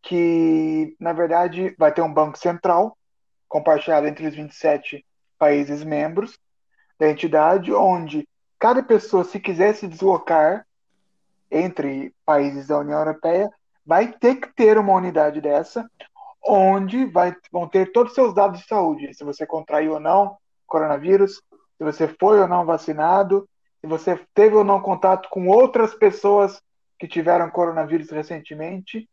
que, 0.03 0.97
na 0.99 1.13
verdade, 1.13 1.75
vai 1.79 1.93
ter 1.93 2.03
um 2.03 2.13
banco 2.13 2.37
central 2.37 2.97
compartilhado 3.49 4.07
entre 4.07 4.27
os 4.27 4.35
27 4.35 5.05
países 5.39 5.85
membros 5.85 6.39
da 6.99 7.09
entidade, 7.09 7.73
onde 7.73 8.27
cada 8.59 8.83
pessoa, 8.83 9.25
se 9.25 9.39
quiser 9.41 9.75
se 9.75 9.87
deslocar 9.87 10.67
entre 11.51 12.15
países 12.25 12.67
da 12.69 12.79
União 12.79 12.99
Europeia, 12.99 13.49
vai 13.85 14.13
ter 14.13 14.37
que 14.37 14.53
ter 14.55 14.79
uma 14.79 14.93
unidade 14.93 15.41
dessa, 15.41 15.89
onde 16.45 17.05
vai, 17.05 17.35
vão 17.51 17.69
ter 17.69 17.93
todos 17.93 18.13
os 18.13 18.15
seus 18.15 18.35
dados 18.35 18.61
de 18.61 18.67
saúde, 18.67 19.15
se 19.15 19.25
você 19.25 19.47
contraiu 19.47 19.95
ou 19.95 20.01
não 20.01 20.37
coronavírus, 20.67 21.43
se 21.77 21.85
você 21.85 22.09
foi 22.09 22.41
ou 22.41 22.49
não 22.49 22.65
vacinado, 22.65 23.49
se 23.81 23.87
você 23.87 24.19
teve 24.35 24.57
ou 24.57 24.65
não 24.65 24.81
contato 24.81 25.29
com 25.29 25.49
outras 25.49 25.95
pessoas 25.95 26.61
que 26.99 27.07
tiveram 27.07 27.51
coronavírus 27.51 28.11
recentemente. 28.11 29.09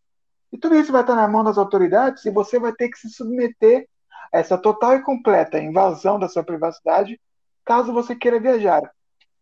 E 0.52 0.58
tudo 0.58 0.76
isso 0.76 0.92
vai 0.92 1.02
estar 1.02 1.16
na 1.16 1.28
mão 1.28 1.44
das 1.44 1.58
autoridades 1.58 2.26
e 2.26 2.32
você 2.32 2.60
vai 2.60 2.72
ter 2.72 2.90
que 2.90 2.98
se 2.98 3.10
submeter 3.10 3.88
a 4.32 4.40
essa 4.40 4.58
total 4.58 4.96
e 4.96 5.02
completa 5.02 5.60
invasão 5.60 6.20
da 6.20 6.30
sua 6.30 6.44
privacidade 6.44 7.20
caso 7.66 7.94
você 7.94 8.16
queira 8.16 8.40
viajar. 8.40 8.82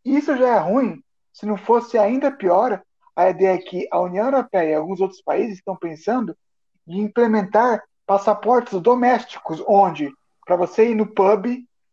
Isso 0.04 0.36
já 0.36 0.56
é 0.56 0.60
ruim, 0.60 1.02
se 1.32 1.46
não 1.46 1.58
fosse 1.58 1.98
ainda 1.98 2.32
pior 2.32 2.82
a 3.18 3.32
ideia 3.32 3.58
que 3.58 3.88
a 3.92 4.00
União 4.00 4.26
Europeia 4.26 4.70
e 4.70 4.76
alguns 4.76 5.02
outros 5.02 5.24
países 5.24 5.58
estão 5.58 5.76
pensando 5.76 6.38
de 6.86 7.00
implementar 7.00 7.84
passaportes 8.06 8.80
domésticos, 8.80 9.62
onde 9.68 10.14
para 10.46 10.56
você 10.56 10.92
ir 10.92 10.96
no 10.96 11.08
pub, 11.08 11.48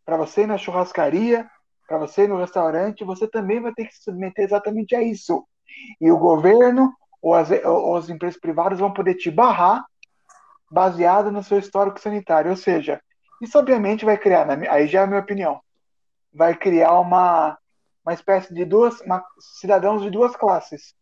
para 0.05 0.17
você 0.17 0.43
ir 0.43 0.47
na 0.47 0.57
churrascaria, 0.57 1.49
para 1.87 1.97
você 1.97 2.25
ir 2.25 2.29
no 2.29 2.37
restaurante, 2.37 3.03
você 3.03 3.27
também 3.27 3.59
vai 3.59 3.73
ter 3.73 3.85
que 3.87 3.95
se 3.95 4.03
submeter 4.03 4.45
exatamente 4.45 4.95
a 4.95 5.01
isso. 5.01 5.43
E 5.99 6.11
o 6.11 6.17
governo 6.17 6.93
ou 7.19 7.33
as, 7.33 7.49
ou 7.65 7.95
as 7.95 8.07
empresas 8.07 8.39
privadas 8.39 8.77
vão 8.77 8.93
poder 8.93 9.15
te 9.15 9.31
barrar 9.31 9.83
baseado 10.69 11.31
no 11.31 11.43
seu 11.43 11.57
histórico 11.57 11.99
sanitário. 11.99 12.51
Ou 12.51 12.57
seja, 12.57 13.01
isso 13.41 13.57
obviamente 13.57 14.05
vai 14.05 14.15
criar, 14.15 14.47
aí 14.69 14.85
já 14.85 15.01
é 15.01 15.03
a 15.03 15.07
minha 15.07 15.21
opinião, 15.21 15.59
vai 16.31 16.55
criar 16.55 16.99
uma, 16.99 17.57
uma 18.05 18.13
espécie 18.13 18.53
de 18.53 18.63
duas 18.63 19.01
uma, 19.01 19.25
cidadãos 19.39 20.03
de 20.03 20.11
duas 20.11 20.35
classes. 20.35 20.93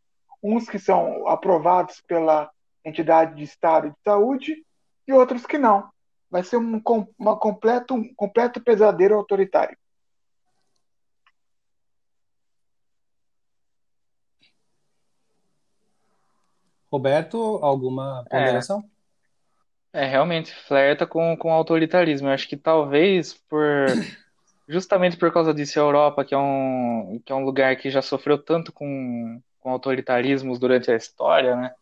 Uns 0.43 0.69
que 0.69 0.77
são 0.77 1.27
aprovados 1.27 2.01
pela 2.01 2.51
entidade 2.83 3.35
de 3.35 3.43
Estado 3.43 3.89
de 3.89 3.95
saúde 4.03 4.65
e 5.07 5.13
outros 5.13 5.45
que 5.45 5.57
não. 5.57 5.89
Vai 6.29 6.43
ser 6.43 6.57
um, 6.57 6.81
uma 7.17 7.37
completo, 7.37 7.93
um 7.93 8.13
completo 8.13 8.61
pesadelo 8.61 9.15
autoritário. 9.15 9.77
Roberto, 16.91 17.59
alguma 17.63 18.23
ponderação? 18.29 18.83
É, 19.91 20.03
é 20.03 20.05
realmente 20.05 20.53
flerta 20.53 21.07
com, 21.07 21.35
com 21.37 21.51
autoritarismo. 21.51 22.27
Eu 22.27 22.33
acho 22.33 22.47
que 22.47 22.57
talvez 22.57 23.33
por 23.49 23.87
justamente 24.67 25.17
por 25.17 25.31
causa 25.31 25.53
disso 25.53 25.79
a 25.79 25.83
Europa, 25.83 26.23
que 26.23 26.33
é 26.33 26.37
um, 26.37 27.19
que 27.25 27.31
é 27.31 27.35
um 27.35 27.43
lugar 27.43 27.75
que 27.77 27.89
já 27.89 28.01
sofreu 28.01 28.37
tanto 28.37 28.71
com, 28.71 29.41
com 29.63 29.71
autoritarismos 29.71 30.59
durante 30.59 30.91
a 30.91 30.95
história, 30.95 31.55
né? 31.55 31.73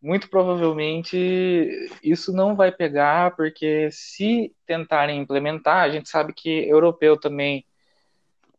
muito 0.00 0.30
provavelmente 0.30 1.90
isso 2.02 2.32
não 2.32 2.54
vai 2.54 2.70
pegar, 2.70 3.34
porque 3.34 3.90
se 3.90 4.54
tentarem 4.64 5.20
implementar, 5.20 5.82
a 5.82 5.90
gente 5.90 6.08
sabe 6.08 6.32
que 6.32 6.48
europeu 6.68 7.18
também 7.18 7.64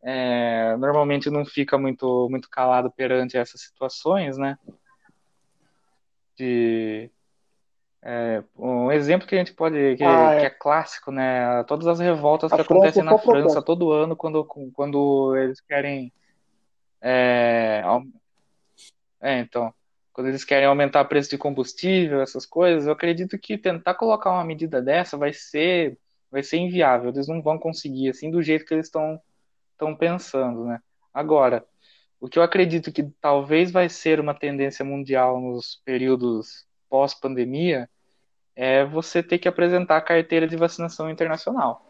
é, 0.01 0.76
normalmente 0.77 1.30
não 1.30 1.45
fica 1.45 1.77
muito, 1.77 2.27
muito 2.30 2.49
calado 2.49 2.91
perante 2.91 3.38
essas 3.38 3.61
situações, 3.61 4.38
né? 4.38 4.57
De, 6.38 7.10
é, 8.01 8.43
um 8.57 8.91
exemplo 8.91 9.27
que 9.27 9.35
a 9.35 9.38
gente 9.38 9.53
pode, 9.53 9.95
que, 9.97 10.03
ah, 10.03 10.34
é. 10.34 10.39
que, 10.39 10.45
é. 10.45 10.49
clássico, 10.49 11.11
né? 11.11 11.64
Todas 11.64 11.88
as 11.88 11.99
revoltas 11.99 12.51
a 12.51 12.56
que 12.56 12.61
acontecem 12.61 13.03
na 13.03 13.18
França 13.18 13.61
todo 13.61 13.91
ano, 13.91 14.15
quando, 14.15 14.45
quando 14.73 15.35
eles 15.38 15.60
querem. 15.61 16.11
É, 17.01 17.81
é, 19.22 19.40
então 19.40 19.74
quando 20.20 20.28
eles 20.28 20.44
querem 20.44 20.68
aumentar 20.68 21.02
o 21.02 21.08
preço 21.08 21.30
de 21.30 21.38
combustível, 21.38 22.22
essas 22.22 22.46
coisas, 22.46 22.86
eu 22.86 22.91
acredito 22.91 23.40
que 23.40 23.58
tentar 23.58 23.94
colocar 23.94 24.32
uma 24.32 24.44
medida 24.44 24.82
dessa 24.82 25.16
vai 25.18 25.32
ser 25.32 25.98
vai 26.30 26.44
ser 26.44 26.58
inviável, 26.58 27.10
eles 27.10 27.28
não 27.28 27.41
vão 27.41 27.58
conseguir 27.58 28.10
assim 28.10 28.30
do 28.30 28.41
jeito 28.44 28.66
que 28.66 28.74
eles 28.74 28.88
estão 28.88 29.20
estão 29.72 29.96
pensando, 29.96 30.66
né? 30.66 30.82
Agora, 31.14 31.66
o 32.20 32.28
que 32.28 32.38
eu 32.38 32.44
acredito 32.44 32.91
que 32.91 33.04
talvez 33.22 33.72
vai 33.72 33.88
ser 33.88 34.20
uma 34.20 34.34
tendência 34.34 34.84
mundial 34.84 35.40
nos 35.40 35.82
períodos 35.86 36.68
pós-pandemia 36.90 37.90
é 38.56 38.84
você 38.84 39.24
ter 39.24 39.40
que 39.40 39.48
apresentar 39.48 39.98
a 39.98 40.02
carteira 40.02 40.46
de 40.48 40.58
vacinação 40.58 41.10
internacional, 41.10 41.86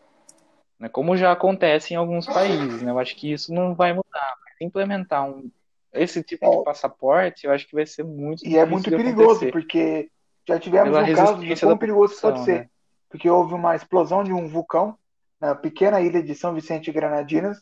né? 0.78 0.88
Como 0.88 1.18
já 1.18 1.32
acontece 1.32 1.94
em 1.94 1.98
alguns 1.98 2.28
países, 2.28 2.84
né? 2.84 2.92
Eu 2.92 3.00
acho 3.00 3.16
que 3.16 3.32
isso 3.32 3.52
não 3.54 3.74
vai 3.74 3.92
mudar. 3.92 4.36
Implementar 4.62 5.26
um, 5.26 5.50
esse 5.94 6.24
tipo 6.24 6.46
é. 6.46 6.58
de 6.58 6.64
passaporte, 6.64 7.46
eu 7.46 7.52
acho 7.52 7.68
que 7.68 7.76
vai 7.76 7.86
ser 7.86 8.04
muito 8.04 8.46
E 8.46 8.58
é 8.58 8.66
muito 8.66 8.90
perigoso, 8.90 9.32
acontecer. 9.32 9.52
porque 9.52 10.12
já 10.48 10.60
tivemos 10.60 10.92
Pela 10.92 11.04
um 11.04 11.16
caso 11.16 11.40
de 11.40 11.56
quão 11.60 11.78
perigoso 11.78 12.22
pode 12.22 12.44
ser. 12.44 12.60
Né? 12.62 12.70
Porque 13.10 13.30
houve 13.30 13.54
uma 13.54 13.76
explosão 13.76 14.24
de 14.24 14.32
um 14.32 14.48
vulcão 14.48 14.98
na 15.40 15.56
pequena 15.56 16.00
ilha 16.02 16.22
de 16.22 16.36
São 16.36 16.54
Vicente 16.54 16.90
e 16.90 16.94
Granadinas, 16.94 17.60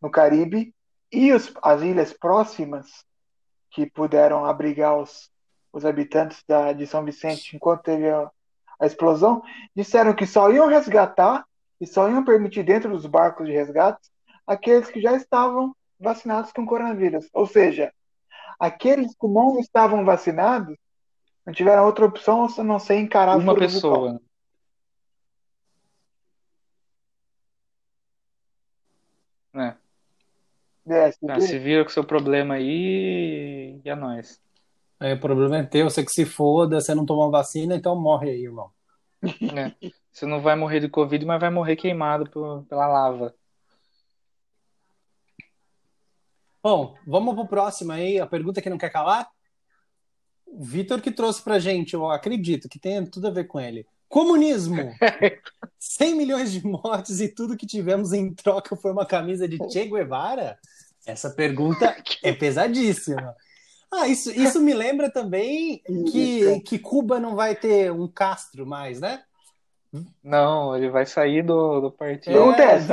no 0.00 0.10
Caribe, 0.10 0.74
e 1.10 1.32
os, 1.32 1.52
as 1.62 1.82
ilhas 1.82 2.12
próximas 2.12 3.04
que 3.70 3.86
puderam 3.86 4.44
abrigar 4.44 4.96
os, 4.96 5.30
os 5.72 5.84
habitantes 5.84 6.42
da, 6.48 6.72
de 6.72 6.86
São 6.86 7.04
Vicente 7.04 7.54
enquanto 7.54 7.82
teve 7.82 8.08
a, 8.08 8.30
a 8.80 8.86
explosão, 8.86 9.42
disseram 9.74 10.14
que 10.14 10.26
só 10.26 10.50
iam 10.50 10.66
resgatar 10.66 11.44
e 11.80 11.86
só 11.86 12.08
iam 12.08 12.24
permitir 12.24 12.62
dentro 12.62 12.90
dos 12.90 13.06
barcos 13.06 13.46
de 13.46 13.52
resgate 13.52 14.10
aqueles 14.46 14.88
que 14.88 15.00
já 15.00 15.14
estavam 15.14 15.75
vacinados 15.98 16.52
com 16.52 16.66
coronavírus. 16.66 17.28
Ou 17.32 17.46
seja, 17.46 17.92
aqueles 18.58 19.14
que 19.14 19.26
não 19.26 19.58
estavam 19.58 20.04
vacinados 20.04 20.76
não 21.44 21.52
tiveram 21.52 21.84
outra 21.84 22.04
opção 22.04 22.46
a 22.46 22.64
não 22.64 22.78
ser 22.78 22.96
encarar 22.96 23.36
uma 23.36 23.54
pessoa. 23.54 24.20
Né? 29.52 29.76
É, 30.88 31.10
se, 31.10 31.18
ah, 31.28 31.40
se 31.40 31.58
vira 31.58 31.82
com 31.82 31.90
seu 31.90 32.04
problema 32.04 32.54
aí 32.54 33.80
e 33.84 33.88
é 33.88 33.94
nóis. 33.94 34.40
É, 35.00 35.14
o 35.14 35.20
problema 35.20 35.58
é 35.58 35.62
teu, 35.62 35.88
você 35.90 36.04
que 36.04 36.10
se 36.10 36.24
foda, 36.24 36.80
você 36.80 36.94
não 36.94 37.04
tomou 37.04 37.30
vacina, 37.30 37.74
então 37.74 38.00
morre 38.00 38.30
aí, 38.30 38.44
irmão. 38.44 38.70
É. 39.22 39.72
Você 40.12 40.24
não 40.24 40.40
vai 40.40 40.56
morrer 40.56 40.80
de 40.80 40.88
Covid, 40.88 41.24
mas 41.26 41.40
vai 41.40 41.50
morrer 41.50 41.76
queimado 41.76 42.30
por, 42.30 42.64
pela 42.64 42.86
lava. 42.86 43.34
Bom, 46.68 46.96
vamos 47.06 47.36
pro 47.36 47.46
próximo 47.46 47.92
aí, 47.92 48.18
a 48.18 48.26
pergunta 48.26 48.60
que 48.60 48.68
não 48.68 48.76
quer 48.76 48.90
calar. 48.90 49.30
O 50.44 50.64
Vitor 50.64 51.00
que 51.00 51.12
trouxe 51.12 51.40
pra 51.40 51.60
gente, 51.60 51.94
eu 51.94 52.10
acredito 52.10 52.68
que 52.68 52.76
tem 52.76 53.06
tudo 53.06 53.28
a 53.28 53.30
ver 53.30 53.44
com 53.44 53.60
ele. 53.60 53.86
Comunismo! 54.08 54.92
100 55.78 56.16
milhões 56.16 56.50
de 56.50 56.66
mortes 56.66 57.20
e 57.20 57.28
tudo 57.28 57.56
que 57.56 57.68
tivemos 57.68 58.12
em 58.12 58.34
troca 58.34 58.74
foi 58.74 58.90
uma 58.90 59.06
camisa 59.06 59.46
de 59.46 59.58
Che 59.70 59.84
Guevara? 59.84 60.58
Essa 61.06 61.30
pergunta 61.30 61.94
é 62.20 62.32
pesadíssima. 62.32 63.36
Ah, 63.88 64.08
isso, 64.08 64.32
isso 64.32 64.60
me 64.60 64.74
lembra 64.74 65.08
também 65.08 65.80
que, 66.10 66.60
que 66.62 66.80
Cuba 66.80 67.20
não 67.20 67.36
vai 67.36 67.54
ter 67.54 67.92
um 67.92 68.08
Castro 68.08 68.66
mais, 68.66 68.98
né? 68.98 69.22
Não, 70.22 70.76
ele 70.76 70.90
vai 70.90 71.06
sair 71.06 71.42
do, 71.42 71.80
do 71.80 71.90
partido. 71.90 72.36
É 72.36 72.40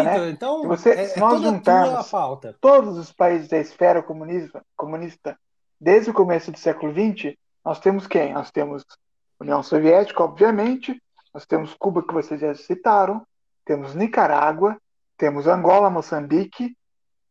né? 0.04 0.30
Então, 0.30 0.62
se, 0.62 0.68
você, 0.68 0.90
é, 0.92 1.06
se 1.06 1.20
nós 1.20 1.42
juntarmos 1.42 2.12
todos 2.60 2.98
os 2.98 3.12
países 3.12 3.48
da 3.48 3.58
esfera 3.58 4.04
comunista, 4.04 4.64
comunista 4.76 5.38
desde 5.80 6.12
o 6.12 6.14
começo 6.14 6.52
do 6.52 6.58
século 6.58 6.94
XX, 6.94 7.36
nós 7.64 7.80
temos 7.80 8.08
quem? 8.08 8.34
Nós 8.34 8.52
temos 8.52 8.86
União 9.40 9.64
Soviética, 9.64 10.24
obviamente, 10.24 11.02
nós 11.34 11.46
temos 11.46 11.74
Cuba, 11.74 12.04
que 12.04 12.14
vocês 12.14 12.40
já 12.40 12.54
citaram, 12.54 13.26
temos 13.66 13.96
Nicarágua, 13.96 14.78
temos 15.18 15.48
Angola, 15.48 15.90
Moçambique, 15.90 16.78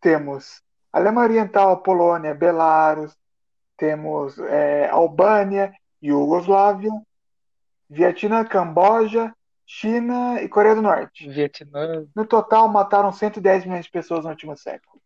temos 0.01 0.63
Alemanha 0.93 1.29
Oriental, 1.29 1.83
Polônia, 1.83 2.35
Belarus, 2.35 3.17
temos 3.77 4.39
é, 4.39 4.89
Albânia, 4.91 5.73
Iugoslávia, 6.03 6.91
Vietnã, 7.89 8.45
Camboja, 8.45 9.33
China 9.67 10.41
e 10.43 10.49
Coreia 10.49 10.75
do 10.75 10.83
Norte. 10.83 11.29
Vietnã. 11.29 12.07
No 12.15 12.27
total, 12.27 12.69
mataram 12.69 13.13
110 13.13 13.65
milhões 13.65 13.85
de 13.85 13.91
pessoas 13.91 14.25
no 14.25 14.31
último 14.31 14.57
século. 14.57 15.01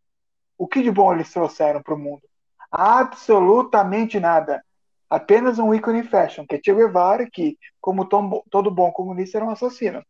O 0.59 0.67
que 0.67 0.83
de 0.83 0.91
bom 0.91 1.13
eles 1.13 1.33
trouxeram 1.33 1.83
para 1.83 1.95
o 1.95 1.99
mundo? 1.99 2.23
Absolutamente 2.71 4.19
nada. 4.19 4.65
Apenas 5.09 5.59
um 5.59 5.73
ícone 5.73 6.03
fashion, 6.03 6.47
que 6.47 6.57
é 6.57 6.61
Che 6.63 6.75
Guevara, 6.75 7.29
que, 7.31 7.57
como 7.81 8.07
todo 8.07 8.71
bom 8.71 8.91
comunista, 8.91 9.39
era 9.39 9.45
um 9.45 9.51
assassino. 9.51 10.05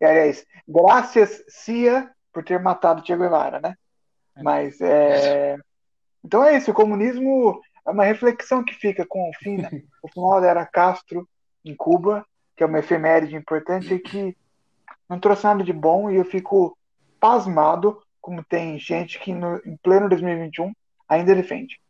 E, 0.00 0.04
aliás, 0.04 0.46
graças, 0.66 1.44
Cia, 1.48 2.10
por 2.32 2.42
ter 2.42 2.60
matado 2.60 3.04
Che 3.04 3.16
Guevara, 3.16 3.60
né? 3.60 3.74
É. 4.36 4.42
Mas, 4.42 4.80
é... 4.80 5.58
Então 6.24 6.42
é 6.42 6.56
isso, 6.56 6.70
o 6.70 6.74
comunismo 6.74 7.60
é 7.86 7.90
uma 7.90 8.04
reflexão 8.04 8.64
que 8.64 8.74
fica 8.74 9.04
com 9.06 9.28
o 9.28 9.32
fim, 9.34 9.58
né? 9.58 9.68
o 10.02 10.08
final 10.08 10.40
da 10.40 10.48
era 10.48 10.66
Castro 10.66 11.28
em 11.64 11.74
Cuba, 11.74 12.24
que 12.58 12.64
é 12.64 12.66
uma 12.66 12.80
efeméride 12.80 13.36
importante, 13.36 13.94
é 13.94 13.98
que 14.00 14.36
não 15.08 15.20
trouxe 15.20 15.44
nada 15.44 15.62
de 15.62 15.72
bom 15.72 16.10
e 16.10 16.16
eu 16.16 16.24
fico 16.24 16.76
pasmado 17.20 18.02
como 18.20 18.42
tem 18.42 18.76
gente 18.80 19.20
que 19.20 19.32
no, 19.32 19.62
em 19.64 19.76
pleno 19.76 20.08
2021 20.08 20.72
ainda 21.08 21.36
defende. 21.36 21.80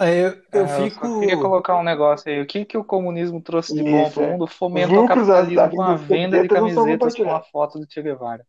É, 0.00 0.26
eu, 0.26 0.42
eu, 0.52 0.64
é, 0.64 0.90
fico. 0.90 1.20
queria 1.20 1.36
colocar 1.36 1.76
um 1.76 1.84
negócio 1.84 2.28
aí. 2.28 2.40
O 2.40 2.46
que, 2.46 2.64
que 2.64 2.76
o 2.76 2.82
comunismo 2.84 3.40
trouxe 3.40 3.74
de 3.74 3.82
bom 3.82 4.10
para 4.10 4.22
é. 4.24 4.26
o 4.26 4.30
mundo? 4.32 4.46
Fomenta 4.48 4.92
o 4.92 5.06
capitalismo 5.06 5.70
com 5.70 5.82
a 5.82 5.94
venda 5.94 6.42
de 6.42 6.48
camisetas 6.48 7.14
com 7.14 7.30
a 7.30 7.40
foto 7.42 7.78
do 7.78 7.86
Che 7.88 8.02
Guevara. 8.02 8.44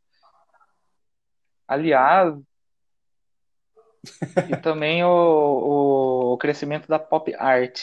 Aliás, 1.68 2.34
e 4.50 4.56
também 4.58 5.04
o, 5.04 6.34
o 6.34 6.38
crescimento 6.38 6.88
da 6.88 7.00
pop 7.00 7.34
art, 7.36 7.80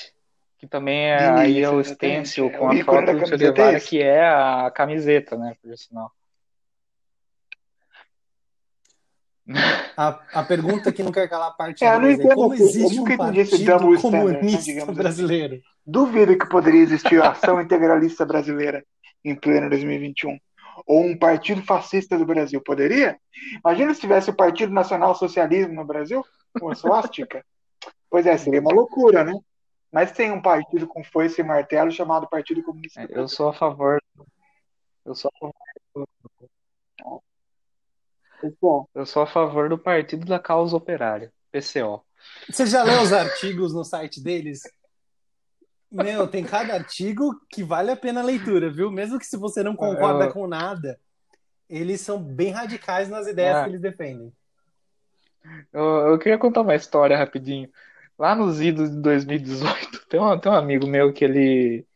que 0.59 0.67
também 0.67 1.07
é, 1.07 1.31
aí 1.31 1.63
é 1.63 1.71
o 1.71 1.83
stencil 1.83 2.51
com 2.51 2.71
a 2.71 2.85
foto 2.85 3.13
do 3.13 3.19
Che 3.19 3.25
camiseta 3.25 3.35
é 3.35 3.53
Guevara, 3.53 3.81
que 3.81 4.03
é 4.03 4.29
a 4.29 4.71
camiseta, 4.71 5.37
né, 5.37 5.57
por 5.63 5.77
sinal. 5.77 6.13
A, 9.97 10.21
a 10.35 10.43
pergunta 10.45 10.93
que 10.93 11.03
não 11.03 11.11
quer 11.11 11.29
calar 11.29 11.49
a 11.49 11.53
parte 11.53 11.85
É, 11.85 11.93
não 11.93 12.03
2 12.03 12.21
é 12.21 12.35
como 12.35 12.53
assim, 12.53 12.63
existe 12.63 12.97
nunca 12.97 13.15
um 13.15 13.17
partido 13.17 13.41
standard, 13.41 13.91
né, 13.91 14.01
comunista 14.01 14.63
digamos 14.65 14.89
assim. 14.91 14.99
brasileiro? 14.99 15.61
Duvido 15.85 16.39
que 16.39 16.49
poderia 16.49 16.83
existir 16.83 17.21
a 17.21 17.31
ação 17.31 17.61
integralista 17.61 18.25
brasileira 18.25 18.85
em 19.25 19.35
pleno 19.35 19.69
2021. 19.69 20.39
Ou 20.87 21.05
um 21.05 21.19
partido 21.19 21.63
fascista 21.63 22.19
do 22.19 22.27
Brasil. 22.27 22.61
Poderia? 22.61 23.19
Imagina 23.65 23.95
se 23.95 24.01
tivesse 24.01 24.31
o 24.31 24.37
Partido 24.37 24.73
Nacional 24.73 25.15
Socialismo 25.15 25.75
no 25.75 25.85
Brasil, 25.85 26.25
com 26.59 26.71
a 26.71 26.75
suástica. 26.75 27.45
Pois 28.09 28.27
é, 28.27 28.37
seria 28.37 28.61
uma 28.61 28.73
loucura, 28.73 29.25
né? 29.25 29.33
Mas 29.93 30.13
tem 30.13 30.31
um 30.31 30.41
partido 30.43 30.87
com 30.87 31.03
foice 31.03 31.41
e 31.41 31.45
martelo 31.45 31.91
chamado 31.91 32.29
Partido 32.29 32.63
Comunista 32.63 33.03
É, 33.03 33.07
Eu 33.11 33.27
sou 33.27 33.49
a 33.49 33.53
favor, 33.53 34.01
eu 35.05 35.15
sou 35.15 35.31
a 35.35 35.39
favor, 35.39 36.09
Pessoal, 38.41 38.89
eu 38.95 39.05
sou 39.05 39.23
a 39.23 39.27
favor 39.27 39.69
do 39.69 39.77
Partido 39.77 40.25
da 40.25 40.39
Causa 40.39 40.75
Operária, 40.75 41.31
PCO. 41.53 42.03
Você 42.49 42.65
já 42.65 42.83
leu 42.83 43.03
os 43.03 43.13
artigos 43.13 43.75
no 43.75 43.85
site 43.85 44.23
deles? 44.23 44.63
Meu, 45.91 46.29
tem 46.29 46.45
cada 46.45 46.75
artigo 46.75 47.41
que 47.49 47.65
vale 47.65 47.91
a 47.91 47.97
pena 47.97 48.21
a 48.21 48.25
leitura, 48.25 48.71
viu? 48.71 48.91
Mesmo 48.91 49.19
que 49.19 49.27
se 49.27 49.37
você 49.37 49.63
não 49.63 49.75
concorda 49.75 50.27
Eu- 50.27 50.33
com 50.33 50.47
nada, 50.47 50.99
eles 51.69 52.01
são 52.01 52.23
bem 52.23 52.51
radicais 52.51 53.09
nas 53.09 53.27
ideias 53.27 53.57
Ah. 53.57 53.65
que 53.65 53.71
eles 53.71 53.81
defendem. 53.81 54.33
Eu, 55.73 55.83
eu 56.09 56.19
queria 56.19 56.39
contar 56.39 56.61
uma 56.61 56.75
história 56.75 57.17
rapidinho. 57.17 57.69
Lá 58.19 58.35
nos 58.35 58.61
idos 58.61 58.91
de 58.91 59.01
2018, 59.01 60.07
tem 60.09 60.21
um, 60.21 60.39
tem 60.39 60.53
um 60.53 60.55
amigo 60.55 60.87
meu 60.87 61.13
que 61.13 61.25
ele. 61.25 61.87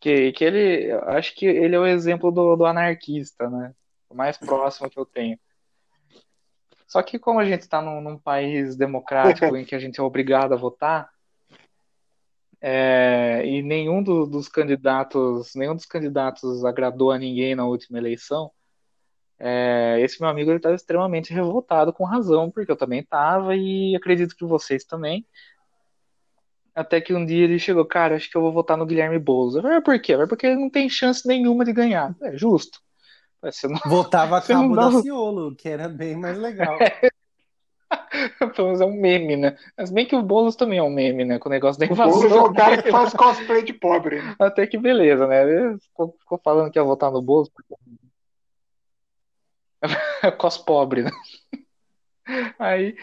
Que, 0.00 0.32
que 0.32 0.44
ele. 0.44 0.92
Acho 1.08 1.34
que 1.34 1.44
ele 1.46 1.74
é 1.74 1.78
o 1.78 1.86
exemplo 1.86 2.30
do, 2.30 2.56
do 2.56 2.64
anarquista, 2.64 3.50
né? 3.50 3.74
O 4.08 4.14
mais 4.14 4.38
próximo 4.38 4.88
que 4.88 4.98
eu 4.98 5.04
tenho. 5.04 5.38
Só 6.86 7.02
que, 7.02 7.18
como 7.18 7.40
a 7.40 7.44
gente 7.44 7.62
está 7.62 7.82
num, 7.82 8.00
num 8.00 8.16
país 8.18 8.76
democrático 8.76 9.54
em 9.56 9.64
que 9.64 9.74
a 9.74 9.78
gente 9.78 9.98
é 9.98 10.02
obrigado 10.02 10.52
a 10.52 10.56
votar, 10.56 11.10
é, 12.60 13.42
e 13.46 13.62
nenhum 13.62 14.02
do- 14.02 14.26
dos 14.26 14.48
candidatos, 14.48 15.54
nenhum 15.54 15.74
dos 15.74 15.86
candidatos 15.86 16.64
agradou 16.64 17.10
a 17.10 17.18
ninguém 17.18 17.54
na 17.54 17.66
última 17.66 17.98
eleição, 17.98 18.50
é, 19.38 19.98
esse 20.00 20.20
meu 20.20 20.30
amigo 20.30 20.50
estava 20.52 20.74
extremamente 20.74 21.32
revoltado 21.32 21.92
com 21.92 22.04
razão, 22.04 22.50
porque 22.50 22.70
eu 22.70 22.76
também 22.76 23.00
estava 23.00 23.54
e 23.56 23.94
acredito 23.96 24.36
que 24.36 24.44
vocês 24.44 24.84
também. 24.84 25.26
Até 26.74 27.00
que 27.00 27.14
um 27.14 27.24
dia 27.24 27.44
ele 27.44 27.58
chegou, 27.58 27.84
cara, 27.84 28.16
acho 28.16 28.28
que 28.30 28.36
eu 28.36 28.40
vou 28.42 28.52
votar 28.52 28.76
no 28.76 28.86
Guilherme 28.86 29.18
Boulos. 29.18 29.54
Eu 29.54 29.62
falei, 29.62 29.80
por 29.80 30.00
quê? 30.00 30.12
É 30.14 30.26
porque 30.26 30.46
ele 30.46 30.56
não 30.56 30.68
tem 30.70 30.88
chance 30.88 31.26
nenhuma 31.26 31.64
de 31.64 31.72
ganhar. 31.72 32.14
É 32.22 32.36
justo. 32.36 32.80
Você 33.42 33.68
não... 33.68 33.78
Votava 33.86 34.38
a 34.38 34.40
Você 34.42 34.54
não 34.54 34.62
Cabo 34.62 34.76
dá- 34.76 34.88
da 34.90 35.02
Ciolo, 35.02 35.54
que 35.54 35.68
era 35.68 35.88
bem 35.88 36.16
mais 36.16 36.36
legal. 36.38 36.78
Pelo 38.54 38.68
menos 38.68 38.80
é 38.80 38.84
um 38.84 38.94
meme, 39.00 39.36
né? 39.36 39.56
Mas 39.76 39.90
bem 39.90 40.06
que 40.06 40.14
o 40.16 40.22
Boulos 40.22 40.56
também 40.56 40.78
é 40.78 40.82
um 40.82 40.90
meme, 40.90 41.24
né? 41.24 41.38
Com 41.38 41.48
o 41.48 41.52
negócio 41.52 41.78
da 41.80 41.86
o 41.86 41.94
Boulos 41.94 42.22
é 42.22 42.26
invasão. 42.26 42.44
o 42.46 42.54
cara 42.54 42.82
que 42.82 42.90
faz 42.90 43.12
cosplay 43.12 43.62
de 43.62 43.72
pobre. 43.72 44.22
né? 44.22 44.34
Até 44.38 44.66
que 44.66 44.78
beleza, 44.78 45.26
né? 45.26 45.42
Ele 45.42 45.78
Ficou, 45.78 46.16
ficou 46.18 46.40
falando 46.42 46.70
que 46.70 46.78
ia 46.78 46.82
votar 46.84 47.10
no 47.10 47.22
Boulos. 47.22 47.50
Cos 50.38 50.58
pobre, 50.58 51.02
né? 51.02 51.10
Aí, 52.58 52.96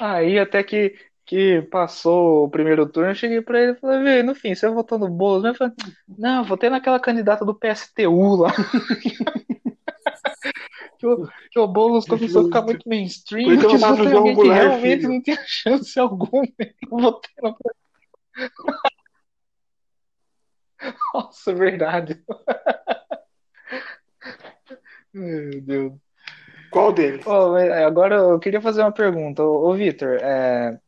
aí 0.00 0.38
até 0.38 0.62
que, 0.62 0.94
que 1.24 1.62
passou 1.70 2.44
o 2.44 2.48
primeiro 2.48 2.86
turno, 2.88 3.10
eu 3.10 3.14
cheguei 3.14 3.40
pra 3.40 3.60
ele 3.60 3.72
e 3.72 3.76
falei, 3.76 4.02
vê, 4.02 4.22
no 4.22 4.34
fim, 4.34 4.54
você 4.54 4.68
votou 4.68 4.98
no 4.98 5.08
Boulos? 5.08 5.42
né?" 5.44 5.50
Ele 5.50 5.58
falou, 5.58 5.72
não, 6.18 6.38
eu 6.38 6.44
votei 6.44 6.68
naquela 6.68 6.98
candidata 6.98 7.44
do 7.44 7.54
PSTU 7.54 8.36
lá. 8.36 8.52
que, 11.04 11.06
o, 11.06 11.28
que 11.50 11.58
o 11.58 11.66
Boulos 11.66 12.06
começou 12.06 12.42
a 12.42 12.44
ficar 12.44 12.62
muito 12.62 12.88
mainstream, 12.88 13.58
ter 13.58 13.66
que 13.66 13.76
votado 13.76 13.96
votou 13.96 14.06
em 14.06 14.10
no 14.10 14.18
alguém 14.18 14.36
que 14.36 14.48
realmente 14.48 14.96
filho. 15.00 15.08
não 15.10 15.22
tinha 15.22 15.38
chance 15.46 15.98
alguma. 16.00 16.46
No... 16.90 17.20
Nossa, 21.14 21.50
é 21.50 21.54
verdade. 21.54 22.22
Meu 25.12 25.60
Deus. 25.60 25.92
Qual 26.70 26.92
deles? 26.92 27.24
Mas 27.24 27.70
agora 27.70 28.16
eu 28.16 28.38
queria 28.40 28.60
fazer 28.60 28.80
uma 28.80 28.92
pergunta. 28.92 29.42
Ô, 29.42 29.70
ô 29.70 29.74
Vitor, 29.74 30.18
é... 30.20 30.78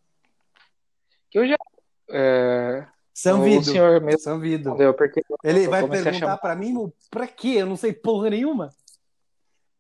que 1.31 1.39
eu 1.39 1.47
já. 1.47 1.57
É... 2.11 2.87
São 3.15 3.41
O 3.41 3.45
Vido. 3.45 3.65
senhor 3.65 4.01
mesmo 4.03 4.21
São 4.21 4.41
Vido. 4.41 4.75
porque 4.95 5.23
Ele 5.43 5.67
eu 5.67 5.71
vai 5.71 5.89
perguntar 5.89 6.37
pra 6.37 6.55
mim, 6.55 6.73
"Mo, 6.73 6.93
pra 7.11 7.27
quê? 7.27 7.55
Eu 7.59 7.67
não 7.67 7.77
sei 7.77 7.93
porra 7.93 8.29
nenhuma. 8.29 8.71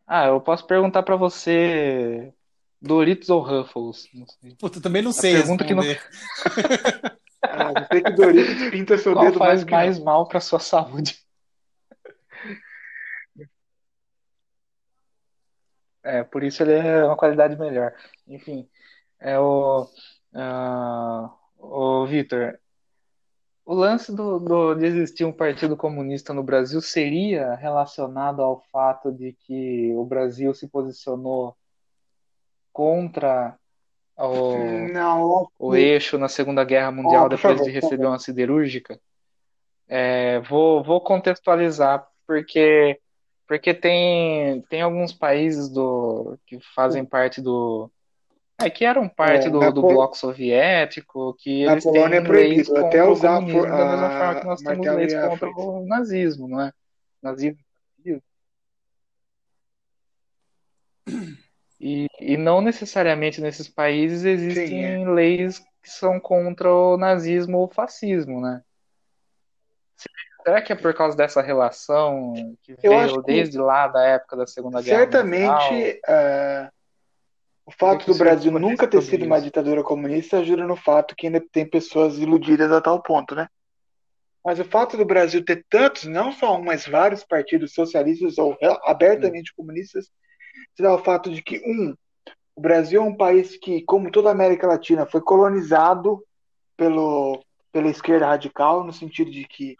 Ah, 0.07 0.27
eu 0.27 0.41
posso 0.41 0.67
perguntar 0.67 1.03
pra 1.03 1.17
você 1.17 2.33
Doritos 2.81 3.29
ou 3.29 3.41
Ruffles? 3.41 4.09
Não 4.15 4.27
sei. 4.27 4.55
Puta, 4.57 4.79
eu 4.79 4.83
também 4.83 5.03
não 5.03 5.13
sei 5.13 5.35
pergunta 5.35 5.65
que 5.65 5.75
não- 5.75 5.83
responder. 5.83 6.09
Ah, 7.43 7.73
eu 7.77 7.87
sei 7.91 8.03
que 8.03 8.11
Doritos 8.13 8.71
pinta 8.71 8.99
seu 8.99 9.13
Qual 9.15 9.25
dedo 9.25 9.39
mais 9.39 9.53
faz 9.61 9.65
que 9.65 9.71
mais 9.71 9.99
mal 9.99 10.27
pra 10.29 10.41
sua 10.41 10.61
saúde? 10.61 11.19
É, 16.03 16.23
por 16.23 16.45
isso 16.45 16.63
ele 16.63 16.75
é 16.75 17.05
uma 17.05 17.17
qualidade 17.17 17.59
melhor. 17.59 17.93
Enfim, 18.29 18.69
é 19.19 19.37
o, 19.41 19.89
ah, 20.35 21.35
o 21.59 22.07
Vitor, 22.07 22.57
o 23.67 23.75
lance 23.75 24.15
do, 24.15 24.39
do- 24.39 24.75
de 24.77 24.87
existir 24.87 25.25
um 25.25 25.33
partido 25.33 25.77
comunista 25.77 26.33
no 26.33 26.43
Brasil 26.43 26.81
seria 26.81 27.55
relacionado 27.57 28.41
ao 28.41 28.63
fato 28.73 29.13
de 29.13 29.33
que 29.33 29.93
o 29.95 30.05
Brasil 30.05 30.55
se 30.55 30.69
posicionou 30.69 31.55
contra 32.73 33.59
o, 34.17 34.89
Não, 34.93 35.49
o 35.59 35.75
eixo 35.75 36.17
na 36.17 36.29
Segunda 36.29 36.63
Guerra 36.65 36.93
Mundial 36.93 37.29
por 37.29 37.37
depois 37.37 37.63
de 37.65 37.71
receber 37.71 38.07
uma 38.07 38.21
siderúrgica? 38.21 39.01
É, 39.89 40.41
vou, 40.41 40.83
vou 40.83 41.01
contextualizar, 41.01 42.07
porque, 42.27 43.01
porque 43.49 43.75
tem, 43.75 44.63
tem 44.63 44.81
alguns 44.81 45.13
países 45.13 45.69
do, 45.69 46.39
que 46.47 46.59
fazem 46.75 47.05
parte 47.05 47.41
do. 47.41 47.91
É, 48.59 48.71
que 48.71 48.85
eram 48.87 49.07
parte 49.07 49.49
É, 49.49 49.51
do, 49.51 49.61
do 49.73 49.83
Pol- 49.83 49.93
bloco 49.93 50.17
soviético, 50.17 51.35
que 51.35 51.63
eles 51.63 51.85
Polônia 51.85 52.17
é 52.17 52.21
têm 52.23 52.31
leis 52.33 52.69
proibido, 52.69 52.87
até 52.87 53.03
contra 53.03 53.05
o 53.07 53.13
usar 53.13 53.37
a 53.37 53.41
da 53.41 53.47
mesma 53.47 54.07
a- 54.07 54.11
forma 54.19 54.41
que 54.41 54.47
nós 54.47 54.63
temos 54.63 54.87
leis 54.87 55.15
a 55.15 55.29
contra 55.29 55.49
o 55.51 55.87
nazismo, 55.87 56.49
não 56.49 56.61
é? 56.63 56.73
Nazismo. 57.23 57.59
E, 61.79 62.07
e 62.19 62.37
não 62.39 62.63
necessariamente 62.63 63.41
nesses 63.41 63.69
países 63.69 64.25
existem 64.25 64.67
Sim, 64.69 65.05
é. 65.05 65.11
leis 65.11 65.59
que 65.83 65.91
são 65.91 66.19
contra 66.19 66.73
o 66.73 66.97
nazismo 66.97 67.59
ou 67.59 67.69
fascismo, 67.69 68.41
né? 68.41 68.63
Será 70.43 70.63
que 70.63 70.73
é 70.73 70.77
por 70.77 70.95
causa 70.95 71.17
dessa 71.17 71.43
relação 71.43 72.57
que 72.63 72.73
Eu 72.83 72.93
veio 72.93 73.01
acho 73.03 73.15
que- 73.17 73.27
desde 73.27 73.59
lá 73.59 73.89
da 73.89 74.03
época 74.07 74.37
da 74.37 74.47
Segunda 74.47 74.81
Guerra 74.81 75.05
Mundial? 75.05 75.21
Certamente, 75.21 76.01
ah, 76.07 76.73
o 77.67 77.73
fato 77.73 78.07
do 78.07 78.17
Brasil 78.17 78.53
nunca 78.53 78.87
ter 78.87 79.03
sido 79.03 79.25
uma 79.25 79.41
ditadura 79.41 79.83
comunista 79.83 80.39
ajuda 80.39 80.65
no 80.65 80.77
fato 80.77 81.17
que 81.17 81.27
ainda 81.27 81.45
tem 81.51 81.69
pessoas 81.69 82.17
iludidas 82.17 82.71
a 82.71 82.81
tal 82.81 83.03
ponto, 83.03 83.35
né? 83.35 83.49
Mas 84.45 84.61
o 84.61 84.65
fato 84.65 84.97
do 84.97 85.05
Brasil 85.05 85.45
ter 85.45 85.67
tantos, 85.69 86.05
não 86.05 86.31
só 86.31 86.57
um, 86.57 86.63
mas 86.63 86.87
vários 86.87 87.25
partidos 87.25 87.75
socialistas 87.75 88.39
ou 88.39 88.57
abertamente 88.85 89.53
comunistas, 89.53 90.05
se 90.77 90.83
dá 90.83 90.95
o 90.95 91.03
fato 91.03 91.29
de 91.29 91.43
que, 91.43 91.59
um, 91.67 91.93
o 92.55 92.61
Brasil 92.61 93.03
é 93.03 93.05
um 93.05 93.17
país 93.17 93.57
que, 93.57 93.83
como 93.83 94.13
toda 94.13 94.29
a 94.29 94.33
América 94.33 94.69
Latina, 94.69 95.05
foi 95.05 95.21
colonizado 95.21 96.25
pelo, 96.77 97.43
pela 97.73 97.91
esquerda 97.91 98.29
radical, 98.29 98.85
no 98.85 98.93
sentido 98.93 99.33
de 99.33 99.45
que 99.45 99.75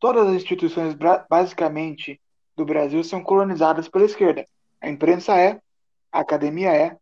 todas 0.00 0.26
as 0.26 0.34
instituições, 0.34 0.96
basicamente, 1.30 2.20
do 2.56 2.64
Brasil 2.64 3.04
são 3.04 3.22
colonizadas 3.22 3.88
pela 3.88 4.04
esquerda. 4.04 4.44
A 4.80 4.90
imprensa 4.90 5.38
é, 5.38 5.60
a 6.10 6.18
academia 6.18 6.74
é, 6.74 6.96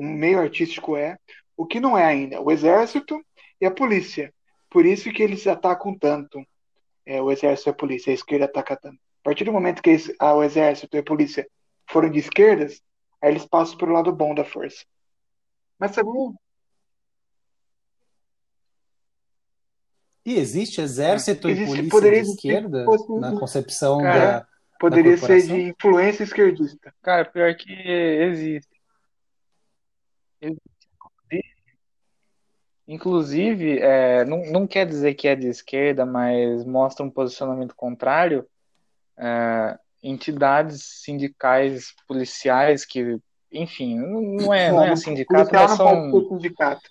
o 0.00 0.02
meio 0.02 0.38
artístico 0.40 0.96
é, 0.96 1.16
o 1.56 1.66
que 1.66 1.78
não 1.78 1.96
é 1.96 2.04
ainda, 2.04 2.40
o 2.40 2.50
exército 2.50 3.20
e 3.60 3.66
a 3.66 3.70
polícia. 3.70 4.32
Por 4.70 4.86
isso 4.86 5.12
que 5.12 5.22
eles 5.22 5.46
atacam 5.46 5.96
tanto, 5.98 6.42
é, 7.04 7.20
o 7.20 7.30
exército 7.30 7.68
e 7.68 7.72
a 7.72 7.74
polícia, 7.74 8.10
a 8.10 8.14
esquerda 8.14 8.46
ataca 8.46 8.76
tanto. 8.76 8.96
A 8.96 9.24
partir 9.24 9.44
do 9.44 9.52
momento 9.52 9.82
que 9.82 9.90
esse- 9.90 10.16
ah, 10.18 10.34
o 10.34 10.42
exército 10.42 10.96
e 10.96 11.00
a 11.00 11.02
polícia 11.02 11.46
foram 11.90 12.08
de 12.10 12.18
esquerdas, 12.18 12.80
aí 13.20 13.30
eles 13.30 13.44
passam 13.44 13.76
pelo 13.76 13.92
lado 13.92 14.10
bom 14.12 14.34
da 14.34 14.44
força. 14.44 14.84
Mas 15.78 15.92
também 15.94 16.34
E 20.24 20.34
existe 20.38 20.80
exército 20.80 21.48
Existe- 21.48 21.70
e 21.70 21.76
polícia 21.76 21.90
poderia 21.90 22.22
de 22.22 22.28
esquerda 22.30 22.84
fosse- 22.84 23.12
na 23.20 23.32
concepção 23.38 23.98
Cara, 24.02 24.40
da. 24.40 24.46
Poderia 24.78 25.16
ser 25.16 25.20
corporação? 25.20 25.56
de 25.56 25.62
influência 25.62 26.22
esquerdista. 26.24 26.94
Cara, 27.02 27.24
pior 27.26 27.54
que 27.54 27.70
existe. 27.72 28.69
Inclusive, 32.86 33.78
é, 33.78 34.24
não, 34.24 34.44
não 34.46 34.66
quer 34.66 34.84
dizer 34.84 35.14
que 35.14 35.28
é 35.28 35.36
de 35.36 35.46
esquerda, 35.46 36.04
mas 36.04 36.64
mostra 36.64 37.06
um 37.06 37.10
posicionamento 37.10 37.74
contrário. 37.76 38.44
É, 39.16 39.78
entidades 40.02 40.82
sindicais 41.04 41.94
policiais 42.08 42.84
que, 42.84 43.20
enfim, 43.52 43.96
não 43.96 44.52
é, 44.52 44.72
não 44.72 44.82
é 44.82 44.96
sindicato, 44.96 45.54
mas 45.54 45.70
são 45.72 46.10
sindicato. 46.28 46.90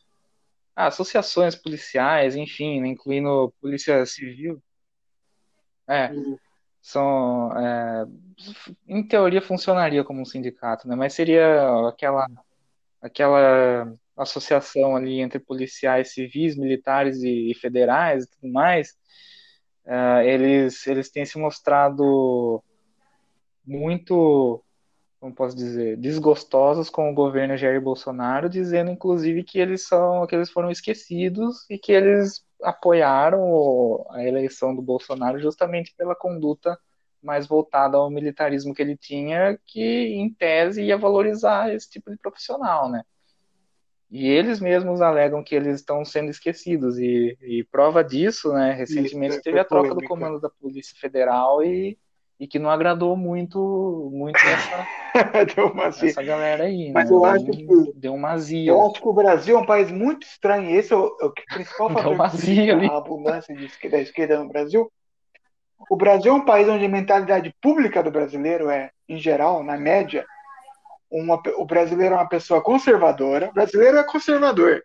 ah, 0.76 0.88
associações 0.88 1.55
policiais, 1.55 2.35
enfim, 2.35 2.80
né, 2.80 2.88
incluindo 2.88 3.53
polícia 3.59 4.05
civil. 4.05 4.61
É, 5.88 6.11
são, 6.81 7.51
é, 7.57 8.05
em 8.88 9.05
teoria 9.05 9.41
funcionaria 9.41 10.03
como 10.03 10.21
um 10.21 10.26
sindicato, 10.26 10.88
né? 10.88 10.95
Mas 10.95 11.13
seria 11.13 11.88
aquela, 11.89 12.26
aquela 13.01 13.93
associação 14.17 14.95
ali 14.95 15.21
entre 15.21 15.39
policiais 15.39 16.13
civis, 16.13 16.57
militares 16.57 17.21
e, 17.23 17.51
e 17.51 17.55
federais 17.55 18.26
e 18.26 18.30
tudo 18.30 18.51
mais. 18.51 18.95
É, 19.85 20.27
eles, 20.27 20.85
eles 20.88 21.09
têm 21.09 21.26
se 21.26 21.38
mostrado 21.38 22.63
muito, 23.65 24.63
como 25.19 25.34
posso 25.34 25.55
dizer, 25.55 25.97
desgostosos 25.97 26.89
com 26.89 27.09
o 27.09 27.13
governo 27.13 27.57
Jair 27.57 27.81
Bolsonaro, 27.81 28.49
dizendo 28.49 28.91
inclusive 28.91 29.43
que 29.43 29.59
eles 29.59 29.88
são, 29.88 30.26
que 30.27 30.35
eles 30.35 30.49
foram 30.51 30.69
esquecidos 30.69 31.65
e 31.69 31.77
que 31.77 31.91
eles 31.91 32.43
apoiaram 32.61 34.05
a 34.09 34.23
eleição 34.23 34.76
do 34.76 34.81
Bolsonaro 34.81 35.39
justamente 35.39 35.93
pela 35.95 36.15
conduta 36.15 36.77
mais 37.21 37.47
voltada 37.47 37.97
ao 37.97 38.09
militarismo 38.09 38.73
que 38.73 38.81
ele 38.81 38.97
tinha, 38.97 39.57
que 39.65 39.81
em 40.15 40.29
tese 40.33 40.83
ia 40.83 40.97
valorizar 40.97 41.73
esse 41.73 41.89
tipo 41.89 42.09
de 42.11 42.17
profissional, 42.17 42.89
né? 42.89 43.03
E 44.11 44.27
eles 44.27 44.59
mesmos 44.59 45.01
alegam 45.01 45.43
que 45.43 45.53
eles 45.53 45.75
estão 45.75 46.03
sendo 46.03 46.31
esquecidos 46.31 46.97
e, 46.97 47.37
e 47.41 47.63
prova 47.65 48.03
disso, 48.03 48.51
né? 48.51 48.71
Recentemente 48.73 49.35
Isso, 49.35 49.43
teve 49.43 49.59
a 49.59 49.65
troca 49.65 49.93
do 49.93 50.03
comando 50.03 50.39
da 50.39 50.49
Polícia 50.49 50.97
Federal 50.99 51.63
e, 51.63 51.95
e 52.39 52.47
que 52.47 52.57
não 52.57 52.71
agradou 52.71 53.15
muito 53.15 54.09
muito 54.11 54.37
essa, 54.37 54.87
Deu 55.55 55.67
uma 55.67 55.85
essa 55.85 56.23
galera 56.23 56.63
aí, 56.63 56.91
Mas 56.91 57.09
né? 57.09 57.15
eu 57.15 57.23
acho 57.25 57.45
que- 57.45 57.93
deu 57.95 58.13
uma 58.13 58.31
azia. 58.31 58.71
Eu 58.71 58.81
acho 58.81 58.99
que 59.01 59.07
o 59.07 59.13
Brasil 59.13 59.57
é 59.57 59.59
um 59.61 59.65
país 59.65 59.91
muito 59.91 60.23
estranho. 60.25 60.69
Esse 60.71 60.93
é 60.93 60.95
o, 60.95 61.15
é 61.21 61.25
o 61.25 61.33
principal 61.53 61.89
fator 61.93 62.13
uma 62.13 62.29
que 62.29 62.35
azia 62.35 62.53
explica 62.63 62.73
ali. 62.75 62.87
a 62.87 62.97
abundância 62.97 63.55
de 63.55 63.89
da 63.89 63.99
esquerda 64.01 64.39
no 64.43 64.49
Brasil. 64.49 64.91
O 65.89 65.95
Brasil 65.95 66.31
é 66.31 66.35
um 66.35 66.45
país 66.45 66.68
onde 66.68 66.85
a 66.85 66.89
mentalidade 66.89 67.53
pública 67.61 68.01
do 68.01 68.11
brasileiro 68.11 68.69
é, 68.69 68.91
em 69.07 69.18
geral, 69.18 69.64
na 69.64 69.77
média, 69.77 70.26
uma, 71.10 71.41
o 71.57 71.65
brasileiro 71.65 72.15
é 72.15 72.18
uma 72.18 72.30
pessoa 72.30 72.61
conservadora. 72.61 73.49
O 73.49 73.53
brasileiro 73.53 73.97
é 73.97 74.03
conservador. 74.03 74.84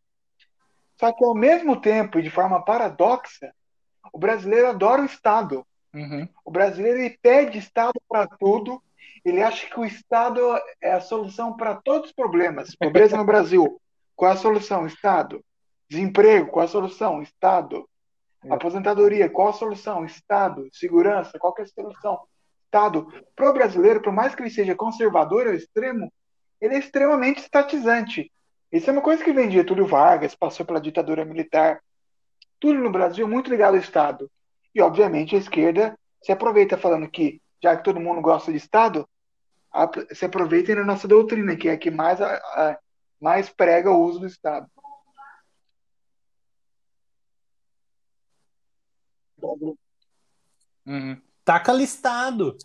Só 0.99 1.13
que, 1.13 1.25
ao 1.25 1.35
mesmo 1.35 1.81
tempo, 1.81 2.19
e 2.19 2.23
de 2.23 2.31
forma 2.31 2.65
paradoxa, 2.65 3.53
o 4.13 4.19
brasileiro 4.19 4.69
adora 4.69 5.03
o 5.03 5.07
Estado. 5.07 5.67
Uhum. 5.93 6.29
O 6.45 6.51
brasileiro 6.51 7.01
ele 7.01 7.19
pede 7.21 7.59
Estado 7.59 8.01
para 8.09 8.27
tudo. 8.27 8.83
Ele 9.25 9.43
acha 9.43 9.67
que 9.67 9.79
o 9.79 9.85
Estado 9.85 10.41
é 10.81 10.93
a 10.93 11.01
solução 11.01 11.57
para 11.57 11.75
todos 11.75 12.11
os 12.11 12.15
problemas. 12.15 12.75
Pobreza 12.77 13.17
no 13.17 13.25
Brasil. 13.25 13.81
Qual 14.15 14.31
é 14.31 14.35
a 14.35 14.39
solução? 14.39 14.87
Estado. 14.87 15.45
Desemprego. 15.89 16.51
Qual 16.51 16.63
é 16.63 16.67
a 16.67 16.71
solução? 16.71 17.23
Estado. 17.23 17.89
Aposentadoria. 18.51 19.29
Qual 19.29 19.49
a 19.49 19.53
solução? 19.53 20.05
Estado. 20.05 20.69
Segurança. 20.73 21.39
Qual 21.39 21.55
é 21.59 21.63
a 21.63 21.67
solução? 21.67 22.21
Estado. 22.65 23.07
Para 23.37 23.51
o 23.51 23.53
brasileiro, 23.53 24.01
por 24.03 24.13
mais 24.13 24.35
que 24.35 24.43
ele 24.43 24.51
seja 24.51 24.75
conservador 24.75 25.47
ao 25.47 25.55
extremo, 25.55 26.13
ele 26.61 26.75
é 26.75 26.79
extremamente 26.79 27.41
estatizante. 27.41 28.31
Isso 28.73 28.91
é 28.91 28.93
uma 28.93 29.03
coisa 29.03 29.23
que 29.23 29.33
vem 29.33 29.49
de 29.49 29.55
Getúlio 29.57 29.87
Vargas, 29.87 30.35
passou 30.35 30.67
pela 30.67 30.81
ditadura 30.81 31.25
militar. 31.25 31.81
Tudo 32.59 32.79
no 32.79 32.91
Brasil 32.91 33.29
muito 33.29 33.51
ligado 33.51 33.75
ao 33.75 33.81
Estado. 33.81 34.31
E, 34.75 34.81
obviamente, 34.81 35.37
a 35.37 35.39
esquerda 35.39 35.97
se 36.23 36.33
aproveita 36.33 36.77
falando 36.77 37.09
que, 37.09 37.41
já 37.63 37.77
que 37.77 37.85
todo 37.85 38.01
mundo 38.01 38.21
gosta 38.21 38.51
de 38.51 38.57
Estado, 38.59 39.09
se 40.13 40.25
aproveita 40.25 40.75
na 40.75 40.85
nossa 40.85 41.07
doutrina, 41.07 41.55
que 41.57 41.69
é 41.69 41.73
a 41.73 41.79
que 41.79 41.91
mais, 41.91 42.21
a- 42.21 42.35
a- 42.37 42.79
mais 43.21 43.49
prega 43.49 43.91
o 43.91 44.03
uso 44.03 44.21
do 44.21 44.27
Estado. 44.27 44.67
Uhum. 50.87 51.21
Taca 51.45 51.73
listado. 51.73 52.57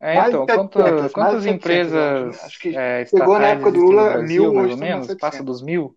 É, 0.00 0.28
então, 0.28 0.44
de 0.46 0.52
700, 0.52 0.74
quanto- 0.74 1.12
quantas 1.12 1.42
de 1.42 1.48
700, 1.48 1.48
eu 1.48 1.54
empresas 1.54 2.44
acho, 2.44 2.58
que 2.58 2.76
é, 2.76 3.06
chegou 3.06 3.38
na 3.38 3.48
época 3.48 3.70
do 3.70 3.78
Lula, 3.80 4.04
Brasil, 4.10 4.42
mil, 4.42 4.54
mais 4.54 4.56
hoje 4.56 4.72
ou 4.72 4.74
estão 4.74 4.88
menos? 4.88 5.06
700. 5.06 5.20
Passa 5.30 5.42
dos 5.44 5.62
mil? 5.62 5.96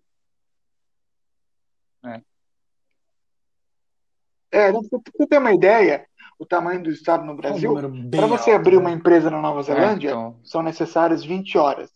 É, 4.50 4.70
pra 4.70 4.80
você 4.80 5.26
ter 5.28 5.38
uma 5.38 5.52
ideia, 5.52 6.06
o 6.38 6.46
tamanho 6.46 6.82
do 6.82 6.90
Estado 6.90 7.24
no 7.24 7.32
É 7.32 7.34
um 7.34 7.36
Brasil, 7.36 7.74
bem 7.90 8.20
para 8.20 8.28
você 8.28 8.50
alto, 8.50 8.60
abrir 8.60 8.76
né? 8.76 8.80
uma 8.80 8.90
empresa 8.92 9.30
na 9.30 9.40
Nova 9.40 9.60
É, 9.60 9.62
Zelândia, 9.64 10.10
então, 10.10 10.40
são 10.44 10.62
necessárias 10.62 11.24
20 11.24 11.58
horas. 11.58 11.90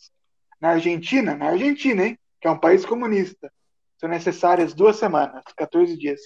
Na 0.60 0.70
Argentina, 0.70 1.34
na 1.36 1.46
Argentina, 1.50 2.04
hein, 2.04 2.18
que 2.40 2.48
é 2.48 2.50
um 2.50 2.58
país 2.58 2.84
comunista, 2.84 3.52
são 3.98 4.08
necessárias 4.08 4.74
duas 4.74 4.96
semanas, 4.96 5.42
14 5.56 5.96
dias. 5.96 6.20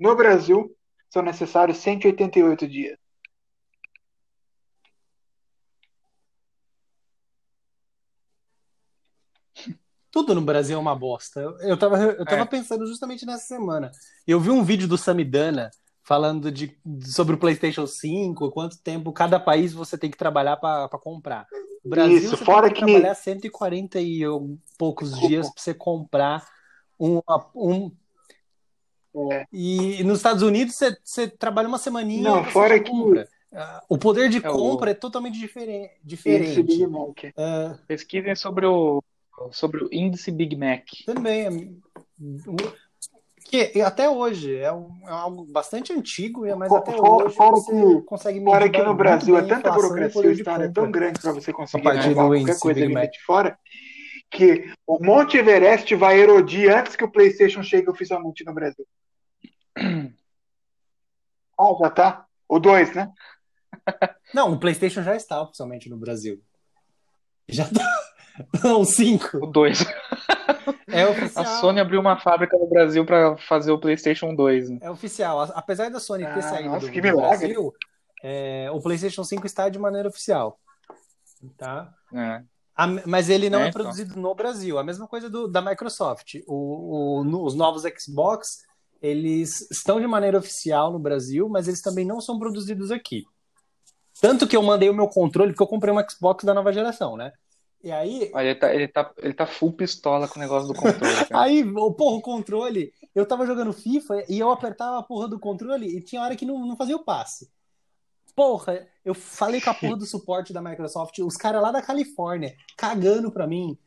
No 0.00 0.16
Brasil, 0.16 0.74
são 1.10 1.22
necessários 1.22 1.76
188 1.76 2.66
dias. 2.66 2.98
Tudo 10.10 10.34
no 10.34 10.40
Brasil 10.40 10.76
é 10.76 10.80
uma 10.80 10.96
bosta. 10.96 11.40
Eu, 11.60 11.78
tava, 11.78 11.96
eu 11.98 12.24
tava 12.24 12.42
É. 12.42 12.46
pensando 12.46 12.86
justamente 12.86 13.24
nessa 13.24 13.46
semana. 13.46 13.92
Eu 14.26 14.40
vi 14.40 14.50
um 14.50 14.64
vídeo 14.64 14.88
do 14.88 14.98
Samidana 14.98 15.70
falando 16.02 16.50
de, 16.50 16.76
sobre 17.04 17.34
o 17.36 17.38
PlayStation 17.38 17.86
5, 17.86 18.50
quanto 18.50 18.80
tempo 18.82 19.12
cada 19.12 19.38
país 19.38 19.72
você 19.72 19.96
tem 19.96 20.10
que 20.10 20.16
trabalhar 20.16 20.56
para 20.56 20.88
comprar. 20.98 21.46
O 21.84 21.88
Brasil 21.88 22.16
Isso, 22.16 22.36
você 22.38 22.44
fora 22.44 22.62
tem 22.66 22.74
que, 22.74 22.80
que- 22.80 22.86
trabalhar 22.86 23.14
140 23.14 24.00
e 24.00 24.22
poucos 24.76 25.16
dias 25.20 25.48
para 25.52 25.62
você 25.62 25.74
comprar 25.74 26.44
um, 26.98 27.20
um 27.54 27.92
É. 29.32 29.44
e 29.52 30.04
nos 30.04 30.18
Estados 30.18 30.42
Unidos 30.42 30.74
você, 30.76 30.96
você 31.02 31.26
trabalha 31.28 31.66
uma 31.68 31.78
semaninha 31.78 32.22
Não, 32.22 32.44
fora 32.44 32.78
que- 32.78 32.90
compra. 32.90 33.28
Ah, 33.52 33.82
O 33.88 33.98
poder 33.98 34.28
de 34.28 34.36
É, 34.44 34.48
o- 34.48 34.52
compra 34.52 34.92
é 34.92 34.94
totalmente 34.94 35.36
diferente. 35.38 35.94
Diferente. 36.04 36.62
Big 36.62 36.86
Mac. 36.86 37.24
Ah, 37.36 37.76
pesquisem 37.88 38.36
sobre 38.36 38.64
o, 38.66 39.02
sobre 39.50 39.82
o 39.82 39.88
índice 39.92 40.30
Big 40.30 40.54
Mac. 40.54 40.84
Também. 41.04 41.46
é- 41.46 42.90
Que 43.72 43.80
até 43.82 44.08
hoje 44.08 44.54
é, 44.56 44.72
um- 44.72 44.90
é 45.04 45.10
algo 45.10 45.44
bastante 45.50 45.92
antigo, 45.92 46.46
mas 46.56 46.68
Fo- 46.68 46.76
até 46.76 46.92
fora- 46.92 47.24
hoje 47.26 47.34
fora 47.34 47.50
você 47.56 47.72
que- 47.72 48.02
consegue 48.02 48.38
medir 48.38 48.50
Fora 48.52 48.68
que 48.68 48.82
no 48.82 48.94
Brasil 48.94 49.36
é 49.36 49.42
tanta 49.42 49.70
o 49.72 49.74
burocracia, 49.74 50.20
o 50.20 50.34
de 50.34 50.40
Estado 50.42 50.64
é 50.64 50.68
tão 50.68 50.88
grande 50.88 51.18
para 51.20 51.32
você 51.32 51.52
conseguir 51.52 51.88
levar 51.88 52.08
do 52.08 52.14
qualquer 52.14 52.58
coisa 52.60 52.80
Big 52.80 52.94
Mac. 52.94 53.10
de 53.10 53.20
fora, 53.24 53.58
que 54.30 54.70
o 54.86 55.04
Monte 55.04 55.36
Everest 55.38 55.92
vai 55.96 56.20
erodir 56.20 56.72
antes 56.72 56.94
que 56.94 57.02
o 57.02 57.10
PlayStation 57.10 57.64
chegue 57.64 57.90
oficialmente 57.90 58.44
no 58.44 58.54
Brasil. 58.54 58.86
Ah, 61.58 61.74
já 61.80 61.90
tá? 61.90 62.26
O 62.48 62.58
2, 62.58 62.94
né? 62.94 63.12
Não, 64.34 64.52
o 64.52 64.58
PlayStation 64.58 65.02
já 65.02 65.14
está 65.14 65.40
oficialmente 65.42 65.88
no 65.88 65.96
Brasil. 65.96 66.40
Já 67.48 67.64
tá. 67.66 67.98
Não, 68.64 68.80
o 68.80 68.84
5. 68.84 69.38
O 69.38 69.46
2. 69.46 69.80
É 70.88 71.02
A 71.02 71.10
oficial. 71.10 71.44
Sony 71.60 71.80
abriu 71.80 72.00
uma 72.00 72.18
fábrica 72.18 72.56
no 72.56 72.66
Brasil 72.66 73.04
para 73.04 73.36
fazer 73.36 73.70
o 73.72 73.78
PlayStation 73.78 74.34
2. 74.34 74.70
né? 74.70 74.78
É 74.82 74.90
oficial. 74.90 75.40
Apesar 75.54 75.90
da 75.90 76.00
Sony 76.00 76.24
ter 76.24 76.30
Ah, 76.38 76.42
saído 76.42 76.70
nossa, 76.70 76.86
do, 76.86 76.92
que 76.92 77.00
do. 77.00 77.16
Brasil, 77.16 77.72
é, 78.22 78.70
o 78.72 78.80
PlayStation 78.80 79.24
5 79.24 79.46
está 79.46 79.68
de 79.68 79.78
maneira 79.78 80.08
oficial. 80.08 80.58
Tá? 81.56 81.92
É. 82.14 82.42
A- 82.76 82.86
mas 83.06 83.28
ele 83.28 83.50
não 83.50 83.60
É, 83.60 83.64
é, 83.64 83.68
então. 83.68 83.82
produzido 83.82 84.18
no 84.18 84.34
Brasil. 84.34 84.78
A 84.78 84.84
mesma 84.84 85.06
coisa 85.06 85.28
do- 85.28 85.48
da 85.48 85.60
Microsoft. 85.60 86.36
O- 86.46 87.18
o- 87.20 87.24
no- 87.24 87.44
os 87.44 87.54
novos 87.54 87.82
Xbox, 87.98 88.62
eles 89.00 89.70
estão 89.70 90.00
de 90.00 90.06
maneira 90.06 90.38
oficial 90.38 90.92
no 90.92 90.98
Brasil, 90.98 91.48
mas 91.48 91.66
eles 91.66 91.80
também 91.80 92.04
não 92.04 92.20
são 92.20 92.38
produzidos 92.38 92.90
aqui. 92.90 93.24
Tanto 94.20 94.46
que 94.46 94.56
eu 94.56 94.62
mandei 94.62 94.90
o 94.90 94.94
meu 94.94 95.08
controle, 95.08 95.52
porque 95.52 95.62
eu 95.62 95.66
comprei 95.66 95.92
um 95.92 96.08
Xbox 96.08 96.44
da 96.44 96.52
nova 96.52 96.72
geração, 96.72 97.16
né? 97.16 97.32
E 97.82 97.90
aí, 97.90 98.30
Olha, 98.34 98.50
ele 98.50 98.54
tá, 98.54 98.74
ele, 98.74 98.88
tá, 98.88 99.12
ele 99.18 99.32
tá 99.32 99.46
full 99.46 99.72
pistola 99.72 100.28
com 100.28 100.38
o 100.38 100.42
negócio 100.42 100.68
do 100.68 100.74
controle. 100.74 101.14
aí, 101.32 101.64
porra, 101.64 102.16
o 102.16 102.20
controle, 102.20 102.92
eu 103.14 103.24
tava 103.24 103.46
jogando 103.46 103.72
FIFA 103.72 104.24
e 104.28 104.38
eu 104.38 104.50
apertava 104.50 104.98
a 104.98 105.02
porra 105.02 105.26
do 105.26 105.40
controle 105.40 105.86
e 105.86 106.02
tinha 106.02 106.20
hora 106.20 106.36
que 106.36 106.44
não, 106.44 106.66
não 106.66 106.76
fazia 106.76 106.96
o 106.96 107.04
passe. 107.04 107.50
Porra, 108.36 108.86
eu 109.02 109.14
falei 109.14 109.60
com 109.62 109.70
a 109.70 109.74
porra 109.74 109.96
do 109.96 110.06
suporte 110.06 110.52
da 110.52 110.60
Microsoft, 110.60 111.18
os 111.20 111.36
caras 111.36 111.62
lá 111.62 111.72
da 111.72 111.80
Califórnia, 111.80 112.54
cagando 112.76 113.32
pra 113.32 113.46
mim, 113.46 113.78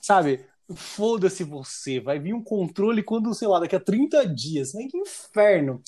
sabe? 0.00 0.44
Foda-se 0.74 1.44
você, 1.44 2.00
vai 2.00 2.18
vir 2.18 2.34
um 2.34 2.42
controle 2.42 3.02
quando, 3.02 3.32
sei 3.34 3.46
lá, 3.46 3.60
daqui 3.60 3.76
a 3.76 3.80
30 3.80 4.26
dias. 4.26 4.74
Ai, 4.74 4.84
que 4.84 4.98
inferno. 4.98 5.80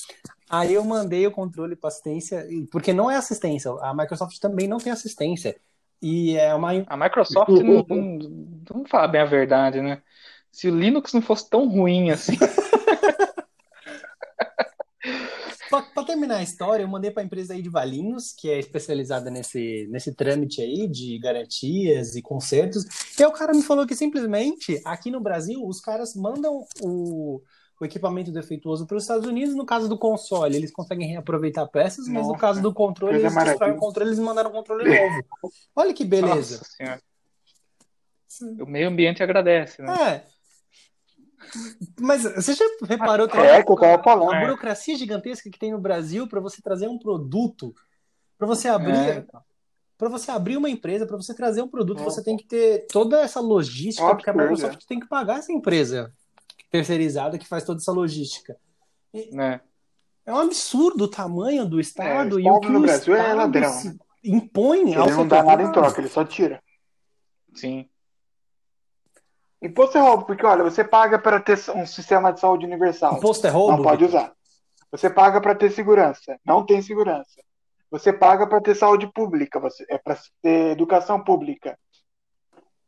Aí 0.49 0.75
eu 0.75 0.85
mandei 0.85 1.27
o 1.27 1.33
controle 1.33 1.77
para 1.77 1.89
assistência, 1.89 2.47
porque 2.71 2.93
não 2.93 3.11
é 3.11 3.17
assistência, 3.17 3.71
a 3.83 3.95
Microsoft 3.95 4.39
também 4.39 4.67
não 4.67 4.79
tem 4.79 4.93
assistência. 4.93 5.57
E 6.01 6.37
é 6.37 6.55
uma. 6.55 6.71
A 6.87 6.97
Microsoft 6.97 7.49
não, 7.49 7.85
não, 7.89 8.19
não 8.73 8.85
fala 8.87 9.09
bem 9.09 9.21
a 9.21 9.27
verdade, 9.27 9.81
né? 9.81 10.01
Se 10.51 10.69
o 10.69 10.77
Linux 10.77 11.13
não 11.13 11.21
fosse 11.21 11.51
tão 11.51 11.69
ruim 11.69 12.11
assim. 12.11 12.37
Para 15.71 16.05
terminar 16.05 16.37
a 16.37 16.43
história, 16.43 16.83
eu 16.83 16.89
mandei 16.89 17.11
para 17.11 17.23
a 17.23 17.27
empresa 17.27 17.53
aí 17.53 17.61
de 17.61 17.69
Valinhos, 17.69 18.33
que 18.33 18.49
é 18.49 18.59
especializada 18.59 19.31
nesse, 19.31 19.87
nesse 19.91 20.15
trâmite 20.15 20.63
aí 20.63 20.89
de 20.89 21.19
garantias 21.19 22.17
e 22.17 22.23
consertos. 22.23 22.85
E 23.19 23.23
aí 23.23 23.29
o 23.29 23.33
cara 23.33 23.53
me 23.53 23.63
falou 23.63 23.87
que 23.87 23.95
simplesmente 23.95 24.81
aqui 24.85 25.11
no 25.11 25.21
Brasil 25.21 25.63
os 25.67 25.81
caras 25.81 26.15
mandam 26.15 26.65
o, 26.81 27.43
o 27.79 27.85
equipamento 27.85 28.33
defeituoso 28.33 28.87
para 28.87 28.97
os 28.97 29.03
Estados 29.05 29.27
Unidos. 29.27 29.55
No 29.55 29.67
caso 29.67 29.89
do 29.89 29.99
console, 29.99 30.57
eles 30.57 30.73
conseguem 30.73 31.09
reaproveitar 31.09 31.67
peças, 31.67 32.09
mas 32.09 32.27
no 32.27 32.37
caso 32.37 32.63
do 32.63 32.73
controle, 32.73 33.19
eles 33.19 33.35
destroem 33.35 33.73
o 33.73 33.77
controle 33.77 34.11
eles 34.11 34.19
mandaram 34.19 34.51
um 34.51 34.55
controle 34.55 34.85
novo. 34.89 35.25
Olha 35.77 35.93
que 35.93 36.05
beleza. 36.05 36.63
O 38.61 38.67
meio 38.67 38.89
ambiente 38.89 39.23
agradece, 39.23 39.83
né? 39.83 40.25
É. 40.25 40.38
Mas 42.01 42.23
você 42.23 42.55
já 42.55 42.65
reparou 42.87 43.29
também 43.29 43.47
é, 43.47 43.63
que 43.63 43.71
eu 43.71 43.77
tava 43.77 44.03
falando. 44.03 44.35
a 44.35 44.41
burocracia 44.41 44.97
gigantesca 44.97 45.51
que 45.51 45.59
tem 45.59 45.73
no 45.73 45.81
Brasil 45.81 46.27
para 46.27 46.41
você 46.41 46.61
trazer 46.63 46.89
um 46.89 46.99
produto, 46.99 47.75
para 48.37 48.47
você 48.47 48.69
abrir, 48.69 48.95
é. 48.95 49.27
para 49.97 50.09
você 50.09 50.31
abrir 50.31 50.57
uma 50.57 50.71
empresa, 50.71 51.07
para 51.07 51.17
você 51.17 51.35
trazer 51.35 51.63
um 51.63 51.69
produto, 51.69 52.01
é. 52.01 52.05
você 52.05 52.23
tem 52.23 52.37
que 52.37 52.47
ter 52.47 52.87
toda 52.87 53.21
essa 53.21 53.41
logística, 53.41 54.15
porque 54.15 54.31
a 54.31 54.33
Microsoft 54.33 54.85
tem 54.87 55.01
que 55.01 55.09
pagar 55.09 55.39
essa 55.39 55.53
empresa 55.53 56.13
terceirizada 56.71 57.39
que 57.39 57.47
faz 57.47 57.65
toda 57.65 57.81
essa 57.81 57.93
logística. 57.93 58.57
E, 59.13 59.39
é. 59.41 59.61
é 60.27 60.33
um 60.33 60.39
absurdo 60.39 61.05
o 61.05 61.09
tamanho 61.09 61.67
do 61.67 61.81
Estado 61.81 62.39
é, 62.39 62.43
e 62.43 62.51
o 62.51 62.61
que 62.61 62.69
no 62.69 62.79
o 62.79 62.83
Brasil 62.83 63.15
é 63.15 63.33
ladrão. 63.33 63.73
impõe 64.23 64.91
ele 64.91 64.97
ao 64.97 65.11
não 65.11 65.27
dá 65.27 65.43
nada 65.43 65.63
em 65.63 65.73
troca, 65.73 66.01
ele 66.01 66.09
só 66.09 66.25
tira. 66.25 66.63
Sim. 67.55 67.89
Imposto 69.61 69.99
é 69.99 70.01
roubo, 70.01 70.25
porque 70.25 70.47
olha, 70.47 70.63
você 70.63 70.85
paga 70.85 71.19
para 71.19 71.41
ter 71.41 71.59
um 71.75 71.85
sistema 71.85 72.33
de 72.33 72.41
saúde 72.41 72.65
universal. 72.65 73.17
Imposto 73.17 73.47
é 73.47 73.51
roubo? 73.51 73.77
Não 73.77 73.83
pode 73.83 74.05
usar. 74.05 74.33
Você 74.91 75.11
paga 75.11 75.41
para 75.41 75.55
ter 75.55 75.71
segurança. 75.71 76.39
Não 76.45 76.65
tem 76.65 76.81
segurança. 76.81 77.43
Você 77.91 78.13
paga 78.13 78.47
para 78.47 78.61
ter 78.61 78.75
saúde 78.75 79.11
pública, 79.13 79.59
você, 79.59 79.85
é 79.89 79.99
para 79.99 80.17
ter 80.43 80.73
educação 80.73 81.23
pública. 81.23 81.79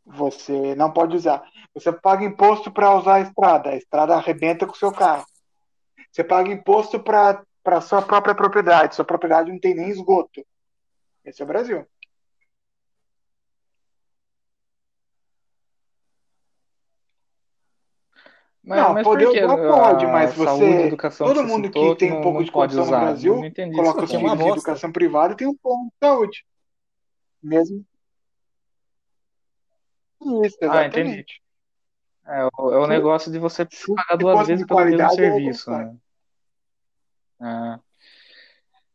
Você 0.05 0.75
não 0.75 0.93
pode 0.93 1.17
usar. 1.17 1.43
Você 1.75 1.93
paga 1.93 2.25
imposto 2.25 2.71
para 2.71 2.95
usar 2.95 3.15
a 3.15 3.21
estrada. 3.21 3.71
A 3.71 3.77
estrada 3.77 4.15
arrebenta 4.15 4.67
com 4.67 4.73
o 4.73 4.79
seu 4.79 4.93
carro. 4.93 5.25
Você 6.11 6.23
paga 6.23 6.51
imposto 6.51 7.01
para 7.01 7.43
a 7.65 7.81
sua 7.81 8.03
própria 8.03 8.35
propriedade. 8.35 8.95
Sua 8.95 9.05
propriedade 9.05 9.51
não 9.51 9.59
tem 9.59 9.75
nem 9.75 9.89
esgoto. 9.89 10.45
Esse 11.25 11.43
é 11.43 11.45
o 11.45 11.49
Brasil. 11.49 11.87
Mas, 18.63 18.79
não, 18.79 18.93
mas 18.93 19.05
poder 19.05 19.29
usar 19.29 19.57
pode, 19.57 20.07
mas 20.07 20.35
você. 20.35 20.97
Todo 21.17 21.45
mundo 21.45 21.71
que 21.71 21.97
tem 21.97 22.13
um 22.13 22.21
pouco 22.21 22.45
de 22.45 22.53
condição 22.53 22.85
usar. 22.85 22.99
no 22.99 23.05
Brasil 23.07 23.43
coloca 23.75 24.05
os 24.05 24.11
filhos 24.11 24.39
de 24.39 24.49
educação 24.49 24.93
privada 24.93 25.33
e 25.33 25.37
tem 25.37 25.47
um 25.47 25.57
plano 25.57 25.87
de 25.87 26.07
saúde. 26.07 26.45
Mesmo. 27.43 27.85
Isso, 30.45 30.59
ah, 30.61 30.85
exatamente. 30.85 31.43
Ah, 32.23 32.41
é, 32.41 32.45
o, 32.45 32.73
é 32.73 32.79
o 32.79 32.87
negócio 32.87 33.33
de 33.33 33.39
você 33.39 33.67
pagar 33.97 34.19
duas 34.19 34.47
vezes 34.47 34.67
pelo 34.67 34.85
mesmo 34.85 35.11
serviço, 35.11 35.71
né? 35.71 35.97
Ah. 37.41 37.81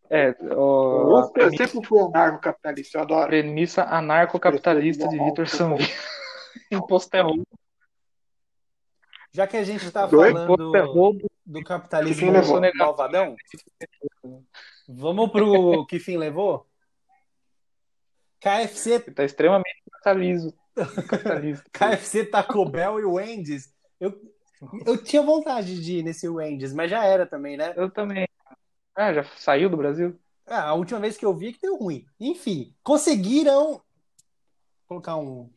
É, 0.07 0.29
o, 0.53 1.31
eu, 1.35 1.43
eu 1.43 1.57
sempre 1.57 1.83
fui 1.83 1.99
anarcocapitalista, 1.99 2.99
eu 2.99 3.01
adoro. 3.01 3.27
Premissa 3.27 3.83
anarcocapitalista 3.83 5.07
de 5.07 5.17
Vitor 5.17 5.47
Sanvio. 5.47 5.87
Imposto 6.71 7.15
é 7.15 7.21
roubo. 7.21 7.47
Já 9.35 9.45
que 9.45 9.57
a 9.57 9.65
gente 9.65 9.85
está 9.85 10.07
falando 10.07 10.77
é 10.77 10.81
do 11.45 11.61
capitalismo 11.61 12.31
malvadão, 12.73 13.35
vamos 14.87 15.29
pro 15.29 15.85
que 15.89 15.99
fim 15.99 16.15
levou? 16.15 16.65
KFC. 18.39 19.03
Está 19.05 19.25
extremamente 19.25 19.83
capitalismo. 19.91 20.53
KFC, 21.73 22.23
Taco 22.27 22.63
Bell 22.63 22.97
e 23.01 23.03
Wendy's. 23.03 23.73
Eu, 23.99 24.17
eu 24.85 25.03
tinha 25.03 25.21
vontade 25.21 25.81
de 25.81 25.97
ir 25.97 26.03
nesse 26.03 26.29
Wendy's, 26.29 26.71
mas 26.71 26.89
já 26.89 27.03
era 27.03 27.25
também, 27.25 27.57
né? 27.57 27.73
Eu 27.75 27.91
também. 27.91 28.25
Ah, 28.95 29.11
já 29.11 29.25
saiu 29.35 29.69
do 29.69 29.75
Brasil? 29.75 30.17
Ah, 30.47 30.69
a 30.69 30.73
última 30.75 31.01
vez 31.01 31.17
que 31.17 31.25
eu 31.25 31.35
vi 31.35 31.49
é 31.49 31.51
que 31.51 31.59
deu 31.59 31.75
ruim. 31.75 32.05
Enfim, 32.17 32.73
conseguiram 32.81 33.81
Vou 34.87 35.01
colocar 35.01 35.17
um 35.17 35.49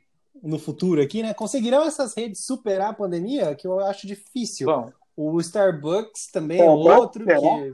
no 0.43 0.59
futuro 0.59 1.01
aqui, 1.01 1.23
né? 1.23 1.35
Conseguirão 1.35 1.85
essas 1.85 2.15
redes 2.15 2.45
superar 2.45 2.91
a 2.91 2.95
pandemia? 2.95 3.55
Que 3.55 3.67
eu 3.67 3.81
acho 3.81 4.07
difícil. 4.07 4.67
Bom, 4.67 4.93
o 5.17 5.41
Starbucks 5.41 6.31
também 6.33 6.61
é 6.61 6.71
outro 6.71 7.25
que 7.25 7.73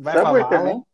vai 0.00 0.16
Subway 0.16 0.44
pra 0.44 0.58
também. 0.58 0.84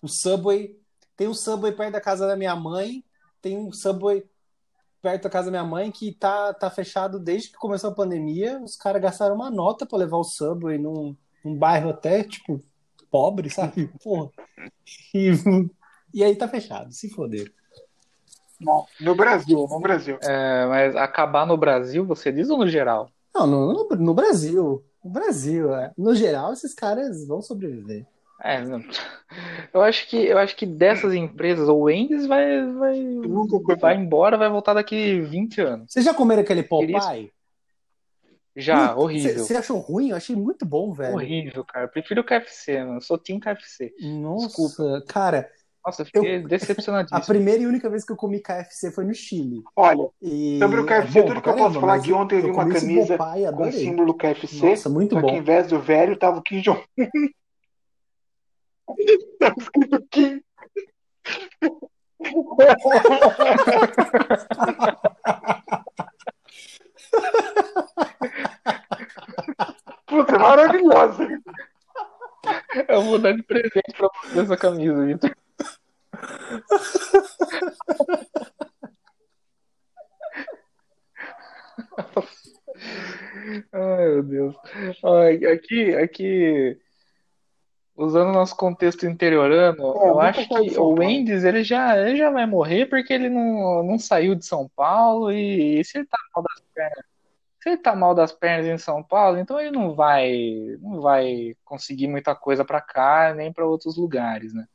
O 0.00 0.08
Subway. 0.08 0.78
Tem 1.16 1.28
um 1.28 1.34
Subway 1.34 1.72
perto 1.72 1.92
da 1.92 2.00
casa 2.00 2.26
da 2.26 2.36
minha 2.36 2.56
mãe. 2.56 3.04
Tem 3.40 3.58
um 3.58 3.72
Subway 3.72 4.24
perto 5.02 5.24
da 5.24 5.30
casa 5.30 5.46
da 5.46 5.50
minha 5.50 5.64
mãe 5.64 5.90
que 5.90 6.12
tá, 6.12 6.54
tá 6.54 6.70
fechado 6.70 7.18
desde 7.18 7.50
que 7.50 7.56
começou 7.56 7.90
a 7.90 7.94
pandemia. 7.94 8.60
Os 8.62 8.76
caras 8.76 9.02
gastaram 9.02 9.34
uma 9.34 9.50
nota 9.50 9.84
para 9.84 9.98
levar 9.98 10.16
o 10.16 10.24
Subway 10.24 10.78
num, 10.78 11.16
num 11.44 11.56
bairro 11.56 11.90
até, 11.90 12.22
tipo, 12.24 12.62
pobre, 13.10 13.50
sabe? 13.50 13.88
Porra. 14.02 14.30
E, 15.12 15.30
e 16.14 16.24
aí 16.24 16.34
tá 16.36 16.48
fechado, 16.48 16.92
se 16.92 17.10
foder. 17.10 17.52
Não, 18.62 18.86
no 19.00 19.14
Brasil, 19.14 19.66
no 19.68 19.80
Brasil. 19.80 20.18
É, 20.22 20.66
mas 20.66 20.96
acabar 20.96 21.46
no 21.46 21.56
Brasil, 21.56 22.04
você 22.04 22.30
diz 22.30 22.50
ou 22.50 22.58
no 22.58 22.68
geral? 22.68 23.10
Não, 23.34 23.46
no, 23.46 23.72
no, 23.72 23.96
no 23.96 24.14
Brasil. 24.14 24.84
No 25.04 25.10
Brasil, 25.10 25.74
é. 25.74 25.90
no 25.98 26.14
geral, 26.14 26.52
esses 26.52 26.74
caras 26.74 27.26
vão 27.26 27.42
sobreviver. 27.42 28.06
É, 28.44 28.60
não. 28.60 28.82
eu 29.72 29.82
acho 29.82 30.08
que 30.08 30.16
eu 30.16 30.36
acho 30.36 30.56
que 30.56 30.66
dessas 30.66 31.14
empresas, 31.14 31.68
o 31.68 31.82
Wendy's 31.82 32.26
vai 32.26 32.66
vai, 32.72 33.00
vai 33.78 33.96
embora, 33.96 34.36
vai 34.36 34.48
voltar 34.48 34.74
daqui 34.74 35.20
20 35.20 35.60
anos. 35.60 35.92
Vocês 35.92 36.04
já 36.04 36.12
comeram 36.12 36.42
aquele 36.42 36.62
Popeye? 36.62 37.30
Já, 38.54 38.94
horrível. 38.94 39.38
Você 39.38 39.56
achou 39.56 39.78
ruim? 39.78 40.10
Eu 40.10 40.16
achei 40.16 40.36
muito 40.36 40.66
bom, 40.66 40.92
velho. 40.92 41.14
Horrível, 41.14 41.64
cara. 41.64 41.88
prefiro 41.88 42.20
o 42.20 42.24
KFC, 42.24 42.80
mano. 42.80 42.96
Eu 42.96 43.00
sou 43.00 43.16
Team 43.16 43.40
KFC. 43.40 43.94
Nossa, 44.00 44.46
Desculpa. 44.46 45.04
cara. 45.08 45.50
Nossa, 45.84 46.02
eu 46.02 46.06
fiquei 46.06 46.36
eu... 46.36 46.46
decepcionadíssimo. 46.48 47.18
A 47.18 47.20
primeira 47.20 47.62
e 47.62 47.66
única 47.66 47.90
vez 47.90 48.04
que 48.04 48.12
eu 48.12 48.16
comi 48.16 48.40
KFC 48.40 48.92
foi 48.92 49.04
no 49.04 49.14
Chile. 49.14 49.62
Olha, 49.74 50.08
e... 50.20 50.58
sobre 50.58 50.80
o 50.80 50.86
KFC, 50.86 51.18
é 51.18 51.22
bom, 51.22 51.28
tudo 51.28 51.42
que 51.42 51.48
eu 51.48 51.56
posso 51.56 51.80
falar 51.80 51.96
é 51.96 52.00
que 52.00 52.12
ontem 52.12 52.36
eu 52.36 52.42
vi 52.42 52.50
uma 52.50 52.68
camisa 52.68 53.16
Popeye, 53.16 53.52
com 53.52 53.68
o 53.68 53.72
símbolo 53.72 54.14
KFC. 54.14 54.66
Nossa, 54.66 54.88
muito 54.88 55.14
só 55.14 55.20
bom. 55.20 55.26
que 55.26 55.34
ao 55.34 55.38
invés 55.38 55.66
do 55.66 55.80
velho, 55.80 56.16
tava 56.16 56.38
o 56.38 56.42
Kim 56.42 56.60
Jong. 56.60 56.82
tava 59.38 59.54
escrito 59.58 60.06
Kim. 60.10 60.40
Puta, 70.06 70.38
maravilhosa. 70.38 71.28
Eu 72.88 73.02
vou 73.02 73.18
dar 73.18 73.32
de 73.32 73.42
presente 73.42 73.92
pra 73.96 74.08
você 74.24 74.40
essa 74.40 74.56
camisa, 74.56 75.04
Vitor. 75.04 75.34
Ai, 83.72 84.08
meu 84.08 84.22
Deus. 84.22 84.56
aqui, 85.52 85.94
aqui, 85.94 86.78
usando 87.96 88.32
nosso 88.32 88.56
contexto 88.56 89.06
interiorano, 89.06 89.82
é, 89.82 90.08
eu 90.08 90.20
acho 90.20 90.48
que 90.48 90.78
o 90.78 90.94
Wendy's 90.94 91.44
ele 91.44 91.64
já, 91.64 91.98
ele 91.98 92.16
já 92.16 92.30
vai 92.30 92.46
morrer 92.46 92.86
porque 92.86 93.12
ele 93.12 93.28
não, 93.28 93.82
não 93.82 93.98
saiu 93.98 94.34
de 94.34 94.46
São 94.46 94.68
Paulo 94.74 95.32
e, 95.32 95.80
e 95.80 95.84
se 95.84 95.98
ele 95.98 96.06
tá 96.06 96.18
mal 96.34 96.44
das 96.44 96.60
pernas, 96.74 97.04
se 97.60 97.68
ele 97.68 97.76
tá 97.78 97.94
mal 97.94 98.14
das 98.14 98.32
pernas 98.32 98.66
em 98.66 98.78
São 98.78 99.02
Paulo, 99.02 99.38
então 99.38 99.60
ele 99.60 99.70
não 99.70 99.94
vai, 99.94 100.76
não 100.80 101.00
vai 101.00 101.54
conseguir 101.64 102.08
muita 102.08 102.34
coisa 102.34 102.64
para 102.64 102.80
cá 102.80 103.34
nem 103.34 103.52
para 103.52 103.66
outros 103.66 103.96
lugares, 103.96 104.52
né? 104.52 104.66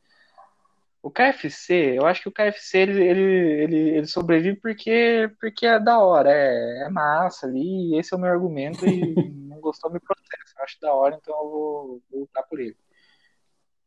O 1.07 1.09
KFC, 1.09 1.97
eu 1.97 2.05
acho 2.05 2.21
que 2.21 2.27
o 2.27 2.31
KFC 2.33 2.79
ele, 2.79 3.01
ele, 3.01 3.21
ele, 3.63 3.89
ele 3.97 4.07
sobrevive 4.07 4.59
porque, 4.59 5.31
porque 5.39 5.65
é 5.65 5.79
da 5.79 5.99
hora, 5.99 6.29
é, 6.29 6.83
é 6.85 6.89
massa 6.89 7.47
ali, 7.47 7.97
esse 7.97 8.13
é 8.13 8.17
o 8.17 8.19
meu 8.19 8.29
argumento 8.29 8.85
e 8.85 9.15
não 9.47 9.61
gostou 9.61 9.89
me 9.89 10.01
processa. 10.01 10.27
Eu 10.57 10.63
acho 10.65 10.77
da 10.81 10.93
hora, 10.93 11.15
então 11.15 11.33
eu 11.33 11.49
vou, 11.49 12.01
vou 12.11 12.19
lutar 12.19 12.43
por 12.49 12.59
ele. 12.59 12.75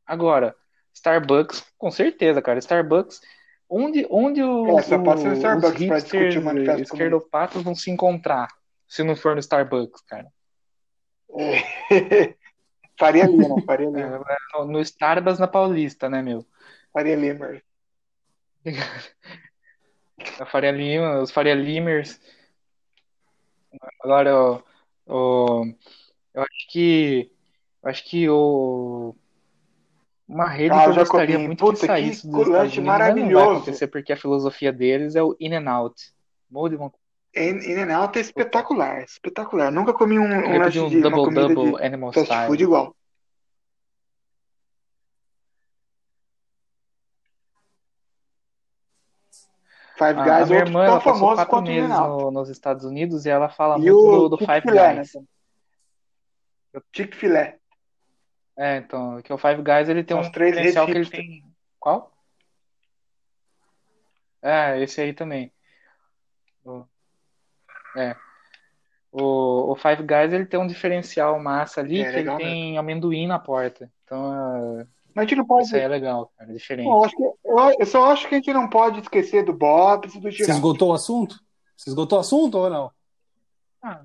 Agora, 0.06 0.56
Starbucks, 0.94 1.62
com 1.76 1.90
certeza, 1.90 2.40
cara, 2.40 2.58
Starbucks, 2.58 3.20
onde, 3.68 4.06
onde 4.10 4.42
o, 4.42 4.78
é, 4.78 4.82
só 4.82 4.98
pode 4.98 5.20
ser 5.20 5.28
o 5.28 5.32
Starbucks 5.34 5.72
os 5.72 5.78
hipsters 5.78 6.80
esquerdopatas 6.80 7.62
vão 7.62 7.74
se 7.74 7.90
encontrar? 7.90 8.48
se 8.88 9.04
não 9.04 9.14
for 9.14 9.34
no 9.34 9.40
Starbucks, 9.40 10.02
cara? 10.06 10.26
É. 11.38 12.34
Faria 12.98 13.26
Lima, 13.26 13.62
Faria 13.66 13.86
Lima. 13.86 14.24
É, 14.56 14.64
no 14.64 14.80
Starbucks 14.80 15.38
na 15.38 15.46
Paulista, 15.46 16.08
né, 16.08 16.22
meu? 16.22 16.44
Faria 16.92 17.16
Lima. 17.16 17.60
A 20.38 20.46
Faria 20.46 20.70
Lima, 20.70 21.20
os 21.20 21.30
Faria 21.30 21.54
Limers. 21.54 22.20
Agora, 24.02 24.34
o, 24.36 24.62
o, 25.06 25.64
eu 26.34 26.42
acho 26.42 26.68
que 26.70 27.30
eu 27.82 27.90
acho 27.90 28.04
que 28.04 28.28
o 28.28 29.14
uma 30.28 30.46
rede 30.48 30.74
Ah, 30.74 30.84
que 30.84 30.88
eu 30.90 30.92
já 30.92 31.00
gostaria 31.00 31.38
muito 31.38 31.58
Puta, 31.58 31.74
que 31.74 31.80
que 31.80 31.86
saísse 31.86 32.26
dos 32.26 32.46
lanche 32.46 32.50
Estados 32.50 32.76
Unidos, 32.78 32.84
mas 32.86 32.98
não 32.98 32.98
vai 32.98 32.98
maravilhoso. 32.98 33.50
acontecer 33.56 33.86
porque 33.88 34.12
a 34.12 34.16
filosofia 34.16 34.72
deles 34.72 35.16
é 35.16 35.22
o 35.22 35.36
in 35.40 35.54
and 35.54 35.68
out. 35.70 36.12
Morro 36.50 36.68
de 36.68 36.76
vontade. 36.76 37.00
In 37.34 37.78
and 37.78 37.96
Out 37.96 38.18
é 38.18 38.22
espetacular, 38.22 39.04
espetacular. 39.04 39.70
Nunca 39.70 39.92
comi 39.92 40.18
um, 40.18 40.24
um 40.24 40.62
um 40.64 40.88
de 40.88 41.00
double 41.00 41.32
double 41.32 41.76
de 41.76 41.84
animal 41.84 42.12
style. 42.12 42.48
food 42.48 42.62
igual. 42.62 42.96
Five 50.00 50.18
A, 50.18 50.22
a 50.22 50.38
Guys 50.38 50.50
é 50.50 50.52
minha 50.54 50.58
irmã, 50.60 50.72
tão 50.72 50.84
ela 50.84 50.94
passou 51.00 51.12
famoso 51.14 51.34
quatro 51.36 51.50
quanto 51.50 51.68
o 51.68 51.70
meses 51.70 51.90
no- 51.98 52.30
nos 52.30 52.48
Estados 52.48 52.84
Unidos 52.84 53.26
e 53.26 53.30
ela 53.30 53.48
fala 53.50 53.76
E 53.76 53.82
muito 53.82 53.92
do, 53.94 54.24
o 54.24 54.28
do 54.30 54.38
Five 54.38 54.52
Chick-fil-A, 54.62 54.92
né? 54.94 55.02
Guys. 55.02 55.12
Chick-fil-A. 56.94 57.54
É, 58.56 58.76
então, 58.78 59.20
que 59.22 59.32
o 59.32 59.38
Five 59.38 59.62
Guys 59.62 59.88
ele 59.88 60.02
tem 60.04 60.16
São 60.16 60.26
um 60.28 60.32
três 60.32 60.52
diferencial 60.52 60.86
que 60.86 60.92
ele 60.92 61.08
tem. 61.08 61.44
Qual? 61.78 62.12
É, 64.42 64.80
esse 64.82 65.00
aí 65.00 65.12
também. 65.12 65.52
O- 66.64 66.84
É. 67.96 68.16
O, 69.12 69.72
o 69.72 69.76
Five 69.76 70.02
Guys 70.02 70.32
ele 70.32 70.46
tem 70.46 70.58
um 70.60 70.66
diferencial 70.66 71.38
massa 71.40 71.80
ali 71.80 72.00
É, 72.00 72.04
que 72.04 72.08
ele 72.10 72.16
legal 72.18 72.36
tem 72.38 72.78
amendoim 72.78 73.26
na 73.26 73.38
porta. 73.38 73.90
Então, 74.04 74.80
é, 74.80 74.86
Mas 74.86 74.88
a 75.20 75.24
gente 75.24 75.36
não 75.36 75.46
pode. 75.46 75.66
isso 75.66 75.76
aí 75.76 75.82
é 75.82 75.88
legal, 75.88 76.32
cara, 76.36 76.50
é 76.50 76.54
diferente. 76.54 76.86
Bom, 76.86 76.98
eu, 76.98 77.04
acho 77.04 77.16
que- 77.16 77.22
eu- 77.22 77.76
eu 77.80 77.86
só 77.86 78.10
acho 78.12 78.28
que 78.28 78.34
a 78.34 78.38
gente 78.38 78.52
não 78.52 78.68
pode 78.68 79.00
esquecer 79.00 79.44
do 79.44 79.52
Bob's 79.52 80.14
e 80.14 80.20
do 80.20 80.30
Você 80.32 80.50
esgotou 80.50 80.90
o 80.90 80.94
assunto? 80.94 81.36
Você 81.76 81.90
esgotou 81.90 82.18
o 82.18 82.20
assunto 82.20 82.58
ou 82.58 82.68
não? 82.70 82.90
Ah, 83.82 84.02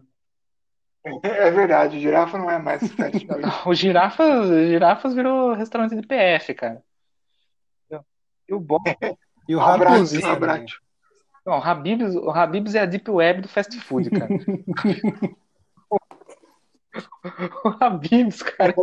É 1.24 1.52
verdade, 1.52 1.98
o 1.98 2.00
Girafa 2.00 2.38
não 2.38 2.50
é 2.50 2.58
mais 2.58 2.82
fast 2.94 3.28
food. 3.28 3.42
o 3.68 3.74
Girafas, 3.74 4.48
Girafas 4.48 5.14
virou 5.14 5.54
restaurante 5.54 5.96
de 5.96 6.02
PF, 6.08 6.54
cara. 6.54 6.84
E 8.48 8.54
o 8.54 8.60
Bob, 8.60 8.84
E 9.50 9.56
o 9.56 9.60
Habib's 9.60 10.12
não, 11.46 11.60
o 11.60 11.64
Habib's, 11.64 12.16
o 12.16 12.30
Habib's 12.32 12.74
é 12.76 12.80
a 12.80 12.86
deep 12.86 13.10
web 13.12 13.42
do 13.42 13.48
fast 13.48 13.80
food, 13.80 14.10
cara. 14.12 14.30
O 17.66 17.84
Habib's, 17.84 18.42
cara, 18.44 18.74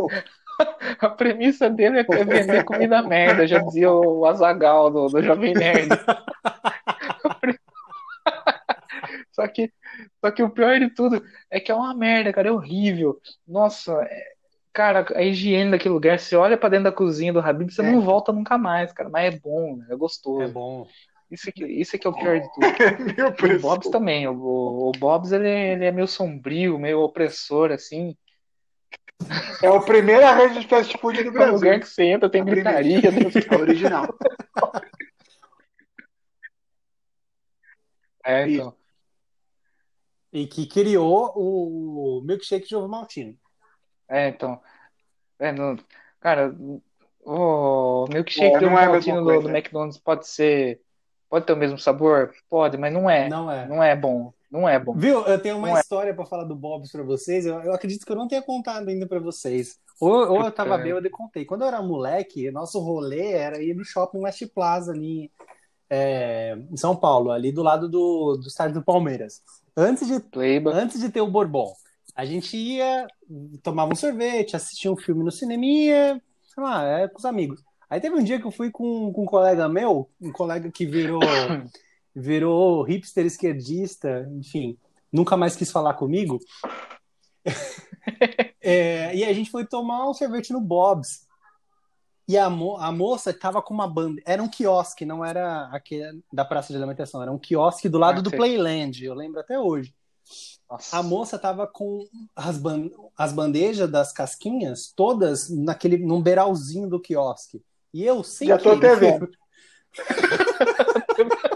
a 1.01 1.09
premissa 1.09 1.69
dele 1.71 2.01
é 2.01 2.07
é 2.09 2.25
vender 2.25 2.65
comida 2.65 3.03
merda, 3.03 3.47
já 3.47 3.59
dizia 3.59 3.91
o 3.91 4.25
Azagal 4.27 4.91
do, 4.91 5.09
do 5.09 5.23
Jovem 5.23 5.55
Nerd. 5.55 5.89
Só 9.33 9.49
que, 9.49 9.73
só 10.21 10.31
que 10.31 10.43
o 10.43 10.51
pior 10.51 10.79
de 10.79 10.91
tudo 10.91 11.23
é 11.51 11.59
que 11.59 11.73
é 11.73 11.75
uma 11.75 11.95
merda, 11.95 12.33
cara, 12.33 12.49
é 12.49 12.53
horrível. 12.53 13.19
Nossa, 13.49 13.93
é- 14.03 14.33
cara, 14.73 15.07
a 15.15 15.23
higiene 15.23 15.71
daquele 15.71 15.95
lugar, 15.95 16.19
você 16.19 16.37
olha 16.37 16.57
pra 16.57 16.69
dentro 16.69 16.85
da 16.85 16.93
cozinha 16.93 17.33
do 17.33 17.41
Habib, 17.41 17.71
você 17.71 17.81
É. 17.83 17.91
não 17.91 18.01
volta 18.03 18.31
nunca 18.33 18.59
mais, 18.59 18.93
cara, 18.93 19.09
mas 19.09 19.35
é 19.35 19.39
bom, 19.39 19.81
é 19.91 19.97
gostoso. 19.97 20.43
É 20.43 20.49
bom. 20.49 20.87
Isso 21.31 21.51
que, 21.51 21.65
isso 21.65 21.99
que 21.99 22.07
é 22.07 22.11
o 22.11 22.13
pior 22.15 22.41
de 22.41 22.47
tudo. 22.53 22.67
E 23.47 23.55
o. 23.57 23.59
Bob's 23.61 23.89
também, 23.89 24.29
o, 24.29 24.33
o, 24.35 24.89
o 24.91 24.93
Bob's 24.93 25.33
ele, 25.33 25.49
ele 25.49 25.85
é 25.87 25.91
meio 25.91 26.07
sombrio, 26.07 26.79
meio 26.79 27.01
opressor, 27.01 27.73
assim. 27.73 28.15
É 29.63 29.67
a 29.69 29.81
primeira 29.81 30.33
rede 30.35 30.61
de 30.61 30.69
fast 30.69 30.97
food 30.99 31.23
do 31.23 31.29
É 31.29 31.33
Brasil. 31.33 31.55
lugar 31.55 31.79
que 31.81 31.87
você 31.89 32.05
entra, 32.05 32.29
tem 32.31 32.43
A 32.43 32.45
gritaria. 32.45 33.01
tem- 33.01 33.13
A 33.51 33.61
original. 33.61 34.07
É, 38.25 38.49
então. 38.49 38.75
E 40.33 40.47
que 40.47 40.67
criou 40.67 41.33
o 41.35 42.23
milkshake 42.25 42.69
de 42.69 42.77
ovo 42.77 42.89
maltine. 42.89 43.39
É, 44.09 44.29
então. 44.29 44.61
É, 45.39 45.53
não- 45.53 45.77
cara, 46.21 46.55
o 47.25 48.07
milkshake 48.09 48.55
É, 48.57 48.59
de 48.61 48.65
não 48.65 48.79
é 48.79 48.87
Maltino 48.87 49.19
do, 49.19 49.25
coisa. 49.25 49.43
do 49.43 49.49
McDonald's 49.51 49.99
pode 49.99 50.27
ser. 50.29 50.81
Pode 51.29 51.47
ter 51.47 51.53
o 51.53 51.57
mesmo 51.57 51.79
sabor? 51.79 52.33
Pode, 52.49 52.77
mas 52.77 52.93
não 52.93 53.09
é. 53.11 53.29
Não 53.29 53.51
é. 53.51 53.67
Não 53.67 53.83
é 53.83 53.97
bom. 53.97 54.33
Não 54.53 54.69
é 54.69 54.79
bom. 54.79 54.93
Viu? 54.93 55.23
Eu 55.23 55.41
tenho 55.41 55.57
uma 55.57 55.69
Não 55.69 55.77
é. 55.79 55.81
história 55.81 56.15
pra 56.15 56.27
falar 56.27 56.45
do 56.45 56.55
Bob's 56.55 56.93
pra 56.93 57.03
vocês. 57.03 57.47
Eu, 57.47 57.55
eu 57.63 57.73
acredito 57.73 58.05
que 58.05 58.13
eu 58.13 58.17
não 58.17 58.29
tenha 58.29 58.43
contado 58.43 58.87
ainda 58.87 59.07
pra 59.07 59.19
vocês. 59.19 59.81
Ou, 59.99 60.11
ou 60.11 60.45
eu 60.45 60.53
tava 60.53 60.73
Puta. 60.73 60.83
bêbado 60.83 61.07
e 61.07 61.11
contei. 61.11 61.45
Quando 61.47 61.63
eu 61.63 61.69
era 61.69 61.81
moleque, 61.81 62.51
nosso 62.51 62.79
rolê 62.79 63.33
era 63.33 63.63
ir 63.63 63.75
no 63.75 63.83
shopping 63.83 64.19
West 64.19 64.47
Plaza 64.55 64.93
ali 64.93 65.33
é, 65.89 66.57
em 66.71 66.77
São 66.77 66.95
Paulo, 66.95 67.31
ali 67.31 67.51
do 67.51 67.63
lado 67.63 67.89
do, 67.89 68.37
do 68.37 68.47
estádio 68.47 68.75
do 68.75 68.85
Palmeiras. 68.85 69.43
Antes 69.75 70.07
de, 70.07 70.21
Playba. 70.21 70.71
antes 70.75 71.01
de 71.01 71.09
ter 71.09 71.23
o 71.23 71.31
Bourbon, 71.31 71.73
a 72.15 72.27
gente 72.27 72.57
ia, 72.57 73.07
tomava 73.63 73.93
um 73.93 73.97
sorvete, 73.97 74.55
assistia 74.55 74.93
um 74.93 74.97
filme 74.97 75.25
no 75.25 75.31
cineminha, 75.31 76.21
sei 76.55 76.63
lá, 76.63 76.85
é, 76.85 77.09
com 77.09 77.19
os 77.19 77.25
amigos. 77.25 77.63
Aí 77.89 78.01
teve 78.01 78.17
um 78.17 78.23
dia 78.23 78.39
que 78.39 78.47
eu 78.47 78.51
fui 78.51 78.71
com, 78.71 79.13
com 79.13 79.23
um 79.23 79.27
colega 79.27 79.69
meu, 79.69 80.11
um 80.21 80.33
colega 80.33 80.71
que 80.71 80.85
virou, 80.85 81.21
virou 82.15 82.83
hipster 82.83 83.25
esquerdista, 83.27 84.29
enfim, 84.33 84.77
nunca 85.13 85.37
mais 85.37 85.57
quis 85.57 85.71
falar 85.71 85.95
comigo. 85.95 86.39
É, 88.65 89.15
e 89.15 89.25
a 89.25 89.33
gente 89.33 89.51
foi 89.51 89.67
tomar 89.67 90.09
um 90.09 90.15
sorvete 90.15 90.53
no 90.53 90.61
Bob's. 90.61 91.27
E 92.29 92.39
a, 92.39 92.49
mo 92.49 92.77
a 92.77 92.93
moça 92.93 93.33
tava 93.33 93.61
com 93.61 93.75
uma 93.75 93.89
banda. 93.89 94.23
Era 94.25 94.43
um 94.43 94.49
quiosque, 94.49 95.05
não 95.05 95.25
era 95.25 95.69
aquele 95.73 96.23
da 96.33 96.45
praça 96.45 96.73
de 96.73 96.79
alimentação, 96.79 97.21
era 97.21 97.33
um 97.33 97.39
quiosque 97.39 97.89
do 97.89 97.99
lado 97.99 98.21
Ah, 98.21 98.23
do 98.23 98.31
sei. 98.31 98.39
Playland, 98.39 99.05
eu 99.05 99.15
lembro 99.15 99.41
até 99.41 99.59
hoje. 99.59 99.93
Nossa. 100.71 100.97
A 100.97 101.03
moça 101.03 101.39
tava 101.39 101.67
com 101.67 102.07
as, 102.35 102.57
ban 102.57 102.89
as 103.19 103.33
bandejas 103.33 103.91
das 103.91 104.13
casquinhas 104.13 104.93
todas 104.95 105.51
naquele 105.51 105.99
num 105.99 106.23
beiralzinho 106.23 106.89
do 106.89 107.01
quiosque. 107.01 107.61
E 107.93 108.05
eu 108.05 108.23
sem 108.23 108.49
Já 108.49 108.59
tô 108.59 108.71
até 108.71 108.95
vendo. 108.95 109.29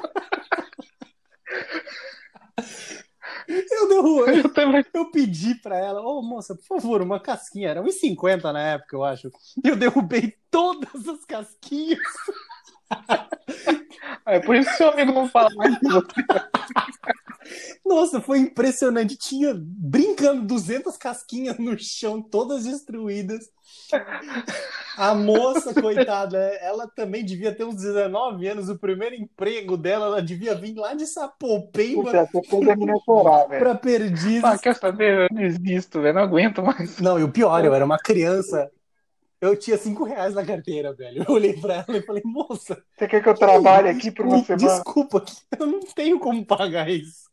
Eu 3.49 3.89
derrubei, 3.89 4.41
Eu 4.41 4.53
também. 4.53 4.85
eu 4.93 5.11
pedi 5.11 5.55
pra 5.57 5.79
ela, 5.79 6.01
ô 6.03 6.21
moça, 6.23 6.55
por 6.55 6.65
favor, 6.65 7.03
uma 7.03 7.21
casquinha. 7.21 7.69
Era 7.71 7.83
1,50 7.83 8.53
na 8.53 8.61
época, 8.61 8.97
eu 8.97 9.05
acho. 9.05 9.31
Eu 9.63 9.77
derrubei 9.77 10.35
todas 10.51 11.09
as 11.09 11.25
casquinhas. 11.25 11.99
É 14.27 14.41
por 14.41 14.55
isso 14.57 14.71
que 14.71 14.77
seu 14.77 14.91
amigo 14.91 15.13
não 15.13 15.29
fala 15.29 15.49
mais 15.57 15.79
com 15.79 15.89
você. 15.89 16.07
Nossa, 17.85 18.21
foi 18.21 18.39
impressionante. 18.39 19.17
Tinha 19.17 19.55
brincando 19.57 20.43
200 20.47 20.97
casquinhas 20.97 21.59
no 21.59 21.79
chão, 21.79 22.21
todas 22.23 22.65
destruídas. 22.65 23.51
A 24.97 25.15
moça, 25.15 25.75
coitada, 25.75 26.39
ela 26.61 26.89
também 26.89 27.25
devia 27.25 27.55
ter 27.55 27.65
uns 27.65 27.77
19 27.77 28.47
anos. 28.47 28.69
O 28.69 28.79
primeiro 28.79 29.15
emprego 29.15 29.77
dela, 29.77 30.07
ela 30.07 30.23
devia 30.23 30.55
vir 30.55 30.75
lá 30.77 30.95
de 30.95 31.07
Sapopemba 31.07 32.29
pra 33.59 33.75
Perdizes. 33.75 34.45
Ah, 34.45 34.59
quer 34.59 34.77
saber? 34.77 35.29
Eu 35.31 35.37
desisto, 35.37 36.01
velho. 36.01 36.15
Não 36.15 36.23
aguento 36.23 36.63
mais. 36.63 36.99
Não, 36.99 37.19
e 37.19 37.23
o 37.23 37.31
pior, 37.31 37.65
eu 37.65 37.75
era 37.75 37.85
uma 37.85 37.99
criança. 37.99 38.71
Eu 39.41 39.55
tinha 39.55 39.77
5 39.77 40.03
reais 40.05 40.35
na 40.35 40.45
carteira, 40.45 40.95
velho. 40.95 41.25
Eu 41.29 41.35
olhei 41.35 41.53
pra 41.53 41.85
ela 41.87 41.99
e 41.99 42.03
falei, 42.03 42.23
moça, 42.25 42.83
Você 42.97 43.07
quer 43.07 43.23
que 43.23 43.29
eu 43.29 43.35
trabalhe 43.35 43.89
aqui 43.91 44.11
por 44.11 44.25
uma 44.25 44.43
semana? 44.43 44.75
desculpa, 44.75 45.23
eu 45.59 45.67
não 45.67 45.81
tenho 45.81 46.19
como 46.19 46.45
pagar 46.45 46.89
isso. 46.89 47.26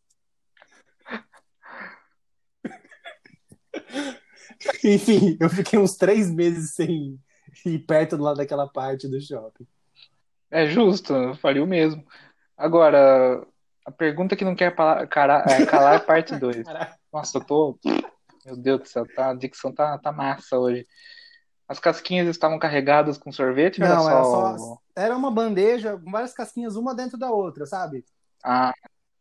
Enfim, 4.83 5.37
eu 5.39 5.49
fiquei 5.49 5.79
uns 5.79 5.95
três 5.95 6.29
meses 6.31 6.73
sem 6.73 7.19
ir 7.65 7.79
perto 7.79 8.17
do 8.17 8.23
lado 8.23 8.37
daquela 8.37 8.67
parte 8.67 9.07
do 9.07 9.19
shopping. 9.19 9.65
É 10.51 10.67
justo, 10.67 11.13
eu 11.13 11.35
faria 11.35 11.63
o 11.63 11.67
mesmo. 11.67 12.05
Agora, 12.57 13.45
a 13.85 13.91
pergunta 13.91 14.35
que 14.35 14.45
não 14.45 14.55
quer 14.55 14.75
pala- 14.75 15.07
cara- 15.07 15.43
é, 15.49 15.65
calar, 15.65 16.05
parte 16.05 16.35
2. 16.35 16.63
Caraca. 16.63 16.95
Nossa, 17.11 17.37
eu 17.37 17.43
tô. 17.43 17.79
Meu 18.45 18.57
Deus 18.57 18.81
do 18.81 18.87
céu, 18.87 19.05
tá, 19.15 19.29
a 19.31 19.33
dicção 19.33 19.73
tá, 19.73 19.97
tá 19.97 20.11
massa 20.11 20.57
hoje. 20.57 20.85
As 21.67 21.79
casquinhas 21.79 22.27
estavam 22.27 22.59
carregadas 22.59 23.17
com 23.17 23.31
sorvete 23.31 23.81
ou 23.81 23.87
era 23.87 23.95
Não, 23.95 24.09
era 24.09 24.23
só. 24.23 24.57
só. 24.57 24.77
Era 24.95 25.15
uma 25.17 25.31
bandeja 25.31 25.97
com 25.97 26.11
várias 26.11 26.33
casquinhas, 26.33 26.75
uma 26.75 26.93
dentro 26.93 27.17
da 27.17 27.31
outra, 27.31 27.65
sabe? 27.65 28.05
Ah, 28.43 28.73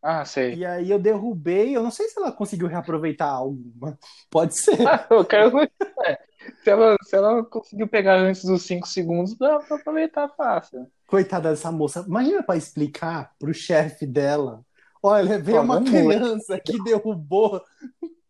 ah, 0.02 0.24
sei. 0.24 0.54
E 0.54 0.66
aí 0.66 0.90
eu 0.90 0.98
derrubei. 0.98 1.76
Eu 1.76 1.82
não 1.82 1.90
sei 1.90 2.08
se 2.08 2.18
ela 2.18 2.32
conseguiu 2.32 2.66
reaproveitar 2.66 3.30
alguma. 3.30 3.96
Pode 4.28 4.58
ser. 4.58 4.76
Eu 5.08 5.24
quero. 5.24 5.60
é, 5.60 6.18
se, 6.62 6.70
ela, 6.70 6.96
se 7.02 7.16
ela 7.16 7.44
conseguiu 7.44 7.86
pegar 7.86 8.16
antes 8.16 8.44
dos 8.44 8.62
5 8.62 8.88
segundos, 8.88 9.36
dá 9.36 9.60
pra 9.60 9.76
aproveitar 9.76 10.28
fácil. 10.30 10.90
Coitada 11.06 11.50
dessa 11.50 11.70
moça. 11.70 12.04
Imagina 12.06 12.42
pra 12.42 12.56
explicar 12.56 13.32
pro 13.38 13.54
chefe 13.54 14.04
dela 14.04 14.64
Olha, 15.02 15.38
veio 15.38 15.58
Ó, 15.58 15.62
uma 15.62 15.82
criança 15.82 16.60
que 16.60 16.80
derrubou 16.84 17.60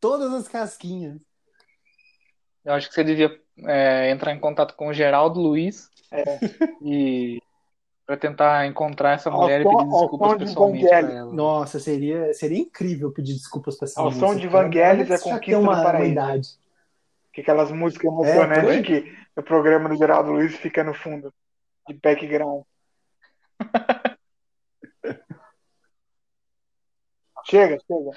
todas 0.00 0.32
as 0.32 0.48
casquinhas. 0.48 1.20
Eu 2.64 2.72
acho 2.72 2.88
que 2.88 2.94
você 2.94 3.04
devia 3.04 3.38
é, 3.66 4.10
entrar 4.10 4.32
em 4.32 4.40
contato 4.40 4.74
com 4.74 4.88
o 4.88 4.94
Geraldo 4.94 5.38
Luiz 5.38 5.90
É. 6.10 6.24
e 6.80 7.38
para 8.12 8.20
tentar 8.20 8.66
encontrar 8.66 9.12
essa 9.14 9.30
Ao 9.30 9.40
mulher 9.40 9.62
e 9.62 9.64
pedir 9.64 9.84
desculpas 9.86 10.32
de 10.32 10.44
pessoalmente 10.44 10.86
pra 10.86 10.98
ela. 10.98 11.32
Nossa, 11.32 11.80
seria, 11.80 12.34
seria 12.34 12.58
incrível 12.58 13.10
pedir 13.10 13.32
desculpas 13.32 13.78
pra 13.78 13.86
essa 13.86 13.98
Ao 13.98 14.12
som 14.12 14.36
de. 14.36 14.46
Vangelis, 14.46 15.08
já 15.08 15.18
conquista 15.18 15.58
uma, 15.58 15.76
do 15.76 15.82
paraíso. 15.82 16.04
uma 16.04 16.12
idade. 16.12 16.48
Que 17.32 17.40
aquelas 17.40 17.70
músicas 17.70 18.04
É, 18.04 18.08
emocionantes 18.08 18.68
aí. 18.68 18.82
que 18.82 19.16
o 19.34 19.42
programa 19.42 19.88
do 19.88 19.96
Geraldo 19.96 20.30
Luiz 20.32 20.54
fica 20.56 20.84
no 20.84 20.92
fundo, 20.92 21.32
de 21.88 21.94
background. 21.94 22.64
chega, 27.48 27.78
chega. 27.86 28.10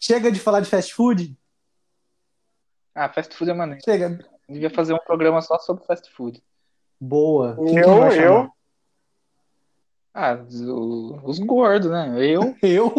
Chega 0.00 0.32
de 0.32 0.40
falar 0.40 0.60
de 0.60 0.70
fast 0.70 0.94
food? 0.94 1.36
Ah, 2.94 3.10
fast 3.10 3.36
food 3.36 3.50
é 3.50 3.54
maneiro. 3.54 3.82
Chega. 3.84 4.18
Devia 4.48 4.70
fazer 4.70 4.94
um 4.94 4.98
programa 5.04 5.42
só 5.42 5.58
sobre 5.58 5.84
fast 5.84 6.10
food. 6.10 6.42
Boa. 7.00 7.56
Quem 7.56 7.74
que 7.74 7.78
Eu, 7.80 8.12
eu, 8.12 8.52
Ah, 10.12 10.34
os, 10.34 10.60
os 11.24 11.38
gordos, 11.38 11.90
né? 11.90 12.14
Eu. 12.18 12.54
Eu? 12.62 12.92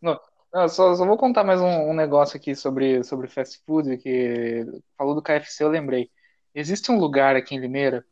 Não, 0.00 0.68
só, 0.68 0.94
só 0.94 1.04
vou 1.04 1.16
contar 1.16 1.44
mais 1.44 1.60
um, 1.60 1.90
um 1.90 1.94
negócio 1.94 2.36
aqui 2.36 2.54
sobre, 2.54 3.02
sobre 3.04 3.28
fast 3.28 3.60
food, 3.66 3.98
que 3.98 4.64
falou 4.96 5.14
do 5.14 5.22
KFC, 5.22 5.64
eu 5.64 5.68
lembrei. 5.68 6.10
Existe 6.54 6.90
um 6.90 6.98
lugar 6.98 7.36
aqui 7.36 7.54
em 7.54 7.58
Limeira 7.58 8.04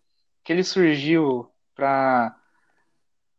que 0.44 0.52
ele 0.52 0.62
surgiu 0.62 1.50
pra. 1.74 2.36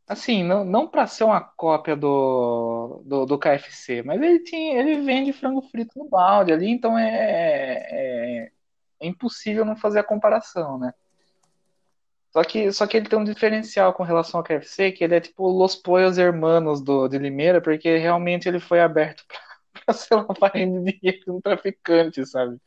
Assim, 0.07 0.43
não, 0.43 0.63
não 0.63 0.87
para 0.87 1.05
ser 1.05 1.25
uma 1.25 1.41
cópia 1.41 1.95
do, 1.95 3.01
do, 3.05 3.25
do 3.25 3.37
KFC, 3.37 4.03
mas 4.03 4.21
ele 4.21 4.39
tinha, 4.39 4.79
ele 4.79 5.01
vende 5.01 5.33
frango 5.33 5.61
frito 5.61 5.99
no 5.99 6.09
balde 6.09 6.53
ali, 6.53 6.69
então 6.69 6.97
é, 6.97 7.09
é, 7.91 8.51
é 8.99 9.07
impossível 9.07 9.65
não 9.65 9.75
fazer 9.75 9.99
a 9.99 10.03
comparação, 10.03 10.77
né? 10.77 10.93
Só 12.31 12.43
que, 12.43 12.71
só 12.71 12.85
que 12.85 12.97
ele 12.97 13.09
tem 13.09 13.17
um 13.17 13.23
diferencial 13.23 13.93
com 13.93 14.03
relação 14.03 14.39
ao 14.39 14.43
KFC, 14.43 14.91
que 14.91 15.03
ele 15.03 15.15
é 15.15 15.19
tipo 15.19 15.47
Los 15.49 15.75
Pollos 15.75 16.17
Hermanos 16.17 16.81
do, 16.81 17.07
de 17.07 17.17
Limeira, 17.17 17.61
porque 17.61 17.97
realmente 17.97 18.47
ele 18.47 18.59
foi 18.59 18.79
aberto 18.79 19.23
para 19.85 19.93
ser 19.93 20.15
de 20.53 20.99
dinheiro 20.99 21.25
de 21.25 21.31
um 21.31 21.41
traficante, 21.41 22.25
sabe? 22.25 22.57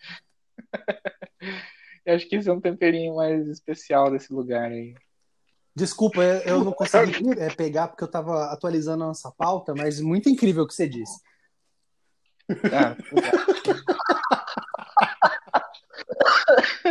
Eu 2.04 2.16
acho 2.16 2.28
que 2.28 2.36
esse 2.36 2.48
é 2.48 2.52
um 2.52 2.60
temperinho 2.60 3.16
mais 3.16 3.46
especial 3.46 4.10
desse 4.10 4.32
lugar 4.32 4.70
aí. 4.70 4.94
Desculpa, 5.76 6.22
eu 6.44 6.64
não 6.64 6.72
consegui 6.72 7.30
é, 7.38 7.48
pegar 7.54 7.88
porque 7.88 8.02
eu 8.02 8.10
tava 8.10 8.46
atualizando 8.46 9.04
a 9.04 9.08
nossa 9.08 9.30
pauta, 9.30 9.74
mas 9.74 10.00
muito 10.00 10.28
incrível 10.28 10.64
o 10.64 10.66
que 10.66 10.74
você 10.74 10.88
disse. 10.88 11.20
Ah, 12.72 12.96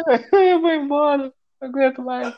eu 0.33 0.61
vou 0.61 0.71
embora, 0.71 1.33
não 1.61 1.69
aguento 1.69 2.01
mais. 2.01 2.33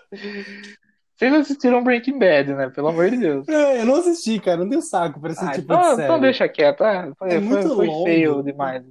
Vocês 1.16 1.34
assistiram 1.34 1.84
Breaking 1.84 2.18
Bad, 2.18 2.54
né? 2.54 2.70
Pelo 2.70 2.88
amor 2.90 3.10
de 3.12 3.18
Deus. 3.18 3.48
É, 3.48 3.82
eu 3.82 3.86
não 3.86 3.96
assisti, 3.96 4.40
cara, 4.40 4.58
não 4.58 4.68
deu 4.70 4.82
saco 4.82 5.20
pra 5.20 5.32
esse 5.32 5.44
Ah, 5.46 5.52
tipo 5.52 5.66
então, 5.74 5.80
de 5.82 5.86
série. 5.96 6.04
então 6.04 6.20
deixa 6.20 6.50
quieto. 6.50 6.82
Ah, 6.84 7.14
foi, 7.18 7.28
É 7.30 7.32
foi- 7.34 7.40
muito 7.42 7.76
foi 7.76 7.88
feio 8.04 8.42
demais. 8.42 8.84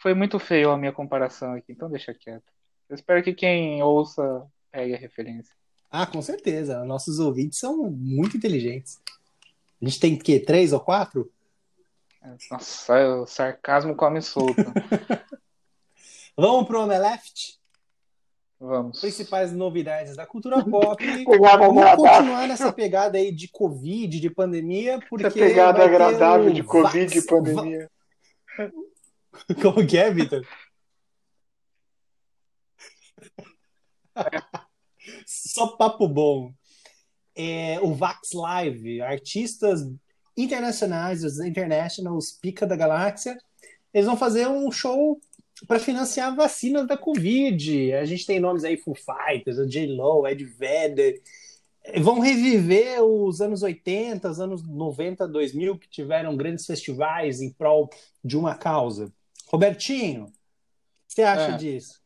Foi 0.00 0.14
muito 0.14 0.38
feio 0.38 0.70
a 0.70 0.76
minha 0.78 0.92
comparação 0.92 1.54
aqui, 1.54 1.72
então 1.72 1.90
deixa 1.90 2.14
quieto. 2.14 2.44
Eu 2.88 2.94
espero 2.94 3.22
que 3.22 3.34
quem 3.34 3.82
ouça 3.82 4.46
pegue 4.70 4.94
a 4.94 4.98
referência. 4.98 5.52
Ah, 5.90 6.06
com 6.06 6.22
certeza. 6.22 6.84
Nossos 6.84 7.18
ouvintes 7.18 7.58
são 7.58 7.90
muito 7.90 8.36
inteligentes. 8.36 9.00
A 9.82 9.84
gente 9.84 9.98
tem 9.98 10.14
o 10.14 10.18
quê? 10.18 10.38
Três 10.38 10.72
ou 10.72 10.78
quatro? 10.80 11.30
Nossa, 12.50 13.16
o 13.22 13.26
sarcasmo 13.26 13.96
come 13.96 14.20
solto. 14.22 14.54
Vamos 16.36 16.66
pro 16.68 16.82
Omeleft? 16.82 17.57
Vamos. 18.60 19.00
Principais 19.00 19.52
novidades 19.52 20.16
da 20.16 20.26
cultura 20.26 20.64
pop. 20.64 21.02
Vamos 21.58 21.84
continuar 21.94 22.48
nessa 22.48 22.72
pegada 22.72 23.16
aí 23.16 23.30
de 23.30 23.46
Covid, 23.48 24.18
de 24.18 24.30
pandemia, 24.30 24.98
porque 25.08 25.26
Essa 25.26 25.38
pegada 25.38 25.84
agradável 25.84 26.50
o 26.50 26.54
de 26.54 26.64
Covid 26.64 27.18
e 27.18 27.26
pandemia. 27.26 27.90
Como 29.62 29.86
que 29.86 29.96
é, 29.96 30.10
Vitor? 30.10 30.44
Só 35.26 35.68
papo 35.76 36.08
bom. 36.08 36.52
É, 37.36 37.78
o 37.80 37.94
Vax 37.94 38.32
Live, 38.32 39.00
artistas 39.00 39.82
internacionais, 40.36 41.22
os 41.22 41.38
internationals, 41.38 42.32
pica 42.32 42.66
da 42.66 42.74
galáxia, 42.74 43.38
eles 43.94 44.06
vão 44.06 44.16
fazer 44.16 44.48
um 44.48 44.70
show 44.72 45.20
para 45.66 45.78
financiar 45.80 46.34
vacinas 46.34 46.86
da 46.86 46.96
Covid. 46.96 47.92
A 47.94 48.04
gente 48.04 48.24
tem 48.26 48.38
nomes 48.40 48.64
aí, 48.64 48.76
Foo 48.76 48.94
Fighters, 48.94 49.56
J-Lo, 49.70 50.26
Ed 50.26 50.44
Vedder. 50.44 51.20
Vão 52.00 52.18
reviver 52.20 53.02
os 53.02 53.40
anos 53.40 53.62
80, 53.62 54.28
os 54.30 54.40
anos 54.40 54.62
90, 54.66 55.26
2000, 55.26 55.78
que 55.78 55.88
tiveram 55.88 56.36
grandes 56.36 56.66
festivais 56.66 57.40
em 57.40 57.50
prol 57.50 57.88
de 58.22 58.36
uma 58.36 58.54
causa. 58.54 59.10
Robertinho, 59.46 60.24
o 60.24 60.26
que 60.26 61.14
você 61.14 61.22
acha 61.22 61.52
É. 61.54 61.56
disso? 61.56 61.98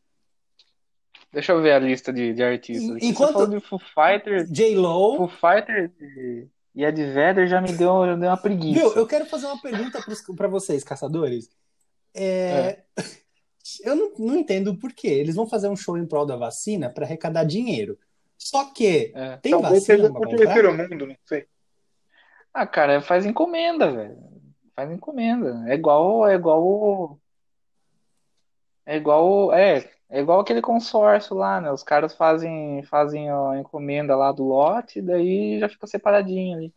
Deixa 1.32 1.52
eu 1.52 1.62
ver 1.62 1.72
a 1.72 1.78
lista 1.78 2.12
de, 2.12 2.32
de 2.34 2.42
artistas. 2.42 2.98
Enquanto- 3.02 3.46
de 3.48 3.58
Foo 3.60 3.78
Fighters, 3.80 4.48
J-Lo. 4.50 5.16
Foo 5.16 5.28
Fighters 5.28 5.90
e- 6.00 6.46
e 6.74 6.84
Ed 6.84 6.96
Vedder 7.12 7.48
já 7.48 7.60
me 7.60 7.72
deu, 7.72 8.06
já 8.06 8.14
deu 8.14 8.28
uma 8.28 8.36
preguiça. 8.36 8.80
Eu 8.98 9.06
quero 9.06 9.26
fazer 9.26 9.46
uma 9.46 9.60
pergunta 9.60 9.98
para 10.36 10.48
vocês, 10.48 10.84
caçadores. 10.84 11.50
É, 12.14 12.82
Eu 13.84 13.94
não, 13.94 14.12
não 14.18 14.36
entendo 14.36 14.76
por 14.76 14.92
quê. 14.92 15.08
Eles 15.08 15.34
vão 15.36 15.46
fazer 15.46 15.68
um 15.68 15.76
show 15.76 15.96
em 15.96 16.06
prol 16.06 16.26
da 16.26 16.36
vacina 16.36 16.90
para 16.90 17.04
arrecadar 17.04 17.44
dinheiro. 17.44 17.98
Só 18.36 18.64
que 18.72 19.12
É. 19.14 19.36
tem 19.36 19.52
Talvez 19.52 19.74
vacina 19.86 19.96
seja 19.98 20.10
comprar? 20.12 20.36
terceiro 20.36 20.76
mundo, 20.76 21.06
não 21.06 21.16
sei. 21.24 21.46
Ah, 22.52 22.66
cara, 22.66 23.00
faz 23.00 23.24
encomenda, 23.24 23.90
velho. 23.92 24.18
Faz 24.74 24.90
encomenda. 24.90 25.64
É 25.68 25.74
igual, 25.74 26.26
é 26.28 26.34
igual, 26.34 26.62
o- 26.62 27.18
é 28.84 28.96
igual, 28.96 29.52
é, 29.54 29.88
é 30.10 30.20
igual 30.20 30.40
aquele 30.40 30.60
consórcio 30.60 31.36
lá, 31.36 31.60
né? 31.60 31.70
Os 31.70 31.82
caras 31.82 32.14
fazem, 32.14 32.82
fazem 32.84 33.30
a 33.30 33.58
encomenda 33.60 34.16
lá 34.16 34.32
do 34.32 34.44
lote, 34.44 35.00
daí 35.00 35.58
já 35.60 35.68
fica 35.68 35.86
separadinho 35.86 36.56
ali. 36.56 36.74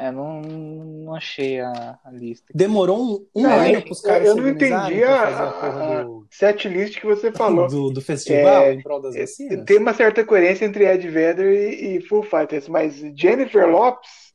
É, 0.00 0.12
não, 0.12 0.40
não 0.40 1.14
achei 1.16 1.58
a, 1.60 1.98
a 2.04 2.10
lista. 2.12 2.52
Demorou 2.54 2.98
um, 3.02 3.26
um 3.34 3.42
Não, 3.42 3.58
ano 3.58 3.82
para 3.82 3.92
os 3.92 4.00
caras 4.00 4.28
eu 4.28 4.34
se 4.36 4.40
não 4.40 4.48
entendi 4.48 5.02
a- 5.02 5.48
a 5.50 6.04
do, 6.04 6.26
Set 6.30 6.68
list 6.68 7.00
que 7.00 7.06
você 7.06 7.32
falou. 7.32 7.66
do, 7.66 7.90
do 7.90 8.00
festival 8.00 8.66
É, 8.66 8.72
em 8.74 8.80
prol 8.80 9.02
das 9.02 9.16
vacinas. 9.16 9.64
Tem 9.64 9.76
uma 9.78 9.92
certa 9.92 10.24
coerência 10.24 10.64
entre 10.64 10.84
Ed 10.86 11.08
Vedder 11.08 11.52
e, 11.52 11.96
e 11.96 12.00
Foo 12.02 12.22
Fighters, 12.22 12.68
mas 12.68 12.94
Jennifer 13.16 13.66
Lopes. 13.68 14.32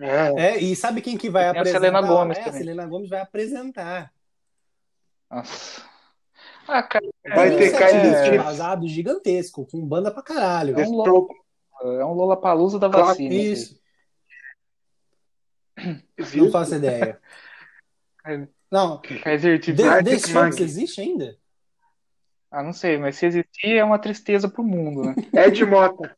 É, 0.00 0.54
É, 0.54 0.58
e 0.58 0.74
sabe 0.74 1.02
quem 1.02 1.18
que 1.18 1.28
vai 1.28 1.42
Tem 1.42 1.48
a 1.48 1.60
apresentar? 1.60 1.80
Selena 1.80 2.00
Gomes 2.02 2.38
É, 2.38 2.40
a 2.40 2.44
também. 2.44 2.60
Selena 2.60 2.86
Gomes 2.86 3.08
vai 3.10 3.20
apresentar. 3.20 4.12
Nossa. 5.30 5.91
Ah, 6.68 6.82
cara, 6.82 7.04
Vai 7.34 7.56
ter 7.56 7.72
Kylie 7.76 8.14
Jenner. 8.24 8.42
vazado 8.42 8.86
gigantesco, 8.88 9.66
com 9.66 9.84
banda 9.86 10.10
pra 10.10 10.22
caralho. 10.22 10.78
É 10.78 10.86
um 10.86 10.92
louco. 10.92 11.34
é 11.82 12.04
um 12.04 12.12
Lollapalooza 12.12 12.78
da 12.78 12.88
Claro, 12.88 13.06
vacina. 13.06 13.34
Isso, 13.34 13.80
existe. 16.16 16.38
não 16.38 16.50
faço 16.50 16.74
ideia. 16.76 17.20
Não. 18.70 19.00
The, 19.00 19.14
Arctic 19.18 20.04
The 20.04 20.14
Strokes 20.14 20.32
Monkey. 20.34 20.62
existe 20.62 21.00
ainda? 21.00 21.36
Ah, 22.50 22.62
não 22.62 22.72
sei, 22.72 22.98
mas 22.98 23.16
se 23.16 23.26
existir 23.26 23.76
é 23.76 23.84
uma 23.84 23.98
tristeza 23.98 24.48
pro 24.48 24.62
mundo, 24.62 25.02
né? 25.02 25.14
Ed 25.46 25.64
Mota. 25.64 26.16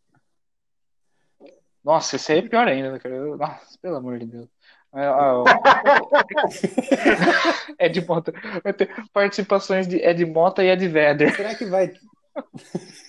Nossa, 1.82 2.16
isso 2.16 2.32
aí 2.32 2.38
é 2.38 2.48
pior 2.48 2.66
ainda, 2.66 2.92
né, 2.92 2.98
cara? 2.98 3.36
Nossa, 3.36 3.78
pelo 3.80 3.96
amor 3.96 4.18
de 4.18 4.26
Deus. 4.26 4.48
É, 4.94 5.06
ah, 5.06 5.34
ó. 5.34 5.44
Ed 7.80 8.06
Mota. 8.06 8.32
Vai 8.62 8.72
ter 8.72 8.94
participações 9.12 9.88
de 9.88 9.96
Ed 9.96 10.24
Mota 10.24 10.62
e 10.62 10.68
Ed 10.68 10.86
Vedder. 10.86 11.34
Será 11.34 11.52
que 11.54 11.64
vai. 11.64 11.92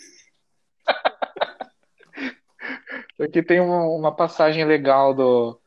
Aqui 3.20 3.44
tem 3.44 3.60
uma, 3.62 3.84
uma 3.84 4.14
passagem 4.14 4.66
legal 4.66 5.14
do, 5.14 5.62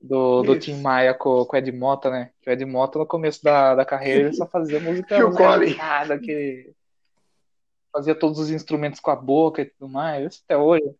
do, 0.00 0.42
do. 0.42 0.56
Tim 0.58 0.80
Maia 0.80 1.14
com, 1.14 1.44
com 1.44 1.56
o 1.56 1.58
Ed 1.58 1.72
Mota, 1.72 2.10
né? 2.10 2.30
Que 2.42 2.50
o 2.50 2.52
Ed 2.52 2.64
Mota, 2.66 2.98
no 2.98 3.06
começo 3.06 3.42
da, 3.42 3.74
da 3.74 3.84
carreira, 3.84 4.28
ele 4.28 4.34
só 4.34 4.46
fazia 4.46 4.78
música 4.78 5.16
agitada, 5.16 6.18
que 6.18 6.72
fazia 7.90 8.14
todos 8.14 8.38
os 8.38 8.50
instrumentos 8.50 9.00
com 9.00 9.10
a 9.10 9.16
boca 9.16 9.62
e 9.62 9.64
tudo 9.64 9.88
mais. 9.88 10.34
Isso 10.34 10.42
até 10.44 10.56
hoje. 10.56 10.94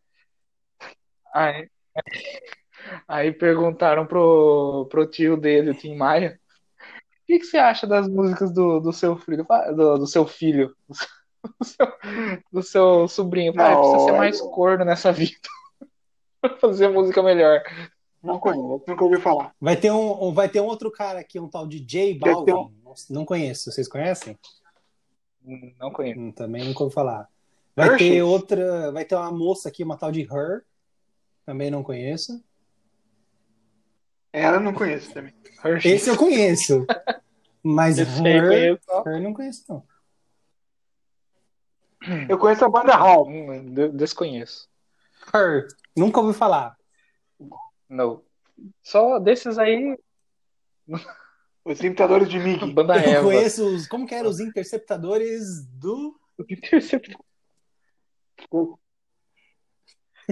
Aí, 1.34 1.68
aí 3.06 3.32
perguntaram 3.32 4.06
pro, 4.06 4.86
pro 4.90 5.06
tio 5.06 5.36
dele, 5.36 5.70
o 5.70 5.74
Tim 5.74 5.94
Maia, 5.96 6.38
o 6.78 7.26
que, 7.26 7.38
que 7.38 7.44
você 7.46 7.58
acha 7.58 7.86
das 7.86 8.08
músicas 8.08 8.52
do, 8.52 8.80
do 8.80 8.92
seu 8.92 9.16
filho? 9.16 9.46
Do, 9.74 9.98
do 9.98 10.06
seu 10.06 10.26
filho? 10.26 10.74
Do 11.58 11.64
seu, 11.64 11.86
do 12.52 12.62
seu 12.62 13.08
sobrinho? 13.08 13.52
Pai, 13.52 13.74
Não, 13.74 13.80
precisa 13.80 14.04
ser 14.04 14.12
mais 14.16 14.40
corno 14.40 14.84
nessa 14.84 15.10
vida. 15.10 15.34
pra 16.40 16.56
fazer 16.56 16.86
música 16.86 17.20
melhor. 17.20 17.60
Não 18.22 18.38
conheço, 18.38 18.84
nunca 18.86 19.02
ouvi 19.02 19.18
falar. 19.20 19.52
Vai 19.60 19.74
ter 19.74 19.90
um, 19.90 20.28
um- 20.28 20.32
vai 20.32 20.48
ter 20.48 20.60
um 20.60 20.66
outro 20.66 20.88
cara 20.88 21.18
aqui, 21.18 21.40
um 21.40 21.48
tal 21.48 21.66
de 21.66 21.80
J 21.80 22.16
Balvin. 22.16 22.72
Não 23.10 23.24
conheço, 23.24 23.72
vocês 23.72 23.88
conhecem? 23.88 24.38
Não 25.80 25.90
conheço. 25.90 26.20
Hum, 26.20 26.30
também 26.30 26.64
nunca 26.64 26.84
ouvi 26.84 26.94
falar. 26.94 27.28
Vai 27.74 27.88
Hershey's. 27.88 28.12
ter 28.12 28.22
outra, 28.22 28.92
vai 28.92 29.04
ter 29.04 29.16
uma 29.16 29.32
moça 29.32 29.68
aqui, 29.68 29.82
uma 29.82 29.96
tal 29.96 30.12
de 30.12 30.20
Her. 30.22 30.62
Também 31.44 31.72
não 31.72 31.82
conheço. 31.82 32.40
Ela 34.32 34.58
não 34.58 34.72
conheço 34.72 35.12
também. 35.12 35.34
Esse 35.84 36.08
eu 36.10 36.16
conheço. 36.16 36.86
Mas 37.62 37.98
Esse 37.98 38.20
Her, 38.26 38.48
conheço. 38.48 39.08
Her 39.08 39.22
não 39.22 39.34
conheço 39.34 39.64
não. 39.68 39.86
Eu 42.28 42.36
conheço 42.38 42.64
a 42.64 42.68
banda 42.68 42.94
Hall. 42.96 43.28
Hum, 43.28 43.72
de- 43.74 43.90
Desconheço. 43.90 44.68
Her, 45.32 45.68
nunca 45.96 46.20
ouvi 46.20 46.36
falar. 46.36 46.76
Não. 47.88 48.22
Só 48.82 49.18
desses 49.20 49.58
aí, 49.58 49.96
Os 51.64 51.80
imitadores 51.80 52.28
de 52.28 52.38
Mig. 52.40 52.58
banda 52.74 52.96
Eu 52.96 53.10
Eva. 53.12 53.24
conheço 53.24 53.64
os, 53.64 53.86
como 53.86 54.06
que 54.06 54.14
eram 54.14 54.30
os 54.30 54.40
interceptadores 54.40 55.64
do 55.66 56.18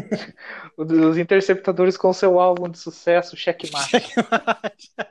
Os 0.77 1.19
interceptadores 1.19 1.97
com 1.97 2.13
seu 2.13 2.39
álbum 2.41 2.69
de 2.69 2.79
sucesso, 2.79 3.37
Checkmate. 3.37 3.97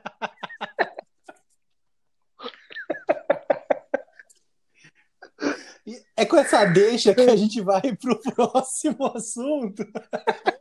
E 5.86 6.02
É 6.16 6.26
com 6.26 6.36
essa 6.36 6.64
deixa 6.66 7.14
que 7.14 7.22
a 7.22 7.36
gente 7.36 7.60
vai 7.62 7.80
pro 7.96 8.20
próximo 8.20 9.06
assunto. 9.16 9.82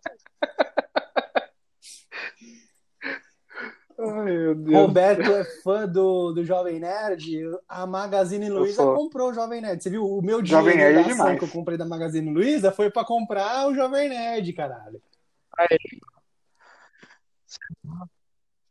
Ai, 4.00 4.24
meu 4.24 4.56
Deus. 4.56 4.82
Roberto 4.82 5.30
é 5.30 5.44
fã 5.62 5.86
do, 5.86 6.32
do 6.32 6.46
Jovem 6.46 6.80
Nerd. 6.80 7.42
A 7.68 7.86
Magazine 7.86 8.50
Luiza 8.50 8.82
comprou 8.82 9.30
o 9.30 9.34
Jovem 9.34 9.60
Nerd. 9.60 9.84
Você 9.84 9.90
viu? 9.90 10.06
O 10.06 10.22
meu 10.22 10.42
dinheiro 10.42 10.66
Jovem 10.66 10.78
Nerd 10.78 10.94
da 10.94 11.02
é 11.02 11.04
ação 11.04 11.16
demais. 11.18 11.40
que 11.40 11.46
eu 11.46 11.50
comprei 11.50 11.78
da 11.78 11.86
Magazine 11.86 12.32
Luiza 12.32 12.72
foi 12.72 12.90
pra 12.90 13.04
comprar 13.04 13.68
o 13.68 13.76
Jovem 13.76 14.08
Nerd, 14.08 14.54
caralho. 14.54 15.02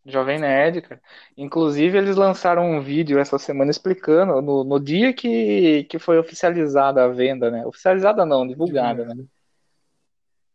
Jovem 0.07 0.39
Nerd, 0.39 0.81
cara. 0.81 1.03
Inclusive, 1.37 1.99
eles 1.99 2.17
lançaram 2.17 2.65
um 2.71 2.81
vídeo 2.81 3.19
essa 3.19 3.39
semana 3.39 3.71
explicando, 3.71 4.41
no, 4.41 4.65
no 4.65 4.81
dia 4.81 5.13
que, 5.13 5.85
que 5.85 5.99
foi 5.99 6.19
oficializada 6.19 7.05
a 7.05 7.09
venda, 7.09 7.51
né? 7.51 7.67
Oficializada 7.67 8.25
não, 8.25 8.47
divulgada, 8.47 9.05
né? 9.05 9.25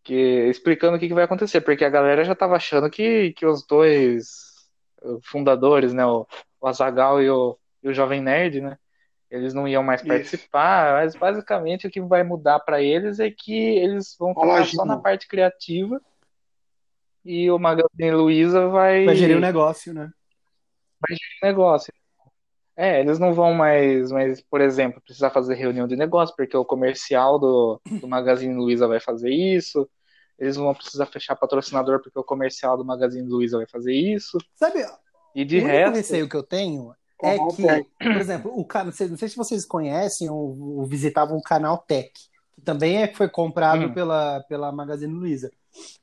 Que, 0.03 0.47
explicando 0.49 0.97
o 0.97 0.99
que, 0.99 1.07
que 1.07 1.13
vai 1.13 1.25
acontecer, 1.25 1.61
porque 1.61 1.85
a 1.85 1.89
galera 1.89 2.25
já 2.25 2.33
tava 2.33 2.55
achando 2.55 2.89
que, 2.89 3.33
que 3.33 3.45
os 3.45 3.63
dois 3.65 4.52
fundadores, 5.23 5.93
né? 5.93 6.05
O, 6.05 6.27
o 6.61 6.67
Azagal 6.67 7.21
e 7.21 7.29
o, 7.29 7.57
e 7.83 7.89
o 7.89 7.93
Jovem 7.93 8.21
Nerd, 8.21 8.61
né? 8.61 8.77
Eles 9.29 9.53
não 9.53 9.67
iam 9.67 9.81
mais 9.81 10.01
Isso. 10.01 10.07
participar, 10.07 10.93
mas 10.93 11.15
basicamente 11.15 11.87
o 11.87 11.89
que 11.89 11.99
vai 11.99 12.21
mudar 12.23 12.59
para 12.59 12.81
eles 12.81 13.19
é 13.19 13.31
que 13.31 13.53
eles 13.53 14.15
vão 14.17 14.33
ficar 14.33 14.65
só 14.65 14.85
na 14.85 14.97
parte 14.97 15.27
criativa 15.27 15.99
e 17.25 17.49
o 17.49 17.57
Magazine 17.57 18.11
Luiza 18.11 18.67
vai 18.67 19.05
Vai 19.05 19.15
gerir 19.15 19.37
o 19.37 19.41
negócio, 19.41 19.93
né? 19.93 20.11
negócio. 21.41 21.91
É, 22.75 22.99
eles 22.99 23.19
não 23.19 23.33
vão 23.33 23.53
mais, 23.53 24.11
mais, 24.11 24.41
por 24.41 24.59
exemplo, 24.59 25.01
precisar 25.01 25.29
fazer 25.29 25.55
reunião 25.55 25.87
de 25.87 25.95
negócio, 25.95 26.35
porque 26.35 26.57
o 26.57 26.65
comercial 26.65 27.37
do, 27.37 27.79
do 28.01 28.07
Magazine 28.07 28.55
Luiza 28.55 28.87
vai 28.87 28.99
fazer 28.99 29.29
isso. 29.29 29.87
Eles 30.39 30.57
não 30.57 30.65
vão 30.65 30.73
precisar 30.73 31.05
fechar 31.05 31.35
patrocinador, 31.35 32.01
porque 32.01 32.17
o 32.19 32.23
comercial 32.23 32.77
do 32.77 32.83
Magazine 32.85 33.27
Luiza 33.27 33.57
vai 33.57 33.67
fazer 33.67 33.93
isso. 33.93 34.37
Sabe, 34.55 34.85
E 35.35 35.45
de 35.45 35.57
o 35.57 35.63
único 35.63 35.71
resto, 35.71 35.95
receio 35.95 36.29
que 36.29 36.35
eu 36.35 36.43
tenho 36.43 36.93
é 37.23 37.37
que, 37.37 37.87
por 37.97 38.17
exemplo, 38.21 38.51
o 38.53 38.65
canal, 38.65 38.87
não 38.87 38.93
sei 38.93 39.07
não 39.07 39.17
sei 39.17 39.29
se 39.29 39.37
vocês 39.37 39.65
conhecem 39.65 40.29
ou, 40.29 40.77
ou 40.79 40.85
visitavam 40.85 41.37
o 41.37 41.41
canal 41.41 41.77
Tech, 41.77 42.11
que 42.53 42.61
também 42.61 43.01
é 43.01 43.07
que 43.07 43.15
foi 43.17 43.29
comprado 43.29 43.85
Hum. 43.85 43.93
pela, 43.93 44.41
pela 44.49 44.71
Magazine 44.71 45.13
Luiza. 45.13 45.49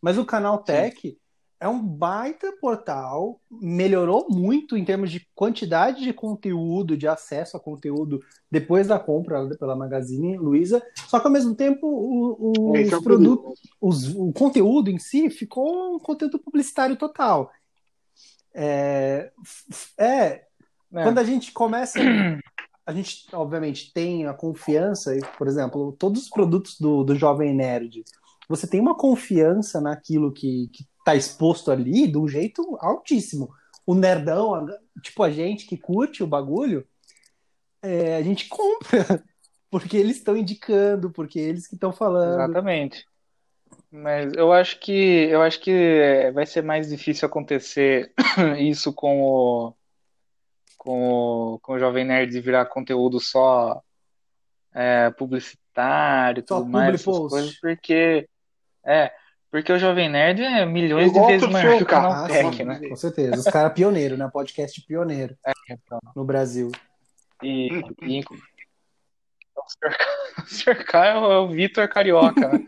Mas 0.01 0.17
o 0.17 0.25
canal 0.25 0.59
Tech 0.59 1.17
é 1.61 1.69
um 1.69 1.79
baita 1.79 2.51
portal, 2.59 3.39
melhorou 3.51 4.27
muito 4.31 4.79
em 4.79 4.85
termos 4.85 5.11
de 5.11 5.29
quantidade 5.35 6.03
de 6.03 6.11
conteúdo, 6.13 6.97
de 6.97 7.07
acesso 7.07 7.55
a 7.55 7.61
conteúdo 7.61 8.19
depois 8.51 8.87
da 8.87 8.99
compra 8.99 9.47
pela 9.59 9.77
Magazine 9.77 10.39
Luiza. 10.39 10.83
Só 11.07 11.21
que 11.21 11.27
ao 11.27 11.33
mesmo 11.33 11.55
tempo 11.55 11.87
o- 11.87 12.71
o- 12.71 12.77
Esse 12.77 12.95
os 12.95 13.01
é 13.01 13.05
produtos, 13.05 13.61
os- 13.79 14.15
o 14.17 14.33
conteúdo 14.33 14.91
em 14.91 14.99
si 14.99 15.29
ficou 15.29 15.97
um 15.97 15.99
conteúdo 15.99 16.39
publicitário 16.39 16.97
total. 16.97 17.51
É, 18.55 19.31
é, 19.99 20.45
né, 20.91 21.05
quando 21.05 21.19
a 21.19 21.25
gente 21.25 21.53
começa, 21.53 22.01
a 22.87 22.93
gente 22.93 23.27
obviamente 23.35 23.93
tem 23.93 24.27
a 24.27 24.33
confiança, 24.33 25.15
por 25.37 25.47
exemplo, 25.47 25.95
todos 25.99 26.23
os 26.23 26.31
produtos 26.31 26.81
do, 26.81 27.05
do 27.05 27.15
Jovem 27.15 27.55
Nerd, 27.55 28.03
você 28.49 28.67
tem 28.67 28.81
uma 28.81 28.97
confiança 28.97 29.79
naquilo 29.81 30.33
que 30.33 30.71
está 31.01 31.17
exposto 31.17 31.71
ali 31.71 32.07
de 32.07 32.17
um 32.17 32.29
jeito 32.29 32.77
altíssimo. 32.81 33.53
O 33.85 33.95
nerdão, 33.95 34.55
a- 34.55 34.67
tipo 35.03 35.23
a 35.23 35.31
gente 35.31 35.67
que 35.67 35.77
curte 35.77 36.23
o 36.23 36.27
bagulho, 36.27 36.87
é, 37.83 38.17
a 38.17 38.23
gente 38.23 38.49
compra, 38.49 38.79
porque 39.71 39.97
eles 39.97 40.17
estão 40.17 40.37
indicando, 40.37 41.11
porque 41.11 41.39
eles 41.39 41.67
que 41.67 41.75
estão 41.75 41.93
falando. 41.93 42.35
exatamente. 42.35 43.05
Mas 43.91 44.33
eu 44.35 44.53
acho 44.53 44.79
que 44.79 44.93
eu 44.93 45.43
acho 45.43 45.61
que 45.61 46.31
vai 46.33 46.47
ser 46.47 46.63
mais 46.63 46.89
difícil 46.89 47.27
acontecer 47.27 48.13
isso 48.59 48.93
com 48.93 49.23
o 49.23 49.75
com 50.77 51.13
o, 51.55 51.59
com 51.59 51.75
o 51.75 51.79
Jovem 51.79 52.07
Nerd 52.07 52.41
virar 52.41 52.65
conteúdo 52.67 53.21
só 53.21 53.83
é, 54.73 55.11
publicitário 55.11 56.41
e 56.41 56.43
tudo 56.43 56.67
mais, 56.67 56.95
essas 56.95 57.19
coisas, 57.19 57.61
porque 57.61 58.27
é, 58.87 59.13
porque 59.51 59.73
o 59.73 59.79
Jovem 59.79 60.09
Nerd 60.09 60.43
é 60.43 60.65
milhões 60.65 61.13
Eu 61.15 61.21
de 61.23 61.27
vezes 61.27 61.49
maior 61.49 61.77
que 61.77 61.83
o 61.83 61.87
canal 61.87 62.13
Ah, 62.13 62.27
Tech, 62.29 62.57
sim, 62.57 62.65
né? 62.65 62.81
com 62.89 62.97
certeza. 62.97 63.39
Os 63.39 63.45
caras 63.45 63.73
pioneiros, 63.73 64.19
né? 64.19 64.29
Podcast 64.33 64.81
pioneiro 64.87 65.37
Então, 65.69 65.99
no 66.15 66.25
Brasil. 66.25 66.71
e, 67.43 67.69
e 68.03 68.21
o 69.57 69.63
Sr. 70.47 70.85
K- 70.85 71.07
é 71.07 71.19
o, 71.19 71.33
é 71.33 71.39
o 71.39 71.49
Vitor 71.49 71.89
Carioca, 71.89 72.49
né? 72.49 72.65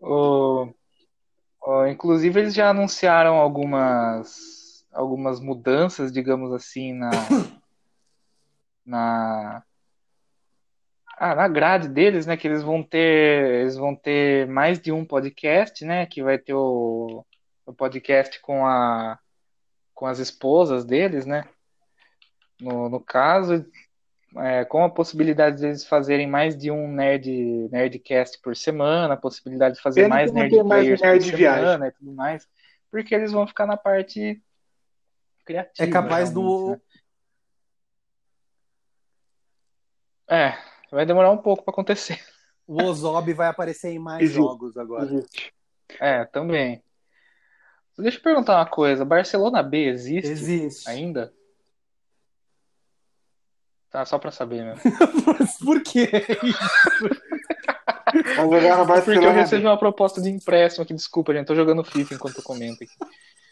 O, 0.00 0.68
o- 1.62 1.86
inclusive 1.86 2.40
eles 2.40 2.54
já 2.54 2.68
anunciaram 2.70 3.36
algumas 3.36 4.84
algumas 4.92 5.40
mudanças, 5.40 6.12
digamos 6.12 6.52
assim, 6.52 6.92
na 6.92 7.10
na 8.86 9.62
ah, 11.16 11.34
na 11.34 11.48
grade 11.48 11.88
deles, 11.88 12.26
né, 12.26 12.36
que 12.36 12.46
eles 12.46 12.62
vão 12.62 12.82
ter 12.82 13.60
eles 13.62 13.76
vão 13.76 13.94
ter 13.94 14.46
mais 14.48 14.78
de 14.80 14.92
um 14.92 15.04
podcast, 15.04 15.84
né, 15.84 16.06
que 16.06 16.22
vai 16.22 16.38
ter 16.38 16.54
o, 16.54 17.24
o 17.66 17.72
podcast 17.72 18.40
com 18.40 18.66
a 18.66 19.18
com 19.94 20.06
as 20.06 20.18
esposas 20.18 20.84
deles, 20.84 21.24
né? 21.24 21.48
No, 22.60 22.88
no 22.88 23.00
caso, 23.00 23.64
é, 24.36 24.64
com 24.64 24.82
a 24.82 24.90
possibilidade 24.90 25.58
de 25.58 25.66
eles 25.66 25.86
fazerem 25.86 26.26
mais 26.26 26.56
de 26.56 26.70
um 26.70 26.88
nerd 26.88 27.30
nerdcast 27.70 28.40
por 28.42 28.56
semana, 28.56 29.14
a 29.14 29.16
possibilidade 29.16 29.76
de 29.76 29.80
fazer 29.80 30.02
Pena 30.02 30.14
mais 30.16 30.32
nerd 30.32 30.62
mais 30.64 30.82
players 30.82 31.00
nerd 31.00 31.30
por 31.30 31.36
viagem. 31.36 31.64
semana 31.64 31.88
e 31.88 31.92
tudo 31.92 32.12
mais, 32.12 32.48
porque 32.90 33.14
eles 33.14 33.30
vão 33.30 33.46
ficar 33.46 33.66
na 33.66 33.76
parte 33.76 34.42
criativa. 35.44 35.88
É 35.88 35.92
capaz 35.92 36.30
do. 36.30 36.70
né? 36.70 36.80
É, 40.26 40.73
vai 40.94 41.04
demorar 41.04 41.30
um 41.30 41.38
pouco 41.38 41.62
para 41.64 41.72
acontecer. 41.72 42.18
O 42.66 42.82
Ozob 42.82 43.32
vai 43.34 43.48
aparecer 43.48 43.90
em 43.90 43.98
mais 43.98 44.22
Existe. 44.22 44.36
jogos 44.38 44.76
agora. 44.76 45.04
Existe. 45.04 45.52
É, 46.00 46.24
também. 46.24 46.82
Deixa 47.98 48.18
eu 48.18 48.22
perguntar 48.22 48.56
uma 48.56 48.66
coisa, 48.66 49.04
Barcelona 49.04 49.62
B 49.62 49.84
existe 49.86 50.30
Existe. 50.30 50.88
ainda? 50.88 51.32
Tá, 53.90 54.04
só 54.04 54.18
pra 54.18 54.32
saber 54.32 54.64
mesmo. 54.64 54.80
Por 55.64 55.80
quê? 55.84 56.08
Vai 58.34 58.60
jogar 58.60 58.78
no 58.78 58.86
Porque 58.86 58.86
eu 58.86 58.86
Barcelona. 58.86 59.32
recebi 59.32 59.66
uma 59.66 59.78
proposta 59.78 60.20
de 60.20 60.30
empréstimo 60.30 60.82
aqui, 60.82 60.94
desculpa, 60.94 61.32
gente, 61.32 61.46
tô 61.46 61.54
jogando 61.54 61.84
FIFA 61.84 62.14
enquanto 62.14 62.38
eu 62.38 62.42
comento 62.42 62.82
aqui. 62.82 62.94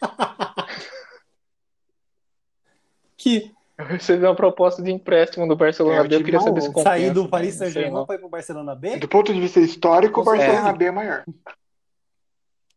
Que 3.15 3.53
Eu 3.83 3.87
recebi 3.97 4.23
uma 4.25 4.35
proposta 4.35 4.81
de 4.81 4.91
empréstimo 4.91 5.47
do 5.47 5.55
Barcelona 5.55 6.03
É, 6.03 6.07
B, 6.07 6.15
eu 6.15 6.23
queria 6.23 6.39
saber 6.39 6.61
se 6.61 6.67
compensa. 6.67 6.89
sair 6.89 7.11
do? 7.13 7.27
Paris 7.27 7.55
Saint-Germain 7.55 7.91
não. 7.93 8.05
para 8.05 8.15
ir 8.15 8.19
pro 8.19 8.29
Barcelona 8.29 8.75
B? 8.75 8.97
Do 8.97 9.07
ponto 9.09 9.33
de 9.33 9.39
vista 9.41 9.59
histórico, 9.59 10.21
o. 10.21 10.23
Barcelona 10.23 10.73
B 10.73 10.85
é 10.85 10.91
maior. 10.91 11.23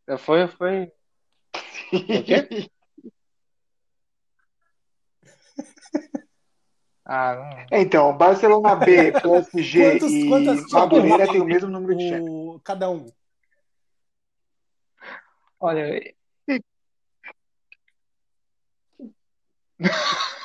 É, 0.08 0.16
Foi, 0.16 0.46
foi. 0.48 0.90
quê? 2.24 2.68
Ah, 7.08 7.36
não. 7.36 7.78
É, 7.78 7.80
Então, 7.82 8.16
Barcelona 8.18 8.74
B, 8.74 9.12
PSG 9.22 9.80
Quantos- 9.92 10.12
e 10.12 10.26
quantas 10.28 10.72
Madureira 10.72 11.24
tem 11.28 11.40
o 11.40 11.44
mesmo 11.44 11.70
número 11.70 11.96
de. 11.96 12.14
O... 12.20 12.60
Cada 12.64 12.90
um. 12.90 13.06
Olha. 15.60 16.02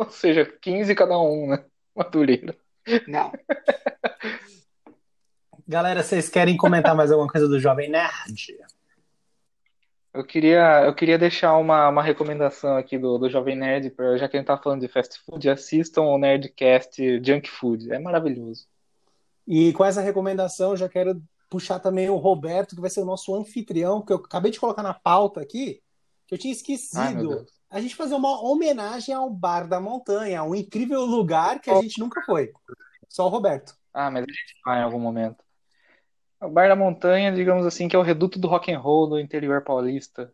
Ou 0.00 0.10
seja, 0.10 0.44
15 0.46 0.94
cada 0.94 1.18
um, 1.18 1.48
né? 1.48 1.64
Madureira. 1.94 2.56
Não. 3.06 3.30
Galera, 5.68 6.02
vocês 6.02 6.28
querem 6.28 6.56
comentar 6.56 6.94
mais 6.96 7.12
alguma 7.12 7.30
coisa 7.30 7.46
do 7.46 7.60
Jovem 7.60 7.90
Nerd? 7.90 8.56
Eu 10.12 10.24
queria, 10.24 10.84
eu 10.84 10.94
queria 10.94 11.16
deixar 11.18 11.56
uma, 11.56 11.88
uma 11.88 12.02
recomendação 12.02 12.76
aqui 12.76 12.98
do, 12.98 13.16
do 13.18 13.30
Jovem 13.30 13.54
Nerd, 13.56 13.90
pra- 13.90 14.16
já 14.16 14.28
que 14.28 14.36
a 14.36 14.40
gente 14.40 14.46
tá 14.48 14.58
falando 14.58 14.80
de 14.80 14.88
fast 14.88 15.20
food, 15.24 15.48
assistam 15.48 16.02
o 16.02 16.18
Nerdcast 16.18 17.22
Junk 17.24 17.48
Food. 17.48 17.92
É 17.92 17.98
maravilhoso. 17.98 18.66
E 19.46 19.72
com 19.72 19.84
essa 19.84 20.00
recomendação, 20.00 20.76
já 20.76 20.88
quero 20.88 21.22
puxar 21.48 21.78
também 21.78 22.08
o 22.08 22.16
Roberto, 22.16 22.74
que 22.74 22.80
vai 22.80 22.90
ser 22.90 23.00
o 23.00 23.04
nosso 23.04 23.34
anfitrião, 23.34 24.02
que 24.02 24.12
eu 24.12 24.16
acabei 24.16 24.50
de 24.50 24.58
colocar 24.58 24.82
na 24.82 24.94
pauta 24.94 25.40
aqui, 25.40 25.80
que 26.26 26.34
eu 26.34 26.38
tinha 26.38 26.52
Ai, 26.52 26.56
esquecido. 26.56 27.28
Deus. 27.28 27.59
A 27.70 27.80
gente 27.80 27.94
fazer 27.94 28.14
uma 28.14 28.42
homenagem 28.42 29.14
ao 29.14 29.30
Bar 29.30 29.68
da 29.68 29.80
Montanha, 29.80 30.42
um 30.42 30.54
incrível 30.54 31.02
lugar 31.02 31.60
que 31.60 31.70
a 31.70 31.80
gente 31.80 32.00
nunca 32.00 32.20
foi. 32.22 32.52
Só 33.08 33.26
o 33.26 33.28
Roberto. 33.28 33.74
Ah, 33.94 34.10
mas 34.10 34.24
a 34.24 34.26
gente 34.26 34.60
vai 34.64 34.80
em 34.80 34.82
algum 34.82 34.98
momento. 34.98 35.44
O 36.40 36.48
Bar 36.48 36.68
da 36.68 36.76
Montanha, 36.76 37.32
digamos 37.32 37.64
assim, 37.64 37.86
que 37.86 37.94
é 37.94 37.98
o 37.98 38.02
reduto 38.02 38.38
do 38.38 38.48
rock 38.48 38.72
and 38.72 38.78
roll 38.78 39.08
do 39.08 39.20
interior 39.20 39.62
paulista. 39.62 40.32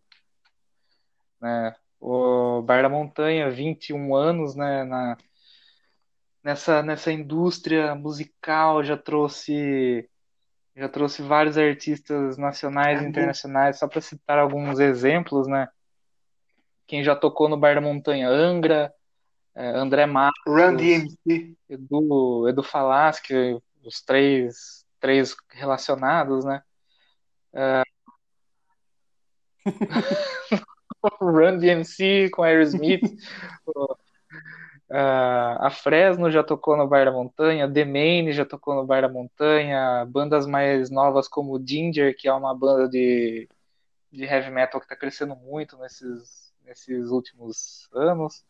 Né? 1.41 1.75
O 2.01 2.63
Bar 2.63 2.83
da 2.83 2.89
Montanha, 2.89 3.51
21 3.51 4.15
anos, 4.15 4.55
né, 4.55 4.85
na, 4.85 5.19
nessa, 6.43 6.83
nessa 6.83 7.13
indústria 7.13 7.95
musical, 7.95 8.83
já 8.83 8.97
trouxe 8.97 10.09
já 10.77 10.91
trouxe 10.91 11.23
vários 11.23 11.57
artistas 11.57 12.37
nacionais 12.37 13.01
e 13.01 13.07
internacionais, 13.07 13.79
só 13.79 13.89
para 13.89 14.03
citar 14.03 14.39
alguns 14.39 14.79
exemplos, 14.79 15.49
né? 15.49 15.67
Quem 16.87 17.03
já 17.03 17.17
tocou 17.17 17.49
no 17.49 17.57
Bar 17.57 17.75
da 17.75 17.81
Montanha, 17.81 18.29
Angra, 18.29 18.93
eh, 19.55 19.71
André 19.71 20.07
Matos, 20.07 20.41
Run 20.47 20.77
DMC. 20.77 21.57
Edu, 21.69 22.49
Edu 22.49 22.63
Falaschi, 22.63 23.61
os 23.85 24.01
três, 24.03 24.85
três 25.01 25.35
relacionados, 25.51 26.45
né? 26.45 26.63
o 31.21 31.25
Run 31.25 31.59
DMC 31.59 32.31
com 32.31 32.43
Aerosmith, 32.43 33.03
ah, 34.91 35.67
a 35.67 35.71
Fresno 35.71 36.31
já 36.31 36.45
tocou 36.45 36.77
no 36.77 36.87
Bar 36.87 37.07
da 37.07 37.13
Montanha, 37.13 37.71
The 37.71 37.85
Maine 37.85 38.33
já 38.33 38.45
tocou 38.45 38.75
no 38.75 38.87
Bar 38.87 39.03
da 39.03 39.09
Montanha, 39.09 40.05
bandas 40.07 40.47
mais 40.47 40.91
novas 40.91 41.27
como 41.29 41.61
Ginger, 41.65 42.17
que 42.17 42.29
é 42.29 42.33
uma 42.33 42.55
banda 42.55 42.89
de, 42.89 43.49
de 44.13 44.25
heavy 44.25 44.51
metal 44.51 44.81
que 44.81 44.87
está 44.87 44.97
crescendo 44.97 45.35
muito 45.35 45.77
nesses, 45.79 46.46
nesses 46.67 47.11
últimos 47.11 47.89
anos. 47.95 48.45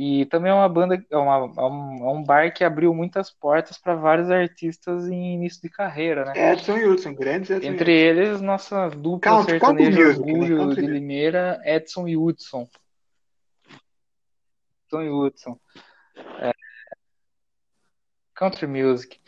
E 0.00 0.26
também 0.26 0.52
é 0.52 0.54
uma 0.54 0.68
banda, 0.68 1.04
é, 1.10 1.16
uma, 1.16 1.52
é 1.56 1.62
um, 1.62 2.08
é 2.08 2.12
um 2.12 2.22
bar 2.22 2.54
que 2.54 2.62
abriu 2.62 2.94
muitas 2.94 3.32
portas 3.32 3.76
para 3.78 3.96
vários 3.96 4.30
artistas 4.30 5.08
em 5.08 5.34
início 5.34 5.60
de 5.60 5.68
carreira, 5.68 6.24
né? 6.24 6.52
Edson 6.52 6.78
e 6.78 6.86
Hudson, 6.86 7.14
grandes 7.14 7.50
Edson 7.50 7.66
Entre 7.66 7.92
eles, 7.92 8.40
nossa 8.40 8.88
dupla 8.90 9.32
country 9.32 9.58
sertaneja 9.58 9.98
music, 10.00 10.22
né? 10.24 10.32
orgulho 10.32 10.74
de. 10.76 10.86
Limeira, 10.86 11.60
Edson 11.64 12.06
e 12.06 12.16
Hudson. 12.16 12.68
Edson 14.86 15.02
e 15.02 15.10
Hudson. 15.10 15.58
É. 16.40 16.52
Country 18.36 18.68
music. 18.68 19.20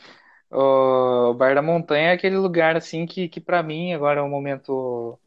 O 0.53 1.35
Bar 1.35 1.57
da 1.57 1.63
Montanha 1.63 2.11
é 2.11 2.13
aquele 2.13 2.37
lugar 2.37 2.77
assim 2.77 3.07
que, 3.07 3.29
que 3.29 3.41
para 3.41 3.61
mim 3.61 3.93
agora 3.93 4.21
é 4.21 4.23
um 4.23 4.29
momento 4.29 5.19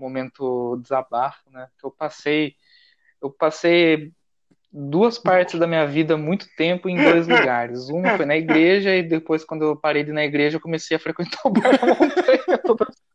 momento 0.00 0.78
desabafo, 0.82 1.50
né? 1.50 1.68
Que 1.78 1.86
eu 1.86 1.90
passei 1.90 2.54
eu 3.22 3.30
passei 3.30 4.12
duas 4.72 5.18
partes 5.18 5.58
da 5.58 5.66
minha 5.66 5.86
vida 5.86 6.16
muito 6.16 6.46
tempo 6.56 6.88
em 6.88 6.96
dois 6.96 7.26
lugares. 7.28 7.88
Uma 7.88 8.16
foi 8.16 8.26
na 8.26 8.36
igreja 8.36 8.94
e 8.94 9.02
depois 9.02 9.44
quando 9.44 9.64
eu 9.64 9.76
parei 9.76 10.02
de 10.02 10.10
ir 10.10 10.14
na 10.14 10.24
igreja 10.24 10.56
eu 10.56 10.60
comecei 10.60 10.96
a 10.96 11.00
frequentar 11.00 11.40
o 11.44 11.50
Bar 11.50 11.78
da 11.78 11.86
Montanha 11.86 12.58
toda 12.64 12.86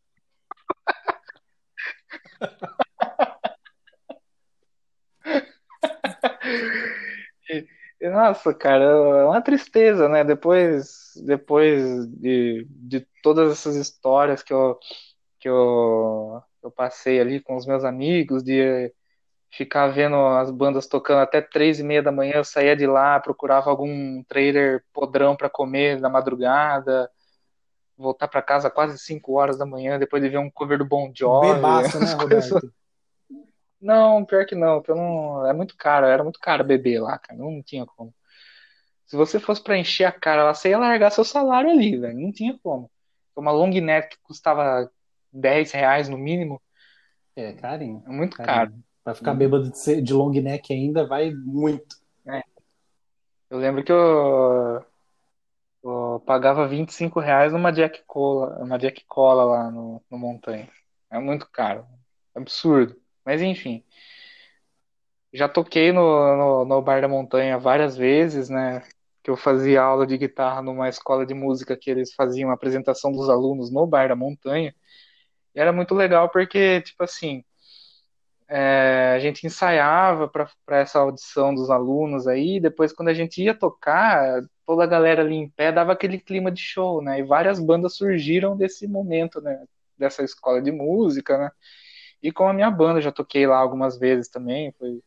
Nossa, 8.02 8.54
cara, 8.54 8.84
é 8.84 9.26
uma 9.26 9.42
tristeza, 9.42 10.08
né? 10.08 10.24
Depois, 10.24 11.14
depois 11.26 12.06
de, 12.08 12.68
de 12.70 13.08
todas 13.24 13.52
essas 13.52 13.76
histórias 13.76 14.44
que 14.44 14.54
eu, 14.54 14.78
que 15.40 15.50
eu, 15.50 16.42
eu 16.66 16.72
passei 16.72 17.20
ali 17.20 17.40
com 17.40 17.56
os 17.56 17.66
meus 17.66 17.84
amigos, 17.84 18.44
de 18.44 18.94
ficar 19.52 19.88
vendo 19.88 20.16
as 20.16 20.52
bandas 20.52 20.88
tocando 20.88 21.20
até 21.20 21.42
três 21.42 21.80
e 21.80 21.84
meia 21.84 22.04
da 22.04 22.12
manhã, 22.12 22.36
eu 22.36 22.44
saía 22.44 22.76
de 22.76 22.86
lá, 22.86 23.20
procurava 23.20 23.70
algum 23.70 24.24
trailer 24.24 24.84
podrão 24.94 25.36
para 25.36 25.50
comer 25.50 26.00
na 26.00 26.10
madrugada, 26.10 27.10
voltar 27.98 28.28
para 28.28 28.42
casa 28.42 28.70
quase 28.70 28.98
cinco 29.00 29.34
horas 29.34 29.58
da 29.58 29.66
manhã, 29.66 29.98
depois 29.98 30.22
de 30.22 30.30
ver 30.30 30.40
um 30.40 30.50
cover 30.50 30.78
do 30.78 30.86
Bon 30.86 31.12
Jovi. 31.16 31.54
Bebaço, 31.54 32.00
né, 32.00 32.06
as 32.14 32.16
coisas-? 32.16 32.72
Não, 33.80 34.26
pior 34.26 34.46
que 34.46 34.56
não, 34.56 34.78
porque 34.78 34.92
eu 34.92 34.96
não. 34.96 35.46
É 35.46 35.54
muito 35.54 35.76
caro, 35.78 36.06
era 36.08 36.24
muito 36.24 36.40
caro 36.40 36.64
beber 36.64 37.00
lá, 37.00 37.20
cara. 37.20 37.38
Não 37.40 37.62
tinha 37.62 37.86
como. 37.86 38.14
Se 39.06 39.16
você 39.16 39.40
fosse 39.40 39.62
pra 39.62 39.78
encher 39.78 40.06
a 40.06 40.12
cara 40.12 40.44
lá, 40.44 40.54
você 40.54 40.70
ia 40.70 40.80
largar 40.80 41.12
seu 41.12 41.24
salário 41.24 41.70
ali, 41.70 41.96
velho. 41.96 42.18
Não 42.18 42.32
tinha 42.32 42.58
como. 42.64 42.90
Uma 43.36 43.52
long 43.52 43.70
neck 43.70 44.10
que 44.10 44.24
custava 44.24 44.90
10 45.36 45.72
reais 45.72 46.10
no 46.10 46.18
mínimo, 46.18 46.62
É, 47.36 47.54
carinho. 47.54 48.04
é 48.06 48.10
muito 48.10 48.38
carinho. 48.38 48.56
caro. 48.56 48.74
Pra 49.04 49.14
ficar 49.14 49.36
bêbado 49.36 49.70
de, 49.72 50.02
de 50.02 50.14
long 50.14 50.32
neck 50.32 50.74
ainda, 50.74 51.06
vai 51.06 51.32
muito. 51.32 51.96
Eu 53.50 53.60
lembro 53.60 53.84
que 53.84 53.92
eu, 53.92 54.84
eu 55.84 56.20
pagava 56.26 56.68
25 56.68 57.20
reais 57.20 57.54
numa 57.54 57.72
Jack 57.72 58.04
Cola, 58.08 58.58
uma 58.64 58.78
Jack 58.80 59.06
Cola 59.06 59.44
lá 59.46 59.72
no, 59.72 60.02
no 60.10 60.18
Montanha. 60.18 60.70
É 61.12 61.20
muito 61.20 61.48
caro. 61.52 61.86
Absurdo. 62.34 62.96
Mas 63.24 63.42
enfim. 63.42 63.84
Já 65.34 65.50
toquei 65.50 65.92
no, 65.92 66.38
no, 66.38 66.66
no 66.66 66.82
Bar 66.82 67.02
da 67.02 67.08
Montanha 67.08 67.58
várias 67.60 67.98
vezes, 67.98 68.50
né? 68.50 68.82
Que 69.22 69.30
eu 69.30 69.36
fazia 69.38 69.82
aula 69.82 70.08
de 70.08 70.18
guitarra 70.18 70.62
numa 70.62 70.88
escola 70.88 71.26
de 71.26 71.34
música 71.34 71.76
que 71.78 71.90
eles 71.90 72.14
faziam 72.14 72.50
a 72.50 72.54
apresentação 72.54 73.12
dos 73.12 73.30
alunos 73.30 73.72
no 73.72 73.86
Bar 73.86 74.08
da 74.10 74.16
Montanha. 74.16 74.74
E 75.56 75.60
era 75.60 75.72
muito 75.74 75.96
legal 75.96 76.30
porque, 76.30 76.82
tipo 76.82 77.04
assim, 77.04 77.44
é, 78.48 79.14
a 79.16 79.20
gente 79.20 79.46
ensaiava 79.48 80.28
para 80.28 80.50
essa 80.80 81.00
audição 81.00 81.54
dos 81.56 81.70
alunos 81.70 82.28
aí, 82.28 82.60
depois 82.60 82.94
quando 82.94 83.10
a 83.10 83.14
gente 83.14 83.42
ia 83.42 83.56
tocar, 83.56 84.42
toda 84.66 84.84
a 84.84 84.88
galera 84.88 85.22
ali 85.24 85.36
em 85.36 85.50
pé 85.50 85.72
dava 85.72 85.94
aquele 85.94 86.20
clima 86.20 86.52
de 86.52 86.62
show, 86.62 87.02
né? 87.02 87.20
E 87.20 87.24
várias 87.24 87.60
bandas 87.60 87.96
surgiram 87.96 88.56
desse 88.58 88.88
momento, 88.88 89.42
né? 89.42 89.66
Dessa 89.98 90.24
escola 90.24 90.62
de 90.62 90.72
música, 90.72 91.38
né? 91.38 91.52
E 92.22 92.32
com 92.32 92.48
a 92.48 92.54
minha 92.54 92.70
banda, 92.72 93.02
já 93.02 93.12
toquei 93.12 93.48
lá 93.48 93.58
algumas 93.58 93.98
vezes 93.98 94.30
também, 94.30 94.72
foi, 94.80 95.02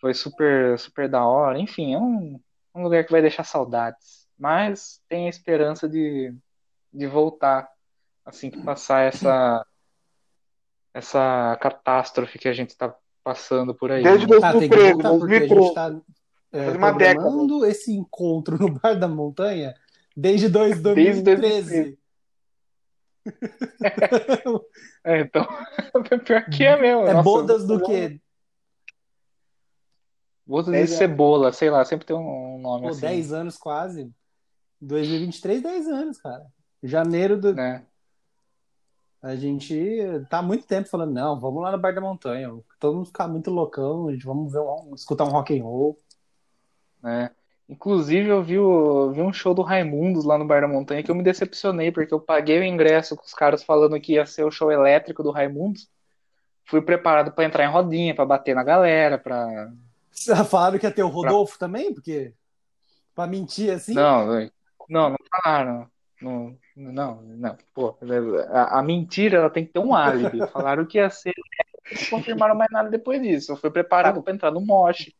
foi 0.00 0.14
super, 0.14 0.78
super 0.78 1.08
da 1.08 1.24
hora. 1.26 1.58
Enfim, 1.58 1.94
é 1.94 1.98
um, 1.98 2.40
um 2.74 2.82
lugar 2.82 3.04
que 3.04 3.12
vai 3.12 3.22
deixar 3.22 3.44
saudades. 3.44 4.26
Mas 4.38 5.00
tem 5.08 5.26
a 5.26 5.30
esperança 5.30 5.88
de, 5.88 6.34
de 6.92 7.06
voltar 7.06 7.71
assim 8.24 8.50
que 8.50 8.62
passar 8.62 9.02
essa, 9.02 9.66
essa 10.94 11.56
catástrofe 11.60 12.38
que 12.38 12.48
a 12.48 12.52
gente 12.52 12.70
está 12.70 12.94
passando 13.24 13.74
por 13.74 13.90
aí. 13.92 14.02
Desde 14.02 14.26
né? 14.26 14.36
Ah, 14.42 14.52
tem 14.52 14.68
que 14.68 14.76
2013, 14.76 14.92
voltar 14.92 15.18
porque 15.18 15.34
a 15.34 15.38
gente 15.40 15.48
2013. 15.48 15.74
tá 15.74 16.02
é, 16.52 16.64
Faz 16.66 16.76
uma 16.76 16.96
programando 16.96 17.64
esse 17.64 17.92
encontro 17.92 18.58
no 18.58 18.70
Bar 18.72 18.94
da 18.98 19.08
Montanha 19.08 19.74
desde 20.16 20.48
dois- 20.48 20.80
Desde 20.80 21.22
2013. 21.22 21.98
É, 25.04 25.20
então, 25.20 25.44
pior 26.24 26.44
que 26.48 26.64
é 26.64 26.76
mesmo. 26.80 27.02
É 27.06 27.12
Nossa, 27.12 27.22
bodas 27.24 27.66
do 27.66 27.80
quê? 27.82 28.20
Bodas 30.46 30.72
de 30.72 30.78
anos. 30.78 30.90
cebola, 30.90 31.52
sei 31.52 31.70
lá, 31.70 31.84
sempre 31.84 32.06
tem 32.06 32.16
um 32.16 32.58
nome 32.58 32.82
Pô, 32.84 32.88
assim, 32.90 33.00
10 33.00 33.32
anos 33.32 33.56
quase. 33.56 34.12
2023, 34.80 35.62
10 35.62 35.88
anos, 35.88 36.18
cara. 36.20 36.46
Janeiro 36.82 37.36
do. 37.40 37.54
né? 37.54 37.86
A 39.22 39.36
gente 39.36 39.74
tá 40.28 40.38
há 40.38 40.42
muito 40.42 40.66
tempo 40.66 40.88
falando, 40.88 41.12
não, 41.12 41.38
vamos 41.38 41.62
lá 41.62 41.70
no 41.70 41.78
Bar 41.78 41.94
da 41.94 42.00
Montanha. 42.00 42.50
Todo 42.80 42.96
mundo 42.96 43.06
ficar 43.06 43.28
muito 43.28 43.50
loucão, 43.50 44.08
a 44.08 44.12
gente 44.12 44.24
vamos 44.26 44.52
ver 44.52 44.58
um- 44.58 44.94
escutar 44.94 45.24
um 45.24 45.28
rock 45.30 45.58
and 45.58 45.62
roll. 45.62 45.98
né? 47.02 47.30
Inclusive, 47.68 48.28
eu 48.28 48.42
vi, 48.42 48.58
o- 48.58 49.10
vi 49.12 49.22
um 49.22 49.32
show 49.32 49.54
do 49.54 49.62
Raimundos 49.62 50.24
lá 50.24 50.36
no 50.36 50.46
Bar 50.46 50.60
da 50.60 50.68
Montanha 50.68 51.02
que 51.02 51.10
eu 51.10 51.14
me 51.14 51.22
decepcionei, 51.22 51.90
porque 51.90 52.12
eu 52.12 52.20
paguei 52.20 52.58
o 52.60 52.64
ingresso 52.64 53.16
com 53.16 53.24
os 53.24 53.32
caras 53.34 53.62
falando 53.64 53.98
que 54.00 54.14
ia 54.14 54.26
ser 54.26 54.44
o 54.44 54.50
show 54.50 54.70
elétrico 54.70 55.22
do 55.22 55.30
Raimundos. 55.30 55.88
Fui 56.64 56.80
preparado 56.82 57.32
para 57.32 57.44
entrar 57.44 57.64
em 57.64 57.70
rodinha, 57.72 58.14
para 58.14 58.26
bater 58.26 58.54
na 58.54 58.62
galera, 58.62 59.18
para 59.18 59.72
Falaram 60.48 60.78
que 60.78 60.86
ia 60.86 60.92
ter 60.92 61.02
o 61.02 61.08
Rodolfo 61.08 61.58
também, 61.58 61.92
porque. 61.94 62.34
Pra 63.14 63.26
mentir 63.26 63.70
assim? 63.72 63.94
Não, 63.94 64.26
não, 64.88 65.10
não 65.10 65.16
falaram. 65.30 65.86
Não, 66.22 66.56
não, 66.76 67.20
não. 67.22 67.58
Pô, 67.74 67.96
a, 68.50 68.78
a 68.78 68.82
mentira 68.82 69.38
ela 69.38 69.50
tem 69.50 69.66
que 69.66 69.72
ter 69.72 69.80
um 69.80 69.94
álibi. 69.94 70.38
Falaram 70.52 70.86
que 70.86 70.98
ia 70.98 71.10
ser. 71.10 71.34
Não 71.90 72.18
confirmaram 72.18 72.54
mais 72.54 72.70
nada 72.70 72.88
depois 72.88 73.20
disso. 73.20 73.52
Eu 73.52 73.56
fui 73.56 73.70
preparado 73.70 74.22
pra 74.22 74.32
entrar 74.32 74.52
no 74.52 74.60
mosh, 74.60 75.12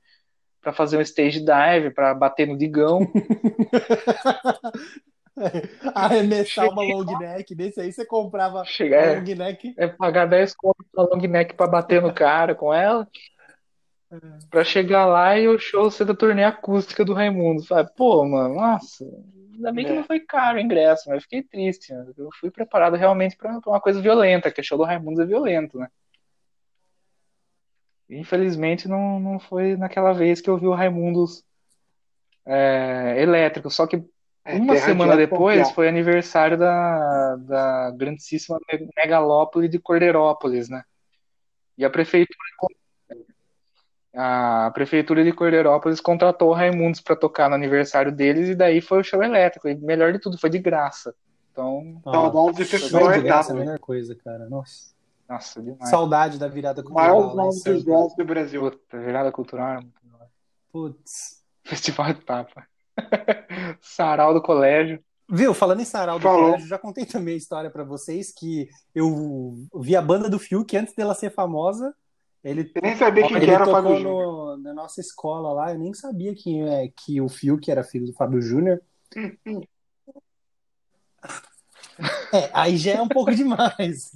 pra 0.60 0.72
fazer 0.72 0.96
um 0.96 1.00
stage 1.00 1.40
dive, 1.40 1.90
pra 1.90 2.14
bater 2.14 2.46
no 2.46 2.56
digão. 2.56 3.00
Arremessar 5.94 6.68
uma 6.68 6.82
long 6.84 7.18
neck. 7.18 7.54
Nesse 7.54 7.80
aí 7.80 7.92
você 7.92 8.04
comprava 8.04 8.62
é, 8.80 9.14
long 9.14 9.34
neck. 9.34 9.74
é 9.76 9.88
pagar 9.88 10.26
10 10.26 10.54
conto 10.54 10.84
pra 10.92 11.04
long 11.04 11.26
neck 11.26 11.54
pra 11.54 11.66
bater 11.66 12.00
no 12.00 12.12
cara 12.12 12.54
com 12.54 12.72
ela. 12.72 13.08
Pra 14.50 14.62
chegar 14.64 15.06
lá 15.06 15.38
e 15.38 15.48
o 15.48 15.58
show 15.58 15.90
ser 15.90 16.04
da 16.04 16.14
turnê 16.14 16.44
acústica 16.44 17.04
do 17.04 17.14
Raimundo. 17.14 17.62
Sabe? 17.64 17.90
Pô, 17.96 18.24
mano, 18.26 18.54
nossa. 18.54 19.04
Ainda 19.54 19.72
bem 19.72 19.84
que 19.86 19.92
É. 19.92 19.94
não 19.94 20.04
foi 20.04 20.20
caro 20.20 20.58
o 20.58 20.60
ingresso, 20.60 21.08
mas 21.08 21.22
fiquei 21.22 21.42
triste. 21.42 21.92
né? 21.94 22.06
Eu 22.16 22.28
fui 22.40 22.50
preparado 22.50 22.96
realmente 22.96 23.36
pra 23.36 23.60
pra 23.60 23.70
uma 23.72 23.80
coisa 23.80 24.00
violenta, 24.00 24.50
que 24.50 24.60
o 24.60 24.64
show 24.64 24.76
do 24.78 24.84
Raimundo 24.84 25.22
é 25.22 25.26
violento, 25.26 25.78
né? 25.78 25.88
Infelizmente 28.10 28.88
não, 28.88 29.18
não 29.18 29.38
foi 29.38 29.76
naquela 29.76 30.12
vez 30.12 30.40
que 30.40 30.50
eu 30.50 30.58
vi 30.58 30.66
o 30.66 30.74
Raimundos 30.74 31.42
é, 32.44 33.14
elétrico. 33.18 33.70
Só 33.70 33.86
que 33.86 34.04
É, 34.44 34.54
uma 34.56 34.74
terra 34.74 34.86
semana 34.86 35.12
de 35.12 35.18
depois 35.26 35.58
confiar. 35.60 35.74
foi 35.74 35.88
aniversário 35.88 36.58
da, 36.58 37.36
da 37.36 37.90
grandíssima 37.92 38.58
me- 38.70 38.88
megalópole 38.96 39.68
de 39.68 39.78
Cordeirópolis, 39.78 40.68
né? 40.68 40.82
E 41.78 41.84
a 41.84 41.90
prefeitura, 41.90 42.36
a 44.14 44.70
prefeitura 44.74 45.24
de 45.24 45.32
Cordeirópolis 45.32 46.00
contratou 46.00 46.50
o 46.50 46.52
Raimundos 46.52 47.00
para 47.00 47.16
tocar 47.16 47.48
no 47.48 47.54
aniversário 47.54 48.12
deles 48.12 48.50
e 48.50 48.54
daí 48.54 48.80
foi 48.80 49.00
o 49.00 49.04
show 49.04 49.22
elétrico. 49.22 49.68
E 49.68 49.74
melhor 49.74 50.12
de 50.12 50.18
tudo, 50.18 50.38
foi 50.38 50.50
de 50.50 50.58
graça. 50.58 51.14
Então, 51.50 52.00
Saudades 52.04 52.56
de 52.56 52.64
show 52.64 52.78
festival 52.78 53.12
de 53.12 53.20
graça 53.20 53.50
é 53.50 53.52
a 53.52 53.56
etapa. 53.56 53.60
melhor 53.60 53.78
coisa, 53.78 54.14
cara. 54.14 54.48
Nossa. 54.48 54.94
nossa, 55.28 55.62
demais. 55.62 55.88
Saudade 55.90 56.38
da 56.38 56.48
virada 56.48 56.82
maior 56.82 57.22
cultural. 57.22 57.36
lá 57.36 57.44
em 57.44 57.46
nome 57.46 57.62
dos 57.62 57.84
jogos 57.84 58.16
do 58.16 58.24
Brasil. 58.24 58.60
Puta, 58.70 58.98
virada 58.98 59.32
cultural. 59.32 59.68
era 59.68 59.80
muito 59.80 59.94
da 60.04 60.18
hora. 60.18 60.30
Putz. 60.70 61.42
Festival 61.64 62.10
etapa. 62.10 62.66
Sarau 63.80 64.34
do 64.34 64.42
colégio. 64.42 65.02
Viu, 65.30 65.54
falando 65.54 65.80
em 65.80 65.84
Sarau 65.84 66.18
do 66.18 66.22
Falou. 66.22 66.50
Colégio, 66.50 66.68
já 66.68 66.78
contei 66.78 67.06
também 67.06 67.34
a 67.34 67.38
história 67.38 67.70
pra 67.70 67.84
vocês 67.84 68.30
que 68.30 68.68
eu 68.94 69.54
vi 69.76 69.96
a 69.96 70.02
banda 70.02 70.28
do 70.28 70.38
Fiuk 70.38 70.76
antes 70.76 70.94
dela 70.94 71.14
ser 71.14 71.30
famosa. 71.30 71.94
Ele, 72.44 72.70
Eu 72.74 72.82
nem 72.82 72.96
sabia 72.96 73.26
quem 73.28 73.38
que 73.38 73.50
era 73.50 73.62
o 73.62 73.66
tocou 73.66 73.82
Fábio 73.82 73.96
Júnior. 73.98 74.56
no, 74.56 74.62
na 74.62 74.74
nossa 74.74 75.00
escola 75.00 75.52
lá. 75.52 75.72
Eu 75.72 75.78
nem 75.78 75.94
sabia 75.94 76.34
que, 76.34 76.60
é, 76.60 76.88
que 76.88 77.20
o 77.20 77.28
Fiuk 77.28 77.70
era 77.70 77.84
filho 77.84 78.06
do 78.06 78.12
Fábio 78.14 78.40
Júnior. 78.40 78.80
É, 82.32 82.50
aí 82.52 82.76
já 82.76 82.92
é 82.92 83.02
um 83.02 83.08
pouco 83.08 83.32
demais. 83.34 84.12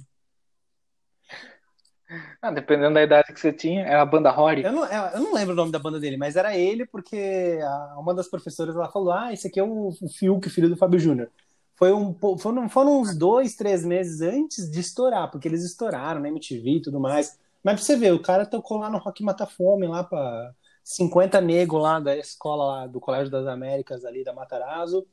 Ah, 2.41 2.51
dependendo 2.51 2.93
da 2.93 3.03
idade 3.03 3.33
que 3.33 3.39
você 3.39 3.51
tinha, 3.51 3.81
era 3.85 4.01
a 4.01 4.05
banda 4.05 4.31
Rory. 4.31 4.63
Eu 4.63 4.71
não, 4.71 4.85
eu 4.85 5.19
não 5.21 5.33
lembro 5.33 5.53
o 5.53 5.55
nome 5.55 5.71
da 5.71 5.79
banda 5.79 5.99
dele, 5.99 6.15
mas 6.17 6.35
era 6.35 6.55
ele 6.55 6.85
porque 6.85 7.59
a- 7.61 7.95
uma 7.99 8.13
das 8.13 8.27
professoras 8.29 8.75
ela 8.75 8.89
falou: 8.89 9.11
Ah, 9.11 9.33
esse 9.33 9.47
aqui 9.47 9.59
é 9.59 9.63
o, 9.63 9.89
o 9.89 10.09
Fiuk, 10.09 10.49
filho 10.49 10.69
do 10.69 10.77
Fábio 10.77 10.99
Júnior. 10.99 11.29
Foi 11.75 11.93
um, 11.93 12.15
foram, 12.39 12.67
foram 12.69 13.01
uns 13.01 13.15
dois, 13.15 13.55
três 13.55 13.85
meses 13.85 14.21
antes 14.21 14.69
de 14.71 14.79
estourar, 14.79 15.29
porque 15.29 15.47
eles 15.47 15.63
estouraram 15.63 16.19
na 16.21 16.27
MTV 16.29 16.69
e 16.77 16.81
tudo 16.81 16.99
mais. 16.99 17.37
Mas 17.67 17.75
pra 17.75 17.83
você 17.83 17.97
ver, 17.97 18.13
o 18.13 18.21
cara 18.21 18.45
tocou 18.45 18.77
lá 18.77 18.89
no 18.89 18.97
Rock 18.97 19.21
Mata 19.21 19.45
Fome, 19.45 19.89
lá 19.89 20.01
pra 20.01 20.53
50 20.85 21.41
nego 21.41 21.77
lá 21.77 21.99
da 21.99 22.15
escola 22.15 22.63
lá 22.63 22.87
do 22.87 22.97
Colégio 22.97 23.29
das 23.29 23.45
Américas 23.45 24.05
ali 24.05 24.23
da 24.23 24.31
Matarazzo. 24.31 25.05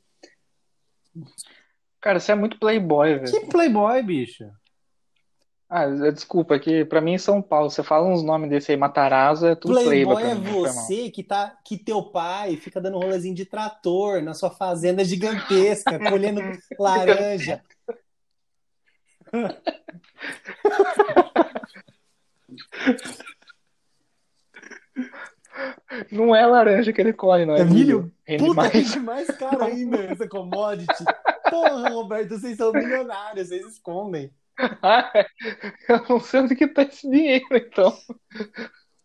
Cara, 2.01 2.21
você 2.21 2.31
é 2.31 2.37
muito 2.37 2.57
playboy, 2.61 3.19
velho. 3.19 3.29
Que 3.29 3.41
playboy, 3.47 4.01
bicho. 4.05 4.49
Ah, 5.69 5.87
desculpa, 6.13 6.57
que 6.61 6.85
pra 6.85 7.01
mim 7.01 7.15
em 7.15 7.19
São 7.19 7.43
Paulo, 7.43 7.69
você 7.69 7.83
fala 7.83 8.07
uns 8.07 8.23
nomes 8.23 8.49
desse 8.49 8.71
aí, 8.71 8.79
Matarazzo, 8.79 9.49
é 9.49 9.57
tudo 9.57 9.75
playboy 9.75 10.15
Playboy 10.15 10.23
é 10.23 10.35
mim, 10.37 10.53
você 10.53 11.11
que 11.11 11.25
tá 11.25 11.59
que 11.65 11.77
teu 11.77 12.05
pai 12.05 12.57
fica 12.57 12.81
dando 12.81 13.01
rolezinho 13.01 13.35
de 13.35 13.47
trator 13.47 14.23
na 14.23 14.33
sua 14.33 14.51
fazenda 14.51 15.05
gigantesca, 15.05 15.99
colhendo 16.09 16.41
laranja. 16.79 17.61
Não 26.11 26.35
é 26.35 26.45
laranja 26.47 26.93
que 26.93 27.01
ele 27.01 27.13
colhe, 27.13 27.47
não. 27.47 27.55
É, 27.55 27.61
É 27.61 27.65
milho? 27.65 28.13
Rende 28.27 28.45
Puta, 28.45 28.55
mais. 28.57 28.73
rende 28.73 29.01
mais 29.01 29.27
caro 29.29 29.65
ainda 29.65 29.99
essa 30.05 30.29
commodity. 30.29 31.05
Porra, 31.49 31.89
Roberto, 31.91 32.31
vocês 32.31 32.57
são 32.57 32.73
milionários, 32.73 33.49
vocês 33.49 33.67
escondem. 33.67 34.31
Ah, 34.83 35.11
eu 35.89 36.05
não 36.09 36.21
sei 36.21 36.39
onde 36.39 36.55
que 36.55 36.69
tá 36.69 36.83
esse 36.83 37.11
dinheiro, 37.11 37.45
então. 37.57 37.93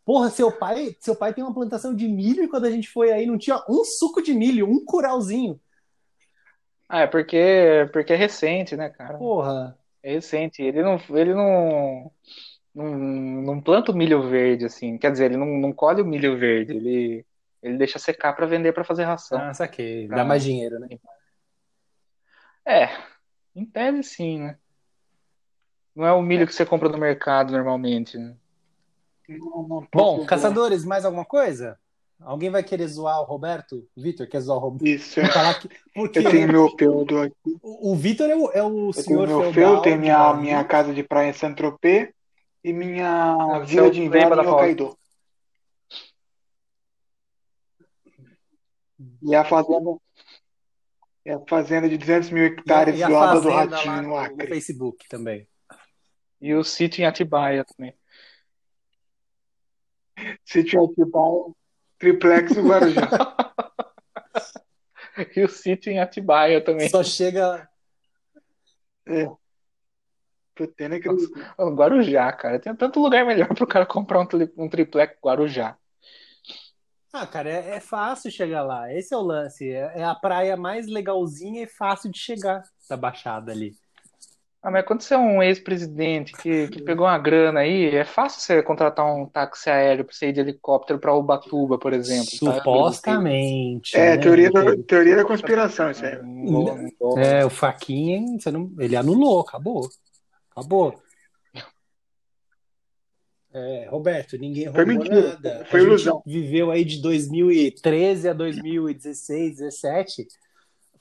Porra, 0.05 0.30
seu 0.30 0.51
pai, 0.51 0.95
seu 0.99 1.15
pai 1.15 1.34
tem 1.34 1.43
uma 1.43 1.53
plantação 1.53 1.95
de 1.95 2.07
milho 2.07 2.43
e 2.43 2.47
quando 2.47 2.65
a 2.65 2.69
gente 2.69 2.88
foi 2.88 3.11
aí 3.11 3.26
não 3.26 3.35
tinha 3.35 3.59
um 3.67 3.84
suco 3.84 4.21
de 4.21 4.31
milho, 4.31 4.69
um 4.69 4.85
curauzinho. 4.85 5.59
Ah, 6.88 7.01
é 7.01 7.07
porque, 7.07 7.89
porque 7.91 8.13
é 8.13 8.15
recente, 8.15 8.76
né, 8.76 8.89
cara? 8.89 9.17
Porra. 9.17 9.76
É 10.03 10.13
recente. 10.13 10.61
Ele 10.61 10.84
não, 10.84 10.99
ele 11.17 11.34
não, 11.34 12.11
não, 12.80 13.41
não 13.41 13.61
planta 13.61 13.91
o 13.91 13.95
milho 13.95 14.30
verde, 14.30 14.65
assim. 14.65 14.97
Quer 14.97 15.11
dizer, 15.11 15.26
ele 15.26 15.38
não, 15.38 15.45
não 15.57 15.73
colhe 15.73 16.01
o 16.01 16.06
milho 16.06 16.38
verde. 16.38 16.72
Ele, 16.73 17.26
ele 17.61 17.77
deixa 17.77 17.99
secar 17.99 18.34
pra 18.34 18.45
vender 18.45 18.72
pra 18.73 18.85
fazer 18.85 19.03
ração. 19.03 19.39
Ah, 19.39 19.53
saquei. 19.53 20.07
Ah. 20.11 20.15
Dá 20.15 20.23
mais 20.23 20.43
dinheiro, 20.43 20.80
né? 20.80 20.88
É, 22.65 22.89
em 23.56 23.65
tese 23.65 24.03
sim, 24.03 24.39
né? 24.39 24.57
Não 25.95 26.06
é 26.06 26.14
o 26.14 26.22
milho 26.22 26.47
que 26.47 26.53
você 26.53 26.65
compra 26.65 26.88
no 26.88 26.97
mercado 26.97 27.51
normalmente, 27.51 28.18
né? 28.18 28.35
Não, 29.27 29.68
não 29.68 29.85
posso 29.85 30.18
Bom, 30.18 30.26
caçadores, 30.26 30.85
mais 30.85 31.03
alguma 31.03 31.26
coisa? 31.26 31.77
Alguém 32.22 32.49
vai 32.49 32.64
querer 32.64 32.88
zoar 32.88 33.22
o 33.22 33.26
Roberto? 33.26 33.88
O 33.95 34.01
Vitor 34.01 34.27
quer 34.27 34.39
zoar 34.39 34.57
o 34.57 34.61
Roberto? 34.61 34.88
Isso. 34.88 35.22
Falar 35.31 35.60
que, 35.60 35.69
porque 35.93 36.19
Eu 36.19 36.30
tenho 36.30 36.47
meu 36.47 36.69
feudo 36.77 37.22
aqui. 37.22 37.35
o, 37.61 37.91
o 37.91 37.95
Vitor 37.95 38.30
é 38.30 38.35
o, 38.35 38.51
é 38.51 38.64
o 38.64 38.89
Eu 38.89 38.91
tenho 38.91 38.93
senhor 38.93 39.27
meu 39.27 39.41
feudal 39.41 39.53
feudo, 39.53 39.81
tenho 39.81 39.95
de 39.95 40.01
minha, 40.01 40.34
minha 40.35 40.64
casa 40.64 40.93
de 40.93 41.03
praia 41.03 41.30
em 41.30 41.34
Saint-Tropez 41.34 42.10
e 42.64 42.73
minha 42.73 43.36
você 43.36 43.64
é 43.64 43.65
vila 43.65 43.91
de 43.91 44.02
inverno 44.02 44.36
em 44.36 44.44
Foz. 44.44 44.48
Hokkaido. 44.48 44.98
E 49.22 49.36
a 49.36 49.45
fazenda, 49.45 49.98
é 51.26 51.34
a 51.34 51.40
fazenda 51.48 51.90
de 51.90 51.98
200 51.98 52.30
mil 52.31 52.44
E 52.44 52.48
a, 52.48 52.49
hectares 52.49 52.99
e 52.99 53.03
a 53.03 53.07
do 53.40 53.49
Ratinho, 53.49 53.86
lá 53.86 54.02
no 54.02 54.02
no, 54.02 54.07
no 54.10 54.18
Acre. 54.18 54.48
Facebook 54.48 55.07
também. 55.07 55.48
E 56.41 56.53
o 56.53 56.64
sítio 56.64 57.02
em 57.02 57.06
Atibaia 57.06 57.65
também. 57.65 57.94
Sítio 60.44 60.84
Atibaia, 60.84 61.53
Triplex 61.98 62.53
do 62.53 62.68
Guarujá. 62.68 63.10
E 65.36 65.44
o 65.44 65.49
sítio 65.49 65.91
em 65.91 65.99
Atibaia 65.99 66.64
também. 66.64 66.88
Só 66.88 67.03
chega. 67.03 67.69
É. 69.06 69.30
Não 70.68 70.98
acredito. 70.98 71.31
Ô, 71.57 71.69
Guarujá, 71.72 72.31
cara. 72.31 72.60
Tem 72.60 72.76
tanto 72.76 72.99
lugar 72.99 73.26
melhor 73.26 73.48
pro 73.56 73.68
cara 73.68 73.86
comprar 73.86 74.19
um, 74.19 74.26
tri- 74.26 74.52
um 74.57 74.69
triplex 74.69 75.15
Guarujá. 75.23 75.76
Ah, 77.11 77.26
cara, 77.26 77.49
é, 77.49 77.76
é 77.76 77.80
fácil 77.80 78.30
chegar 78.31 78.61
lá. 78.64 78.94
Esse 78.94 79.14
é 79.14 79.18
o 79.18 79.22
lance. 79.22 79.68
É, 79.72 79.99
é 79.99 80.03
a 80.03 80.14
praia 80.14 80.56
mais 80.56 80.88
legalzinha 80.88 81.64
e 81.64 81.68
fácil 81.68 82.11
de 82.11 82.19
chegar 82.19 82.61
da 82.90 82.95
Baixada 82.95 83.52
ali. 83.52 83.73
Ah, 84.61 84.69
mas 84.69 84.86
quando 84.86 85.02
você 85.02 85.14
é 85.14 85.18
um 85.18 85.41
ex-presidente 85.41 86.34
que, 86.34 86.68
que 86.68 86.81
pegou 86.81 87.07
uma 87.07 87.18
grana 87.18 87.61
aí, 87.61 87.95
é 87.95 88.03
fácil 88.03 88.41
você 88.41 88.61
contratar 88.61 89.06
um 89.06 89.26
táxi 89.26 89.69
aéreo 89.69 90.03
pra 90.03 90.14
você 90.14 90.27
ir 90.27 90.34
de 90.34 90.41
helicóptero 90.41 90.99
pra 90.99 91.15
Ubatuba, 91.15 91.80
por 91.80 91.94
exemplo. 91.94 92.26
tá? 92.26 92.56
Supostamente. 92.56 93.95
É, 93.95 94.18
né? 94.18 94.18
teoria 94.18 94.52
da, 94.52 94.76
teoria 94.86 95.15
da 95.15 95.23
conspiração, 95.23 95.90
isso 95.90 96.06
aí. 96.06 96.18
Vou- 96.99 97.18
É, 97.18 97.45
o 97.45 97.49
Faquinha, 97.49 98.22
você 98.38 98.52
não, 98.52 98.69
ele 98.80 98.98
anulou, 98.98 99.40
acabou. 99.40 99.88
Acabou. 100.60 101.02
É, 103.52 103.88
Roberto, 103.90 104.38
ninguém 104.38 104.72
Foi 104.72 104.86
roubou 104.86 105.03
mentira, 105.03 105.30
nada. 105.30 105.65
foi 105.65 105.81
ilusão. 105.81 106.22
viveu 106.23 106.69
aí 106.69 106.86
de 106.86 107.02
2013 107.02 108.30
a 108.30 108.34
2016, 108.34 109.57
17. 109.57 110.27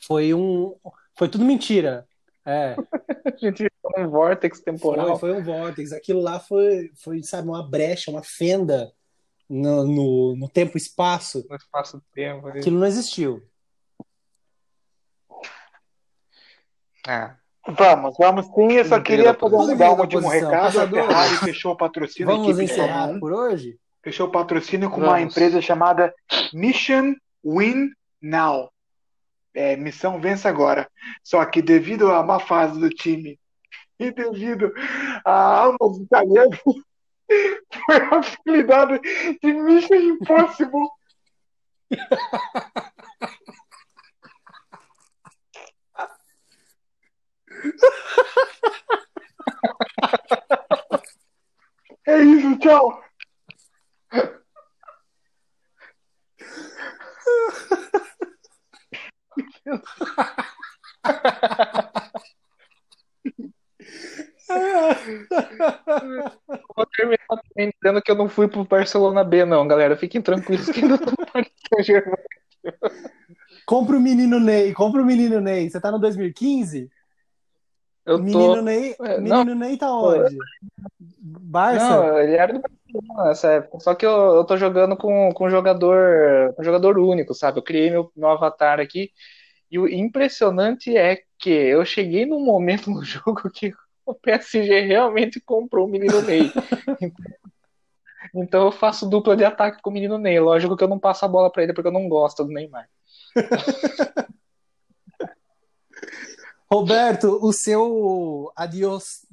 Foi 0.00 0.32
um, 0.32 0.74
foi 1.14 1.28
tudo 1.28 1.44
mentira. 1.44 2.06
É, 2.46 2.74
A 3.26 3.36
gente 3.36 3.68
num 3.96 4.08
vórtex 4.08 4.58
foi, 4.58 4.64
temporal. 4.72 5.18
foi 5.18 5.32
um 5.32 5.42
vórtice. 5.42 5.94
Aquilo 5.94 6.20
lá 6.20 6.40
foi, 6.40 6.90
foi, 6.94 7.22
sabe, 7.22 7.48
uma 7.48 7.62
brecha, 7.68 8.10
uma 8.10 8.22
fenda 8.22 8.90
no, 9.48 9.84
no, 9.84 10.36
no 10.36 10.48
tempo 10.48 10.78
espaço. 10.78 11.44
No 11.50 11.56
espaço-tempo. 11.56 12.48
Aquilo 12.48 12.78
não 12.78 12.86
existiu. 12.86 13.42
Ah, 17.06 17.36
Vamos, 17.68 18.16
vamos 18.18 18.46
sim. 18.46 18.72
Eu 18.72 18.84
só 18.84 18.98
queria 19.00 19.34
poder 19.34 19.76
dar 19.76 19.92
um 19.92 20.00
último 20.00 20.28
recado. 20.28 20.54
A 20.54 20.60
Caçadores. 20.62 21.06
Ferrari 21.06 21.36
fechou 21.36 21.72
o 21.72 21.76
patrocínio 21.76 22.26
Vamos 22.36 22.58
encerrar 22.58 23.08
Fórmula 23.08 23.16
1. 23.16 23.20
por 23.20 23.32
hoje? 23.32 23.78
fechou 24.02 24.30
patrocínio 24.30 24.88
com 24.88 25.00
uma 25.02 25.18
Vamos. 25.18 25.32
empresa 25.32 25.60
chamada 25.60 26.14
Mission 26.52 27.14
Win 27.44 27.90
Now. 28.22 28.70
É, 29.54 29.76
missão 29.76 30.18
vença 30.20 30.48
agora. 30.48 30.88
Só 31.22 31.44
que 31.44 31.60
devido 31.60 32.10
à 32.10 32.22
má 32.22 32.40
fase 32.40 32.80
do 32.80 32.88
time 32.88 33.38
e 33.98 34.10
devido 34.10 34.72
a 35.24 35.32
almas 35.32 35.98
italianas, 35.98 36.58
foi 36.64 37.96
apelidado 37.96 38.98
de 39.42 39.52
Mission 39.52 39.96
Impossible. 39.96 40.88
É 52.06 52.22
isso, 52.22 52.58
tchau. 52.58 53.02
Vou 66.74 66.86
terminar 66.96 67.18
também 67.28 67.70
dizendo 67.82 68.02
que 68.02 68.10
eu 68.10 68.14
não 68.14 68.28
fui 68.28 68.48
pro 68.48 68.64
Barcelona 68.64 69.22
B, 69.22 69.44
não, 69.44 69.68
galera. 69.68 69.96
Fiquem 69.96 70.22
tranquilos 70.22 70.70
que 70.70 70.80
ainda 70.80 70.98
tô 70.98 71.10
no 71.10 71.26
Paris 71.30 71.52
Saint-Germain. 71.74 72.16
Compra 73.66 73.96
o 73.96 74.00
menino 74.00 74.40
Ney, 74.40 74.72
compra 74.72 75.02
o 75.02 75.04
menino 75.04 75.40
Ney. 75.40 75.68
Você 75.68 75.80
tá 75.80 75.90
no 75.90 75.98
2015? 75.98 76.90
Eu 78.08 78.18
menino 78.18 78.54
tô. 78.54 78.62
Ney, 78.62 78.96
É, 79.02 79.20
menino 79.20 79.54
Ney 79.54 79.76
tá 79.76 79.94
onde? 79.94 80.34
Barça? 80.98 81.90
Não, 81.90 82.18
ele 82.18 82.36
era 82.36 82.54
do 82.54 82.60
Barcelona 82.60 83.28
nessa 83.28 83.52
época. 83.52 83.80
Só 83.80 83.94
que 83.94 84.06
eu, 84.06 84.36
eu 84.36 84.44
tô 84.44 84.56
jogando 84.56 84.96
com, 84.96 85.30
com 85.34 85.46
um 85.46 85.50
jogador, 85.50 86.54
um 86.58 86.64
jogador 86.64 86.98
único, 86.98 87.34
sabe? 87.34 87.58
Eu 87.58 87.62
criei 87.62 87.90
meu, 87.90 88.10
meu 88.16 88.30
avatar 88.30 88.80
aqui. 88.80 89.10
E 89.70 89.78
o 89.78 89.86
impressionante 89.86 90.96
é 90.96 91.20
que 91.38 91.50
eu 91.50 91.84
cheguei 91.84 92.24
num 92.24 92.42
momento 92.42 92.90
no 92.90 93.04
jogo 93.04 93.50
que 93.50 93.74
o 94.06 94.14
PSG 94.14 94.80
realmente 94.80 95.38
comprou 95.38 95.86
o 95.86 95.90
menino 95.90 96.22
Ney. 96.22 96.50
Então 98.34 98.64
eu 98.64 98.72
faço 98.72 99.08
dupla 99.08 99.36
de 99.36 99.44
ataque 99.44 99.82
com 99.82 99.90
o 99.90 99.92
menino 99.92 100.16
Ney. 100.16 100.40
Lógico 100.40 100.78
que 100.78 100.82
eu 100.82 100.88
não 100.88 100.98
passo 100.98 101.26
a 101.26 101.28
bola 101.28 101.52
pra 101.52 101.62
ele 101.62 101.74
porque 101.74 101.88
eu 101.88 101.92
não 101.92 102.08
gosto 102.08 102.42
do 102.42 102.50
Neymar. 102.50 102.88
Roberto, 106.70 107.38
o 107.42 107.52
seu 107.52 108.52
adiós. 108.54 109.26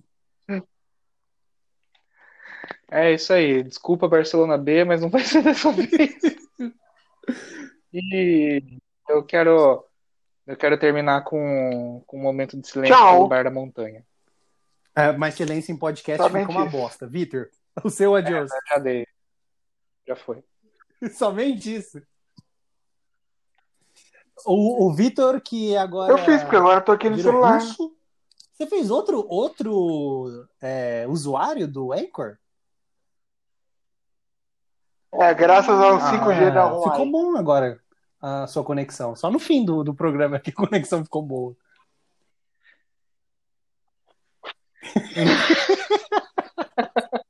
É 2.89 3.13
isso 3.13 3.33
aí. 3.33 3.63
Desculpa 3.63 4.07
Barcelona 4.07 4.57
B, 4.57 4.83
mas 4.85 5.01
não 5.01 5.09
vai 5.09 5.21
ser 5.21 5.41
dessa 5.43 5.71
vez. 5.71 6.15
E 7.93 8.79
eu 9.09 9.23
quero 9.23 9.85
eu 10.45 10.55
quero 10.55 10.77
terminar 10.77 11.23
com, 11.23 12.03
com 12.05 12.19
um 12.19 12.21
momento 12.21 12.59
de 12.59 12.67
silêncio 12.67 12.95
Tchau. 12.95 13.15
pelo 13.15 13.27
Bar 13.27 13.43
da 13.45 13.51
Montanha. 13.51 14.05
É, 14.95 15.11
mas 15.11 15.33
silêncio 15.33 15.73
em 15.73 15.77
podcast 15.77 16.21
Somente 16.21 16.47
fica 16.47 16.57
uma 16.57 16.67
isso. 16.67 16.77
bosta. 16.77 17.07
Vitor, 17.07 17.49
o 17.83 17.89
seu 17.89 18.15
adiós. 18.15 18.51
Já 18.69 18.77
dei. 18.77 19.07
Já 20.07 20.15
foi. 20.15 20.43
Somente 21.11 21.75
isso. 21.75 22.01
O, 24.45 24.85
o 24.85 24.93
Vitor, 24.93 25.41
que 25.41 25.75
agora. 25.75 26.11
Eu 26.11 26.17
fiz, 26.19 26.41
porque 26.41 26.55
agora 26.55 26.79
eu 26.79 26.83
tô 26.83 26.91
aqui 26.91 27.09
no 27.09 27.17
celular. 27.17 27.59
russo. 27.59 27.93
Você 28.53 28.65
fez 28.67 28.89
outro, 28.89 29.25
outro 29.27 30.47
é, 30.61 31.05
usuário 31.09 31.67
do 31.67 31.91
Anchor? 31.91 32.37
É, 35.13 35.33
graças 35.33 35.77
ao 35.77 35.95
Ah, 35.95 36.11
5G 36.11 36.53
da 36.53 36.65
Huawei. 36.65 36.91
Ficou 36.91 37.11
bom 37.11 37.37
agora 37.37 37.79
a 38.21 38.47
sua 38.47 38.63
conexão. 38.63 39.15
Só 39.15 39.29
no 39.29 39.39
fim 39.39 39.65
do, 39.65 39.83
do 39.83 39.93
programa 39.93 40.39
que 40.39 40.51
a 40.51 40.53
conexão 40.53 41.03
ficou 41.03 41.21
boa. 41.21 41.55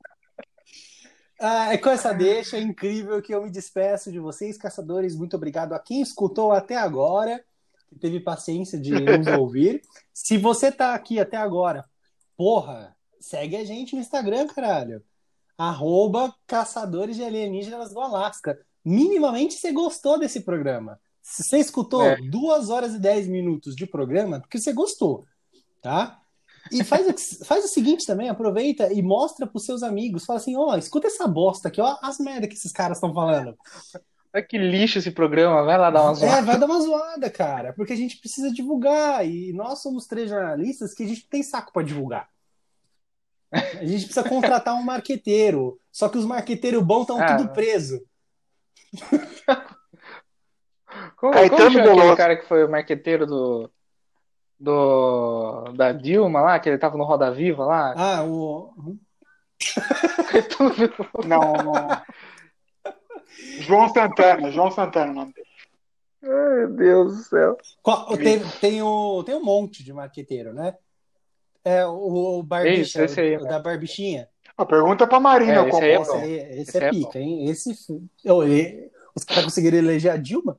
Ah, 1.38 1.72
é 1.72 1.78
com 1.78 1.90
essa 1.90 2.12
deixa 2.12 2.58
incrível 2.58 3.20
que 3.20 3.34
eu 3.34 3.42
me 3.42 3.50
despeço 3.50 4.10
de 4.10 4.18
vocês, 4.18 4.56
caçadores. 4.56 5.14
Muito 5.14 5.36
obrigado 5.36 5.72
a 5.74 5.78
quem 5.78 6.00
escutou 6.00 6.52
até 6.52 6.76
agora, 6.76 7.44
que 7.88 7.98
teve 7.98 8.20
paciência 8.20 8.78
de 8.78 8.90
nos 9.18 9.26
ouvir. 9.38 9.82
Se 10.14 10.38
você 10.38 10.72
tá 10.72 10.94
aqui 10.94 11.20
até 11.20 11.36
agora, 11.36 11.84
porra, 12.36 12.96
segue 13.20 13.56
a 13.56 13.64
gente 13.64 13.94
no 13.94 14.00
Instagram, 14.00 14.46
caralho. 14.46 15.02
Arroba 15.58 16.34
Caçadores 16.46 17.16
de 17.16 17.24
Alienígenas 17.24 17.92
do 17.92 18.00
Alasca. 18.00 18.58
Minimamente 18.84 19.54
você 19.54 19.72
gostou 19.72 20.18
desse 20.18 20.40
programa. 20.40 21.00
Se 21.22 21.42
você 21.42 21.58
escutou 21.58 22.02
É. 22.02 22.16
duas 22.30 22.70
horas 22.70 22.94
e 22.94 22.98
dez 23.00 23.26
minutos 23.26 23.74
de 23.74 23.86
programa, 23.86 24.40
porque 24.40 24.58
você 24.58 24.72
gostou, 24.72 25.24
tá? 25.82 26.20
E 26.72 26.82
faz 26.84 27.06
o, 27.06 27.44
faz 27.44 27.64
o 27.64 27.68
seguinte 27.68 28.06
também, 28.06 28.28
aproveita 28.28 28.92
e 28.92 29.02
mostra 29.02 29.46
pros 29.46 29.64
seus 29.64 29.82
amigos. 29.82 30.24
Fala 30.24 30.38
assim, 30.38 30.56
ó, 30.56 30.76
escuta 30.76 31.06
essa 31.06 31.26
bosta 31.28 31.68
aqui, 31.68 31.80
ó, 31.80 31.96
as 32.02 32.18
merda 32.18 32.46
que 32.48 32.54
esses 32.54 32.72
caras 32.72 32.96
estão 32.98 33.12
falando. 33.14 33.56
Olha 34.34 34.42
que 34.44 34.58
lixo 34.58 34.98
esse 34.98 35.10
programa, 35.10 35.62
vai 35.64 35.78
lá 35.78 35.90
dar 35.90 36.02
uma 36.02 36.12
É, 36.12 36.14
zoada. 36.14 36.42
vai 36.42 36.58
dar 36.58 36.66
uma 36.66 36.80
zoada, 36.80 37.30
cara, 37.30 37.72
porque 37.72 37.92
a 37.92 37.96
gente 37.96 38.18
precisa 38.18 38.50
divulgar 38.52 39.26
e 39.26 39.52
nós 39.52 39.80
somos 39.80 40.06
três 40.06 40.28
jornalistas 40.28 40.92
que 40.92 41.04
a 41.04 41.06
gente 41.06 41.22
não 41.22 41.28
tem 41.30 41.42
saco 41.42 41.72
pra 41.72 41.82
divulgar. 41.82 42.28
A 43.52 43.84
gente 43.84 44.04
precisa 44.04 44.24
contratar 44.28 44.74
um 44.74 44.82
marqueteiro, 44.82 45.80
só 45.90 46.08
que 46.08 46.18
os 46.18 46.26
marqueteiros 46.26 46.82
bons 46.82 47.02
estão 47.02 47.18
Ah. 47.22 47.36
tudo 47.36 47.48
preso. 47.52 48.02
Como, 51.16 51.32
Caetano 51.32 51.58
como 51.58 51.70
chama 51.72 51.92
aquele 52.02 52.16
cara 52.16 52.36
que 52.36 52.46
foi 52.46 52.64
o 52.64 52.70
marqueteiro 52.70 53.26
do, 53.26 53.70
do 54.58 55.64
da 55.74 55.92
Dilma 55.92 56.40
lá, 56.40 56.58
que 56.58 56.68
ele 56.68 56.78
tava 56.78 56.96
no 56.96 57.04
Roda 57.04 57.30
Viva 57.30 57.64
lá? 57.64 57.94
Ah, 57.96 58.24
o. 58.24 58.72
Não, 61.26 61.52
não. 61.54 61.88
João 63.60 63.88
Santana, 63.88 64.50
João 64.50 64.70
Santana 64.70 65.12
o 65.12 65.14
nome 65.14 65.32
dele. 65.32 65.46
Ai, 66.22 66.56
meu 66.66 66.68
Deus 66.76 67.16
do 67.16 67.22
céu. 67.24 67.56
qual- 67.82 68.16
tem, 68.16 68.40
tem, 68.60 68.82
o, 68.82 69.22
tem 69.24 69.34
um 69.34 69.44
monte 69.44 69.82
de 69.84 69.92
marqueteiro, 69.92 70.52
né? 70.52 70.74
É 71.64 71.84
o, 71.86 72.38
o 72.38 72.42
Barbicha, 72.42 73.04
esse 73.04 73.20
aí, 73.20 73.36
o 73.36 73.44
da 73.44 73.58
Barbichinha. 73.58 74.28
A 74.56 74.64
pergunta 74.64 75.06
pra 75.06 75.18
Marina, 75.20 75.64
É, 75.64 75.68
esse 75.68 75.80
é 75.84 76.00
Esse, 76.00 76.10
bom. 76.12 76.18
aí- 76.18 76.32
esse 76.34 76.60
Esse 76.60 76.78
é 76.78 76.84
é 76.84 76.90
pica, 76.90 77.18
hein? 77.18 77.44
Esse. 77.50 77.74
Oh, 78.26 78.44
e- 78.44 78.90
os 79.14 79.24
caras 79.24 79.44
conseguiram 79.44 79.78
eleger 79.78 80.12
a 80.12 80.16
Dilma? 80.16 80.58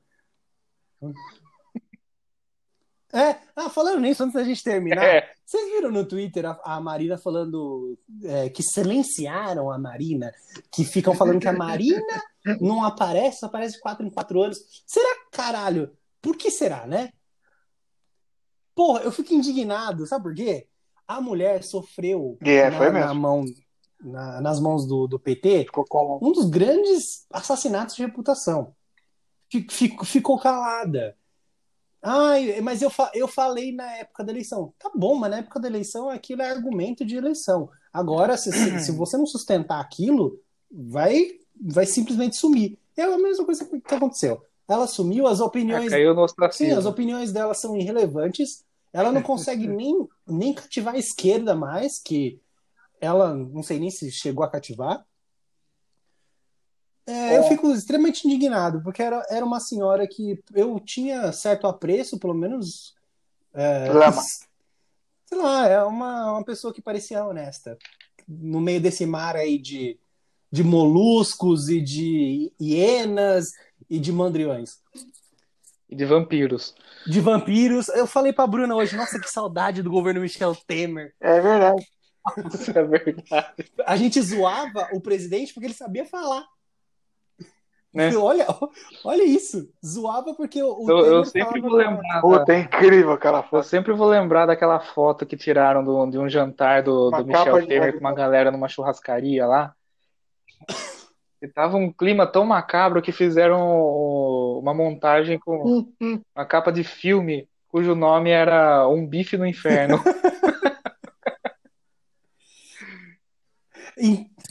É, 3.14 3.38
ah, 3.56 3.70
falando 3.70 4.02
nisso, 4.02 4.22
antes 4.24 4.34
da 4.34 4.44
gente 4.44 4.62
terminar, 4.64 5.02
É, 5.04 5.32
vocês 5.46 5.64
viram 5.72 5.92
no 5.92 6.06
Twitter 6.06 6.46
a, 6.46 6.60
a 6.64 6.82
Marina 6.82 7.18
falando 7.18 7.98
é, 8.24 8.50
que 8.50 8.62
silenciaram 8.62 9.72
a 9.72 9.78
Marina, 9.78 10.34
que 10.72 10.84
ficam 10.84 11.14
falando 11.16 11.40
que 11.40 11.48
a 11.48 11.54
Marina 11.54 12.04
não 12.60 12.84
aparece, 12.84 13.40
só 13.40 13.46
aparece 13.46 13.76
de 13.76 13.82
4 13.82 14.06
em 14.06 14.10
4 14.10 14.42
anos. 14.44 14.58
Será, 14.86 15.08
caralho? 15.32 15.96
Por 16.22 16.36
que 16.36 16.52
será, 16.52 16.86
né? 16.86 17.12
Porra, 18.76 19.02
eu 19.02 19.12
fico 19.12 19.34
indignado, 19.34 20.06
sabe 20.06 20.24
por 20.24 20.36
quê? 20.36 20.68
A 21.08 21.22
mulher 21.22 21.64
sofreu 21.64 22.38
É, 22.42 22.70
na, 22.70 22.78
foi 22.78 22.88
na 22.92 22.92
mesmo. 23.08 23.16
mão, 23.22 23.46
na- 24.02 24.42
nas 24.42 24.60
mãos 24.60 24.86
do, 24.86 25.08
do 25.08 25.18
PT 25.18 25.68
um 26.22 26.32
dos 26.34 26.50
grandes 26.50 27.26
assassinatos 27.32 27.96
de 27.96 28.02
reputação. 28.04 28.76
Fi- 29.50 29.66
Ficou, 29.70 30.06
ficou 30.06 30.38
calada. 30.40 31.16
Ai, 32.02 32.62
mas 32.62 32.82
eu, 32.82 32.90
fa- 32.90 33.12
eu 33.14 33.28
falei 33.28 33.72
na 33.74 33.92
época 33.98 34.24
da 34.24 34.32
eleição. 34.32 34.74
Tá 34.80 34.90
bom, 34.96 35.16
mas 35.16 35.32
na 35.32 35.38
época 35.38 35.60
da 35.60 35.68
eleição 35.68 36.10
aquilo 36.10 36.42
é 36.42 36.50
argumento 36.50 37.04
de 37.06 37.16
eleição. 37.16 37.70
Agora, 37.92 38.38
se, 38.38 38.52
se, 38.52 38.80
se 38.80 38.92
você 38.92 39.18
não 39.18 39.26
sustentar 39.26 39.80
aquilo, 39.82 40.40
vai, 40.72 41.40
vai 41.60 41.86
simplesmente 41.86 42.38
sumir. 42.38 42.78
É 42.96 43.04
a 43.04 43.18
mesma 43.18 43.46
coisa 43.46 43.66
que 43.66 43.96
aconteceu. 43.96 44.42
Ela 44.68 44.88
sumiu, 44.88 45.28
as 45.28 45.40
opiniões 45.40 45.92
caiu 45.92 46.14
no 46.14 46.26
Sim, 46.52 46.72
as 46.72 46.86
opiniões 46.86 47.32
dela 47.32 47.54
são 47.54 47.76
irrelevantes. 47.76 48.64
Ela 48.94 49.12
não 49.12 49.22
consegue 49.22 49.68
nem, 49.68 50.08
nem 50.28 50.54
cativar 50.54 50.96
a 50.96 51.00
esquerda 51.00 51.56
mais, 51.56 52.00
que 52.00 52.40
ela 53.00 53.34
não 53.34 53.64
sei 53.64 53.80
nem 53.80 53.90
se 53.92 54.12
chegou 54.12 54.44
a 54.44 54.50
cativar. 54.50 55.06
É, 57.08 57.38
eu 57.38 57.44
fico 57.44 57.72
extremamente 57.72 58.28
indignado, 58.28 58.82
porque 58.84 59.02
era, 59.02 59.26
era 59.30 59.46
uma 59.46 59.60
senhora 59.62 60.06
que 60.08 60.40
eu 60.54 60.78
tinha 60.80 61.32
certo 61.32 61.66
apreço, 61.66 62.20
pelo 62.20 62.34
menos. 62.34 62.96
é, 63.54 63.88
sei 65.26 65.38
lá, 65.38 65.68
é 65.68 65.82
uma, 65.84 66.34
uma 66.34 66.44
pessoa 66.44 66.74
que 66.74 66.82
parecia 66.82 67.24
honesta. 67.26 67.78
No 68.28 68.60
meio 68.60 68.82
desse 68.82 69.06
mar 69.06 69.36
aí 69.38 69.58
de, 69.58 69.98
de 70.52 70.64
moluscos 70.64 71.70
e 71.70 71.80
de 71.82 72.52
hienas 72.60 73.46
e 73.90 74.00
de 74.00 74.12
mandriões 74.12 74.80
E 75.90 75.96
de 75.96 76.04
vampiros. 76.04 76.76
de 77.06 77.22
vampiros. 77.22 77.88
Eu 77.90 78.06
falei 78.06 78.34
pra 78.34 78.46
Bruna 78.48 78.76
hoje, 78.76 78.98
nossa, 78.98 79.18
que 79.20 79.30
saudade 79.30 79.82
do 79.82 79.90
governo 79.90 80.20
Michel 80.20 80.54
Temer. 80.68 81.14
É 81.22 81.40
verdade. 81.40 81.88
Isso 82.54 82.72
é 82.78 82.84
verdade. 82.84 83.72
A 83.86 83.96
gente 83.96 84.22
zoava 84.22 84.90
o 84.92 85.00
presidente 85.00 85.54
porque 85.54 85.68
ele 85.68 85.74
sabia 85.74 86.06
falar. 86.06 86.46
Né? 87.94 88.12
Olha, 88.18 88.46
olha 89.04 89.24
isso. 89.24 89.70
Zoava 89.84 90.34
porque 90.36 90.62
o, 90.62 90.84
o 90.86 90.90
Eu, 90.92 91.06
eu 91.06 91.26
sempre 91.26 91.62
falava- 91.62 91.70
vou 91.70 91.78
lembrar. 91.78 92.22
Puta, 92.22 92.54
é 92.54 92.60
incrível 92.60 93.12
aquela 93.14 93.48
Eu 93.52 93.64
sempre 93.64 93.94
vou 93.94 94.08
lembrar 94.08 94.46
daquela 94.46 94.80
foto 94.80 95.26
que 95.26 95.36
tiraram 95.38 95.84
do- 95.84 96.06
de 96.08 96.20
um 96.20 96.30
jantar 96.30 96.84
do, 96.84 97.10
do 97.10 97.26
Michel 97.26 97.66
Temer 97.66 97.94
com 97.94 98.00
uma 98.00 98.14
galera 98.14 98.52
numa 98.52 98.68
churrascaria 98.68 99.46
lá. 99.48 99.74
E 101.40 101.48
tava 101.48 101.78
um 101.78 101.94
clima 101.94 102.26
tão 102.26 102.44
macabro 102.44 103.00
que 103.00 103.12
fizeram 103.12 103.60
uma 104.60 104.74
montagem 104.74 105.38
com 105.38 105.86
uma 106.36 106.46
capa 106.48 106.72
de 106.72 106.84
filme 106.84 107.48
cujo 107.68 107.94
nome 107.94 108.32
era 108.32 108.88
Um 108.88 109.06
Bife 109.06 109.38
no 109.38 109.46
Inferno. 109.46 110.02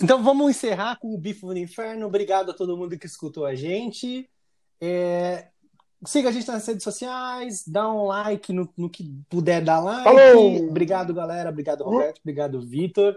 Então 0.03 0.23
vamos 0.23 0.51
encerrar 0.51 0.99
com 0.99 1.15
o 1.15 1.19
Bifo 1.19 1.47
no 1.47 1.57
Inferno. 1.57 2.07
Obrigado 2.07 2.51
a 2.51 2.55
todo 2.55 2.77
mundo 2.77 2.99
que 2.99 3.07
escutou 3.07 3.47
a 3.47 3.55
gente. 3.55 4.29
É, 4.81 5.47
Siga 6.05 6.29
a 6.29 6.33
gente 6.33 6.47
nas 6.47 6.67
redes 6.67 6.85
sociais, 6.85 7.65
dá 7.67 7.91
um 7.91 8.07
like 8.07 8.53
no, 8.53 8.69
no 8.77 8.91
que 8.91 9.11
puder 9.31 9.63
dar 9.63 9.81
like. 9.81 10.05
Falou! 10.05 10.69
Obrigado, 10.69 11.15
galera. 11.15 11.49
Obrigado, 11.49 11.85
Roberto. 11.85 12.21
Obrigado, 12.21 12.61
Vitor. 12.61 13.17